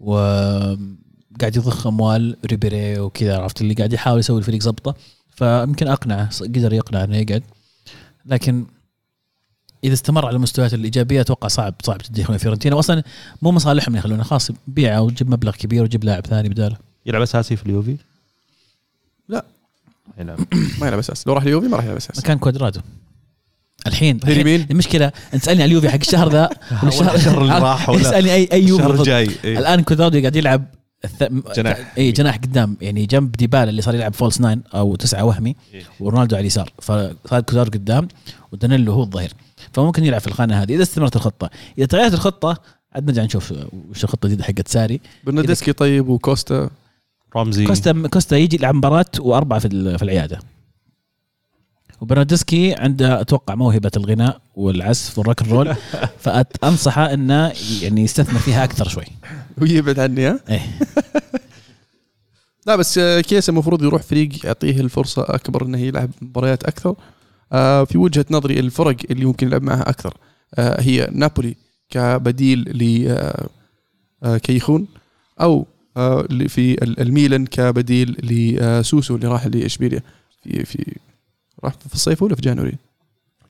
وقاعد 0.01 1.57
يضخ 1.57 1.87
أموال 1.87 2.37
ريبيري 2.47 3.01
وكذا 3.01 3.39
عرفت؟ 3.39 3.61
اللي 3.61 3.75
قاعد 3.75 3.93
يحاول 3.93 4.19
يسوي 4.19 4.39
الفريق 4.39 4.63
زبطة. 4.63 4.95
فيمكن 5.31 5.89
أقنعه 5.89 6.39
قدر 6.41 6.73
يقنع 6.73 7.05
إنه 7.05 7.17
يقعد. 7.17 7.43
لكن 8.27 8.67
إذا 9.85 9.95
استمر 9.95 10.27
على 10.27 10.37
المستويات 10.37 10.75
الإيجابية 10.75 11.21
أتوقع 11.21 11.49
صعب 11.49 11.75
صعب 11.83 11.99
تدخلون 11.99 12.39
فيورنتينا 12.39 12.77
واصلا 12.77 13.03
مو 13.43 13.51
مصالحهم 13.51 13.97
يخلونه 13.97 14.23
خلاص 14.23 14.51
بيعه 14.69 15.03
وجيب 15.03 15.31
مبلغ 15.31 15.53
كبير 15.53 15.83
وجيب 15.83 16.05
لاعب 16.05 16.27
ثاني 16.27 16.49
بداله 16.49 16.77
يلعب 17.07 17.23
أساسي 17.23 17.57
في 17.57 17.67
اليوفي؟ 17.67 17.97
لا. 19.29 19.45
يلعب 20.19 20.39
ما 20.81 20.87
يلعب 20.87 20.99
أساس 20.99 21.27
لو 21.27 21.33
راح 21.33 21.43
اليوفي 21.43 21.69
ما 21.69 21.77
راح 21.77 21.85
يلعب 21.85 21.97
أساس 21.97 22.19
مكان 22.19 22.39
كوادرادو 22.39 22.81
الحين 23.87 24.21
هي 24.25 24.33
اليمين؟ 24.33 24.67
المشكلة 24.71 25.13
أنت 25.35 25.43
تسألني 25.43 25.63
على 25.63 25.69
اليوفي 25.69 25.89
حق 25.89 25.99
الشهر 26.01 26.33
ذا 26.33 26.51
الشهر 27.15 27.43
اللي 27.43 27.59
راح 27.59 27.89
ولا 27.89 28.01
اسالني 28.09 28.35
اي 28.35 28.49
أي 28.53 28.63
يوفي 28.63 28.83
الشهر. 28.83 29.01
الجاي 29.01 29.29
إيه. 29.45 29.59
الآن 29.59 29.83
كوادرادو 29.83 30.21
قاعد 30.21 30.37
يلعب 30.37 30.65
الث... 31.05 31.25
جناح. 31.57 31.93
اي 31.99 32.13
جناح 32.13 32.37
قدام 32.37 32.77
يعني 32.81 33.07
جنب 33.07 33.33
ديبالا 33.33 33.71
اللي 33.71 33.83
صار 33.83 33.95
يلعب 33.95 34.15
false 34.15 34.41
nine 34.41 34.63
أو 34.75 34.97
تسعة 34.97 35.25
وهمي 35.25 35.57
إيه. 35.75 35.83
ورونالدو 36.01 36.37
على 36.37 36.41
اليسار 36.41 36.73
فصار 36.83 37.13
كوادرادو 37.29 37.71
قدام 37.71 38.09
ودانيلو 38.53 38.93
هو 38.93 39.03
الظهير 39.03 39.33
فممكن 39.79 40.05
يلعب 40.05 40.21
في 40.21 40.27
الخانة 40.27 40.63
هذه. 40.63 40.75
إذا 40.75 40.83
استمرت 40.83 41.17
الخطة. 41.17 41.51
إذا 41.79 41.87
تغيرت 41.87 42.15
الخطة 42.15 42.57
عاد 42.93 43.07
نرجع 43.07 43.23
نشوف 43.25 43.55
وش 43.91 44.05
الخطة 44.05 44.27
الجديدة 44.27 44.45
حقت 44.45 44.69
ساري. 44.69 45.01
برنادسكي 45.25 45.73
طيب 45.73 46.09
وكوستا؟ 46.09 46.71
رمزي. 47.37 47.65
كوستا 47.67 48.09
كوستا 48.13 48.37
يجي 48.37 48.57
يلعب 48.57 48.75
مباراة 48.75 49.05
وأربعة 49.19 49.59
في 49.59 49.65
ال- 49.69 49.99
في 49.99 50.05
العيادة. 50.05 50.39
وبرناردسكي 52.01 52.75
عنده 52.75 53.21
أتوقع 53.21 53.55
موهبة 53.55 53.91
الغناء 53.97 54.41
والعزف 54.57 55.19
وال 55.19 55.27
rock 55.27 55.43
roll 55.43 55.75
فانصحه 56.61 57.15
إنه 57.15 57.53
يعني 57.83 58.03
يستثمر 58.05 58.39
فيها 58.39 58.65
أكثر 58.65 58.89
شوي. 58.89 59.05
ويبعد 59.61 59.99
عني 59.99 60.27
ها؟ 60.27 60.41
إيه. 60.51 60.61
لا 62.67 62.77
بس 62.77 62.99
كيس 62.99 63.49
المفروض 63.49 63.83
يروح 63.83 64.03
فريق 64.03 64.47
يعطيه 64.47 64.81
الفرصة 64.81 65.23
أكبر 65.29 65.65
إنه 65.65 65.79
يلعب 65.79 66.11
مباريات 66.23 66.65
أكثر. 66.65 66.95
في 67.85 67.99
وجهة 67.99 68.25
نظري 68.31 68.61
الفرق 68.61 68.97
اللي 69.11 69.25
ممكن 69.25 69.47
يلعب 69.47 69.63
معها 69.63 69.89
أكثر 69.91 70.15
آه، 70.55 70.81
هي 70.81 71.09
نابولي 71.13 71.55
كبديل 71.91 72.59
ل 72.61 73.09
آه، 73.09 73.49
آه، 74.23 74.37
كيخون 74.39 74.87
أو 75.41 75.67
آه، 75.97 76.23
في 76.49 76.85
ال- 76.85 77.01
الميلان 77.01 77.47
كبديل 77.47 78.11
لسوسو 78.23 79.17
اللي 79.17 79.29
راح 79.29 79.47
لإشبيليا 79.47 80.03
في 80.43 80.65
في 80.65 80.97
راح 81.65 81.73
في 81.89 81.95
الصيف 81.95 82.23
ولا 82.23 82.35
في 82.35 82.41
جانوري؟ 82.43 82.75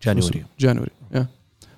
جانيوري 0.05 0.45
جانوري 0.61 0.91
يا. 1.15 1.27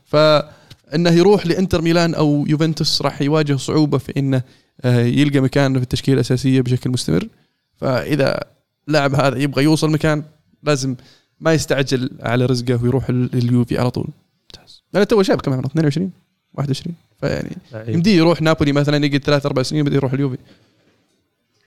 فإنه 0.05 1.11
يروح 1.11 1.47
لإنتر 1.47 1.83
ميلان 1.83 2.15
أو 2.15 2.45
يوفنتوس 2.49 3.03
راح 3.03 3.23
يواجه 3.23 3.57
صعوبة 3.57 3.99
في 3.99 4.13
إنه 4.17 4.43
آه، 4.81 5.01
يلقى 5.01 5.41
مكان 5.41 5.77
في 5.77 5.83
التشكيلة 5.83 6.15
الأساسية 6.15 6.61
بشكل 6.61 6.91
مستمر 6.91 7.29
فإذا 7.77 8.41
لاعب 8.87 9.15
هذا 9.15 9.39
يبغى 9.39 9.65
يوصل 9.65 9.91
مكان 9.91 10.23
لازم 10.63 10.97
ما 11.41 11.53
يستعجل 11.55 12.11
على 12.21 12.47
رزقه 12.47 12.83
ويروح 12.83 13.09
ال- 13.09 13.31
اليوفي 13.35 13.79
على 13.79 13.91
طول. 13.91 14.07
لأنه 14.93 15.05
تو 15.05 15.23
شاب 15.23 15.41
كم 15.41 15.53
عمره 15.53 15.67
22 15.67 16.11
21 16.55 16.95
فيعني 17.21 17.57
يمديه 17.95 18.17
يروح 18.17 18.43
نابولي 18.43 18.73
مثلا 18.73 19.07
يقعد 19.07 19.25
ثلاث 19.25 19.47
أربع 19.47 19.63
سنين 19.63 19.83
بعدين 19.85 19.97
يروح 19.99 20.13
اليوفي. 20.13 20.39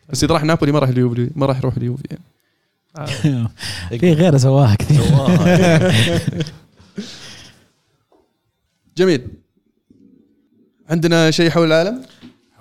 بس 0.10 0.24
إذا 0.24 0.34
راح 0.34 0.44
نابولي 0.44 0.72
ما 0.72 0.80
راح 0.80 0.90
اليوفي 0.90 1.30
ما 1.36 1.45
راح 1.45 1.58
يروح 1.58 1.76
اليوفي 1.78 2.04
يعني. 2.12 2.24
في 4.00 4.14
غيره 4.14 4.38
سواها 4.38 4.76
كثير. 4.76 5.02
جميل. 8.98 9.28
عندنا 10.90 11.32
شيء 11.32 11.50
حول 11.50 11.68
العالم؟ 11.68 12.02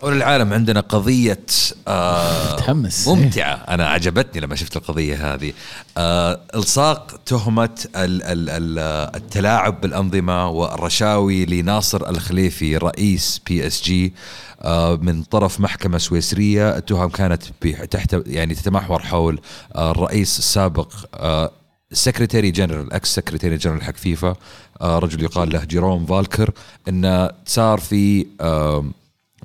حول 0.03 0.13
العالم 0.13 0.53
عندنا 0.53 0.81
قضية 0.81 1.47
آه 1.89 2.53
متحمس. 2.55 3.09
ممتعة. 3.09 3.55
أنا 3.55 3.89
عجبتني 3.89 4.41
لما 4.41 4.57
شفت 4.57 4.77
القضية 4.77 5.35
هذه. 5.35 5.53
آه 5.99 6.41
إلصاق 6.55 7.21
تهمة 7.27 7.87
ال 7.97 8.23
ال 8.23 8.51
ال 8.51 8.79
التلاعب 9.17 9.81
بالأنظمة 9.81 10.49
والرشاوي 10.49 11.45
لناصر 11.47 12.09
الخليفي 12.09 12.77
رئيس 12.77 13.41
PSG 13.47 14.15
آه 14.63 14.97
من 15.03 15.23
طرف 15.23 15.61
محكمة 15.61 15.99
سويسرية. 15.99 16.77
التهم 16.77 17.09
كانت 17.09 17.43
تحت 17.91 18.17
يعني 18.27 18.55
تتمحور 18.55 19.03
حول 19.03 19.41
آه 19.75 19.91
الرئيس 19.91 20.39
السابق 20.39 20.93
آه 21.15 21.51
ال 21.93 21.99
secretary 21.99 22.51
general 22.51 22.93
ex 22.93 23.15
secretary 23.15 23.57
general 23.57 23.83
حق 23.83 23.97
فيفا. 23.97 24.35
آه 24.81 24.99
رجل 24.99 25.23
يقال 25.23 25.53
له 25.53 25.65
جيروم 25.65 26.07
فالكر. 26.07 26.51
انه 26.89 27.31
صار 27.47 27.81
في 27.81 28.27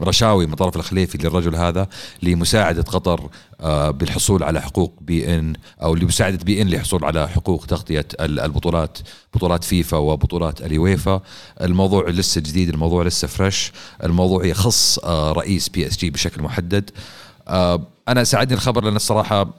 رشاوي 0.02 0.45
من 0.45 0.53
طرف 0.53 0.76
الخليفي 0.76 1.18
للرجل 1.18 1.56
هذا 1.56 1.88
لمساعدة 2.24 2.82
قطر 2.82 3.30
آه، 3.61 3.91
بالحصول 3.91 4.44
على 4.44 4.61
حقوق 4.61 4.94
beIN 5.02 5.53
أو 5.84 5.95
لمساعدة 5.95 6.38
beIN 6.45 6.68
للحصول 6.68 7.06
على 7.06 7.30
حقوق 7.30 7.65
تغطية 7.65 8.06
ال- 8.19 8.40
البطولات 8.40 8.98
بطولات 9.34 9.64
فيفا 9.64 9.98
وبطولات 9.98 10.61
اليويفا. 10.61 11.22
الموضوع 11.61 12.10
لسه 12.10 12.41
جديد 12.41 12.69
الموضوع 12.69 13.03
لسه 13.03 13.28
fresh. 13.27 13.72
الموضوع 14.03 14.45
يخص 14.45 14.99
آه، 14.99 15.32
رئيس 15.32 15.69
PSG 15.69 16.10
بشكل 16.10 16.41
محدد. 16.41 16.90
آه، 17.48 17.82
أنا 18.07 18.24
أسعدني 18.23 18.53
الخبر 18.53 18.84
لأن 18.84 18.95
الصراحة 18.95 19.53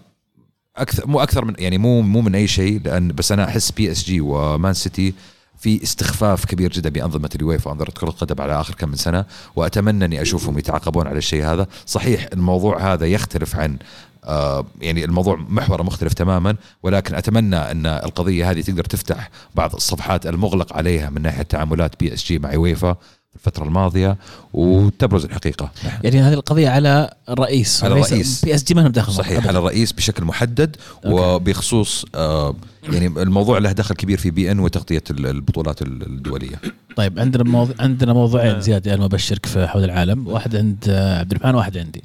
أكثر 0.76 1.06
مو 1.06 1.20
أكثر 1.22 1.44
من 1.44 1.54
يعني 1.58 1.78
مو 1.78 2.00
مو 2.02 2.20
من 2.20 2.34
أي 2.34 2.48
شيء 2.48 2.80
لأن 2.84 3.08
بس 3.08 3.32
أنا 3.32 3.44
أحس 3.44 3.70
PSG 3.70 4.20
ومان 4.20 4.74
سيتي 4.74 5.14
في 5.58 5.82
استخفاف 5.82 6.44
كبير 6.44 6.70
جدا 6.70 6.90
بأنظمة 6.90 7.30
اليويفا 7.34 7.70
وانظمه 7.70 7.86
كرة 7.86 8.08
القدم 8.08 8.42
على 8.42 8.60
آخر 8.60 8.74
كم 8.74 8.88
من 8.88 8.96
سنة 8.96 9.24
وأتمنى 9.56 10.04
أني 10.04 10.22
أشوفهم 10.22 10.58
يتعاقبون 10.58 11.06
على 11.06 11.18
الشيء 11.18 11.44
هذا، 11.44 11.66
صحيح 11.86 12.28
الموضوع 12.32 12.92
هذا 12.92 13.06
يختلف 13.06 13.56
عن 13.56 13.78
آه 14.24 14.66
يعني 14.80 15.04
الموضوع 15.04 15.36
محوره 15.48 15.82
مختلف 15.82 16.12
تماما 16.12 16.56
ولكن 16.82 17.14
أتمنى 17.14 17.56
أن 17.56 17.86
القضية 17.86 18.50
هذه 18.50 18.60
تقدر 18.60 18.84
تفتح 18.84 19.30
بعض 19.54 19.74
الصفحات 19.74 20.26
المغلق 20.26 20.76
عليها 20.76 21.10
من 21.10 21.22
ناحية 21.22 21.42
تعاملات 21.42 22.00
PSG 22.00 22.38
مع 22.38 22.52
يويفا 22.52 22.96
في 23.30 23.36
الفترة 23.36 23.64
الماضية 23.64 24.16
وتبرز 24.52 25.24
الحقيقة. 25.24 25.70
يعني 26.04 26.20
هذه 26.20 26.34
القضية 26.34 26.68
على 26.68 27.14
الرئيس. 27.28 27.84
على 27.84 27.94
الرئيس. 27.94 28.44
PSG 28.44 28.74
ما 28.74 28.80
لهم 28.80 28.92
دخل. 28.92 29.12
صحيح. 29.12 29.46
على 29.46 29.58
الرئيس 29.58 29.92
بشكل 29.92 30.24
محدد 30.24 30.76
أوكي. 31.06 31.08
وبخصوص 31.08 32.04
آه 32.14 32.54
يعني 32.92 33.06
الموضوع 33.06 33.58
له 33.58 33.72
دخل 33.72 33.94
كبير 33.94 34.18
في 34.18 34.30
beIN 34.30 34.58
وتغطية 34.58 35.02
ال- 35.10 35.26
البطولات 35.26 35.82
ال- 35.82 36.06
الدولية. 36.06 36.60
طيب 36.96 37.18
عندنا 37.18 37.44
موضوع 37.44 37.74
عندنا 37.80 38.12
موضوعين 38.12 38.60
زيادة 38.60 38.94
أنا 38.94 39.06
ببشرك 39.06 39.46
في 39.46 39.66
حول 39.66 39.84
العالم. 39.84 40.28
واحد 40.28 40.56
عند 40.56 40.84
آه، 40.88 41.18
عبد 41.18 41.32
الرحمن 41.32 41.54
وواحد 41.54 41.78
عندي. 41.78 42.02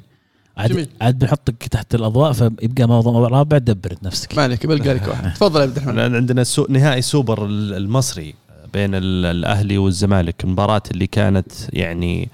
عاد 0.56 0.72
جميل. 0.72 0.88
عاد 1.00 1.18
بنحطك 1.18 1.68
تحت 1.70 1.94
الأضواء 1.94 2.32
فيبقى 2.32 2.86
موضوع 2.88 3.28
رابع 3.28 3.58
دبر 3.58 3.94
نفسك. 4.02 4.36
ما 4.36 4.42
عليك 4.42 4.66
بلقى 4.66 4.94
لك 4.94 5.08
واحد. 5.08 5.34
تفضل 5.34 5.60
يا 5.60 5.66
عبد 5.66 5.76
الرحمن. 5.76 6.14
عندنا 6.14 6.42
السو... 6.42 6.66
نهائي 6.68 7.02
سوبر 7.02 7.46
ال- 7.46 7.74
المصري. 7.74 8.34
بين 8.74 8.94
ال- 8.94 9.26
الأهلي 9.26 9.78
والزمالك. 9.78 10.44
المباراه 10.44 10.82
اللي 10.90 11.06
كانت 11.06 11.52
يعني 11.72 12.28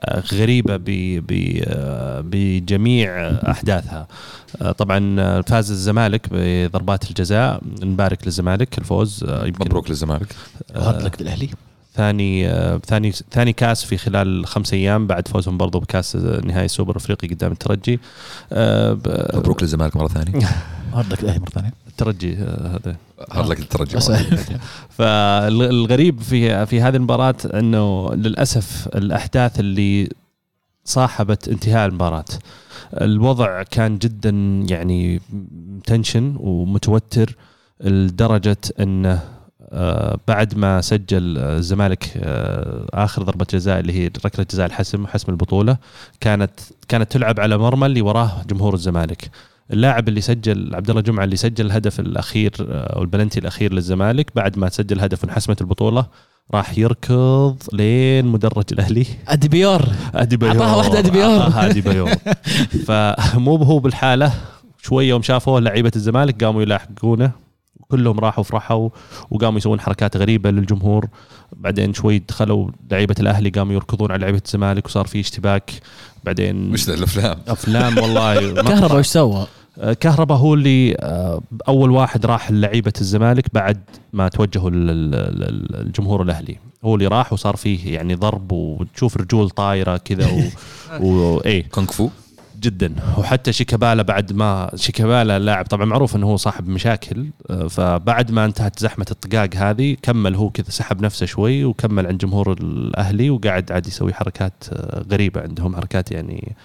آه، 0.00 0.22
غريبة 0.34 0.76
ب... 0.76 0.84
ب... 1.26 1.60
آه، 1.66 2.20
بجميع 2.26 3.10
أحداثها. 3.50 4.06
آه، 4.62 4.72
طبعا 4.72 5.42
فاز 5.42 5.70
الزمالك 5.70 6.26
بضربات 6.30 7.10
الجزاء. 7.10 7.60
نبارك 7.82 8.18
للزمالك 8.24 8.78
الفوز 8.78 9.24
مبروك 9.60 9.90
للزمالك. 9.90 10.26
hard 10.76 11.02
luck 11.02 11.20
الاهلي 11.20 11.48
ثاني 11.94 12.48
ثاني 12.86 13.12
ثاني 13.12 13.52
كاس 13.52 13.84
في 13.84 13.96
خلال 13.96 14.46
خمس 14.46 14.72
أيام 14.72 15.06
بعد 15.06 15.28
فوزهم 15.28 15.56
برضو 15.58 15.80
بكاس 15.80 16.16
نهائي 16.16 16.64
السوبر 16.64 16.90
الافريقي 16.90 17.28
قدام 17.28 17.52
الترجي. 17.52 18.00
مبروك 19.34 19.62
للزمالك 19.62 19.96
مرة 19.96 20.08
ثانية. 20.08 20.48
hard 20.94 21.12
luck 21.12 21.20
الاهلي 21.20 21.40
مرة 21.40 21.50
ثانية. 21.50 21.72
الترجي 21.86 22.34
آه، 22.34 22.68
هذا. 22.68 22.96
hard 23.32 23.48
luck 23.48 23.58
الترجي. 23.58 23.98
فالغريب 24.98 26.20
في 26.20 26.66
في 26.66 26.80
هذه 26.80 26.96
المباراة 26.96 27.34
إنه 27.54 28.14
للأسف 28.14 28.88
الأحداث 28.94 29.60
اللي 29.60 30.08
صاحبت 30.84 31.48
انتهاء 31.48 31.86
المباراة. 31.86 32.24
الوضع 33.00 33.62
كان 33.62 33.98
جدا 33.98 34.30
يعني 34.68 35.20
تنشن 35.84 36.36
ومتوتر 36.40 37.36
لدرجة 37.80 38.56
إنه 38.80 39.20
آه، 39.72 40.18
بعد 40.28 40.58
ما 40.58 40.80
سجل 40.80 41.38
الزمالك 41.38 42.12
آه، 42.16 42.86
آخر 42.94 43.22
ضربة 43.22 43.46
جزاء 43.50 43.80
اللي 43.80 43.92
هي 43.92 44.10
ركلة 44.24 44.46
جزاء 44.50 44.66
الحسم 44.66 45.06
حسم 45.06 45.32
البطولة 45.32 45.76
كانت 46.20 46.50
كانت 46.88 47.12
تلعب 47.12 47.40
على 47.40 47.58
مرمى 47.58 47.86
اللي 47.86 48.02
وراه 48.02 48.42
جمهور 48.48 48.74
الزمالك. 48.74 49.30
اللاعب 49.70 50.08
اللي 50.08 50.20
سجل 50.20 50.74
عبد 50.74 50.90
الله 50.90 51.02
جمعة 51.02 51.24
اللي 51.24 51.36
سجل 51.36 51.66
الهدف 51.66 52.00
الأخير 52.00 52.52
آه، 52.60 52.96
أو 52.96 53.02
البلنتي 53.02 53.40
الأخير 53.40 53.72
للزمالك 53.72 54.30
بعد 54.36 54.58
ما 54.58 54.68
سجل 54.68 55.00
هدف 55.00 55.24
وانحسمت 55.24 55.60
البطولة 55.60 56.06
راح 56.54 56.78
يركض 56.78 57.56
لين 57.72 58.26
مدرج 58.26 58.64
الأهلي. 58.72 59.06
أديبيور. 59.28 59.82
اديبايور 60.14 60.54
أعطاها 60.56 60.76
واحدة 60.76 60.98
أديبايور. 60.98 61.40
أعطاها 61.40 61.70
اديبايور 61.70 62.10
فمو 62.86 63.56
هو 63.56 63.78
بالحالة. 63.78 64.32
شوية 64.82 65.08
يوم 65.08 65.22
شافوه 65.22 65.60
لعيبة 65.60 65.92
الزمالك 65.96 66.44
قاموا 66.44 66.62
يلاحقونه. 66.62 67.30
كلهم 67.88 68.20
راحوا 68.20 68.44
فرحوا 68.44 68.88
وقاموا 69.30 69.58
يسوون 69.58 69.80
حركات 69.80 70.16
غريبة 70.16 70.50
للجمهور. 70.50 71.06
بعدين 71.64 71.94
شوي 71.94 72.18
دخلوا 72.18 72.70
لعيبة 72.90 73.14
الأهلي 73.20 73.50
قاموا 73.50 73.74
يركضون 73.74 74.10
على 74.10 74.20
لعيبة 74.20 74.40
الزمالك 74.46 74.86
وصار 74.86 75.06
في 75.06 75.20
اشتباك. 75.20 75.70
بعدين 76.24 76.56
مش 76.56 76.88
الأفلام. 76.88 77.38
أفلام 77.48 77.98
والله. 77.98 78.54
كهرباء 78.62 78.98
وش 78.98 79.06
سوى؟ 79.06 79.46
آه، 79.78 79.92
كهربا 79.92 80.34
هو 80.34 80.54
اللي 80.54 80.96
آه، 81.00 81.40
أول 81.68 81.90
واحد 81.90 82.26
راح 82.26 82.50
لعيبة 82.50 82.92
الزمالك 83.00 83.44
بعد 83.52 83.80
ما 84.12 84.28
توجهوا 84.28 84.70
الجمهور 84.72 86.22
الأهلي. 86.22 86.56
هو 86.84 86.94
اللي 86.94 87.06
راح 87.06 87.32
وصار 87.32 87.56
فيه 87.56 87.94
يعني 87.94 88.14
ضرب 88.14 88.52
وتشوف 88.52 89.16
رجول 89.16 89.50
طايرة 89.50 89.96
كذا 89.96 90.30
و... 90.30 90.42
و... 91.06 91.40
إيه. 91.40 91.68
كونغ 91.68 91.86
فو. 91.86 92.08
جدا. 92.64 92.94
وحتى 93.18 93.52
شيكابالا 93.52 94.02
بعد 94.02 94.32
ما 94.32 94.70
شيكابالا 94.74 95.36
اللاعب 95.36 95.64
طبعا 95.64 95.84
معروف 95.84 96.16
إنه 96.16 96.26
هو 96.26 96.36
صاحب 96.36 96.68
مشاكل 96.68 97.26
آه، 97.50 97.66
فبعد 97.68 98.30
ما 98.30 98.44
انتهت 98.44 98.78
زحمة 98.78 99.06
الطقاق 99.10 99.54
هذه 99.54 99.96
كمل 100.02 100.34
هو 100.34 100.50
كذا 100.50 100.70
سحب 100.70 101.02
نفسه 101.02 101.26
شوي 101.26 101.64
وكمل 101.64 102.06
عند 102.06 102.18
جمهور 102.18 102.52
الأهلي 102.52 103.30
وقاعد 103.30 103.72
عاد 103.72 103.86
يسوي 103.86 104.14
حركات 104.14 104.64
آه، 104.72 105.04
غريبة 105.12 105.40
عندهم 105.40 105.76
حركات 105.76 106.10
يعني 106.12 106.56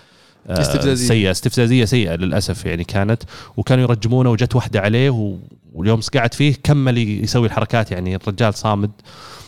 آه، 0.48 0.62
استفزازية. 0.62 1.08
سيئة 1.08 1.32
استفزازية 1.32 1.86
سيئة 1.86 2.16
للأسف 2.16 2.66
يعني 2.66 2.84
كانت. 2.84 3.24
وكانوا 3.58 3.84
يرجمونه 3.84 4.30
وجت 4.30 4.56
واحدة 4.56 4.80
عليه 4.80 5.38
واليوم 5.74 6.00
قعد 6.16 6.34
فيه 6.34 6.56
كمل 6.64 6.98
يسوي 6.98 7.48
الحركات 7.48 7.92
يعني 7.92 8.16
الرجال 8.16 8.54
صامد. 8.54 8.92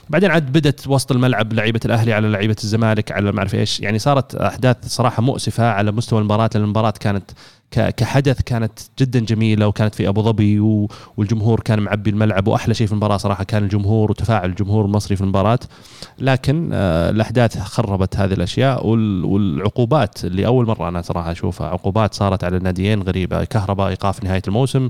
بعدين 0.09 0.31
عاد 0.31 0.51
بدت 0.51 0.87
وسط 0.87 1.11
الملعب 1.11 1.53
لعيبة 1.53 1.79
الأهلي 1.85 2.13
على 2.13 2.27
لعيبة 2.29 2.55
الزمالك 2.63 3.11
على 3.11 3.31
ما 3.31 3.39
أعرف 3.39 3.55
إيش. 3.55 3.79
يعني 3.79 3.99
صارت 3.99 4.35
أحداث 4.35 4.77
صراحة 4.87 5.21
مؤسفة 5.21 5.69
على 5.71 5.91
مستوى 5.91 6.19
المباراة 6.19 6.49
لأن 6.55 6.63
المباراة 6.63 6.93
كانت 6.99 7.31
كحدث 7.71 8.41
كانت 8.41 8.79
جدا 8.99 9.19
جميلة 9.19 9.67
وكانت 9.67 9.95
في 9.95 10.07
أبو 10.07 10.21
ظبي 10.21 10.59
والجمهور 11.17 11.59
كان 11.59 11.79
معبي 11.79 12.09
الملعب 12.09 12.47
وأحلى 12.47 12.73
شيء 12.73 12.87
في 12.87 12.93
المباراة 12.93 13.17
صراحة 13.17 13.43
كان 13.43 13.63
الجمهور 13.63 14.11
وتفاعل 14.11 14.49
الجمهور 14.49 14.85
المصري 14.85 15.15
في 15.15 15.21
المباراة. 15.21 15.59
لكن 16.19 16.69
آه، 16.73 17.09
الأحداث 17.09 17.59
خربت 17.59 18.17
هذه 18.17 18.33
الأشياء 18.33 18.87
وال- 18.87 19.25
والعقوبات 19.25 20.25
اللي 20.25 20.45
أول 20.45 20.65
مرة 20.67 20.87
أنا 20.89 21.01
صراحة 21.01 21.31
أشوفها 21.31 21.67
عقوبات 21.67 22.13
صارت 22.13 22.43
على 22.43 22.57
الناديين 22.57 23.01
غريبة 23.01 23.43
كهرباء 23.43 23.89
إيقاف 23.89 24.23
نهاية 24.23 24.41
الموسم 24.47 24.89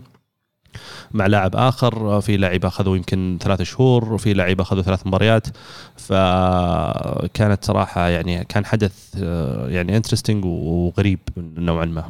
مع 1.11 1.27
لاعب 1.27 1.55
آخر 1.55 2.21
في 2.21 2.37
لاعب 2.37 2.65
أخذوا 2.65 2.97
يمكن 2.97 3.37
ثلاثة 3.41 3.63
شهور 3.63 4.13
وفي 4.13 4.33
لاعب 4.33 4.61
أخذوا 4.61 4.81
ثلاث 4.81 5.07
مباريات. 5.07 5.47
فكانت 5.95 7.65
صراحة 7.65 8.07
يعني 8.07 8.43
كان 8.43 8.65
حدث 8.65 8.93
آه، 9.23 9.69
يعني 9.69 9.97
انترستنج 9.97 10.45
وغريب 10.45 11.19
نوعا 11.37 11.85
ما. 11.85 12.09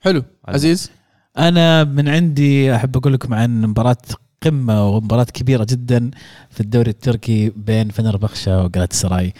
حلو. 0.00 0.22
عزيز. 0.48 0.90
أنا 1.38 1.84
من 1.84 2.08
عندي 2.08 2.74
أحب 2.74 2.96
أقول 2.96 3.12
لكم 3.12 3.34
عن 3.34 3.62
مباراة 3.62 3.96
قمة 4.42 4.88
ومباراة 4.88 5.24
كبيرة 5.24 5.66
جدا 5.70 6.10
في 6.50 6.60
الدوري 6.60 6.90
التركي 6.90 7.52
بين 7.56 7.88
فنربخشة 7.90 8.62
وقلات 8.64 8.92
سراي 8.92 9.34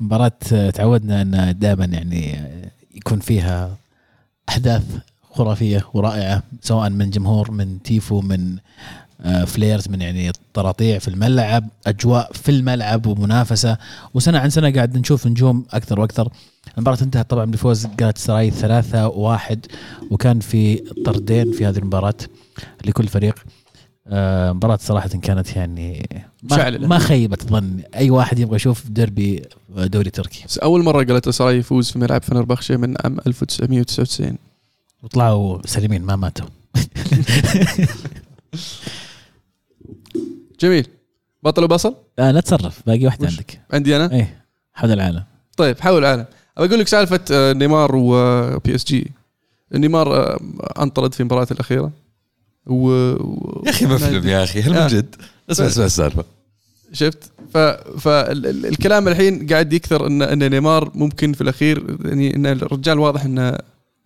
مباراة 0.00 0.38
آه، 0.52 0.70
تعودنا 0.70 1.22
أن 1.22 1.58
دائما 1.58 1.84
يعني 1.84 2.34
آه، 2.34 2.70
يكون 2.94 3.20
فيها 3.20 3.76
أحداث 4.48 4.84
خرافية 5.30 5.84
ورائعة 5.94 6.42
سواء 6.60 6.90
من 6.90 7.10
جمهور 7.10 7.50
من 7.50 7.82
تيفو 7.82 8.20
من 8.20 8.56
آه، 9.20 9.44
فليرز 9.44 9.88
من 9.88 10.00
يعني 10.00 10.32
طراطيع 10.54 10.98
في 10.98 11.08
الملعب 11.08 11.68
أجواء 11.86 12.32
في 12.32 12.48
الملعب 12.48 13.06
ومنافسة. 13.06 13.78
وسنة 14.14 14.38
عن 14.38 14.50
سنة 14.50 14.70
قاعد 14.70 14.98
نشوف 14.98 15.26
نجوم 15.26 15.64
أكثر 15.70 16.00
وأكثر. 16.00 16.28
المباراة 16.76 16.98
انتهت 17.02 17.30
طبعا 17.30 17.44
بفوز 17.44 17.86
قلات 17.86 18.18
سراي 18.18 18.50
ثلاثة 18.50 19.08
واحد 19.08 19.66
وكان 20.10 20.40
في 20.40 20.76
طردين 21.04 21.52
في 21.52 21.66
هذه 21.66 21.78
المباراة 21.78 22.14
لكل 22.84 23.08
فريق. 23.08 23.34
آه، 24.06 24.52
مباراة 24.52 24.78
صراحة 24.80 25.08
كانت 25.08 25.56
يعني 25.56 26.08
ما. 26.42 26.78
ما 26.78 26.98
خيبت 26.98 27.42
ظن 27.42 27.82
أي 27.94 28.10
واحد 28.10 28.38
يبغى 28.38 28.56
يشوف 28.56 28.88
ديربي 28.88 29.42
دوري 29.68 30.10
تركي. 30.10 30.44
أول 30.62 30.84
مرة 30.84 31.04
قالت 31.04 31.28
سراي 31.28 31.56
يفوز 31.56 31.90
في 31.90 31.98
ملعب 31.98 32.22
فنربخشة 32.22 32.76
من 32.76 32.94
عام 33.04 33.18
1999 33.26 34.38
وطلعوا 35.02 35.66
سليمين 35.66 36.02
ما 36.02 36.16
ماتوا. 36.16 36.46
جميل. 40.60 40.86
بطل 41.42 41.64
وبصل؟ 41.64 41.94
آه 42.18 42.30
لا 42.30 42.40
تصرف 42.40 42.82
باقي 42.86 43.06
واحدة 43.06 43.26
وش؟ 43.26 43.32
عندك. 43.32 43.60
عندي 43.72 43.96
أنا؟ 43.96 44.12
إيه 44.12 44.44
حول 44.74 44.92
العالم. 44.92 45.24
طيب 45.56 45.80
حول 45.80 45.98
العالم. 45.98 46.26
ابى 46.58 46.66
أقول 46.66 46.80
لك 46.80 46.88
سالفة 46.88 47.20
آه، 47.32 47.52
نيمار 47.52 47.90
و 47.94 48.74
PSG 48.74 49.12
نيمار 49.74 50.16
آه، 50.16 50.40
أنطرد 50.78 51.14
في 51.14 51.20
المباراه 51.20 51.46
الأخيرة. 51.50 51.92
و... 52.66 53.12
و... 53.12 53.62
يا 53.66 53.70
أخي 53.70 53.86
مفلم 53.86 54.28
يا 54.28 54.44
أخي 54.44 54.62
هل 54.62 54.74
آه. 54.74 54.82
من 54.82 54.86
جد؟ 54.86 55.14
اسمع 55.50 55.66
اسمع 55.66 55.84
السالفة. 55.84 56.24
شفت؟ 56.92 57.32
ف... 57.54 57.58
فالكلام 57.98 59.08
الحين 59.08 59.46
قاعد 59.46 59.72
يكثر 59.72 60.06
إن 60.06 60.22
إن 60.22 60.50
نيمار 60.50 60.90
ممكن 60.94 61.32
في 61.32 61.40
الأخير 61.40 61.96
يعني 62.04 62.36
إن 62.36 62.46
الرجال 62.46 62.98
واضح 62.98 63.24
إنه 63.24 63.58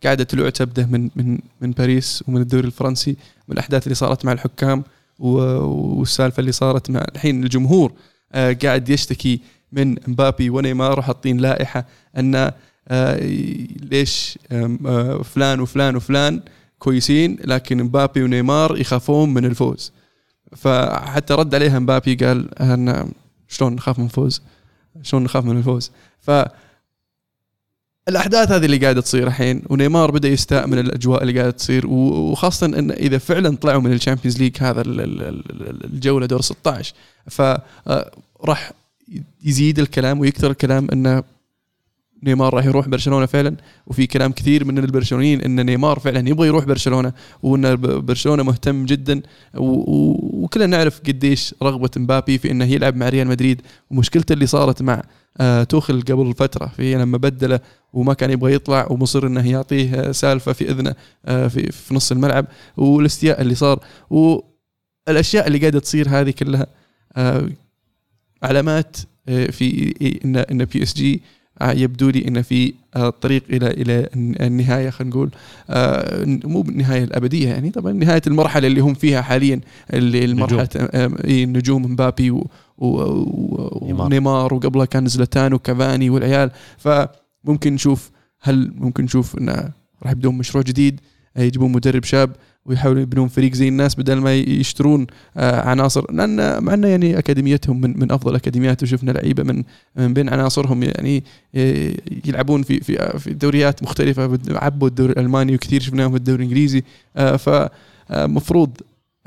قاعدة 0.05 0.25
طلوع 0.25 0.51
تبده 0.51 0.87
من 0.87 1.11
من 1.17 1.39
من 1.61 1.71
باريس 1.71 2.25
ومن 2.29 2.41
الدوري 2.41 2.67
الفرنسي 2.67 3.17
من 3.49 3.53
الأحداث 3.53 3.83
اللي 3.85 3.95
صارت 3.95 4.25
مع 4.25 4.33
الحكام 4.33 4.85
والسالفة 5.19 6.41
اللي 6.41 6.53
صارت 6.53 6.91
مع 6.91 7.05
الحين 7.15 7.45
الجمهور 7.45 7.93
آه، 8.33 8.57
قاعد 8.63 8.89
يشتكي 8.89 9.41
من 9.73 9.97
مبابي 10.07 10.51
ونيمار 10.51 10.99
وحاطين 10.99 11.39
لائحة 11.39 11.87
أن 12.17 12.53
آه، 12.89 13.17
ليش 13.83 14.39
آه، 14.53 15.23
فلان 15.23 15.61
وفلان 15.61 15.97
وفلان 15.97 16.41
كويسين 16.79 17.39
لكن 17.45 17.83
مبابي 17.83 18.23
ونيمار 18.23 18.81
يخافون 18.81 19.35
من 19.35 19.45
الفوز. 19.45 19.93
فحتى 20.57 21.35
رد 21.35 21.55
عليها 21.55 21.79
مبابي 21.79 22.15
قال 22.15 22.49
شلون 23.49 23.75
نخاف 23.75 23.99
من 23.99 24.05
الفوز؟ 24.05 24.43
شلون 25.03 25.25
نخاف 25.25 25.45
من 25.45 25.57
الفوز؟ 25.57 25.91
ف 26.21 26.31
الأحداث 28.09 28.53
هذه 28.53 28.65
اللي 28.65 28.77
قاعدة 28.79 29.01
تصير 29.01 29.27
الحين 29.27 29.63
ونيمار 29.71 30.11
بدأ 30.11 30.29
يستاء 30.29 30.67
من 30.67 30.79
الأجواء 30.79 31.23
اللي 31.23 31.33
قاعدة 31.39 31.51
تصير 31.51 31.87
وخاصة 31.87 32.67
إن 32.67 32.91
إذا 32.91 33.19
فعلا 33.19 33.57
طلعوا 33.57 33.81
من 33.81 33.93
ال 33.93 33.98
Champions 33.98 34.39
League 34.39 34.57
هذا 34.61 34.81
ال- 34.81 35.01
ال- 35.01 35.23
ال- 35.23 35.85
الجولة 35.85 36.27
دور 36.27 36.41
16 36.41 36.95
فراح 37.31 38.73
يزيد 39.45 39.79
الكلام 39.79 40.21
ويكثر 40.21 40.51
الكلام 40.51 40.89
ان 40.93 41.23
نيمار 42.25 42.55
راح 42.55 42.65
يروح 42.65 42.89
برشلونة 42.89 43.27
فعلا. 43.27 43.57
وفي 43.87 44.07
كلام 44.07 44.33
كثير 44.33 44.65
من 44.65 44.79
البرشلونيين 44.79 45.41
إن 45.41 45.67
نيمار 45.67 45.99
فعلا 45.99 46.29
يبغى 46.29 46.47
يروح 46.47 46.65
برشلونة 46.65 47.13
وإن 47.43 47.77
برشلونة 48.01 48.43
مهتم 48.43 48.85
جدا. 48.85 49.23
وكلنا 49.55 50.67
نعرف 50.67 51.01
قديش 51.01 51.55
رغبة 51.63 51.91
مبابي 51.97 52.39
في 52.39 52.51
إنه 52.51 52.65
يلعب 52.65 52.97
مع 52.97 53.09
ريال 53.09 53.27
مدريد. 53.29 53.63
ومشكلته 53.91 54.33
اللي 54.33 54.47
صارت 54.47 54.83
مع 54.83 55.03
آه، 55.41 55.65
توخل 55.65 56.01
قبل 56.01 56.35
فترة 56.35 56.67
في 56.67 56.95
لما 56.95 57.19
بدله 57.19 57.61
وما 57.93 58.15
كان 58.15 58.31
يبغى 58.31 58.55
يطلع 58.55 58.87
ومصر 58.91 59.27
إنه 59.27 59.51
يعطيه 59.51 59.95
آه، 59.95 60.13
سالفة 60.13 60.53
في 60.53 60.71
إذنه 60.71 60.95
آه، 61.27 61.49
في 61.49 61.73
في 61.73 61.95
نص 61.95 62.13
الملعب. 62.13 62.47
والاستياء 62.77 63.41
اللي 63.41 63.55
صار. 63.55 63.81
والأشياء 64.11 65.47
اللي 65.47 65.59
قاعدة 65.59 65.79
تصير 65.81 66.09
هذه 66.09 66.31
كلها 66.31 66.67
علامات 68.43 68.97
في 69.27 69.95
إن 70.25 70.37
إن 70.37 70.65
PSG 70.65 71.23
يبدو 71.71 72.11
لي 72.11 72.29
إن 72.29 72.43
في 72.43 72.75
آه، 72.97 73.11
طريق 73.11 73.43
إلى 73.51 73.67
إلى 73.67 74.09
النهاية 74.17 74.91
خلينا 74.91 75.15
نقول 75.15 75.31
آه، 75.71 76.25
مو 76.25 76.63
بالنهاية 76.63 77.05
الأبدية 77.05 77.49
يعني 77.49 77.71
طبعا 77.71 77.93
نهاية 77.93 78.23
المرحلة 78.27 78.67
اللي 78.67 78.81
هم 78.81 78.95
فيها 78.95 79.23
حاليا 79.23 79.61
اللي 79.93 80.25
المرحلة 80.25 80.69
آه، 80.77 81.11
نجوم 81.29 81.93
مبابي. 81.93 82.43
ونيمار 82.79 84.55
وقبلها 84.55 84.85
كان 84.85 85.07
زلتان 85.07 85.55
وكافاني 85.55 86.11
والعيال 86.11 86.51
فممكن 86.79 87.73
نشوف 87.75 88.11
هل 88.41 88.73
ممكن 88.77 89.05
نشوف 89.05 89.39
انه 89.39 89.73
راح 90.03 90.13
يبدون 90.13 90.39
مشروع 90.39 90.65
جديد 90.65 91.01
آه، 91.37 91.43
يجيبون 91.43 91.73
مدرب 91.73 92.05
شاب 92.05 92.31
ويحاولوا 92.67 93.03
يبنون 93.03 93.29
فريق 93.29 93.53
زي 93.55 93.69
الناس 93.69 93.95
بدل 93.95 94.15
ما 94.15 94.35
يشترون 94.37 95.07
آه، 95.37 95.61
عناصر 95.69 96.13
لأن 96.13 96.63
مع 96.65 96.75
إنه 96.75 96.89
يعني 96.89 97.19
أكاديميتهم 97.19 97.81
من 97.81 97.99
من 98.01 98.13
أفضل 98.13 98.35
ااكاديميات 98.35 98.83
وشفنا 98.83 99.11
لعيبة 99.11 99.43
من 99.43 99.63
من 99.97 100.15
بين 100.15 100.29
عناصرهم 100.29 100.83
يعني 100.83 101.25
آه، 101.55 101.95
يلعبون 102.27 102.63
في 102.63 102.81
في 102.81 103.19
في 103.19 103.33
دوريات 103.35 103.83
مختلفة 103.83 104.39
عبوا 104.51 104.89
الدوري 104.89 105.13
الألماني 105.13 105.55
وكثير 105.55 105.81
شفناهم 105.83 106.11
في 106.11 106.17
الدوري 106.17 106.45
الإنجليزي 106.45 106.83
فمفروض 108.09 108.71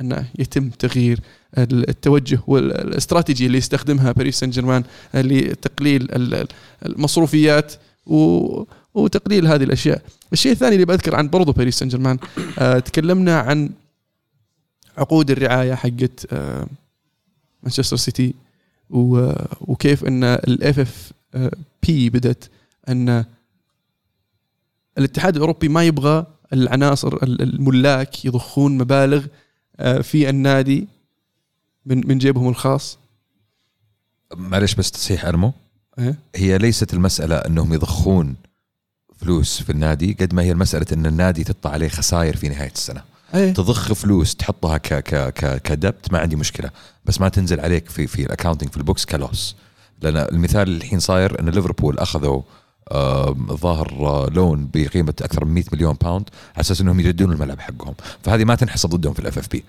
انه 0.01 0.25
يتم 0.39 0.69
تغيير 0.69 1.19
التوجه 1.57 2.39
والاستراتيجي 2.47 3.45
اللي 3.45 3.57
يستخدمها 3.57 4.11
باريس 4.11 4.39
سان 4.39 4.49
جيرمان 4.49 4.83
لتقليل 5.13 6.07
ال- 6.11 6.47
المصروفيات 6.85 7.73
وتقليل 8.93 9.47
هذه 9.47 9.63
الأشياء. 9.63 10.01
الشيء 10.35 10.51
الثاني 10.51 10.75
اللي 10.75 10.85
بذكر 10.85 11.15
عن 11.15 11.29
برضو 11.29 11.51
باريس 11.51 11.79
سان 11.79 11.87
جيرمان 11.87 12.17
آه 12.59 12.79
تكلمنا 12.79 13.39
عن 13.39 13.69
عقود 14.97 15.31
الرعاية 15.31 15.73
حقت 15.73 16.33
آه 16.33 16.67
مانشستر 17.63 17.95
سيتي 17.97 18.33
و- 18.89 19.31
وكيف 19.61 20.05
إن 20.05 20.23
ال 20.23 20.79
FFP 20.79 22.09
بدت 22.09 22.49
إن 22.89 23.25
الاتحاد 24.97 25.35
الأوروبي 25.35 25.69
ما 25.69 25.83
يبغى 25.83 26.25
العناصر 26.53 27.13
ال- 27.23 27.41
الملاك 27.41 28.25
يضخون 28.25 28.77
مبالغ 28.77 29.25
آه، 29.79 30.01
في 30.01 30.29
النادي 30.29 30.87
من 31.85 32.07
من 32.07 32.17
جيبهم 32.17 32.49
الخاص 32.49 32.97
معلش 34.35 34.73
بس 34.75 34.91
تصحيح 34.91 35.25
أرمو 35.25 35.53
إيه؟ 35.99 36.15
هي 36.35 36.57
ليست 36.57 36.93
المسألة 36.93 37.35
إنهم 37.35 37.73
يضخون 37.73 38.35
فلوس 39.17 39.61
في 39.61 39.69
النادي 39.69 40.17
قد 40.19 40.33
ما 40.33 40.41
هي 40.41 40.51
المسألة 40.51 40.85
إن 40.93 41.05
النادي 41.05 41.43
تطلع 41.43 41.71
عليه 41.71 41.87
خسائر 41.87 42.35
في 42.35 42.49
نهاية 42.49 42.71
السنة. 42.71 43.01
إيه. 43.35 43.53
تضخ 43.53 43.93
فلوس 43.93 44.35
تحطها 44.35 44.77
ك 44.77 44.93
ك 44.93 45.33
ك 45.33 45.61
ك 45.61 45.72
debt 45.72 46.13
ما 46.13 46.19
عندي 46.19 46.35
مشكلة. 46.35 46.69
بس 47.05 47.21
ما 47.21 47.29
تنزل 47.29 47.59
عليك 47.59 47.89
في 47.89 48.07
في 48.07 48.25
ال 48.25 48.29
accounting 48.29 48.69
في 48.69 48.77
ال 48.77 48.82
books 48.82 49.05
loss. 49.05 49.55
لأن 50.01 50.17
المثال 50.17 50.61
اللي 50.61 50.77
الحين 50.77 50.99
صاير 50.99 51.39
إن 51.39 51.49
ليفربول 51.49 51.99
أخذوا 51.99 52.41
ظاهر 53.51 53.87
آه، 53.91 54.29
loan 54.29 54.69
بقيمة 54.73 55.13
أكثر 55.21 55.45
من 55.45 55.53
100 55.53 55.63
مليون 55.73 55.93
pound 56.01 56.29
على 56.55 56.61
أساس 56.61 56.81
إنهم 56.81 56.99
يجددون 56.99 57.31
الملعب 57.31 57.59
حقهم. 57.59 57.93
فهذه 58.23 58.43
ما 58.43 58.55
تنحسب 58.55 58.89
ضدهم 58.89 59.13
في 59.13 59.19
ال 59.19 59.37
FFP 59.37 59.63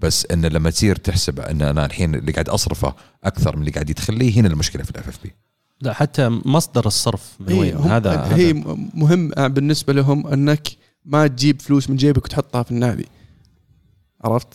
بس 0.00 0.26
إن 0.26 0.46
لما 0.46 0.70
تصير 0.70 0.96
تحسب 0.96 1.40
إن 1.40 1.62
أنا 1.62 1.86
الحين 1.86 2.14
اللي 2.14 2.32
قاعد 2.32 2.48
أصرفه 2.48 2.94
أكثر 3.24 3.56
من 3.56 3.62
اللي 3.62 3.70
قاعد 3.72 3.90
يدخل 3.90 4.14
لي 4.14 4.40
هنا 4.40 4.48
المشكلة 4.48 4.82
في 4.82 4.90
الاف 4.90 5.08
اف 5.08 5.18
بي 5.22 5.34
لا 5.84 5.92
حتى 5.92 6.28
مصدر 6.28 6.86
الصرف 6.86 7.32
من 7.40 7.48
هي 7.52 7.58
وين؟ 7.60 7.76
هذا 7.76 8.34
هي 8.34 8.50
هذا 8.50 8.76
مهم 8.94 9.28
بالنسبة 9.28 9.92
لهم 9.92 10.26
أنك 10.26 10.68
ما 11.04 11.26
تجيب 11.26 11.62
فلوس 11.62 11.90
من 11.90 11.96
جيبك 11.96 12.24
وتحطها 12.24 12.62
في 12.62 12.70
النادي. 12.70 13.06
عرفت؟ 14.24 14.48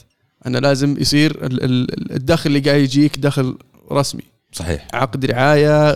أنا 0.46 0.58
لازم 0.58 0.96
يصير 1.00 1.46
ال- 1.46 1.64
ال- 1.64 2.12
الدخل 2.16 2.50
اللي 2.50 2.60
قاعد 2.60 2.80
يجيك 2.82 3.18
دخل 3.20 3.58
رسمي. 3.92 4.24
صحيح. 4.52 4.88
عقد 4.94 5.26
رعاية 5.26 5.94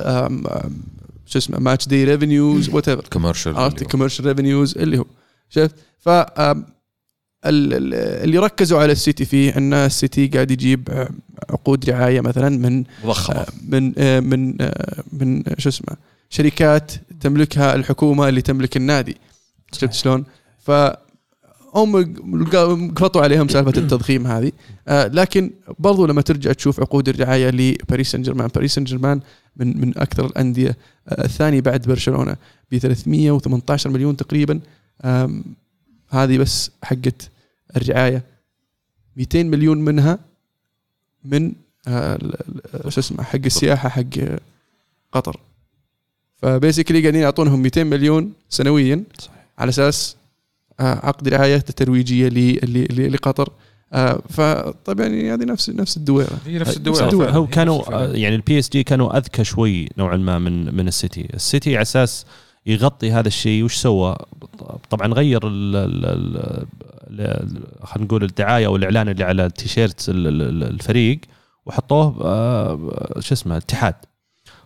شو 1.25 1.37
اسمه 1.39 1.59
match 1.59 1.87
day 1.87 2.03
revenues 2.03 2.69
whatever 2.69 3.05
commercial 3.13 3.55
عرفت 3.57 3.83
commercial 3.83 4.25
revenues 4.25 4.77
اللي 4.77 4.97
هو. 4.97 5.05
شفت 5.49 5.75
ف 5.99 6.09
اللي 7.45 8.37
ركزوا 8.37 8.79
على 8.79 8.91
السيتي 8.91 9.25
فيه 9.25 9.57
إن 9.57 9.73
السيتي 9.73 10.27
قاعد 10.27 10.51
يجيب 10.51 11.07
عقود 11.49 11.89
رعاية 11.89 12.21
مثلا 12.21 12.49
من 12.49 12.83
مضخمة. 13.03 13.45
من 13.67 13.93
آه، 13.97 14.19
من 14.19 14.61
آه، 14.61 15.03
من 15.13 15.43
شو 15.57 15.69
اسمه 15.69 15.97
شركات 16.29 16.91
تملكها 17.21 17.75
الحكومة 17.75 18.29
اللي 18.29 18.41
تملك 18.41 18.77
النادي. 18.77 19.17
شفت 19.71 19.93
شلون؟ 19.93 20.25
ف 20.59 20.71
هم 21.75 22.15
قلطوا 22.95 23.21
عليهم 23.21 23.47
سالفة 23.47 23.81
التضخيم 23.81 24.27
هذه. 24.27 24.51
آه، 24.87 25.07
لكن 25.07 25.51
برضو 25.79 26.05
لما 26.05 26.21
ترجع 26.21 26.51
تشوف 26.51 26.79
عقود 26.79 27.09
الرعاية 27.09 27.49
لباريس 27.49 28.11
سان 28.11 28.21
جيرمان 28.21 28.47
باريس 28.47 28.75
سان 28.75 28.83
جيرمان 28.83 29.19
من 29.55 29.81
من 29.81 29.97
أكثر 29.97 30.25
الأندية 30.25 30.77
آه، 31.07 31.25
الثاني 31.25 31.61
بعد 31.61 31.81
برشلونة 31.81 32.35
ب 32.71 32.77
318 32.77 33.89
مليون 33.89 34.17
تقريبا. 34.17 34.59
هذه 36.13 36.37
بس 36.37 36.71
حقت 36.83 37.29
الرعاية. 37.77 38.23
200 39.17 39.43
مليون 39.43 39.77
منها 39.77 40.19
من 41.25 41.51
آه، 41.87 42.19
شو 42.89 42.99
اسمه 42.99 43.23
حق 43.23 43.39
السياحة 43.45 43.89
حق 43.89 44.03
قطر. 45.11 45.39
فبيسكلي 46.35 47.01
قاعدين 47.01 47.21
يعطونهم 47.21 47.61
200 47.61 47.83
مليون 47.83 48.33
سنويا 48.49 49.03
صحيح. 49.19 49.45
على 49.57 49.69
أساس 49.69 50.15
آه، 50.79 51.05
عقد 51.05 51.27
رعاية 51.27 51.57
ترويجيه 51.57 52.29
لقطر. 53.09 53.49
آه، 53.93 54.21
فطب 54.29 54.99
يعني 54.99 55.33
هذه 55.33 55.43
نفس 55.43 55.69
نفس 55.69 55.97
الدويرة. 55.97 56.37
هي 56.45 56.59
نفس 56.59 56.77
الدول. 56.77 57.03
الدول 57.03 57.27
هو 57.27 57.47
كانوا 57.47 58.05
يعني 58.15 58.35
ال 58.35 58.59
PSG 58.59 58.83
كانوا 58.83 59.17
أذكى 59.17 59.43
شوي 59.43 59.89
نوعا 59.97 60.17
ما 60.17 60.39
من 60.39 60.75
من 60.75 60.87
السيتي، 60.87 61.27
السيتي 61.33 61.75
على 61.75 61.81
أساس 61.81 62.25
يغطي 62.65 63.11
هذا 63.11 63.27
الشيء 63.27 63.63
وش 63.63 63.75
سوى؟ 63.75 64.15
طبعا 64.89 65.07
غير 65.13 65.39
خلينا 67.83 68.05
نقول 68.05 68.23
الدعاية 68.23 68.65
أو 68.65 68.75
الإعلان 68.75 69.09
اللي 69.09 69.23
على 69.23 69.45
التيشيرت 69.45 70.09
ال- 70.09 70.27
ال- 70.41 70.63
الفريق 70.63 71.19
وحطوه 71.65 72.11
شو 73.19 73.33
اسمه؟ 73.33 73.57
اتحاد. 73.57 73.95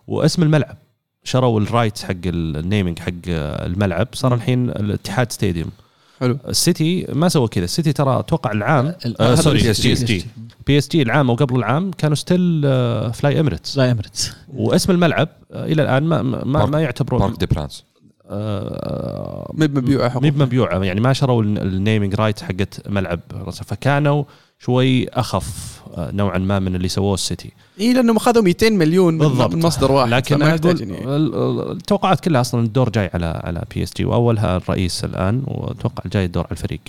واسم 0.07 0.43
الملعب. 0.43 0.77
شروا 1.23 1.59
ال 1.59 1.66
rights 1.66 2.03
حق 2.03 2.11
ال 2.25 2.36
naming 2.36 2.99
حق 2.99 3.11
الملعب. 3.27 4.07
صار 4.13 4.33
الحين 4.33 4.69
الاتحاد 4.69 5.31
stadium 5.31 5.71
حلو 6.19 6.37
السيتي 6.47 7.05
ما 7.13 7.29
سوى 7.29 7.47
كذا 7.47 7.63
السيتي 7.63 7.93
ترى 7.93 8.19
أتوقع 8.19 8.51
العام 8.51 8.93
ال- 9.05 9.21
آه 9.21 9.27
هذا 9.31 9.35
sorry. 9.41 9.59
PSG 9.61 10.25
PSG 10.67 11.01
العام 11.01 11.29
أو 11.29 11.35
قبل 11.35 11.55
العام 11.55 11.91
كانوا 11.91 12.15
still 12.15 12.61
Fly 13.13 13.39
Emirates 13.39 13.77
لا 13.77 13.91
Emirates 13.91 14.31
واسم 14.53 14.91
الملعب 14.91 15.29
آه، 15.51 15.65
إلى 15.65 15.81
الآن 15.81 16.03
ما 16.03 16.21
ما, 16.21 16.65
ما, 16.65 16.81
يعتبرون 16.81 17.19
بارك 17.21 17.39
دي 17.39 17.45
برانس 17.45 17.83
آه، 18.29 19.51
مب 19.53 19.77
مبيوعه 19.77 20.09
حقوق. 20.09 20.23
مب 20.23 20.41
مبيوعه 20.41 20.83
يعني 20.83 21.01
ما 21.01 21.13
شروا 21.13 21.43
ال 21.43 21.54
naming 21.54 22.15
right 22.15 22.39
حقت 22.39 22.89
ملعب. 22.89 23.19
فكانوا 23.51 24.23
شوي 24.59 25.09
أخف 25.09 25.77
آه، 25.97 26.11
نوعا 26.11 26.37
ما 26.37 26.59
من 26.59 26.75
اللي 26.75 26.87
سووه 26.87 27.13
السيتي 27.13 27.51
اي 27.79 27.93
لانهم 27.93 28.15
اخذوا 28.17 28.43
200 28.43 28.69
مليون 28.69 29.13
من- 29.13 29.19
بالضبط. 29.19 29.53
من 29.55 29.61
مصدر 29.61 29.91
واحد 29.91 30.09
لكن 30.09 30.41
أنا 30.41 30.55
أقول 30.55 31.71
التوقعات 31.71 32.19
كلها 32.19 32.41
أصلا 32.41 32.61
الدور 32.65 32.89
جاي 32.89 33.09
على 33.13 33.41
على 33.43 33.63
PSG 33.75 34.05
وأولها 34.05 34.57
الرئيس 34.57 35.03
الآن 35.03 35.43
وأتوقع 35.47 36.03
الجاي 36.05 36.25
الدور 36.25 36.43
على 36.43 36.51
الفريق 36.51 36.79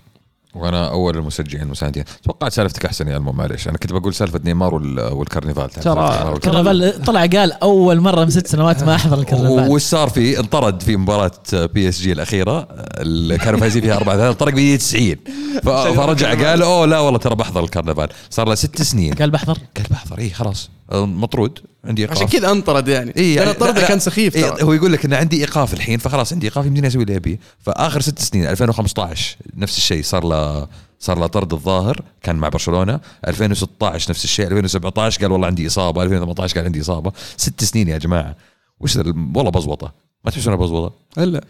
وأنا 0.55 0.91
أول 0.91 1.16
المشجعين 1.16 1.62
المساندين. 1.65 2.05
توقعت 2.23 2.53
سالفتك 2.53 2.85
أحسن 2.87 3.09
يا 3.09 3.16
ألمو 3.16 3.33
معلش 3.33 3.69
أنا 3.69 3.79
كنت 3.79 3.93
بقول 3.93 4.15
سالفة 4.15 4.41
نيمار 4.45 4.75
وال- 4.75 5.12
والكرنفال 5.12 5.70
ترى-. 5.70 6.33
الكرنفال 6.37 7.03
طلع 7.05 7.27
قال 7.27 7.53
أول 7.53 8.01
مرة 8.01 8.25
من 8.25 8.31
ست 8.31 8.47
سنوات 8.47 8.83
ما 8.85 8.95
أحضر 8.95 9.19
الكرنفال 9.19 9.70
وش 9.70 9.83
صار 9.83 10.09
فيه 10.09 10.41
انطرد 10.41 10.83
في 10.83 10.97
مباراة 10.97 11.31
PSG 11.53 12.12
الأخيرة. 12.12 12.69
اللي 13.01 13.39
كانوا 13.39 13.61
فايزين 13.61 13.83
فيها 13.83 13.97
4 13.97 14.16
3 14.16 14.33
طرق 14.39 14.53
بي 14.55 14.77
90 14.77 15.16
ف- 15.62 15.69
فرجع 15.69 16.49
قال 16.49 16.62
أوه 16.62 16.87
لا 16.87 16.99
والله 16.99 17.19
ترى 17.19 17.35
بحضر 17.35 17.65
الكرنفال 17.65 18.09
صار 18.31 18.49
له 18.49 18.55
ست 18.55 18.83
سنين. 18.83 19.15
قال 19.15 19.31
بحضر. 19.31 19.59
قال 19.77 19.87
بحضر 19.91 20.19
اي 20.19 20.31
خلاص. 20.31 20.70
مطرود 20.93 21.59
عندي 21.85 22.02
إيقاف. 22.02 22.16
عشان 22.16 22.28
كذا 22.28 22.51
انطرد 22.51 22.89
يعني. 22.89 23.12
إي 23.16 23.35
لأن 23.35 23.47
يعني 23.60 23.73
لا. 23.73 23.89
كان 23.89 23.98
سخيف 23.98 24.36
إيه 24.36 24.51
ترى. 24.51 24.62
هو 24.62 24.73
يقول 24.73 24.93
لك 24.93 25.05
إن 25.05 25.15
عندي 25.15 25.36
إيقاف 25.40 25.74
الحين 25.74 25.98
فخلاص 25.98 26.32
عندي 26.32 26.47
إيقاف 26.47 26.66
يمديني 26.66 26.86
أسوي 26.86 27.02
اللي 27.02 27.16
أبيه. 27.16 27.39
فآخر 27.60 28.01
ست 28.01 28.19
سنين 28.19 28.47
2015 28.47 29.36
نفس 29.56 29.77
الشيء 29.77 30.02
صار 30.02 30.24
له 30.24 30.66
صار 31.01 31.19
له 31.19 31.27
طرد 31.27 31.52
الظاهر 31.52 32.02
كان 32.23 32.36
مع 32.36 32.48
برشلونة. 32.48 33.01
2016 33.28 34.10
نفس 34.10 34.24
الشيء. 34.24 34.47
2017 34.47 35.20
قال 35.20 35.32
والله 35.32 35.47
عندي 35.47 35.66
إصابة. 35.66 36.02
2018 36.02 36.55
قال 36.56 36.65
عندي 36.65 36.81
إصابة. 36.81 37.12
ست 37.36 37.65
سنين 37.65 37.89
يا 37.89 37.98
جماعة. 37.98 38.36
وش 38.81 38.97
والله 38.97 39.51
بزوطة. 39.51 40.08
ما 40.29 40.33
تحسون 40.35 40.57
بزوطه 40.57 40.95
هلا. 41.19 41.45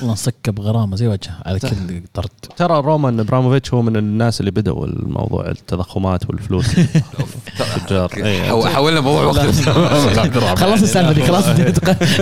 والله 0.00 0.12
نسكب 0.12 0.60
غرامه 0.60 0.96
زي 0.96 1.06
وجهه 1.06 1.36
على 1.46 1.58
كل 1.58 1.68
طرد. 2.14 2.28
ترى 2.56 2.80
رومان 2.80 3.20
ابراموفيتش 3.20 3.74
هو 3.74 3.82
من 3.82 3.96
الناس 3.96 4.40
اللي 4.40 4.50
بدأوا 4.50 4.86
الموضوع 4.86 5.48
التضخمات 5.50 6.30
والفلوس. 6.30 6.66
التجار 7.76 8.10
إيه. 8.16 8.42
حو- 8.48 8.66
حولنا 8.66 9.00
موضوع 9.00 9.24
وقت. 9.24 9.38
خلص 10.62 10.82
السالفة 10.82 11.12
دي 11.12 11.22
خلاص. 11.22 11.44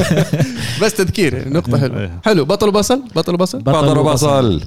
بس 0.83 0.95
تذكير 0.95 1.49
نقطة 1.53 1.79
حلوة. 1.79 2.01
إيه. 2.01 2.21
حلو 2.25 2.45
بطل 2.45 2.69
وبصل 2.69 3.03
بطل 3.17 3.35
وبصل 3.35 3.59
بطل 3.63 3.99
وبصل 3.99 4.61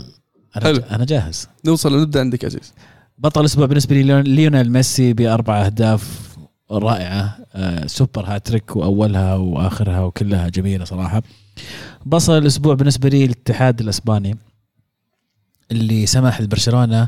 حلو. 0.53 0.77
أنا 0.77 0.95
أنا 0.95 1.05
جاهز. 1.05 1.47
نوصل 1.65 2.01
نبدأ 2.01 2.19
عندك 2.19 2.45
عزيز. 2.45 2.73
بطل 3.18 3.41
الأسبوع 3.41 3.65
بالنسبة 3.65 3.95
لي 3.95 4.03
ليون- 4.03 4.22
ليونيل 4.23 4.72
ميسي 4.72 5.14
بأربع 5.14 5.65
أهداف. 5.65 6.26
رائعة 6.72 7.38
آه، 7.56 7.88
super 7.88 8.25
hat-trick 8.25 8.75
وأولها 8.76 9.35
وآخرها 9.35 10.02
وكلها 10.02 10.49
جميلة 10.49 10.85
صراحة. 10.85 11.23
بصل 12.06 12.38
الأسبوع 12.38 12.73
بالنسبة 12.76 13.10
لي 13.10 13.26
الاتحاد 13.26 13.81
الأسباني 13.81 14.38
اللي 15.72 16.06
سمح 16.06 16.41
لبرشلونة 16.41 17.07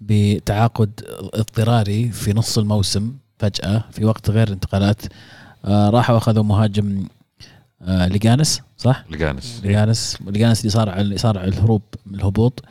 بتعاقد 0.00 0.90
اضطراري 1.34 2.10
في 2.10 2.32
نص 2.32 2.58
الموسم 2.58 3.12
فجأة 3.38 3.84
في 3.90 4.04
وقت 4.04 4.30
غير 4.30 4.48
انتقالات 4.48 5.02
آه، 5.64 5.90
راحوا 5.90 6.16
أخذوا 6.16 6.44
مهاجم 6.44 7.06
آه، 7.82 8.06
ليجانس 8.06 8.62
صح؟ 8.78 9.04
لقانس 9.10 9.60
ليجانس. 9.64 10.18
ليجانس 10.26 10.60
اللي 10.60 10.70
صار 10.70 11.00
اللي 11.00 11.18
يصارع 11.18 11.38
على 11.38 11.48
الهروب 11.48 11.82
من 12.06 12.14
الهبوط 12.14 12.64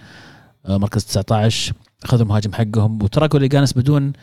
مركز 0.70 1.06
19 1.06 1.74
أخذوا 2.04 2.24
المهاجم 2.24 2.54
حقهم 2.54 3.04
وتركوا 3.04 3.40
ليجانس 3.40 3.74
بدون 3.74 4.14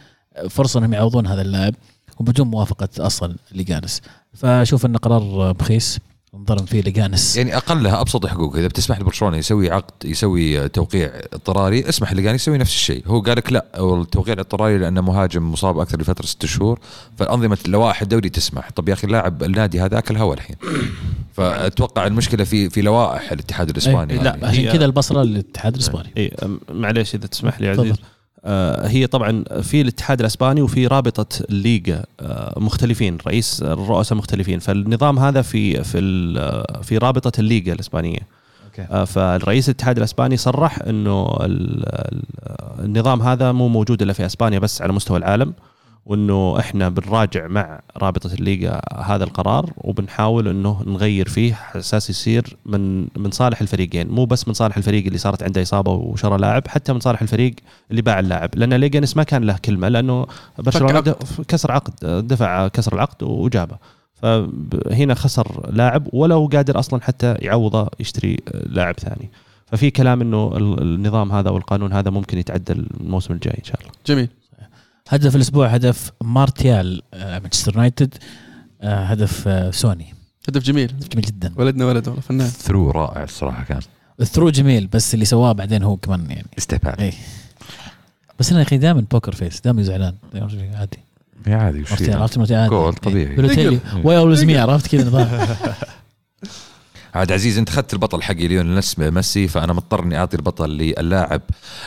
فرصة 0.51 0.79
إنهم 0.79 0.93
يعوضون 0.93 1.27
هذا 1.27 1.43
اللاعب. 1.43 1.75
وبدون 2.19 2.47
موافقة 2.47 2.89
أصلا 2.99 3.37
ليجانس 3.53 4.03
فأشوف 4.35 4.87
انه 4.87 4.99
قرار 4.99 5.53
بخيس 5.53 5.99
انظلم 6.35 6.67
فيه 6.67 6.81
ليجانس 6.81 7.37
يعني 7.37 7.57
اقلها 7.57 8.01
أبسط 8.01 8.27
حقوق. 8.27 8.57
إذا 8.57 8.67
بتسمح 8.67 9.01
لبرشلونة 9.01 9.37
يسوي 9.37 9.71
عقد 9.71 10.05
يسوي 10.05 10.69
توقيع 10.69 11.11
اضطراري 11.33 11.89
اسمح 11.89 12.13
لليجانس 12.13 12.35
يسوي 12.35 12.59
نفس 12.59 12.75
الشيء. 12.75 13.03
هو 13.07 13.21
قال 13.21 13.37
لك 13.39 13.53
لا 13.53 13.67
التوقيع 13.77 14.35
الاضطراري 14.35 14.79
لأنه 14.79 15.01
مهاجم 15.01 15.53
مصاب 15.53 15.79
أكثر 15.79 16.01
لفترة 16.01 16.27
ست 16.27 16.47
شهور. 16.47 16.81
فالانظمه 17.19 17.59
لوائح 17.67 18.03
الدوري 18.03 18.29
تسمح. 18.29 18.71
طب 18.71 18.89
يا 18.89 18.95
أخي 18.95 19.07
اللاعب 19.07 19.43
النادي 19.43 19.81
هذا 19.81 19.99
أكل 19.99 20.17
هوا 20.17 20.35
الحين. 20.35 20.57
فأتوقع 21.33 22.07
المشكلة 22.07 22.45
في 22.45 22.71
في 22.71 22.83
لوائح 22.83 23.33
الاتحاد 23.33 23.71
الإسباني. 23.71 24.13
إيه، 24.13 24.21
يعني. 24.21 24.41
لا 24.41 24.49
عشان 24.49 24.65
هي- 24.65 24.73
كذا 24.73 24.85
البصرة 24.85 25.23
للاتحاد 25.23 25.75
الإسباني. 25.75 26.13
اي 26.17 26.33
معليش 26.71 27.15
إذا 27.15 27.27
تسمح 27.27 27.61
لي. 27.61 27.69
عزيز. 27.69 27.97
هي 28.87 29.07
طبعا 29.07 29.45
في 29.63 29.81
الاتحاد 29.81 30.21
الأسباني 30.21 30.63
وفي 30.63 30.87
رابطة 30.87 31.45
الليغا 31.51 32.03
آه 32.21 32.55
مختلفين 32.61 33.19
رئيس 33.27 33.63
الرؤساء 33.63 34.19
مختلفين. 34.19 34.59
فالنظام 34.59 35.19
هذا 35.19 35.43
في 35.43 35.85
في 35.85 35.99
آه، 36.39 36.81
في 36.83 36.99
رابطة 36.99 37.41
الليغا 37.41 37.73
الإسبانية. 37.73 38.19
آه 38.91 39.05
فالرئيس 39.05 39.69
الاتحاد 39.69 39.97
الأسباني 39.99 40.37
صرح 40.37 40.79
إنه 40.83 41.27
ال- 41.41 41.85
ال- 41.87 42.23
النظام 42.85 43.23
هذا 43.23 43.53
مو 43.53 43.69
موجود 43.69 44.03
إلا 44.03 44.13
في 44.13 44.27
أسبانيا 44.27 44.59
بس 44.59 44.83
على 44.83 44.93
مستوى 44.93 45.19
العالم. 45.19 45.53
وإنه 46.09 46.59
إحنا 46.59 46.89
بنراجع 46.89 47.47
مع 47.47 47.81
رابطة 47.97 48.35
الليغا 48.35 48.81
هذا 49.03 49.25
القرار 49.25 49.71
وبنحاول 49.77 50.49
إنه 50.49 50.83
نغير 50.87 51.29
فيه 51.29 51.55
على 51.55 51.81
أساس 51.81 52.11
يصير 52.11 52.57
من 52.67 53.01
من 53.17 53.31
صالح 53.31 53.61
الفريقين 53.61 54.09
مو 54.09 54.25
بس 54.25 54.49
من 54.49 54.55
صالح 54.55 54.77
الفريق 54.77 55.07
اللي 55.07 55.19
صارت 55.19 55.43
عنده 55.43 55.63
إصابة 55.63 55.93
وشرى 55.93 56.39
لاعب 56.39 56.69
حتى 56.69 56.93
من 56.93 57.01
صالح 57.01 57.23
الفريق 57.23 57.55
اللي 57.91 58.03
باع 58.03 58.19
اللاعب 58.21 58.51
لأن 58.55 58.75
ليجنس 58.75 59.17
ما 59.17 59.23
كان 59.23 59.45
له 59.45 59.57
كلمة 59.65 59.89
لأنه 59.89 60.27
برشلونة 60.59 61.01
كسر 61.49 61.73
عقد 61.73 62.27
دفع 62.27 62.69
كسر 62.69 62.95
العقد 62.95 63.23
وجابه. 63.23 63.77
فهنا 64.15 65.15
خسر 65.15 65.71
لاعب 65.73 66.09
ولا 66.13 66.35
هو 66.35 66.47
قادر 66.47 66.79
أصلا 66.79 67.01
حتى 67.03 67.35
يعوضه 67.35 67.89
يشتري 68.01 68.37
لاعب 68.67 68.95
ثاني. 68.99 69.31
ففي 69.67 69.91
كلام 69.91 70.21
إنه 70.21 70.57
ال- 70.57 70.83
النظام 70.83 71.33
هذا 71.33 71.51
والقانون 71.51 71.93
هذا 71.93 72.11
ممكن 72.11 72.39
يتعدل 72.39 72.87
الموسم 73.01 73.35
الجاي 73.35 73.55
إن 73.59 73.65
شاء 73.65 73.77
الله. 73.81 73.93
جميل. 74.07 74.29
هدف 75.09 75.37
الأسبوع 75.37 75.67
هدف 75.67 76.13
مارتيال 76.23 77.03
آه، 77.15 77.39
مانشستر 77.39 77.73
يونايتد 77.75 78.15
آه، 78.83 79.05
هدف 79.05 79.49
آه، 79.49 79.71
سوني. 79.71 80.15
هدف 80.49 80.63
جميل. 80.63 80.95
جميل 81.13 81.25
جدا. 81.27 81.53
ولدنا 81.57 81.87
ولد 81.87 82.09
والله 82.09 82.23
فنان. 82.23 82.47
through 82.49 82.91
رائع 82.91 83.23
الصراحة 83.23 83.65
كان. 83.65 83.81
ال 84.21 84.24
through 84.24 84.51
جميل 84.51 84.87
بس 84.87 85.15
اللي 85.15 85.25
سواه 85.25 85.53
بعدين 85.53 85.83
هو 85.83 85.97
كمان 85.97 86.31
يعني. 86.31 86.47
استهبال 86.59 87.01
اي 87.01 87.13
بس 88.39 88.51
أنا 88.51 88.61
يا 88.61 88.65
أخي 88.65 88.79
دائما 88.79 89.05
poker 89.11 89.33
face 89.33 89.61
دائما 89.61 89.83
زعلان. 89.83 90.15
عادي. 90.75 90.99
يا 91.47 91.57
عادي 91.57 91.83
وش 91.83 91.93
عرفت؟ 91.93 92.11
عرفت 92.11 92.39
مرتين 92.39 92.57
عادي. 92.57 92.71
جول 92.71 92.95
طبيعي. 92.95 93.37
بالوتيلي 93.37 93.79
why 94.05 94.19
always 94.19 94.45
me 94.45 94.59
عرفت 94.59 94.87
كذا. 94.87 95.27
عاد 97.19 97.33
عزيز 97.33 97.59
انت 97.59 97.69
اخذت 97.69 97.93
البطل 97.93 98.23
حقي 98.23 98.49
ليون 98.49 98.81
ميسي 98.99 99.49
فأنا 99.49 99.73
مضطر 99.73 100.03
اني 100.03 100.19
أعطي 100.19 100.37
البطل 100.37 100.71
للاعب 100.71 101.41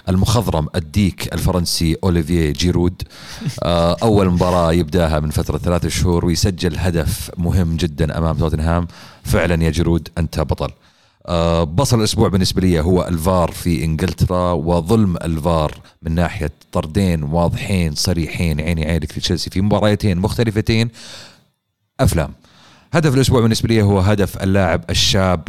المخضرم 0.10 0.68
الديك 0.76 1.34
الفرنسي 1.34 1.98
اوليفيه 2.04 2.52
جيرود. 2.52 3.02
آه، 3.64 3.98
أول 4.04 4.30
مباراة 4.30 4.74
يبدأها 4.74 5.20
من 5.20 5.30
فترة 5.30 5.58
ثلاثة 5.58 5.90
شهور 5.90 6.26
ويسجل 6.26 6.78
هدف 6.78 7.32
مهم 7.38 7.76
جدا 7.76 8.18
أمام 8.18 8.38
توتنهام. 8.38 8.88
فعلا 9.24 9.64
يا 9.64 9.70
جيرود 9.70 10.10
أنت 10.18 10.40
بطل. 10.40 10.70
آه، 11.26 11.64
بصل 11.64 12.00
الأسبوع 12.00 12.28
بالنسبة 12.28 12.62
لي 12.62 12.80
هو 12.80 13.08
الفار 13.08 13.52
في 13.52 13.84
إنجلترا 13.84 14.52
وظلم 14.52 15.18
الفار 15.18 15.78
من 16.02 16.16
ناحية 16.16 16.52
طردين 16.72 17.24
واضحين 17.24 17.96
صريحين 17.96 18.62
عيني 18.62 18.86
عينك 18.86 19.18
لتشيلسي 19.18 19.50
في 19.50 19.62
مباراتين 19.62 20.18
مختلفتين. 20.18 20.90
أفلام. 22.00 22.41
هدف 22.94 23.16
الأسبوع 23.16 23.42
بالنسبة 23.42 23.68
لي 23.68 23.82
هو 23.82 24.00
هدف 24.00 24.44
اللاعب 24.44 24.84
الشاب 24.90 25.48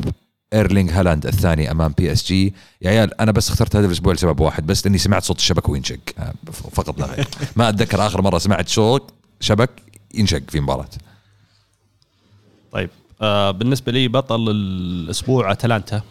ايرلينج 0.52 0.90
هالاند 0.90 1.26
الثاني 1.26 1.70
أمام 1.70 1.94
PSG 1.98 2.54
يا 2.82 2.90
عيال 2.90 3.20
أنا 3.20 3.32
بس 3.32 3.50
اخترت 3.50 3.76
هدف 3.76 3.86
الأسبوع 3.86 4.12
لسبب 4.12 4.40
واحد 4.40 4.66
بس 4.66 4.86
لاني 4.86 4.98
سمعت 4.98 5.22
صوت 5.22 5.38
الشبك 5.38 5.68
وينشق. 5.68 5.98
آه، 6.18 6.34
فقط 6.50 6.98
لا 7.00 7.06
غير. 7.06 7.28
ما 7.56 7.68
أتذكر 7.68 8.06
آخر 8.06 8.22
مرة 8.22 8.38
سمعت 8.38 8.68
صوت 8.68 9.10
شبك 9.40 9.70
ينشق 10.14 10.42
في 10.48 10.60
مباراة. 10.60 10.88
طيب 12.72 12.90
آه 13.22 13.50
بالنسبة 13.50 13.92
لي 13.92 14.08
بطل 14.08 14.50
الأسبوع 14.50 15.52
أتلانتا. 15.52 16.02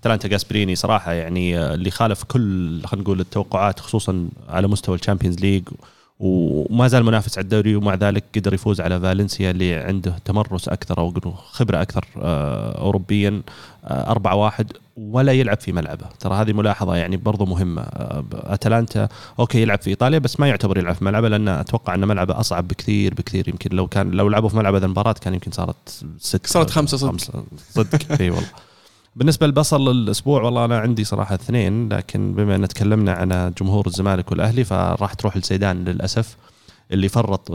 أتلانتا 0.00 0.28
جاسبريني 0.28 0.76
صراحة 0.76 1.12
يعني 1.12 1.58
آه، 1.58 1.74
اللي 1.74 1.90
خالف 1.90 2.24
كل 2.24 2.82
خلينا 2.84 3.02
نقول 3.02 3.20
التوقعات 3.20 3.80
خصوصا 3.80 4.28
على 4.48 4.68
مستوى 4.68 4.96
ال 4.96 5.00
Champions 5.00 5.38
League. 5.40 5.68
وما 6.20 6.88
زال 6.88 7.04
منافس 7.04 7.38
على 7.38 7.44
الدوري 7.44 7.76
ومع 7.76 7.94
ذلك 7.94 8.24
قدر 8.36 8.54
يفوز 8.54 8.80
على 8.80 9.00
فالنسيا 9.00 9.50
اللي 9.50 9.74
عنده 9.74 10.16
تمرس 10.24 10.68
أكثر 10.68 10.98
أو 10.98 11.14
خبرة 11.50 11.82
أكثر 11.82 12.06
آه، 12.16 12.78
اوروبيا 12.78 13.42
آه، 13.84 14.10
4 14.10 14.34
1 14.34 14.72
ولا 14.96 15.32
يلعب 15.32 15.60
في 15.60 15.72
ملعبه. 15.72 16.06
ترى 16.20 16.34
هذه 16.34 16.52
ملاحظة 16.52 16.96
يعني 16.96 17.16
برضو 17.16 17.46
مهمة. 17.46 17.82
آه، 17.82 18.24
أتلانتا 18.32 19.08
أوكي 19.38 19.62
يلعب 19.62 19.82
في 19.82 19.90
إيطاليا 19.90 20.18
بس 20.18 20.40
ما 20.40 20.48
يعتبر 20.48 20.78
يلعب 20.78 20.94
في 20.94 21.04
ملعبه 21.04 21.28
لأن 21.28 21.48
أتوقع 21.48 21.94
أن 21.94 22.08
ملعبه 22.08 22.40
أصعب 22.40 22.68
بكثير 22.68 23.14
بكثير. 23.14 23.48
يمكن 23.48 23.76
لو 23.76 23.86
كان 23.86 24.10
لو 24.10 24.28
لعبوا 24.28 24.48
في 24.48 24.56
ملعب 24.56 24.74
هذه 24.74 24.84
المباراة 24.84 25.12
كان 25.12 25.34
يمكن 25.34 25.50
صارت 25.50 26.04
ست 26.18 26.46
صارت 26.46 26.70
خمسة 26.70 26.96
صدق. 26.96 27.10
خمسة 27.10 27.44
صدق. 27.70 28.20
إي 28.20 28.30
والله. 28.30 28.48
بالنسبة 29.16 29.46
لبصل 29.46 29.90
الأسبوع 29.90 30.42
والله 30.42 30.64
أنا 30.64 30.78
عندي 30.78 31.04
صراحة 31.04 31.34
اثنين 31.34 31.88
لكن 31.88 32.34
بما 32.34 32.56
إن 32.56 32.68
تكلمنا 32.68 33.12
عن 33.12 33.52
جمهور 33.60 33.86
الزمالك 33.86 34.30
والأهلي 34.30 34.64
فراح 34.64 35.14
تروح 35.14 35.36
لسيدان 35.36 35.84
للأسف 35.84 36.36
اللي 36.92 37.08
فرط 37.08 37.52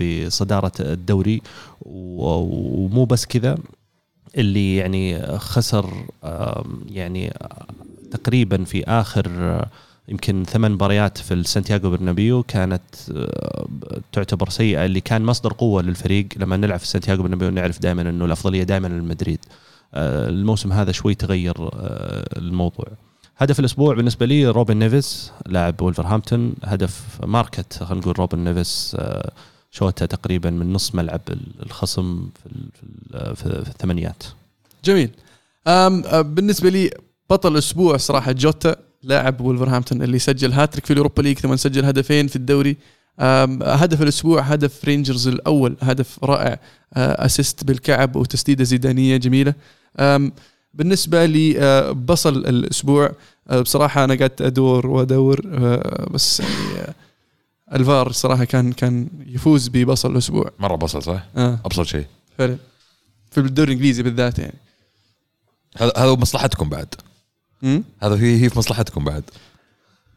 بصدارة 0.00 0.72
الدوري 0.80 1.42
ومو 1.82 3.04
بس 3.04 3.26
كذا 3.26 3.58
اللي 4.36 4.76
يعني 4.76 5.38
خسر 5.38 5.90
يعني 6.90 7.34
تقريبا 8.10 8.64
في 8.64 8.84
آخر 8.84 9.28
يمكن 10.08 10.44
ثمان 10.44 10.72
مباريات 10.72 11.18
في 11.18 11.34
السانتياغو 11.34 11.90
برنابيو 11.90 12.42
كانت 12.42 12.82
تعتبر 14.12 14.48
سيئة 14.48 14.84
اللي 14.84 15.00
كان 15.00 15.24
مصدر 15.24 15.52
قوة 15.52 15.82
للفريق 15.82 16.26
لما 16.36 16.56
نلعب 16.56 16.78
في 16.78 16.86
سانتياغو 16.86 17.22
برنابيو 17.22 17.50
نعرف 17.50 17.78
دائما 17.78 18.02
إنه 18.02 18.24
الأفضلية 18.24 18.62
دائما 18.62 18.86
للمدريد 18.86 19.40
آه، 19.44 19.67
الموسم 19.94 20.72
هذا 20.72 20.92
شوي 20.92 21.14
تغير 21.14 21.54
آه، 21.58 22.38
الموضوع. 22.38 22.86
هدف 23.36 23.60
الأسبوع 23.60 23.94
بالنسبة 23.94 24.26
لي 24.26 24.46
روبن 24.46 24.76
نيفيس 24.76 25.32
لاعب 25.46 25.82
ولفرهامبتون 25.82 26.54
هدف 26.64 27.02
ماركة 27.24 27.72
خلينا 27.82 28.00
نقول 28.00 28.18
روبن 28.18 28.38
نيفيس 28.38 28.96
آه، 28.98 29.32
شوته 29.70 30.06
تقريبا 30.06 30.50
من 30.50 30.72
نص 30.72 30.94
ملعب 30.94 31.20
الخصم 31.62 32.28
في 32.42 32.48
في 32.74 32.82
ال- 33.16 33.36
في 33.36 33.64
في 33.64 33.70
الثمانيات 33.70 34.22
جميل. 34.84 35.10
بالنسبة 36.22 36.70
لي 36.70 36.90
بطل 37.30 37.52
الأسبوع 37.52 37.96
صراحة 37.96 38.32
جوتا 38.32 38.76
لاعب 39.02 39.40
وولفرهامبتون 39.40 40.02
اللي 40.02 40.18
سجل 40.18 40.52
هاتريك 40.52 40.86
في 40.86 40.92
ال 40.92 40.96
Europa 40.96 41.22
League 41.22 41.38
ثم 41.38 41.56
سجل 41.56 41.84
هدفين 41.84 42.26
في 42.26 42.36
الدوري. 42.36 42.76
هدف 43.20 44.02
الأسبوع 44.02 44.40
هدف 44.40 44.84
رينجرز 44.84 45.28
الأول 45.28 45.76
هدف 45.82 46.24
رائع 46.24 46.60
أه، 46.94 47.26
assist 47.26 47.64
بالكعب 47.64 48.16
وتسديدة 48.16 48.64
زيدانية 48.64 49.16
جميلة. 49.16 49.54
بالنسبة 50.74 51.26
لي 51.26 51.60
أه، 51.60 51.96
الأسبوع 52.26 53.12
أه، 53.50 53.60
بصراحة 53.60 54.04
أنا 54.04 54.14
قعدت 54.14 54.42
أدور 54.42 54.86
وأدور 54.86 55.40
أه، 55.46 56.08
بس 56.10 56.40
يعني 56.40 56.80
أه، 56.80 56.94
الفار 57.72 58.12
صراحة 58.12 58.44
كان 58.44 58.72
كان 58.72 59.08
يفوز 59.26 59.68
ببصل 59.68 60.12
الأسبوع. 60.12 60.50
مرة 60.58 60.76
بصل 60.76 61.02
صح؟ 61.02 61.24
آه. 61.36 61.58
أبسط 61.64 61.82
شيء. 61.82 62.06
فعلا. 62.38 62.56
في 63.30 63.40
الدوري 63.40 63.72
الإنجليزي 63.72 64.02
بالذات 64.02 64.38
يعني. 64.38 64.58
هذا 65.76 65.92
هذا 65.96 66.12
مصلحتكم 66.12 66.68
بعد? 66.68 66.94
هذا 68.02 68.14
هي 68.14 68.42
هي 68.42 68.50
في 68.50 68.58
مصلحتكم 68.58 69.04
بعد. 69.04 69.24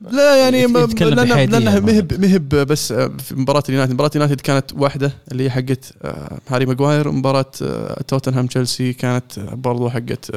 لا 0.01 0.35
يعني 0.43 0.65
لانها 0.67 1.79
ما- 1.79 1.79
مهب 1.79 2.13
مهب 2.25 2.49
بس 2.49 2.91
آه، 2.91 3.07
في 3.07 3.35
مباراة 3.35 3.63
اليونايتد. 3.69 3.93
مباراة 3.93 4.11
اليونايتد 4.15 4.41
كانت 4.41 4.73
واحدة 4.73 5.11
اللي 5.31 5.43
هي 5.43 5.49
حقت 5.49 5.93
آه، 6.01 6.39
هاري 6.47 6.65
ماجواير 6.65 7.07
ومباراه 7.07 7.51
آه، 7.61 8.01
توتنهام 8.07 8.47
تشيلسي 8.47 8.93
كانت 8.93 9.39
برضو 9.39 9.89
حقت 9.89 10.31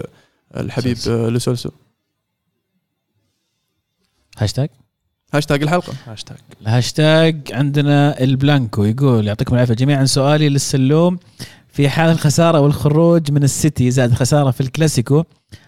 الحبيب 0.56 0.96
لو 1.06 1.25
سيلسو 1.25 1.70
هاشتاج؟ 4.38 4.68
هاشتاج 5.34 5.62
الحلقة. 5.62 5.92
هاشتاج. 6.06 6.36
الهاشتاج 6.62 7.40
عندنا 7.52 8.20
البلانكو 8.20 8.84
يقول 8.84 9.26
يعطيكم 9.26 9.54
العافية 9.54 9.74
جميعا. 9.74 10.04
سؤالي 10.04 10.48
للسلوم 10.48 11.18
في 11.72 11.88
حال 11.88 12.10
الخسارة 12.10 12.60
والخروج 12.60 13.30
من 13.32 13.42
السيتي 13.42 13.90
زائد 13.90 14.10
الخساره 14.10 14.50
في 14.50 14.60
الكلاسيكو 14.60 15.24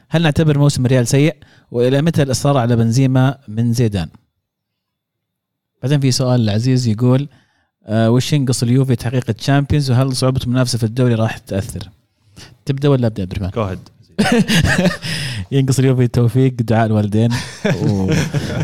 هل 0.09 0.23
نعتبر 0.23 0.59
موسم 0.59 0.87
الريال 0.87 1.07
سيء؟ 1.09 1.37
وإلى 1.71 2.03
متى 2.03 2.23
الإصرار 2.23 2.57
على 2.57 2.77
بنزيما 2.77 3.39
من 3.49 3.73
زيدان؟ 3.73 4.09
بعدين 5.83 6.01
في 6.01 6.11
سؤال 6.11 6.41
العزيز 6.41 6.89
يقول 6.89 7.29
آه 7.87 8.11
وش 8.11 8.33
ينقص 8.33 8.63
اليوفي 8.63 8.97
تحقيق 8.97 9.25
ال 9.31 9.36
Champions؟ 9.36 9.91
وهل 9.91 10.17
صعوبة 10.17 10.41
المنافسه 10.45 10.79
في 10.79 10.85
الدوري 10.85 11.15
راح 11.15 11.39
تاثر 11.39 11.91
تبدأ 12.65 12.89
ولا 12.89 13.07
أبدأ 13.07 13.23
عبد 13.23 13.33
الرحمن؟ 13.33 13.51
ينقص 15.53 15.79
اليوفي 15.79 16.03
التوفيق 16.03 16.55
دعاء 16.61 16.87
الوالدين. 16.87 17.33
و... 17.83 18.13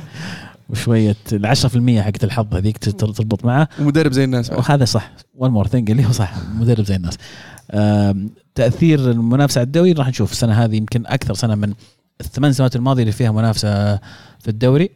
وشوية 0.70 1.16
ال 1.32 1.56
10% 1.56 2.00
حقت 2.00 2.24
الحظ 2.24 2.54
هذيك 2.54 2.78
تربط 2.78 3.44
معه. 3.44 3.68
ومدرب 3.80 4.12
زي 4.12 4.24
الناس. 4.24 4.50
وهذا 4.50 4.84
صح. 4.84 5.12
One 5.34 5.50
more 5.50 5.66
thing 5.66 5.90
اللي 5.90 6.06
هو 6.06 6.12
صح. 6.12 6.34
مدرب 6.54 6.84
زي 6.84 6.96
الناس. 6.96 7.18
تأثير 8.54 9.10
المنافسة 9.10 9.58
على 9.58 9.66
الدوري 9.66 9.92
راح 9.92 10.08
نشوف. 10.08 10.32
السنة 10.32 10.64
هذه 10.64 10.76
يمكن 10.76 11.06
أكثر 11.06 11.34
سنة 11.34 11.54
من 11.54 11.74
الثمان 12.26 12.52
سنوات 12.52 12.76
الماضية 12.76 13.02
اللي 13.02 13.12
فيها 13.12 13.30
منافسة 13.30 13.96
في 14.40 14.48
الدوري 14.48 14.90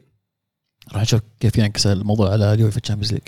راح 0.93 1.03
نشوف 1.03 1.21
كيف 1.41 1.59
ينعكس 1.59 1.87
الموضوع 1.87 2.33
على 2.33 2.53
اليوفي 2.53 2.73
في 2.73 2.79
ال 2.79 2.82
Champions 2.82 3.13
League. 3.13 3.23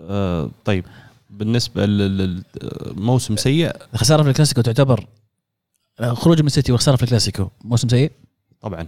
آه 0.00 0.50
طيب 0.64 0.84
بالنسبة 1.30 1.86
للموسم 1.86 3.36
سيء؟ 3.36 3.76
الخساره 3.94 4.22
في 4.22 4.28
الكلاسيكو 4.28 4.60
تعتبر 4.60 5.06
خروج 6.02 6.40
من 6.40 6.46
السيتي 6.46 6.72
وخسارة 6.72 6.96
في 6.96 7.02
الكلاسيكو. 7.02 7.48
موسم 7.64 7.88
سيء؟ 7.88 8.12
طبعا 8.60 8.86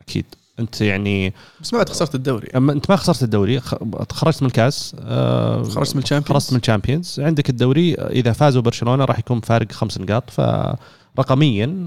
أكيد. 0.00 0.24
أنت 0.60 0.80
يعني 0.80 1.32
بس 1.60 1.72
ما 1.72 1.78
بعد 1.78 1.88
خسرت 1.88 2.14
الدوري. 2.14 2.48
أما 2.56 2.72
أنت 2.72 2.90
ما 2.90 2.96
خسرت 2.96 3.22
الدوري 3.22 3.60
خ- 3.60 4.12
خرجت 4.12 4.42
من 4.42 4.46
الكاس 4.48 4.96
آه 5.00 5.62
خرجت 5.62 5.96
من 5.96 6.02
ال 6.02 6.04
Champions. 6.04 6.28
خرجت 6.32 6.52
من 6.52 6.58
ال 6.58 6.64
Champions 6.64 7.20
عندك 7.20 7.50
الدوري 7.50 7.94
إذا 7.94 8.32
فازوا 8.32 8.62
برشلونة 8.62 9.04
راح 9.04 9.18
يكون 9.18 9.40
فارق 9.40 9.72
خمس 9.72 9.98
نقاط 9.98 10.30
فرقميا 10.30 10.76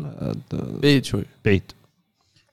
آه، 0.06 0.36
بعيد 0.54 1.06
شوي. 1.06 1.24
بعيد. 1.46 1.62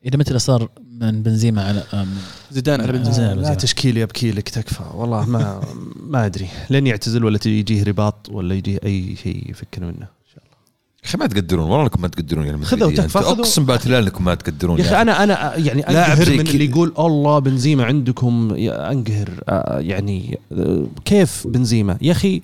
إلى 0.07 0.19
متى 0.19 0.39
إصرار 0.39 0.69
من 1.01 1.23
بنزيما 1.23 1.65
على 1.65 2.07
زيدان 2.51 2.81
على 2.81 2.93
بنزيما. 2.93 3.13
زين، 3.35 3.43
لا. 3.43 3.55
تشكيل 3.55 3.97
يبكي 3.97 4.31
لك 4.31 4.49
تكفى 4.49 4.83
والله 4.95 5.25
ما 5.27 5.61
ما 6.13 6.27
أدري. 6.27 6.49
لين 6.71 6.87
يعتزل 6.87 7.25
ولا 7.25 7.39
يجيه 7.47 7.83
رباط 7.85 8.29
ولا 8.29 8.55
يجيه 8.55 8.79
أي 8.85 9.17
شيء 9.23 9.51
يفكنا 9.51 9.87
منه. 9.87 9.97
إن 9.97 10.29
شاء 10.35 10.45
الله. 10.45 10.57
يا 11.03 11.09
أخي 11.09 11.19
ما 11.19 11.27
تقدرون 11.27 11.65
والله 11.71 11.83
إنكم 11.85 12.03
ما 12.03 12.09
تقدرون 12.09 12.47
يا 12.47 12.57
خذوا 12.65 12.89
أنتوا 12.91 13.07
خذوا. 13.09 13.33
أقسم 13.33 13.67
بالله 13.67 13.99
إنكم 13.99 14.25
ما 14.25 14.35
تقدرون 14.35 14.79
يا 14.79 14.85
أخي 14.85 15.03
أنا 15.03 15.25
أنا 15.25 15.57
يعني 15.57 15.83
لاعب 15.83 16.19
أنقهر 16.19 16.31
من 16.35 16.41
اللي 16.41 16.65
يقول 16.65 16.95
الله 16.99 17.39
بنزيما 17.39 17.85
عندكم. 17.85 18.55
أنقهر 18.69 19.41
آه، 19.49 19.79
يعني 19.81 20.39
آه، 20.53 20.87
كيف 21.05 21.47
بنزيما؟ 21.47 21.99
يا 22.03 22.13
أخي 22.13 22.43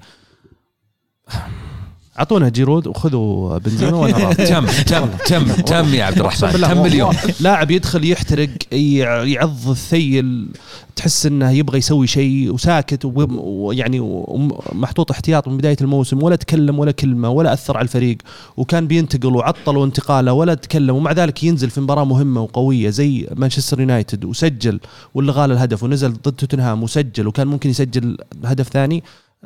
أعطونا 2.20 2.48
جيرود 2.48 2.86
وخذوا 2.86 3.59
بنزيما 3.59 3.97
وأنا 3.97 4.32
تم 4.32 4.66
تم 4.66 5.09
تم 5.26 5.52
تم 5.52 5.94
يا 5.94 6.05
عبد 6.05 6.18
الرحمن؟ 6.18 6.51
تم 6.52 6.86
اليوم 6.86 7.12
لاعب 7.40 7.70
يدخل 7.70 8.05
يحترق 8.12 8.48
يع- 8.72 9.22
يعض 9.24 9.68
الثيل 9.68 10.48
تحس 10.97 11.26
إنه 11.26 11.51
يبغى 11.51 11.78
يسوي 11.78 12.06
شيء 12.06 12.52
وساكت 12.55 13.05
ويعني 13.05 14.01
ومحطوط 14.01 15.10
احتياط 15.10 15.48
من 15.48 15.56
بداية 15.56 15.76
الموسم 15.80 16.22
ولا 16.22 16.36
تكلم 16.36 16.78
ولا 16.78 16.90
كلمة 16.92 17.30
ولا 17.30 17.52
أثر 17.52 17.76
على 17.76 17.84
الفريق 17.84 18.18
وكان 18.56 18.86
بينتقل 18.86 19.36
وعطلوا 19.36 19.84
انتقاله 19.86 20.32
ولا 20.32 20.55
تكلم 20.55 20.97
ومع 20.97 21.12
ذلك 21.12 21.44
ينزل 21.44 21.70
في 21.70 21.80
مباراة 21.80 22.05
مهمة 22.05 22.42
وقوية 22.42 22.90
زي 22.90 23.28
مانشستر 23.36 23.80
يونايتد 23.80 24.24
وسجل 24.24 24.80
وألغي 25.14 25.52
الهدف 25.52 25.82
ونزل 25.82 26.12
ضد 26.12 26.32
توتنهام 26.32 26.82
وسجل 26.82 27.26
وكان 27.26 27.47
ممكن 27.47 27.70
يسجل 27.70 28.16
هدف 28.44 28.68
ثاني 28.68 29.02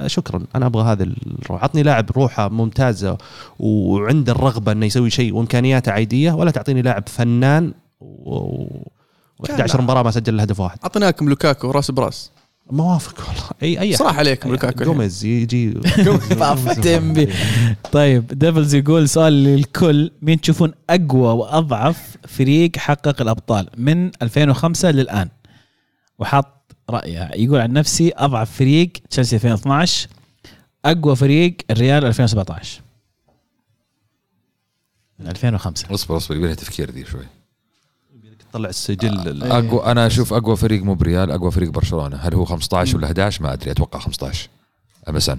شكرا. 0.07 0.43
أنا 0.55 0.67
أبغى 0.67 0.93
هذا 0.93 1.03
الروح. 1.03 1.65
عطني 1.65 1.83
لاعب 1.83 2.11
روحه 2.17 2.49
ممتازة 2.49 3.19
وعنده 3.59 4.33
الرغبة 4.33 4.73
إنه 4.73 4.87
يسوي 4.87 5.11
شيء 5.11 5.35
وإمكانياته 5.35 5.93
عادية 5.93 6.33
ولا 6.33 6.51
تعطيني 6.51 6.83
لاعب 6.83 7.09
فنان 7.09 7.73
و 8.01 8.67
و11 9.43 9.81
مباراة 9.81 10.03
ما 10.03 10.11
سجل 10.11 10.41
هدف 10.41 10.61
واحد. 10.61 10.79
أعطيناكم 10.83 11.29
لوكاكو 11.29 11.71
راس 11.71 11.91
براس. 11.91 12.31
موافق 12.71 13.29
والله. 13.29 13.51
اي 13.63 13.81
أي 13.81 13.97
صراحة 13.97 14.19
عليكم 14.19 14.51
لوكاكو. 14.51 14.85
جوميز 14.85 15.25
يجي. 15.25 15.75
طيب 17.93 18.27
ديفلز 18.27 18.75
يقول 18.75 19.09
سؤال 19.09 19.33
للكل. 19.33 20.11
مين 20.23 20.41
تشوفون 20.41 20.73
أقوى 20.91 21.35
وأضعف 21.35 22.17
فريق 22.29 22.77
حقق 22.77 23.23
الأبطال 23.23 23.69
من 23.77 24.11
2005 24.23 24.91
للآن؟ 24.91 25.29
وحاط 26.19 26.64
رايه 26.91 27.31
يقول 27.35 27.61
عن 27.61 27.73
نفسي 27.73 28.13
أضعف 28.17 28.57
فريق 28.59 28.93
تشيلسي 29.11 29.37
2012 29.37 30.09
أقوى 30.85 31.17
فريق 31.17 31.57
الريال 31.71 32.05
2017 32.05 32.81
من 35.19 35.27
2005 35.29 35.95
اصبر 35.95 36.17
اصبر 36.17 36.37
يبي 36.37 36.47
لها 36.47 36.55
تفكير 36.55 36.91
دي 36.91 37.05
شوي. 37.05 37.27
طلع 38.53 38.69
السجل 38.69 39.29
ال- 39.29 39.43
اقوى 39.53 39.85
أنا 39.87 40.07
أشوف 40.07 40.33
أقوى 40.33 40.57
فريق 40.57 40.83
مو 40.83 40.95
بريال 40.95 41.31
أقوى 41.31 41.51
فريق 41.51 41.71
برشلونة. 41.71 42.17
هل 42.17 42.35
هو 42.35 42.45
15 42.45 42.97
ولا 42.97 43.07
11 43.07 43.43
ما 43.43 43.53
أدري 43.53 43.71
أتوقع 43.71 43.99
15 43.99 44.49
امسا 45.09 45.39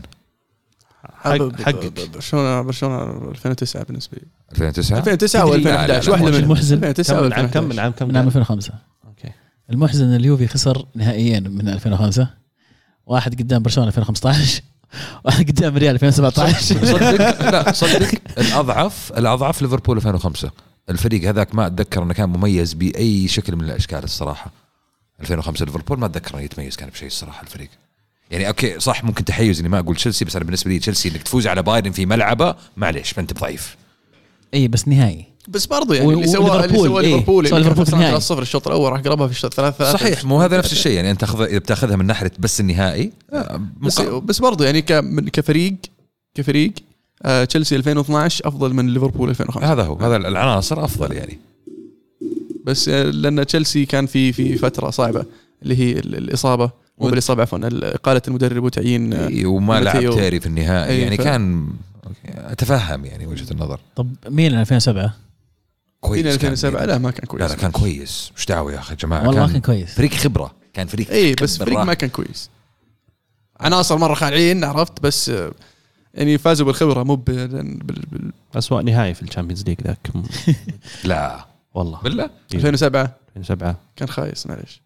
حق- 1.14 1.62
حقك. 1.62 2.10
برشلونه 2.14 2.62
برشلونة 2.62 3.30
2009 3.32 3.84
بالنسبة 3.84 4.18
لي. 4.18 4.28
2009 4.52 4.98
2009 5.00 5.42
أو 5.42 5.50
تدري- 5.50 5.64
لا، 5.64 5.88
لا، 5.88 5.98
2011 5.98 6.08
لا، 6.08 6.12
واحدة 6.14 6.30
مش 6.30 6.36
منهم. 6.36 6.44
المحزن. 6.52 6.76
2009 6.84 7.16
كم 7.18 7.24
أو 7.24 7.24
عام 7.24 7.48
كم 7.48 7.72
2011 7.72 7.74
من 7.74 7.80
عام 7.80 7.92
كم 7.92 8.08
من 8.08 8.16
عام 8.18 8.24
كان؟ 8.24 8.28
2005 8.28 8.70
أوكي 8.74 8.82
المحزن 9.70 10.06
ان 10.06 10.16
اليوفي 10.16 10.48
خسر 10.48 10.86
نهائيا 10.96 11.40
من 11.40 11.70
2005 11.70 12.28
واحد 13.06 13.42
قدام 13.42 13.64
برشلونة 13.64 13.88
2015 13.88 14.62
واحد 15.26 15.52
قدام 15.52 15.78
ريال 15.78 15.96
2017 15.96 16.86
صدق 16.86 17.42
لا 17.52 17.72
صدق 17.72 18.20
الاضعف 18.38 19.14
الأضعف 19.18 19.62
ليفربول 19.62 19.98
2005 19.98 20.52
الفريق 20.90 21.30
هذاك 21.30 21.56
ما 21.56 21.68
أتذكر 21.68 22.04
إنه 22.04 22.14
كان 22.14 22.30
مميز 22.30 22.74
بأي 22.74 23.28
شكل 23.28 23.56
من 23.56 23.64
الأشكال 23.64 24.04
الصراحة. 24.04 24.52
2005 25.22 25.66
ليفربول 25.66 26.00
ما 26.00 26.06
أتذكر 26.06 26.36
إنه 26.36 26.44
يتميز 26.44 26.76
كان 26.76 26.90
بشيء 26.90 27.08
الصراحة 27.08 27.42
الفريق. 27.42 27.70
يعني 28.32 28.48
أوكي 28.48 28.80
صح 28.80 29.04
ممكن 29.04 29.26
تحيز 29.26 29.60
إني 29.60 29.70
ما 29.70 29.80
أقول 29.80 29.96
تشيلسي 29.96 30.26
بس 30.26 30.36
أنا 30.36 30.46
بالنسبة 30.46 30.72
لي 30.72 30.80
تشيلسي 30.80 31.10
إنك 31.10 31.24
تفوز 31.24 31.48
على 31.48 31.64
بايرن 31.64 31.92
في 31.92 32.06
ملعبه 32.06 32.56
معليش 32.78 33.12
فأنت 33.12 33.34
ضعيف. 33.34 33.78
إي 34.54 34.68
بس 34.68 34.88
نهائي. 34.88 35.26
بس 35.48 35.66
برضو 35.66 35.94
يعني 35.94 36.08
و- 36.08 36.12
اللي 36.12 36.28
سواه 36.28 36.66
اللي 36.66 36.78
سواه 36.78 37.02
إيه، 37.02 37.08
ليفربول 37.16 37.48
سوى 37.48 37.58
اللي 37.58 37.70
ليفربول 37.70 37.86
في 37.86 37.94
النهائي. 37.94 38.12
3 38.12 38.24
0 38.26 38.42
الشوط 38.42 38.68
الأول 38.68 38.92
راح 38.92 39.02
قلبها 39.02 39.28
في 39.28 39.34
الشوط 39.34 39.54
ثلاثة 39.54 39.94
صحيح 39.94 40.26
مو 40.26 40.42
هذا 40.42 40.58
نفس 40.58 40.72
الشيء 40.72 40.92
يعني 40.92 41.12
أنت 41.12 41.20
تاخذ 41.22 41.42
إذا 41.42 41.58
بتأخذها 41.58 41.96
من 41.96 42.06
ناحية 42.06 42.32
بس 42.40 42.60
النهائي 42.60 43.12
آه، 43.34 43.62
بس 43.82 44.02
بس 44.02 44.40
برضو 44.40 44.64
يعني 44.64 44.82
كفريق 45.32 45.76
كفريق 46.36 46.72
آه، 47.24 47.44
تشيلسي 47.44 47.76
2012 47.76 48.48
أفضل 48.48 48.74
من 48.74 48.90
ليفربول 48.94 49.30
2005 49.30 49.72
هذا 49.74 49.84
هو 49.84 49.96
هذا 49.96 50.16
العناصر 50.16 50.86
أفضل 50.86 51.12
يعني. 51.16 51.40
بس 52.66 52.90
آه، 52.90 53.04
لأن 53.04 53.46
تشيلسي 53.46 53.86
كان 53.86 54.06
في 54.06 54.32
في 54.34 54.56
فترة 54.58 54.90
صعبة 54.90 55.26
اللي 55.64 55.78
هي 55.80 55.92
ال- 55.92 56.16
الإصابة 56.16 56.72
مو 56.98 57.10
بالإصابة 57.10 57.42
عفوا 57.42 57.58
ال- 57.58 57.84
إقالة 57.84 58.22
المدرب 58.28 58.64
وتعيين 58.64 59.14
وما 59.46 59.80
لعب. 59.82 60.14
تيري 60.16 60.40
في 60.40 60.46
النهائي 60.46 61.02
يعني 61.02 61.18
ف- 61.18 61.22
كان 61.22 61.68
أتفهم 62.36 63.06
يعني 63.06 63.28
وجهة 63.28 63.52
النظر. 63.52 63.80
طب 63.96 64.08
ميلان 64.30 64.62
2007 64.62 65.14
كويس 66.08 66.26
إلى 66.26 66.38
كان 66.38 66.52
2007 66.52 66.80
يعني. 66.80 66.92
لا 66.92 66.98
ما 66.98 67.12
كان 67.12 67.26
كويس. 67.26 67.42
لا 67.44 67.48
لا 67.48 67.56
كان 67.56 67.72
كويس. 67.72 68.32
مش 68.38 68.46
دعوة 68.46 68.74
يا 68.74 68.80
أخي 68.80 68.92
يا 68.94 68.98
جماعة؟ 68.98 69.28
والله 69.28 69.46
ما 69.46 69.52
كان 69.52 69.62
كويس. 69.62 69.94
فريق 69.94 70.14
خبرة. 70.14 70.52
كان 70.74 70.88
فريق 70.88 71.10
اي 71.12 71.16
إيه، 71.18 71.36
بس. 71.42 71.58
فريق 71.58 71.80
ما 71.80 71.94
كان 71.94 72.10
كويس. 72.10 72.50
عناصر 73.60 73.98
مرة 73.98 74.14
خالعين 74.14 74.64
عرفت؟ 74.64 75.02
بس 75.02 75.30
آه، 75.30 75.52
يعني 76.14 76.38
فازوا 76.38 76.66
بالخبرة 76.66 77.04
مو 77.04 77.16
بال 77.16 77.48
بال- 77.48 78.06
بال- 78.12 78.32
اسوء 78.56 78.82
نهائي 78.82 79.14
في 79.14 79.22
ال 79.22 79.26
Champions 79.26 79.64
League 79.64 79.82
ذاك. 79.82 80.08
لا. 81.04 81.46
والله. 81.74 82.00
بالله؟ 82.04 82.30
2007 82.54 83.16
2007 83.38 83.76
كان 83.96 84.08
خايس 84.10 84.48
معليش. 84.48 84.82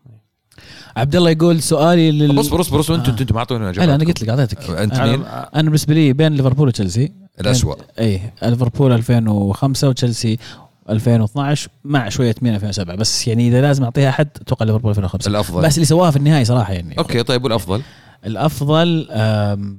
عبد 0.98 1.16
الله 1.16 1.30
يقول 1.30 1.62
سؤالي 1.62 2.12
لل 2.12 2.40
اصبر 2.40 2.62
اصبر 2.62 2.80
اصبر 2.80 2.96
أنتم 2.96 3.12
آه. 3.12 3.20
أنتم 3.22 3.36
ما 3.36 3.40
اعطونا 3.40 3.64
لا 3.64 3.70
اجابات 3.70 3.90
أنا 3.90 4.06
قلت 4.06 4.22
لك 4.24 4.30
أعطيتك. 4.30 4.70
أنت 4.70 5.00
مين؟ 5.00 5.24
أنا 5.26 5.64
بالنسبة 5.64 5.94
لي 5.94 6.14
بين 6.14 6.34
ليفربول 6.36 6.68
وتشيلسي. 6.68 7.12
الاسوء 7.42 7.78
اي 8.00 8.22
ليفربول 8.44 8.92
2005 8.92 9.90
وتشيلسي 9.90 10.38
2012 10.90 11.70
مع 11.84 12.10
شوية 12.10 12.36
مين 12.42 12.56
2007 12.56 12.96
بس 12.96 13.28
يعني 13.28 13.48
إذا 13.48 13.62
لازم 13.62 13.84
أعطيها 13.84 14.10
أحد 14.10 14.28
أتوقع 14.42 14.66
ليفربول 14.66 14.90
2005 14.90 15.30
الأفضل. 15.30 15.62
بس 15.62 15.76
اللي 15.76 15.86
سواها 15.86 16.12
في 16.12 16.18
النهائي 16.18 16.46
صراحة 16.46 16.74
يعني. 16.74 16.98
أوكي 16.98 17.24
طيب 17.24 17.44
والأفضل؟ 17.44 17.82
الأفضل 18.26 19.08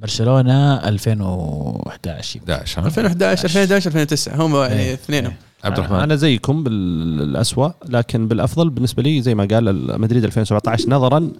برشلونة 0.00 0.88
2011 0.88 2.36
يمكن. 2.36 2.52
11 2.52 2.82
ها؟ 2.82 2.86
2011 2.86 3.44
2011 3.44 3.86
2009 3.86 4.46
هم 4.46 4.56
يعني 4.56 4.80
إيه. 4.80 4.94
اثنينهم. 4.94 5.32
عبد 5.64 5.78
الرحمن. 5.78 5.98
أنا 5.98 6.16
زيكم 6.16 6.64
بالاسوء 6.64 7.70
لكن 7.88 8.28
بالأفضل 8.28 8.70
بالنسبة 8.70 9.02
لي 9.02 9.22
زي 9.22 9.34
ما 9.34 9.48
قال 9.50 10.00
مدريد 10.00 10.24
2017 10.24 10.90
نظرا 10.90 11.30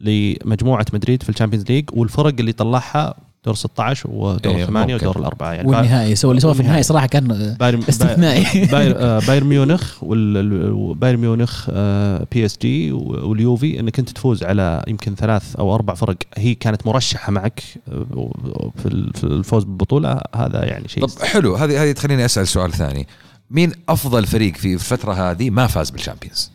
لمجموعة 0.00 0.86
مدريد 0.92 1.22
في 1.22 1.28
ال 1.28 1.32
Champions 1.32 1.64
League 1.70 1.84
والفرق 1.92 2.34
اللي 2.38 2.52
طلعها 2.52 3.14
دور 3.44 3.54
16 3.54 4.10
ودور 4.10 4.56
إيه، 4.56 4.64
8 4.64 4.94
ممكن. 4.94 5.06
ودور 5.06 5.18
الأربعة 5.20 5.52
يعني 5.52 5.68
والنهائي 5.68 6.14
سوى 6.14 6.30
اللي 6.30 6.40
سواه 6.40 6.52
في. 6.52 6.60
النهائي 6.60 6.82
صراحة 6.82 7.06
كان 7.06 7.56
بايرن 7.60 7.82
استثنائي 7.88 8.66
باير 8.66 8.94
آه، 8.98 9.18
بايرن 9.26 9.46
ميونخ 9.46 9.98
وبايرن 10.02 11.20
ميونخ 11.20 11.66
آه، 11.70 12.26
PSG 12.32 12.92
واليوفي 12.92 13.80
إنك 13.80 13.98
أنت 13.98 14.10
تفوز 14.10 14.44
على 14.44 14.82
يمكن 14.88 15.14
ثلاث 15.14 15.56
أو 15.56 15.74
أربع 15.74 15.94
فرق 15.94 16.16
هي 16.36 16.54
كانت 16.54 16.86
مرشحة 16.86 17.32
معك 17.32 17.62
آه، 17.92 18.70
في 18.76 18.86
ال- 18.86 19.12
في 19.14 19.24
الفوز 19.24 19.64
بالبطولة 19.64 20.20
هذا 20.34 20.64
يعني 20.64 20.88
شيء 20.88 21.06
طب 21.06 21.22
حلو 21.22 21.54
هذه 21.54 21.82
هذه 21.82 21.92
تخليني 21.92 22.24
أسأل 22.24 22.48
سؤال 22.48 22.72
ثاني 22.72 23.06
مين 23.50 23.72
أفضل 23.88 24.26
فريق 24.26 24.56
في 24.56 24.74
الفترة 24.74 25.12
هذه 25.30 25.50
ما 25.50 25.66
فاز 25.66 25.90
بال 25.90 26.00
Champions؟ 26.00 26.50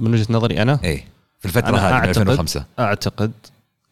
من 0.00 0.12
وجهة 0.14 0.26
نظري 0.30 0.62
أنا 0.62 0.80
اي 0.84 1.04
في 1.38 1.46
الفترة 1.46 1.68
أنا 1.68 1.88
هذه 1.88 1.94
من 2.06 2.14
أعتقد- 2.14 2.18
2005 2.18 2.64
أعتقد 2.78 3.32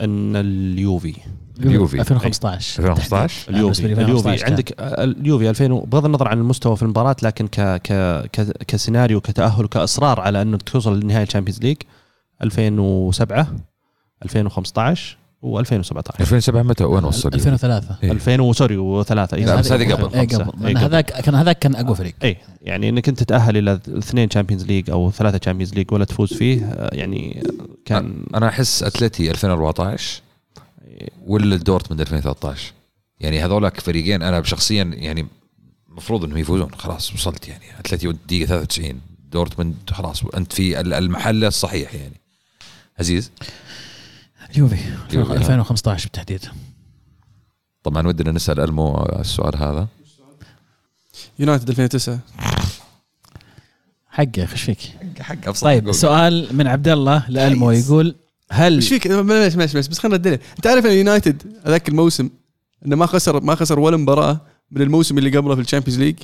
أن 0.00 0.36
اليوفي. 0.36 1.14
اليوفي. 1.60 2.00
2015 2.00 2.82
2015 2.82 3.50
أنا 3.50 3.62
بالنسبة 3.62 3.88
لي 3.88 3.92
اليوفي. 3.94 4.28
2015 4.34 4.34
اليوفي. 4.34 4.44
عندك 4.50 4.80
آه، 4.80 5.04
اليوفي 5.04 5.50
2000 5.50 5.72
و- 5.72 5.80
بغض 5.80 6.04
النظر 6.04 6.28
عن 6.28 6.38
المستوى 6.38 6.76
في 6.76 6.82
المباراة 6.82 7.16
لكن 7.22 7.46
ك 7.46 7.60
ك 7.60 7.92
ك 8.32 8.52
كسيناريو 8.66 9.20
كتأهل 9.20 9.64
وكاصرار 9.64 10.20
على 10.20 10.42
انك 10.42 10.62
توصل 10.62 11.00
لنهاية 11.00 11.22
ال 11.22 11.26
Champions 11.26 11.60
League 11.62 11.76
2007 12.42 13.46
2015 14.24 15.16
و2017. 15.44 16.20
2007 16.20 16.62
متى 16.62 16.85
وين 16.85 17.05
وصل؟ 17.05 17.28
2003 17.35 17.97
إيه. 18.02 18.12
2000 18.12 18.40
و- 18.40 18.52
sorry 18.52 18.76
وثلاثه 18.77 19.36
لا، 19.36 19.56
بس 19.56 19.73
هذه 19.73 19.93
قبل. 19.93 20.15
اي 20.19 20.27
قبل. 20.27 20.65
لأن 20.65 20.77
هذاك 20.77 21.06
كان 21.23 21.35
هذاك 21.35 21.59
كان 21.59 21.74
أقوى 21.77 21.94
فريق. 21.97 22.15
اي 22.24 22.36
يعني 22.62 22.89
إنك 22.89 23.09
أنت 23.09 23.19
تتأهل 23.23 23.56
إلى 23.56 23.81
اثنين 23.98 24.28
Champions 24.28 24.64
League 24.66 24.90
أو 24.90 25.10
ثلاثة 25.10 25.39
Champions 25.38 25.74
League 25.74 25.92
ولا 25.93 26.05
تفوز 26.05 26.32
فيه 26.35 26.89
يعني 26.93 27.43
كان 27.85 28.24
أنا 28.35 28.48
أحس 28.48 28.82
أتلتي 28.82 29.31
2014 29.31 30.23
ولا 31.27 31.56
دورتموند 31.56 32.01
2013 32.01 32.73
يعني 33.20 33.44
هذولك 33.44 33.81
فريقين 33.81 34.23
أنا 34.23 34.43
شخصيا 34.43 34.85
يعني 34.85 35.27
المفروض 35.89 36.24
إنهم 36.24 36.39
يفوزون. 36.39 36.70
خلاص 36.74 37.15
وصلت 37.15 37.48
يعني. 37.48 37.65
أتلتي 37.81 38.12
دقيقة 38.27 38.47
93 38.48 39.01
دورتموند 39.32 39.74
خلاص. 39.90 40.24
أنت 40.24 40.52
في 40.52 40.81
المحل 40.81 41.44
الصحيح 41.44 41.94
يعني. 41.94 42.20
عزيز؟ 43.01 43.31
اليوفي. 44.50 44.74
اليوفي، 45.10 45.32
ها. 45.32 45.36
2015 45.36 46.04
بالتحديد. 46.04 46.44
طبعا 47.82 48.06
ودنا 48.06 48.32
نسأل 48.32 48.60
ألمو 48.60 49.02
السؤال 49.02 49.56
هذا. 49.56 49.88
يونايتد 51.38 51.68
2009 51.68 52.18
حق 54.08 54.38
يا 54.38 54.44
أخي 54.44 54.52
إيش 54.52 54.62
فيك؟ 54.62 54.78
حق 55.20 55.48
ابسط 55.48 55.64
طيب 55.64 55.92
سؤال 55.92 56.56
من 56.56 56.66
عبد 56.66 56.88
الله 56.88 57.24
لألمو 57.28 57.70
يقول 57.70 58.14
هل 58.50 58.74
إيش 58.74 58.88
فيك؟ 58.88 59.06
معليش 59.06 59.54
معليش 59.54 59.74
معليش 59.74 59.88
بس 59.88 59.98
خلينا 59.98 60.16
ندلع 60.18 60.38
أنت 60.56 60.66
عارف 60.66 60.86
إن 60.86 60.92
يونايتد 60.92 61.42
هذاك 61.66 61.88
الموسم 61.88 62.30
إنه 62.86 62.96
ما 62.96 63.06
خسر 63.06 63.40
ما 63.40 63.54
خسر 63.54 63.78
ولا 63.78 63.96
مباراة 63.96 64.40
من 64.70 64.82
الموسم 64.82 65.18
اللي 65.18 65.36
قبله 65.36 65.54
في 65.54 65.60
ال 65.60 65.64
Champions 65.64 66.00
League؟ 66.00 66.16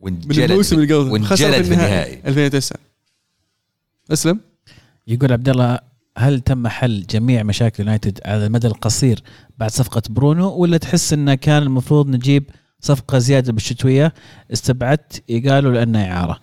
من 0.00 0.20
الموسم 0.30 0.78
اللي 0.78 0.94
قبله. 0.94 1.24
خسر 1.24 1.64
في 1.64 1.72
النهائي 1.72 2.20
2009 2.26 2.78
أسلم. 4.12 4.40
يقول 5.06 5.32
عبد 5.32 5.48
الله 5.48 5.78
هل 6.18 6.40
تم 6.40 6.68
حل 6.68 7.06
جميع 7.10 7.42
مشاكل 7.42 7.82
يونايتد 7.82 8.20
على 8.24 8.46
المدى 8.46 8.66
القصير 8.66 9.22
بعد 9.58 9.70
صفقة 9.70 10.02
برونو 10.10 10.48
ولا 10.48 10.76
تحس 10.76 11.12
انه 11.12 11.34
كان 11.34 11.62
المفروض 11.62 12.08
نجيب 12.08 12.50
صفقة 12.80 13.18
زيادة 13.18 13.52
بالشتوية؟ 13.52 14.14
استبعدت 14.52 15.22
قالوا 15.46 15.72
لانها 15.72 16.12
إعارة. 16.12 16.40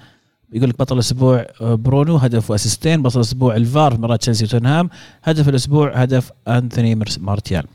يقول 0.54 0.70
لك 0.70 0.80
بطل 0.80 0.96
الأسبوع 0.96 1.46
آه، 1.62 1.76
برونو 1.76 2.18
هدف 2.18 2.52
وأسيستين. 2.52 3.02
بطل 3.02 3.16
الأسبوع 3.20 3.56
الفار 3.56 3.92
في 3.92 3.98
مباراة 3.98 4.16
تشيلسي 4.16 4.46
وتوتنهام 4.46 4.90
هدف 5.24 5.50
الأسبوع 5.50 5.96
هدف 6.02 6.32
أنثوني 6.48 7.04
مارتيال. 7.20 7.66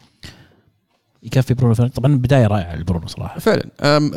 يكفي 1.23 1.55
برونو. 1.55 1.75
طبعا 1.75 2.17
بداية 2.17 2.47
رائعة 2.47 2.77
لبرونو 2.77 3.07
صراحة. 3.07 3.39
فعلا. 3.39 3.69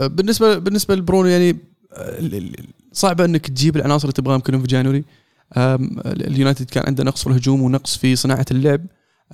بالنسبة 0.08 0.58
بالنسبة 0.58 0.96
لبرونو 0.96 1.28
يعني 1.28 1.58
آه، 1.94 2.42
صعبة 2.92 3.26
إنك 3.26 3.48
تجيب 3.48 3.76
العناصر 3.78 4.04
اللي 4.04 4.14
تبغاهم 4.14 4.40
كلهم 4.40 4.62
في 4.62 4.68
January. 4.68 5.04
اليونايتد 5.58 6.66
كان 6.70 6.84
عنده 6.88 7.04
نقص 7.04 7.24
في 7.24 7.28
الهجوم 7.30 7.62
ونقص 7.62 7.98
في 7.98 8.16
صناعة 8.16 8.46
اللعب. 8.52 8.82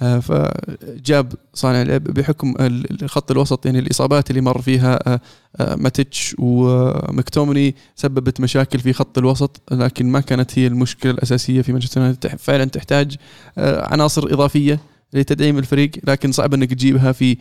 آه، 0.02 0.20
فجاب 0.20 1.34
صانع 1.54 1.82
لعب 1.82 2.04
بحكم 2.04 2.54
ال- 2.60 3.04
الخط 3.04 3.32
الوسط 3.32 3.66
يعني 3.66 3.80
الإصابات 3.80 4.30
اللي 4.30 4.42
مر 4.42 4.62
فيها 4.62 5.14
آه، 5.14 5.20
آه، 5.60 5.76
ماتيتش 5.76 6.36
ومكتومني 6.40 7.76
سببت 7.96 8.42
مشاكل 8.42 8.80
في 8.80 8.94
خط 8.94 9.18
الوسط 9.18 9.62
لكن 9.72 10.06
ما 10.12 10.20
كانت 10.20 10.60
هي 10.60 10.68
المشكلة 10.68 11.12
الأساسية 11.12 11.62
في 11.62 11.72
مانشستر 11.74 12.02
يونايتد. 12.02 12.36
فعلا 12.36 12.66
تحتاج 12.66 13.16
عناصر 13.58 14.24
إضافية 14.34 14.80
لتدعيم 15.14 15.58
الفريق 15.58 15.92
لكن 16.08 16.32
صعب 16.32 16.54
إنك 16.54 16.70
تجيبها 16.74 17.12
في 17.12 17.38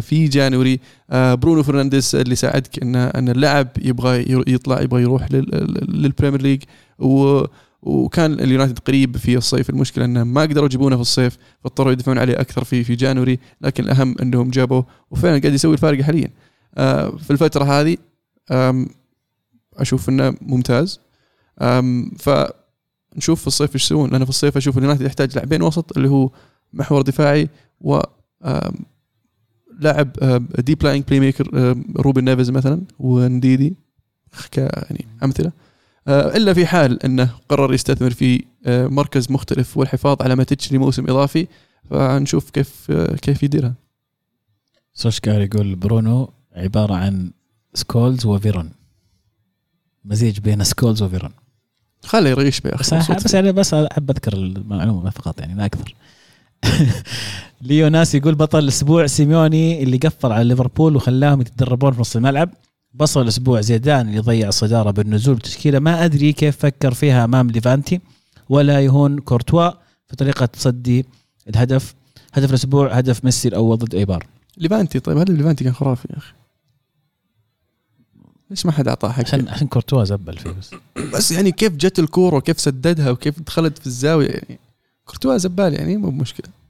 في 0.00 0.28
January. 0.28 0.80
برونو 1.12 1.62
فرنانديز 1.62 2.14
اللي 2.16 2.34
ساعدك 2.34 2.82
ان 2.82 2.96
إن 2.96 3.28
اللاعب 3.28 3.68
يبغى 3.82 4.24
يطلع 4.46 4.80
يبغى 4.80 5.02
يروح 5.02 5.32
لل- 5.32 5.84
لل 6.02 6.11
Premier 6.11 6.42
League 6.42 6.62
و 6.98 7.44
وكان 7.84 8.32
اليونايتد 8.32 8.78
قريب 8.78 9.16
في 9.16 9.36
الصيف. 9.36 9.70
المشكلة 9.70 10.04
إنهم 10.04 10.34
ما 10.34 10.42
قدروا 10.42 10.66
يجيبونه 10.66 10.96
في 10.96 11.02
الصيف 11.02 11.38
فاضطروا 11.64 11.92
يدفعون 11.92 12.18
عليه 12.18 12.40
أكثر 12.40 12.64
في 12.64 12.84
في 12.84 12.94
January 12.94 13.38
لكن 13.60 13.84
الأهم 13.84 14.14
إنهم 14.22 14.50
جابوه 14.50 14.86
وفعلا 15.10 15.38
قاعد 15.38 15.54
يسوي 15.54 15.72
الفارق 15.72 16.00
حاليا. 16.00 16.30
آه، 16.74 17.10
في 17.10 17.30
الفترة 17.30 17.64
هذه 17.64 17.96
أشوف 19.76 20.08
إنه 20.08 20.34
ممتاز. 20.40 21.00
فنشوف 22.18 23.40
في 23.40 23.46
الصيف 23.46 23.74
إيش 23.74 23.84
يسوون 23.84 24.10
لأن 24.10 24.24
في 24.24 24.30
الصيف 24.30 24.56
أشوف 24.56 24.78
اليونايتد 24.78 25.06
يحتاج 25.06 25.34
لاعبين 25.34 25.62
وسط 25.62 25.96
اللي 25.96 26.08
هو 26.08 26.30
محور 26.72 27.02
دفاعي 27.02 27.48
و 27.80 28.00
لاعب 29.78 30.12
deep-lying 30.58 31.04
playmaker 31.04 31.76
روبن 31.96 32.24
نيفز 32.24 32.50
مثلا 32.50 32.82
ونديدي 32.98 33.74
يعني 34.56 35.06
أمثلة. 35.22 35.52
إلا 36.08 36.54
في 36.54 36.66
حال 36.66 37.02
أنه 37.02 37.30
قرر 37.48 37.74
يستثمر 37.74 38.10
في 38.10 38.44
آه، 38.66 38.86
مركز 38.86 39.32
مختلف 39.32 39.76
والحفاظ 39.76 40.22
على 40.22 40.36
ماتيتش 40.36 40.72
لموسم 40.72 41.04
إضافي 41.10 41.46
فنشوف 41.90 42.50
كيف 42.50 42.86
آه، 42.90 43.16
كيف 43.16 43.42
يديرها. 43.42 43.74
سولشاير 44.94 45.40
يقول 45.40 45.74
برونو 45.74 46.30
عبارة 46.52 46.94
عن 46.94 47.30
سكولز 47.74 48.26
وفيرون. 48.26 48.70
مزيج 50.04 50.40
بين 50.40 50.64
سكولز 50.64 51.02
وفيرون. 51.02 51.30
خليه 52.02 52.30
يريش 52.30 52.60
يا 52.64 52.76
بس 52.76 52.94
بس 52.94 53.34
يعني 53.34 53.52
بس 53.52 53.74
أحب 53.74 54.10
أذكر 54.10 54.32
المعلومة 54.32 55.10
فقط 55.10 55.40
يعني 55.40 55.54
لا 55.54 55.64
أكثر. 55.64 55.94
ليو 57.62 57.88
ناس 57.88 58.14
يقول 58.14 58.34
بطل 58.34 58.58
الأسبوع 58.58 59.06
سيميوني 59.06 59.82
اللي 59.82 59.96
قفل 59.96 60.32
على 60.32 60.44
ليفربول 60.44 60.96
وخلاهم 60.96 61.40
يتدربون 61.40 61.92
في 61.92 62.00
نص 62.00 62.16
الملعب. 62.16 62.50
بصل 62.94 63.22
الأسبوع 63.22 63.60
زيدان 63.60 64.08
اللي 64.08 64.20
ضيع 64.20 64.48
الصدارة 64.48 64.90
بالنزول 64.90 65.34
بتشكيلة. 65.34 65.78
ما 65.78 66.04
أدري 66.04 66.32
كيف 66.32 66.56
فكر 66.56 66.94
فيها 66.94 67.24
أمام 67.24 67.50
ليفانتي 67.50 68.00
ولا 68.48 68.80
يهون 68.80 69.18
كورتوا 69.18 69.70
في 70.06 70.16
طريقة 70.16 70.46
تصدي 70.46 71.06
الهدف. 71.48 71.94
هدف 72.32 72.50
الأسبوع 72.50 72.92
هدف 72.92 73.24
ميسي 73.24 73.48
الأول 73.48 73.78
ضد 73.78 73.94
إيبار. 73.94 74.26
ليفانتي 74.56 75.00
طيب 75.00 75.18
هذا 75.18 75.32
ليفانتي 75.32 75.64
كان 75.64 75.72
خرافي 75.72 76.08
يا 76.10 76.18
أخي؟ 76.18 76.32
ليش 78.50 78.66
ما 78.66 78.72
حد 78.72 78.88
أعطاه 78.88 79.12
حق 79.12 79.24
عشان 79.24 79.48
عشان 79.48 79.66
كورتوا 79.66 80.04
زبل 80.04 80.38
فيه 80.38 80.50
بس. 80.50 80.70
بس 81.14 81.32
يعني 81.32 81.52
كيف 81.52 81.72
جت 81.72 81.98
الكورة 81.98 82.36
وكيف 82.36 82.60
سددها 82.60 83.10
وكيف 83.10 83.40
دخلت 83.40 83.78
في 83.78 83.86
الزاوية؟ 83.86 84.28
يعني 84.28 84.58
كورتوا 85.04 85.36
زبال 85.36 85.74
يعني 85.74 85.96
مو 85.96 86.10
بمشكلة. 86.10 86.63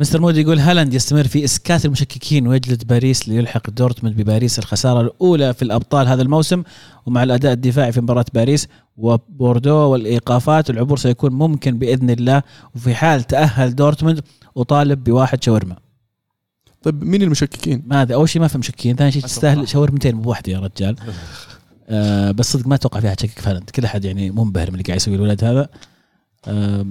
مستر 0.00 0.20
مودي 0.20 0.40
يقول 0.40 0.58
هالاند 0.58 0.94
يستمر 0.94 1.24
في 1.24 1.44
إسكات 1.44 1.84
المشككين 1.84 2.48
ويجلد 2.48 2.86
باريس 2.86 3.28
ليلحق 3.28 3.70
دورتموند 3.70 4.16
بباريس 4.16 4.58
الخسارة 4.58 5.00
الأولى 5.00 5.54
في 5.54 5.62
الأبطال 5.62 6.08
هذا 6.08 6.22
الموسم 6.22 6.62
ومع 7.06 7.22
الأداء 7.22 7.52
الدفاعي 7.52 7.92
في 7.92 8.00
مباراة 8.00 8.24
باريس 8.34 8.68
وبوردو 8.96 9.74
والإيقافات 9.74 10.70
العبور 10.70 10.98
سيكون 10.98 11.32
ممكن 11.32 11.78
بإذن 11.78 12.10
الله 12.10 12.42
وفي 12.74 12.94
حال 12.94 13.22
تأهل 13.22 13.74
دورتموند 13.74 14.20
وطالب 14.54 15.04
بواحد 15.04 15.42
شاورما. 15.44 15.76
طيب 16.82 17.04
مين 17.04 17.22
المشككين؟ 17.22 17.82
ما 17.86 18.02
هذا 18.02 18.14
أول 18.14 18.28
شيء 18.28 18.42
ما 18.42 18.48
في 18.48 18.58
مشككين 18.58 18.96
ثاني 18.96 19.12
شيء 19.12 19.22
تستاهل 19.22 19.68
شاورمتين 19.68 20.14
مو 20.14 20.22
بواحدة 20.22 20.52
يا 20.52 20.58
رجال. 20.58 20.96
آه 21.88 22.30
بس 22.30 22.52
صدق 22.52 22.66
ما 22.66 22.74
أتوقع 22.74 23.00
فيها 23.00 23.14
تشكك 23.14 23.38
في 23.38 23.50
هالاند 23.50 23.70
كل 23.70 23.84
أحد 23.84 24.04
يعني 24.04 24.30
منبهر 24.30 24.70
من 24.70 24.74
اللي 24.74 24.84
قاعد 24.84 24.96
يسوي 24.96 25.14
الولد 25.14 25.44
هذا. 25.44 25.68
آه 26.46 26.86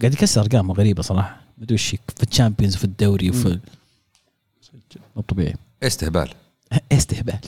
قاعد 0.00 0.12
يكسر 0.14 0.40
أرقام 0.40 0.72
غريبة 0.72 1.02
صراحة. 1.02 1.40
ما 1.58 1.64
أدري 1.64 1.74
وش 1.74 1.88
في 1.88 2.22
ال 2.30 2.35
Champions 2.35 2.76
وفي 2.76 2.84
الدوري 2.84 3.30
وفي 3.30 3.58
مو 5.16 5.22
طبيعي. 5.22 5.54
استهبال. 5.82 6.28
استهبال. 6.92 7.38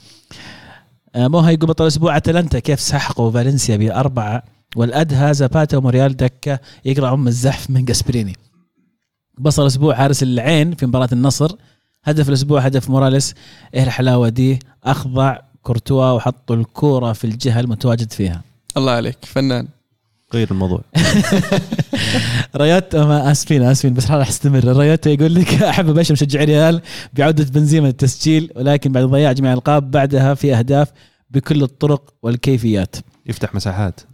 آه 1.15 1.29
موها 1.29 1.51
يقول 1.51 1.69
بطل 1.69 1.85
الأسبوع. 1.85 2.17
أتلانتا 2.17 2.59
كيف 2.59 2.81
سحقوا 2.81 3.31
فالنسيا 3.31 3.77
بأربعة 3.77 4.43
والأدهى 4.77 5.35
زاباتا 5.35 5.77
وموريال 5.77 6.17
دكة 6.17 6.61
يقرأ 6.85 7.15
أم 7.15 7.29
الزحف 7.29 7.71
من 7.71 7.85
جاسبريني. 7.85 8.37
بصل 9.39 9.63
الأسبوع 9.63 9.95
حارس 9.95 10.23
العين 10.23 10.75
في 10.75 10.87
مباراة 10.87 11.09
النصر. 11.13 11.57
هدف 12.05 12.29
الأسبوع 12.29 12.61
هدف 12.61 12.91
موراليس. 12.91 13.35
إيه 13.75 13.83
الحلاوة 13.83 14.29
دي؟ 14.29 14.59
أخضع 14.85 15.39
كورتوا 15.63 16.11
وحطوا 16.11 16.57
الكورة 16.57 17.13
في 17.13 17.25
الجهة 17.25 17.61
المتواجد 17.61 18.13
فيها. 18.13 18.43
الله 18.77 18.93
عليك 18.93 19.25
فنان. 19.25 19.69
غير 20.35 20.51
الموضوع. 20.51 20.81
رياتا 22.57 23.05
ما 23.05 23.31
آسفين 23.31 23.62
آسفين 23.62 23.94
بس 23.94 24.11
راح 24.11 24.28
أستمر. 24.28 24.77
رياتا 24.77 25.11
يقول 25.11 25.35
لك 25.35 25.55
أحب 25.62 25.89
أبشر 25.89 26.12
مشجعي 26.12 26.44
ريال 26.44 26.81
بعودة 27.15 27.44
بنزيما 27.44 27.86
للتسجيل 27.86 28.52
ولكن 28.57 28.93
بعد 28.93 29.05
ضياع 29.05 29.32
جميع 29.32 29.52
الألقاب 29.52 29.90
بعدها 29.90 30.35
في 30.35 30.55
أهداف 30.55 30.89
بكل 31.31 31.62
الطرق 31.62 32.15
والكيفيات. 32.23 32.97
يفتح 33.27 33.55
مساحات. 33.55 34.01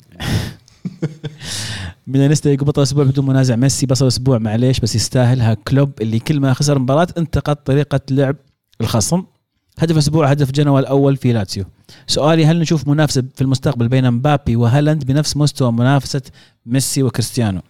من 2.06 2.20
انستا 2.20 2.50
يقول 2.50 2.66
بطل 2.66 2.82
أسبوع 2.82 3.04
بدون 3.04 3.26
منازع 3.26 3.56
ميسي 3.56 3.86
بصل 3.86 4.06
أسبوع 4.06 4.38
معليش 4.38 4.80
بس 4.80 4.94
يستاهلها 4.94 5.54
كلوب 5.54 5.92
اللي 6.00 6.18
كل 6.18 6.40
ما 6.40 6.52
خسر 6.52 6.78
مباراة 6.78 7.06
انتقد 7.18 7.56
طريقة 7.56 8.00
لعب 8.10 8.36
الخصم. 8.80 9.22
هدف 9.78 9.96
أسبوع 9.96 10.30
هدف 10.30 10.50
جنوا 10.50 10.80
الأول 10.80 11.16
في 11.16 11.32
لاتسيو. 11.32 11.64
سؤالي 12.06 12.46
هل 12.46 12.60
نشوف 12.60 12.88
منافسة 12.88 13.24
في 13.34 13.42
المستقبل 13.42 13.88
بين 13.88 14.10
مبابي 14.10 14.56
وهالاند 14.56 15.04
بنفس 15.04 15.36
مستوى 15.36 15.72
منافسة 15.72 16.22
ميسي 16.66 17.02
وكريستيانو؟ 17.02 17.60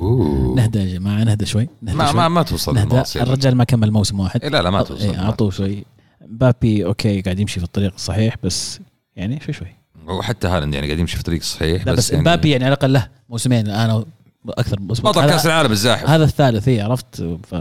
أوه. 0.00 0.54
نهدى 0.56 0.78
يا 0.78 0.98
جماعة 0.98 1.24
نهدى 1.24 1.46
شوي 1.46 1.68
نهدى 1.82 1.98
ما 1.98 2.06
شوي. 2.06 2.14
ما 2.14 2.28
ما 2.28 2.42
توصل 2.42 2.74
نهدى. 2.74 3.02
الرجال 3.16 3.54
ما 3.56 3.64
كمل 3.64 3.90
موسم 3.90 4.20
واحد. 4.20 4.42
إيه 4.42 4.50
لا 4.50 4.62
لا 4.62 4.70
ما 4.70 4.82
توصل 4.82 5.04
إيه، 5.04 5.22
اعطوه 5.24 5.50
شوي. 5.50 5.84
مبابي 6.20 6.84
أوكي 6.84 7.20
قاعد 7.20 7.38
يمشي 7.38 7.60
في 7.60 7.66
الطريق 7.66 7.92
الصحيح 7.94 8.36
بس 8.42 8.80
يعني 9.16 9.40
شوي 9.40 9.54
شوي. 9.54 9.74
وحتى 10.06 10.46
هالاند 10.46 10.74
يعني 10.74 10.86
قاعد 10.86 10.98
يمشي 10.98 11.16
في 11.16 11.22
طريق 11.22 11.42
صحيح 11.42 11.86
لا 11.86 11.92
بس, 11.92 12.10
يعني 12.10 12.22
مبابي 12.22 12.50
يعني 12.50 12.64
على 12.64 12.72
الأقل 12.72 12.92
له 12.92 13.08
موسمين 13.28 13.66
الان 13.66 14.04
أكثر 14.48 14.80
بطل 14.80 15.26
كأس 15.26 15.46
العالم 15.46 15.72
الزاحف. 15.72 16.08
هذا 16.08 16.24
الثالث 16.24 16.68
هي 16.68 16.80
عرفت؟ 16.80 17.22
ف 17.22 17.54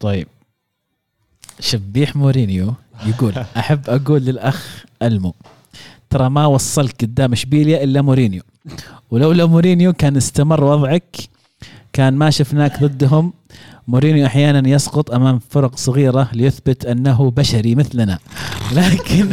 طيب. 0.00 0.28
شبيح 1.62 2.16
مورينيو 2.16 2.74
يقول 3.06 3.32
أحب 3.56 3.80
أقول 3.90 4.22
للأخ 4.22 4.84
ألمو 5.02 5.34
ترى 6.10 6.30
ما 6.30 6.46
وصلك 6.46 6.94
قدام 7.00 7.32
إشبيليا 7.32 7.84
إلا 7.84 8.02
مورينيو. 8.02 8.42
ولولا 9.10 9.46
مورينيو 9.46 9.92
كان 9.92 10.16
استمر 10.16 10.64
وضعك 10.64 11.16
كان 11.92 12.14
ما 12.14 12.30
شفناك 12.30 12.82
ضدهم 12.82 13.32
مورينيو 13.88 14.26
أحيانا 14.26 14.68
يسقط 14.68 15.10
أمام 15.10 15.40
فرق 15.50 15.76
صغيرة 15.76 16.28
ليثبت 16.32 16.84
أنه 16.86 17.30
بشري 17.30 17.74
مثلنا. 17.74 18.18
لكن 18.76 19.28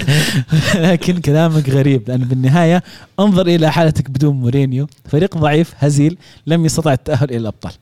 لكن 0.86 1.20
كلامك 1.20 1.68
غريب 1.70 2.08
لأن 2.08 2.20
بالنهاية 2.20 2.82
انظر 3.20 3.46
إلى 3.46 3.72
حالتك 3.72 4.10
بدون 4.10 4.34
مورينيو. 4.34 4.86
فريق 5.08 5.38
ضعيف 5.38 5.74
هزيل 5.78 6.18
لم 6.46 6.64
يستطع 6.66 6.92
التأهل 6.92 7.30
إلى 7.30 7.36
الأبطال. 7.36 7.72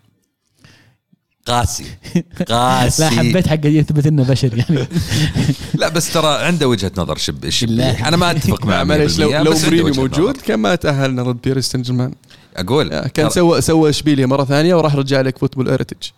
قاسي. 1.46 1.84
قاسي. 2.48 3.02
لا 3.02 3.10
حبيت 3.10 3.48
حق 3.48 3.58
يثبت 3.64 4.06
إنه 4.06 4.24
بشري 4.24 4.58
يعني. 4.58 4.86
لا 5.80 5.88
بس 5.88 6.12
ترى 6.12 6.44
عنده 6.44 6.68
وجهة 6.68 6.92
نظر 6.98 7.16
شب 7.16 7.44
الشبيح 7.44 8.06
أنا 8.06 8.16
ما 8.16 8.30
أتفق 8.30 8.66
معه 8.66 8.84
معلش 8.84 9.18
لو 9.18 9.30
100% 9.30 9.34
لو 9.34 9.50
وجهة 9.52 9.82
موجود 10.00 10.34
نظر. 10.36 10.46
كان 10.46 10.58
ما 10.58 10.74
تاهلنا 10.74 11.22
ضد 11.22 11.38
بيريس 11.44 11.66
سان 11.70 11.82
جيرمان 11.82 12.12
أقول 12.56 12.98
كان 13.06 13.28
ترى- 13.30 13.32
سوى 13.32 13.60
سوى 13.60 13.90
اشبيليا 13.90 14.26
مرة 14.26 14.44
ثانية 14.44 14.74
وراح 14.74 14.94
رجع 14.96 15.20
لك 15.20 15.38
Football 15.38 15.68
Heritage 15.68 16.08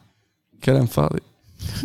كلام 0.65 0.86
فاضي. 0.86 1.20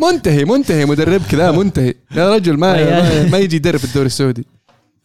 منتهي 0.02 0.44
منتهي 0.44 0.84
مدربك 0.86 1.34
ذا 1.34 1.50
منتهي. 1.50 1.94
يا 2.16 2.34
رجل 2.34 2.56
ما 2.56 2.72
ما, 2.84 3.28
ما 3.28 3.38
يجي 3.38 3.56
يدرب 3.56 3.84
الدوري 3.84 4.06
السعودي. 4.06 4.46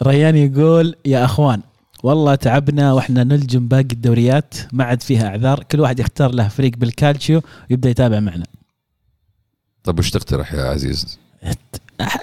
ريان 0.04 0.36
يقول 0.38 0.96
يا 1.06 1.26
أخوان 1.26 1.62
والله 2.04 2.36
تعبنا 2.36 2.94
وإحنا 2.94 3.24
نلجم 3.24 3.68
باقي 3.68 3.88
الدوريات 3.92 4.54
ما 4.72 4.84
عاد 4.84 5.02
فيها 5.02 5.28
أعذار. 5.28 5.64
كل 5.64 5.80
واحد 5.80 6.00
يختار 6.00 6.32
له 6.32 6.48
فريق 6.48 6.72
بالكالتشيو 6.78 7.42
ويبدأ 7.70 7.90
يتابع 7.90 8.20
معنا. 8.20 8.46
طيب 9.84 10.00
وش 10.00 10.10
تقترح 10.12 10.54
يا 10.54 10.64
عزيز؟ 10.64 11.20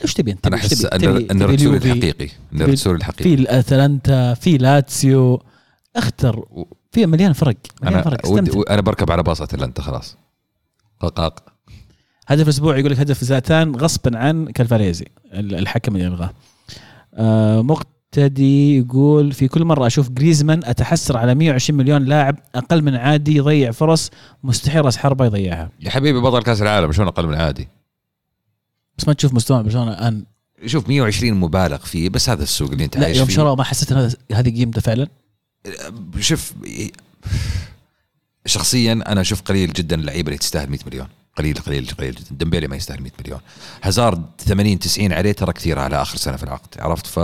إيش 0.04 0.14
تبي 0.14 0.32
أنت؟ 0.32 0.46
أنا 0.46 0.56
أحس؟ 0.56 0.84
أن 0.84 1.42
الرسول 1.42 1.74
الحقيقي 1.76 2.28
أن 2.52 2.62
الرسول 2.62 2.94
في 2.96 3.00
الحقيقي 3.00 3.34
الاتلانتا 3.34 4.34
في 4.34 4.58
لاتسيو. 4.58 5.42
اختر. 5.96 6.44
في 6.92 7.06
مليان 7.06 7.32
فرق 7.32 7.56
مليان 7.82 7.94
أنا 7.94 8.02
فرق. 8.02 8.26
استمتع. 8.26 8.60
أنا 8.70 8.80
بركب 8.80 9.10
على 9.10 9.22
باص 9.22 9.40
أتلانتا 9.42 9.82
خلاص. 9.82 10.16
قاق 11.00 11.42
هدف 12.26 12.44
الأسبوع 12.44 12.78
يقول 12.78 12.92
لك 12.92 12.98
هدف 13.00 13.24
زاتان 13.24 13.76
غصبا 13.76 14.18
عن 14.18 14.44
كالفاريزي 14.46 15.06
ال- 15.32 15.54
الحكم 15.54 15.96
اللي 15.96 16.06
الغاه 16.06 16.30
آه 17.14 17.62
مقتدي 18.18 18.78
يقول 18.78 19.32
في 19.32 19.48
كل 19.48 19.64
مرة 19.64 19.86
أشوف 19.86 20.10
جريزمان 20.10 20.60
أتحسر 20.64 21.16
على 21.16 21.34
120 21.34 21.78
مليون 21.78 22.04
لاعب 22.04 22.36
أقل 22.54 22.82
من 22.82 22.94
عادي 22.96 23.36
يضيع 23.36 23.70
فرص 23.70 24.10
مستحيل 24.44 24.84
راس 24.84 24.96
حربة 24.96 25.24
يضيعها. 25.26 25.70
يا 25.80 25.90
حبيبي 25.90 26.20
بطل 26.20 26.42
كأس 26.42 26.62
العالم 26.62 26.92
شلون 26.92 27.08
أقل 27.08 27.26
من 27.26 27.34
عادي؟ 27.34 27.68
بس 28.98 29.08
ما 29.08 29.14
تشوف 29.14 29.34
مستوى 29.34 29.62
برشلونه 29.62 29.90
الان 29.92 30.24
شوف 30.66 30.88
120 30.88 31.34
مبالغ 31.34 31.76
فيه 31.78 32.08
بس 32.08 32.28
هذا 32.28 32.42
السوق 32.42 32.70
اللي 32.70 32.84
أنت 32.84 32.96
لا 32.96 33.04
عايش 33.04 33.16
يوم 33.18 33.28
شروا 33.28 33.54
ما 33.56 33.64
حسيت 33.64 33.92
إن 33.92 33.98
هذا- 33.98 34.16
هذه 34.32 34.50
قيمته 34.56 34.80
فعلا؟ 34.80 35.08
شوف 36.20 36.52
شخصيا 38.46 38.92
أنا 38.92 39.20
أشوف 39.20 39.42
قليل 39.42 39.72
جدا 39.72 39.96
اللعيبه 39.96 40.28
اللي 40.28 40.38
تستاهل 40.38 40.70
100 40.70 40.78
مليون. 40.86 41.06
قليل 41.36 41.54
قليل 41.58 41.86
قليل 41.98 42.14
جدا. 42.14 42.26
ديمبيلي 42.30 42.68
ما 42.68 42.76
يستاهل 42.76 43.02
100 43.02 43.12
مليون. 43.24 43.40
هازارد 43.82 44.22
80 44.38 44.78
90 44.78 45.12
عليه 45.12 45.32
ترى 45.32 45.52
كثير 45.52 45.78
على 45.78 46.02
آخر 46.02 46.16
سنة 46.16 46.36
في 46.36 46.42
العقد 46.42 46.68
عرفت؟ 46.80 47.06
ف 47.06 47.18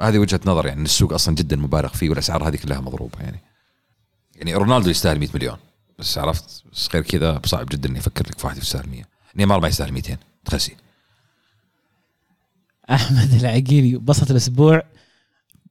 هذه 0.00 0.18
وجهة 0.18 0.40
نظر 0.46 0.66
يعني 0.66 0.82
السوق 0.82 1.12
أصلا 1.12 1.34
جدا 1.34 1.56
مبالغ 1.56 1.88
فيه 1.88 2.10
والأسعار 2.10 2.48
هذه 2.48 2.56
كلها 2.56 2.80
مضروبة 2.80 3.20
يعني. 3.20 3.40
يعني 4.36 4.54
رونالدو 4.54 4.90
يستاهل 4.90 5.18
100 5.18 5.28
مليون. 5.34 5.56
بس 5.98 6.18
عرفت؟ 6.18 6.62
بس 6.72 6.88
غير 6.94 7.02
كذا 7.02 7.40
صعب 7.44 7.66
جدا 7.66 7.88
اني 7.88 7.98
أفكر 7.98 8.26
لك 8.26 8.38
في 8.38 8.46
واحد 8.46 8.58
يستاهل 8.58 8.88
100 8.88 9.04
نيمار 9.36 9.60
ما 9.60 9.68
يستاهل 9.68 9.92
200 9.92 10.16
تخسي 10.44 10.76
أحمد 12.90 13.32
العقيلي 13.34 13.98
بسط 13.98 14.30
الأسبوع 14.30 14.82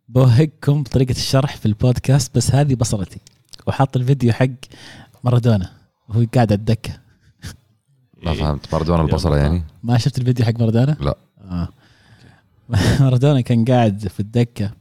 بوهقكم 0.10 0.84
بطريقه 0.84 1.12
الشرح 1.12 1.58
في 1.58 1.66
البودكاست 1.66 2.36
بس 2.36 2.52
هذه 2.52 2.76
بصرتي 2.76 3.20
وحط 3.68 3.98
الفيديو 3.98 4.34
حق 4.34 4.48
مارادونا 5.24 5.72
وهو 6.10 6.26
قاعد 6.36 6.52
على 6.52 6.60
الدكة. 6.60 7.00
ما 8.24 8.34
فهمت. 8.34 8.74
مارادونا 8.74 9.02
البصره 9.02 9.38
يعني؟ 9.38 9.64
ما 9.84 9.98
شفت 9.98 10.18
الفيديو 10.18 10.46
حق 10.46 10.60
مارادونا؟ 10.60 10.98
لا. 11.00 11.16
آه. 11.42 11.70
مارادونا 13.00 13.42
كان 13.42 13.66
قاعد 13.66 14.08
في 14.08 14.20
الدكة. 14.20 14.72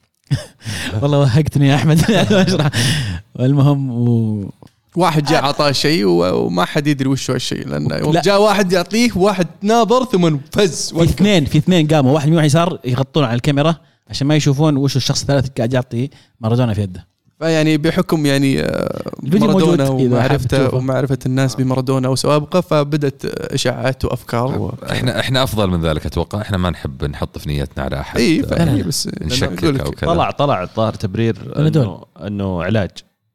والله 1.03 1.19
وهقتني 1.19 1.69
يا 1.69 1.75
أحمد. 1.75 2.01
المهم 3.41 3.91
و... 3.91 4.51
واحد 4.97 5.25
جاء 5.25 5.43
اعطاه 5.45 5.73
شيء 5.73 6.05
وما 6.07 6.65
حد 6.65 6.87
يدري 6.87 7.09
وش 7.09 7.31
هو 7.31 7.37
الشيء 7.37 7.69
لأن 7.69 7.91
يوم 8.01 8.13
لا. 8.13 8.23
جاء 8.23 8.43
واحد 8.43 8.73
يعطيه 8.73 9.11
واحد 9.17 9.47
ناظر 9.63 10.05
ثم 10.05 10.39
فز 10.53 10.93
في. 10.93 11.03
اثنين 11.05 11.45
في 11.45 11.59
اثنين 11.59 11.89
قاموا. 11.89 12.13
واحد 12.13 12.29
يمين 12.29 12.45
يسار 12.45 12.79
يغطون 12.85 13.25
على 13.25 13.35
الكاميرا 13.35 13.77
عشان 14.09 14.27
ما 14.27 14.37
يشوفون 14.37 14.77
وش 14.77 14.97
الشخص 14.97 15.21
الثالث 15.21 15.49
قاعد 15.57 15.73
يعطي 15.73 16.11
مارادونا 16.41 16.75
في 16.75 16.81
يده. 16.83 17.12
فيعني 17.43 17.77
بحكم 17.77 18.27
يعني 18.27 18.61
آه، 18.61 19.13
مارادونا 19.23 19.89
ومعرفته. 19.89 20.75
ومعرفة 20.75 21.19
الناس 21.27 21.55
بمارادونا 21.55 22.09
وسوابقه 22.09 22.61
فبدت 22.61 23.25
إشاعات 23.55 24.05
وأفكار 24.05 24.59
و... 24.59 24.75
إحنا 24.91 25.21
إحنا 25.21 25.43
أفضل 25.43 25.71
من 25.71 25.81
ذلك 25.81 26.07
أتوقع. 26.07 26.41
إحنا 26.41 26.57
ما 26.57 26.71
نحب 26.71 27.05
نحط 27.05 27.39
في 27.39 27.49
نيتنا 27.49 27.85
على 27.85 28.01
أحد 28.01 28.19
إي 28.19 28.45
آه، 28.53 28.83
بس 28.83 29.09
نشكك 29.23 29.65
لك، 29.65 29.81
أو 29.81 29.91
كذا 29.91 30.11
طلع 30.11 30.31
طلع 30.31 30.63
الظاهر 30.63 30.95
تبرير. 30.95 31.37
إنه 31.57 32.05
إنه 32.27 32.63
علاج. 32.63 32.91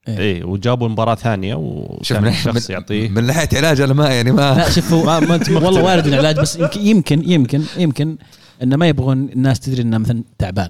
إيه. 0.07 0.19
إي 0.19 0.43
وجابوا 0.43 0.87
مباراة 0.87 1.15
ثانية 1.15 1.53
شوف 2.01 2.17
وكان 2.17 2.23
من, 2.53 2.61
يعطيه. 2.69 3.09
من 3.09 3.23
ناحية 3.23 3.49
علاج 3.53 3.81
أنا 3.81 3.93
ما 3.93 4.09
يعني 4.09 4.31
ما 4.31 4.55
لا 4.55 4.69
شوفوا 4.69 5.05
ما 5.05 5.19
ما 5.19 5.35
أنت 5.35 5.49
والله 5.63 5.83
وارد 5.83 6.07
العلاج 6.07 6.39
بس 6.39 6.55
يمكن 6.55 6.81
يمكن 6.81 7.31
يمكن 7.31 7.63
يمكن 7.77 8.17
إنه 8.63 8.75
ما 8.75 8.87
يبغون 8.87 9.29
الناس 9.29 9.59
تدري 9.59 9.81
انه 9.81 9.97
مثلا 9.97 10.23
تعبان 10.37 10.69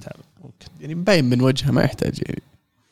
يعني 0.81 0.95
مبين 0.95 1.25
من 1.25 1.41
وجهه 1.41 1.71
ما 1.71 1.83
يحتاج 1.83 2.19
يعني. 2.25 2.41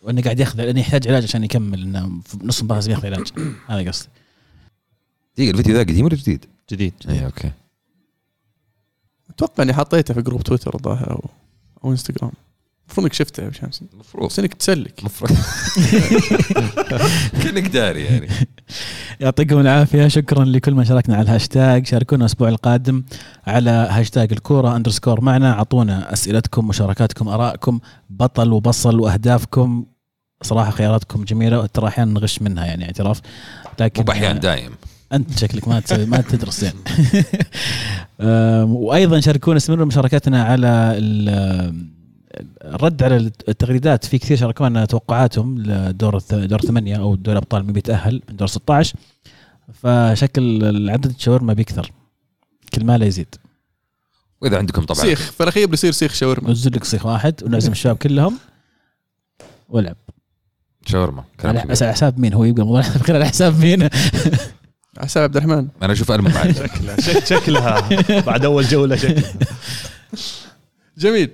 وإنه 0.05 0.21
قاعد 0.21 0.39
ياخذ 0.39 0.61
لأنه 0.61 0.79
يحتاج 0.79 1.07
علاج 1.07 1.23
عشان 1.23 1.43
يكمل 1.43 1.81
إنه 1.81 2.21
في 2.25 2.37
نص 2.43 2.59
المباراه 2.59 2.79
لازم 2.79 2.91
ياخذ 2.91 3.05
علاج. 3.05 3.27
هذا 3.69 3.89
قصدي. 3.89 4.09
دقيقة 5.37 5.51
الفيديو 5.51 5.75
ذا 5.75 5.79
قديم 5.79 6.05
ولا 6.05 6.15
جديد؟ 6.15 6.45
جديد. 6.71 6.93
اي 7.09 7.25
okay. 7.25 7.51
أتوقع 9.29 9.63
إني 9.63 9.73
حطيته 9.73 10.13
في 10.13 10.21
group 10.21 10.43
تويتر 10.43 10.75
الظاهر 10.75 11.11
أو 11.11 11.29
أو 11.83 11.91
إنستغرام. 11.91 12.31
المفروض 12.85 13.05
إنك 13.05 13.13
شفته 13.13 13.43
يا 13.43 13.51
شمس 13.51 13.81
المفروض. 13.93 14.29
بس 14.29 14.39
إنك 14.39 14.53
تسلك. 14.53 14.99
المفروض. 14.99 15.31
كأنك 17.43 17.67
داري 17.67 18.03
يعني. 18.03 18.29
يعطيكم 19.21 19.59
العافية 19.59 20.07
شكرا 20.07 20.45
لكل 20.45 20.73
من 20.73 20.85
شاركنا 20.85 21.15
على 21.15 21.23
الهاشتاج. 21.23 21.87
شاركونا 21.87 22.25
الأسبوع 22.25 22.49
القادم 22.49 23.03
على 23.47 23.69
هاشتاج 23.69 24.31
الكورة 24.31 24.75
underscore 24.75 25.21
معنا. 25.21 25.51
أعطونا 25.51 26.13
أسئلتكم 26.13 26.67
مشاركاتكم 26.67 27.27
آرائكم 27.27 27.79
بطل 28.09 28.51
وبصل 28.53 28.99
وأهدافكم. 28.99 29.85
صراحة 30.41 30.71
خياراتكم 30.71 31.23
جميلة 31.23 31.65
ترى 31.65 31.87
أحيانا 31.87 32.11
نغش 32.13 32.41
منها 32.41 32.65
يعني 32.65 32.85
اعتراف. 32.85 33.21
لكن 33.79 34.01
مو 34.01 34.05
بأحيان 34.05 34.39
دايم. 34.39 34.71
أنت 35.13 35.37
شكلك 35.39 35.67
ما 35.67 35.79
تسوي 35.79 36.05
ما 36.05 36.21
تدرس 36.21 36.59
زين 36.61 36.73
أم، 38.21 38.75
وأيضا 38.75 39.19
شاركونا 39.19 39.57
استمروا 39.57 39.85
مشاركاتنا 39.85 40.43
على 40.43 40.67
ال- 40.97 41.85
الرد 42.63 43.03
على 43.03 43.17
التغريدات. 43.17 44.05
في 44.05 44.17
كثير 44.17 44.37
شاركونا 44.37 44.85
توقعاتهم 44.85 45.57
لدور 45.61 46.19
دور 46.31 46.61
ثمانية 46.61 46.95
أو 46.97 47.15
دور 47.15 47.31
الابطال 47.33 47.63
مين 47.63 47.73
بيتأهل 47.73 48.21
من 48.29 48.35
دور 48.35 48.47
16 48.47 48.95
فشكل 49.73 50.63
العدد 50.63 51.05
الشاورما 51.05 51.53
بيكثر. 51.53 51.91
كل 52.73 52.85
ما 52.85 52.97
لا 52.97 53.05
يزيد. 53.05 53.35
وإذا 54.41 54.57
عندكم 54.57 54.83
طبعا. 54.83 55.01
سيخ 55.01 55.19
في 55.31 55.43
الأخير 55.43 55.67
بيصير 55.67 55.91
سيخ 55.91 56.13
شاورما. 56.13 56.51
نزل 56.51 56.71
لك 56.75 56.83
صيخ 56.83 57.05
واحد 57.05 57.43
ونعزم 57.43 57.71
الشباب 57.71 57.95
كلهم. 57.97 58.37
والعب 59.69 59.95
شاورما. 60.85 61.23
على 61.43 61.61
حساب 61.81 62.19
مين؟ 62.19 62.33
هو 62.33 62.43
يبقى 62.43 62.61
الموضوع 62.61 62.81
الاخير 62.81 63.15
على 63.15 63.25
حساب 63.25 63.59
مين؟ 63.59 63.83
على 63.83 63.89
حساب 65.07 65.23
عبد 65.23 65.37
الرحمن. 65.37 65.67
أنا 65.83 65.93
أشوف 65.93 66.11
المهم 66.11 66.33
معك 66.33 66.55
شك- 66.99 67.25
شكلها. 67.25 67.89
بعد 68.21 68.45
أول 68.45 68.63
جولة 68.63 68.95
شكلها. 68.95 69.33
جميل. 70.97 71.29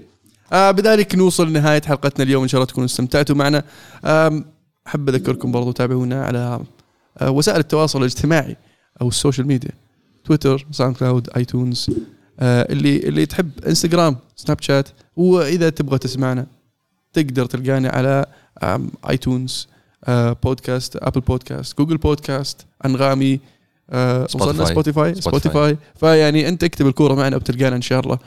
آه 0.54 0.72
بذلك 0.72 1.16
نوصل 1.16 1.50
لنهاية 1.50 1.82
حلقتنا 1.82 2.24
اليوم. 2.26 2.44
إن 2.44 2.48
شاء 2.48 2.60
الله 2.62 2.72
تكونوا 2.72 2.86
استمتعتوا 2.86 3.36
معنا. 3.36 3.64
أحب 4.88 5.10
أذكركم 5.10 5.52
برضو 5.52 5.72
تابعونا 5.72 6.26
على 6.26 6.60
آه 7.22 7.30
وسائل 7.30 7.60
التواصل 7.60 8.00
الاجتماعي 8.00 8.56
أو 9.02 9.08
ال 9.08 9.13
social 9.13 9.48
media. 9.48 9.72
Twitter 10.26 10.66
SoundCloud 10.72 11.30
iTunes 11.38 11.90
آه 12.40 12.68
اللي 12.72 12.98
اللي 12.98 13.26
تحب 13.26 13.52
Instagram 13.68 14.18
Snapchat. 14.36 14.90
وإذا 15.16 15.70
تبغى 15.70 15.98
تسمعنا 15.98 16.46
تقدر 17.14 17.46
تلقانا 17.46 17.90
على 17.90 18.26
iTunes 19.10 19.68
Podcast 20.44 20.96
Apple 20.96 21.22
Podcast 21.22 21.78
Google 21.78 21.98
Podcast 21.98 22.66
انغامي 22.86 23.40
وصلنا 23.94 24.66
Spotify. 24.66 25.16
Spotify 25.16 25.78
فيعني 26.00 26.48
أنت 26.48 26.64
اكتب 26.64 26.88
الكورة 26.88 27.14
معنا 27.14 27.36
وبتلقانا 27.36 27.76
إن 27.76 27.82
شاء 27.82 28.00
الله. 28.00 28.20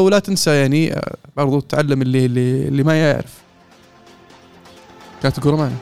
ولا 0.00 0.18
تنسى 0.18 0.50
يعني 0.50 1.00
برضو 1.36 1.60
تعلم 1.60 2.02
اللي 2.02 2.26
اللي, 2.26 2.68
اللي 2.68 2.82
ما 2.82 3.00
يعرف. 3.00 3.34
كانت 5.22 5.38
الكورة 5.38 5.56
معنا. 5.56 5.76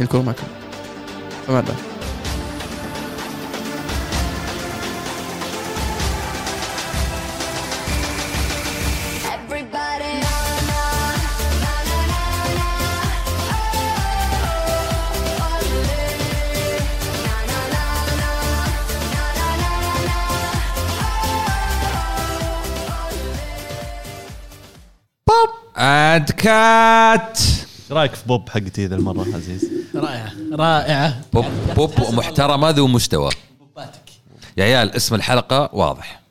الكورة 0.00 0.22
معكم. 0.22 0.46
فمان 1.46 1.60
الله 1.60 1.74
اد 25.82 26.30
كات 26.30 27.38
إيش 27.40 27.92
رأيك 27.92 28.14
في 28.14 28.26
بوب 28.26 28.48
حقتي 28.48 28.86
ذا 28.86 28.96
المرة 28.96 29.26
عزيز؟ 29.34 29.70
رائعه 29.94 30.32
رائعه 30.52 31.20
بوب 31.32 31.44
بوب 31.76 31.90
محترمه 32.12 32.70
ذو 32.70 32.86
مستوى 32.86 33.30
يا 34.56 34.64
عيال 34.64 34.92
اسم 34.96 35.14
الحلقة 35.14 35.70
واضح. 35.72 36.20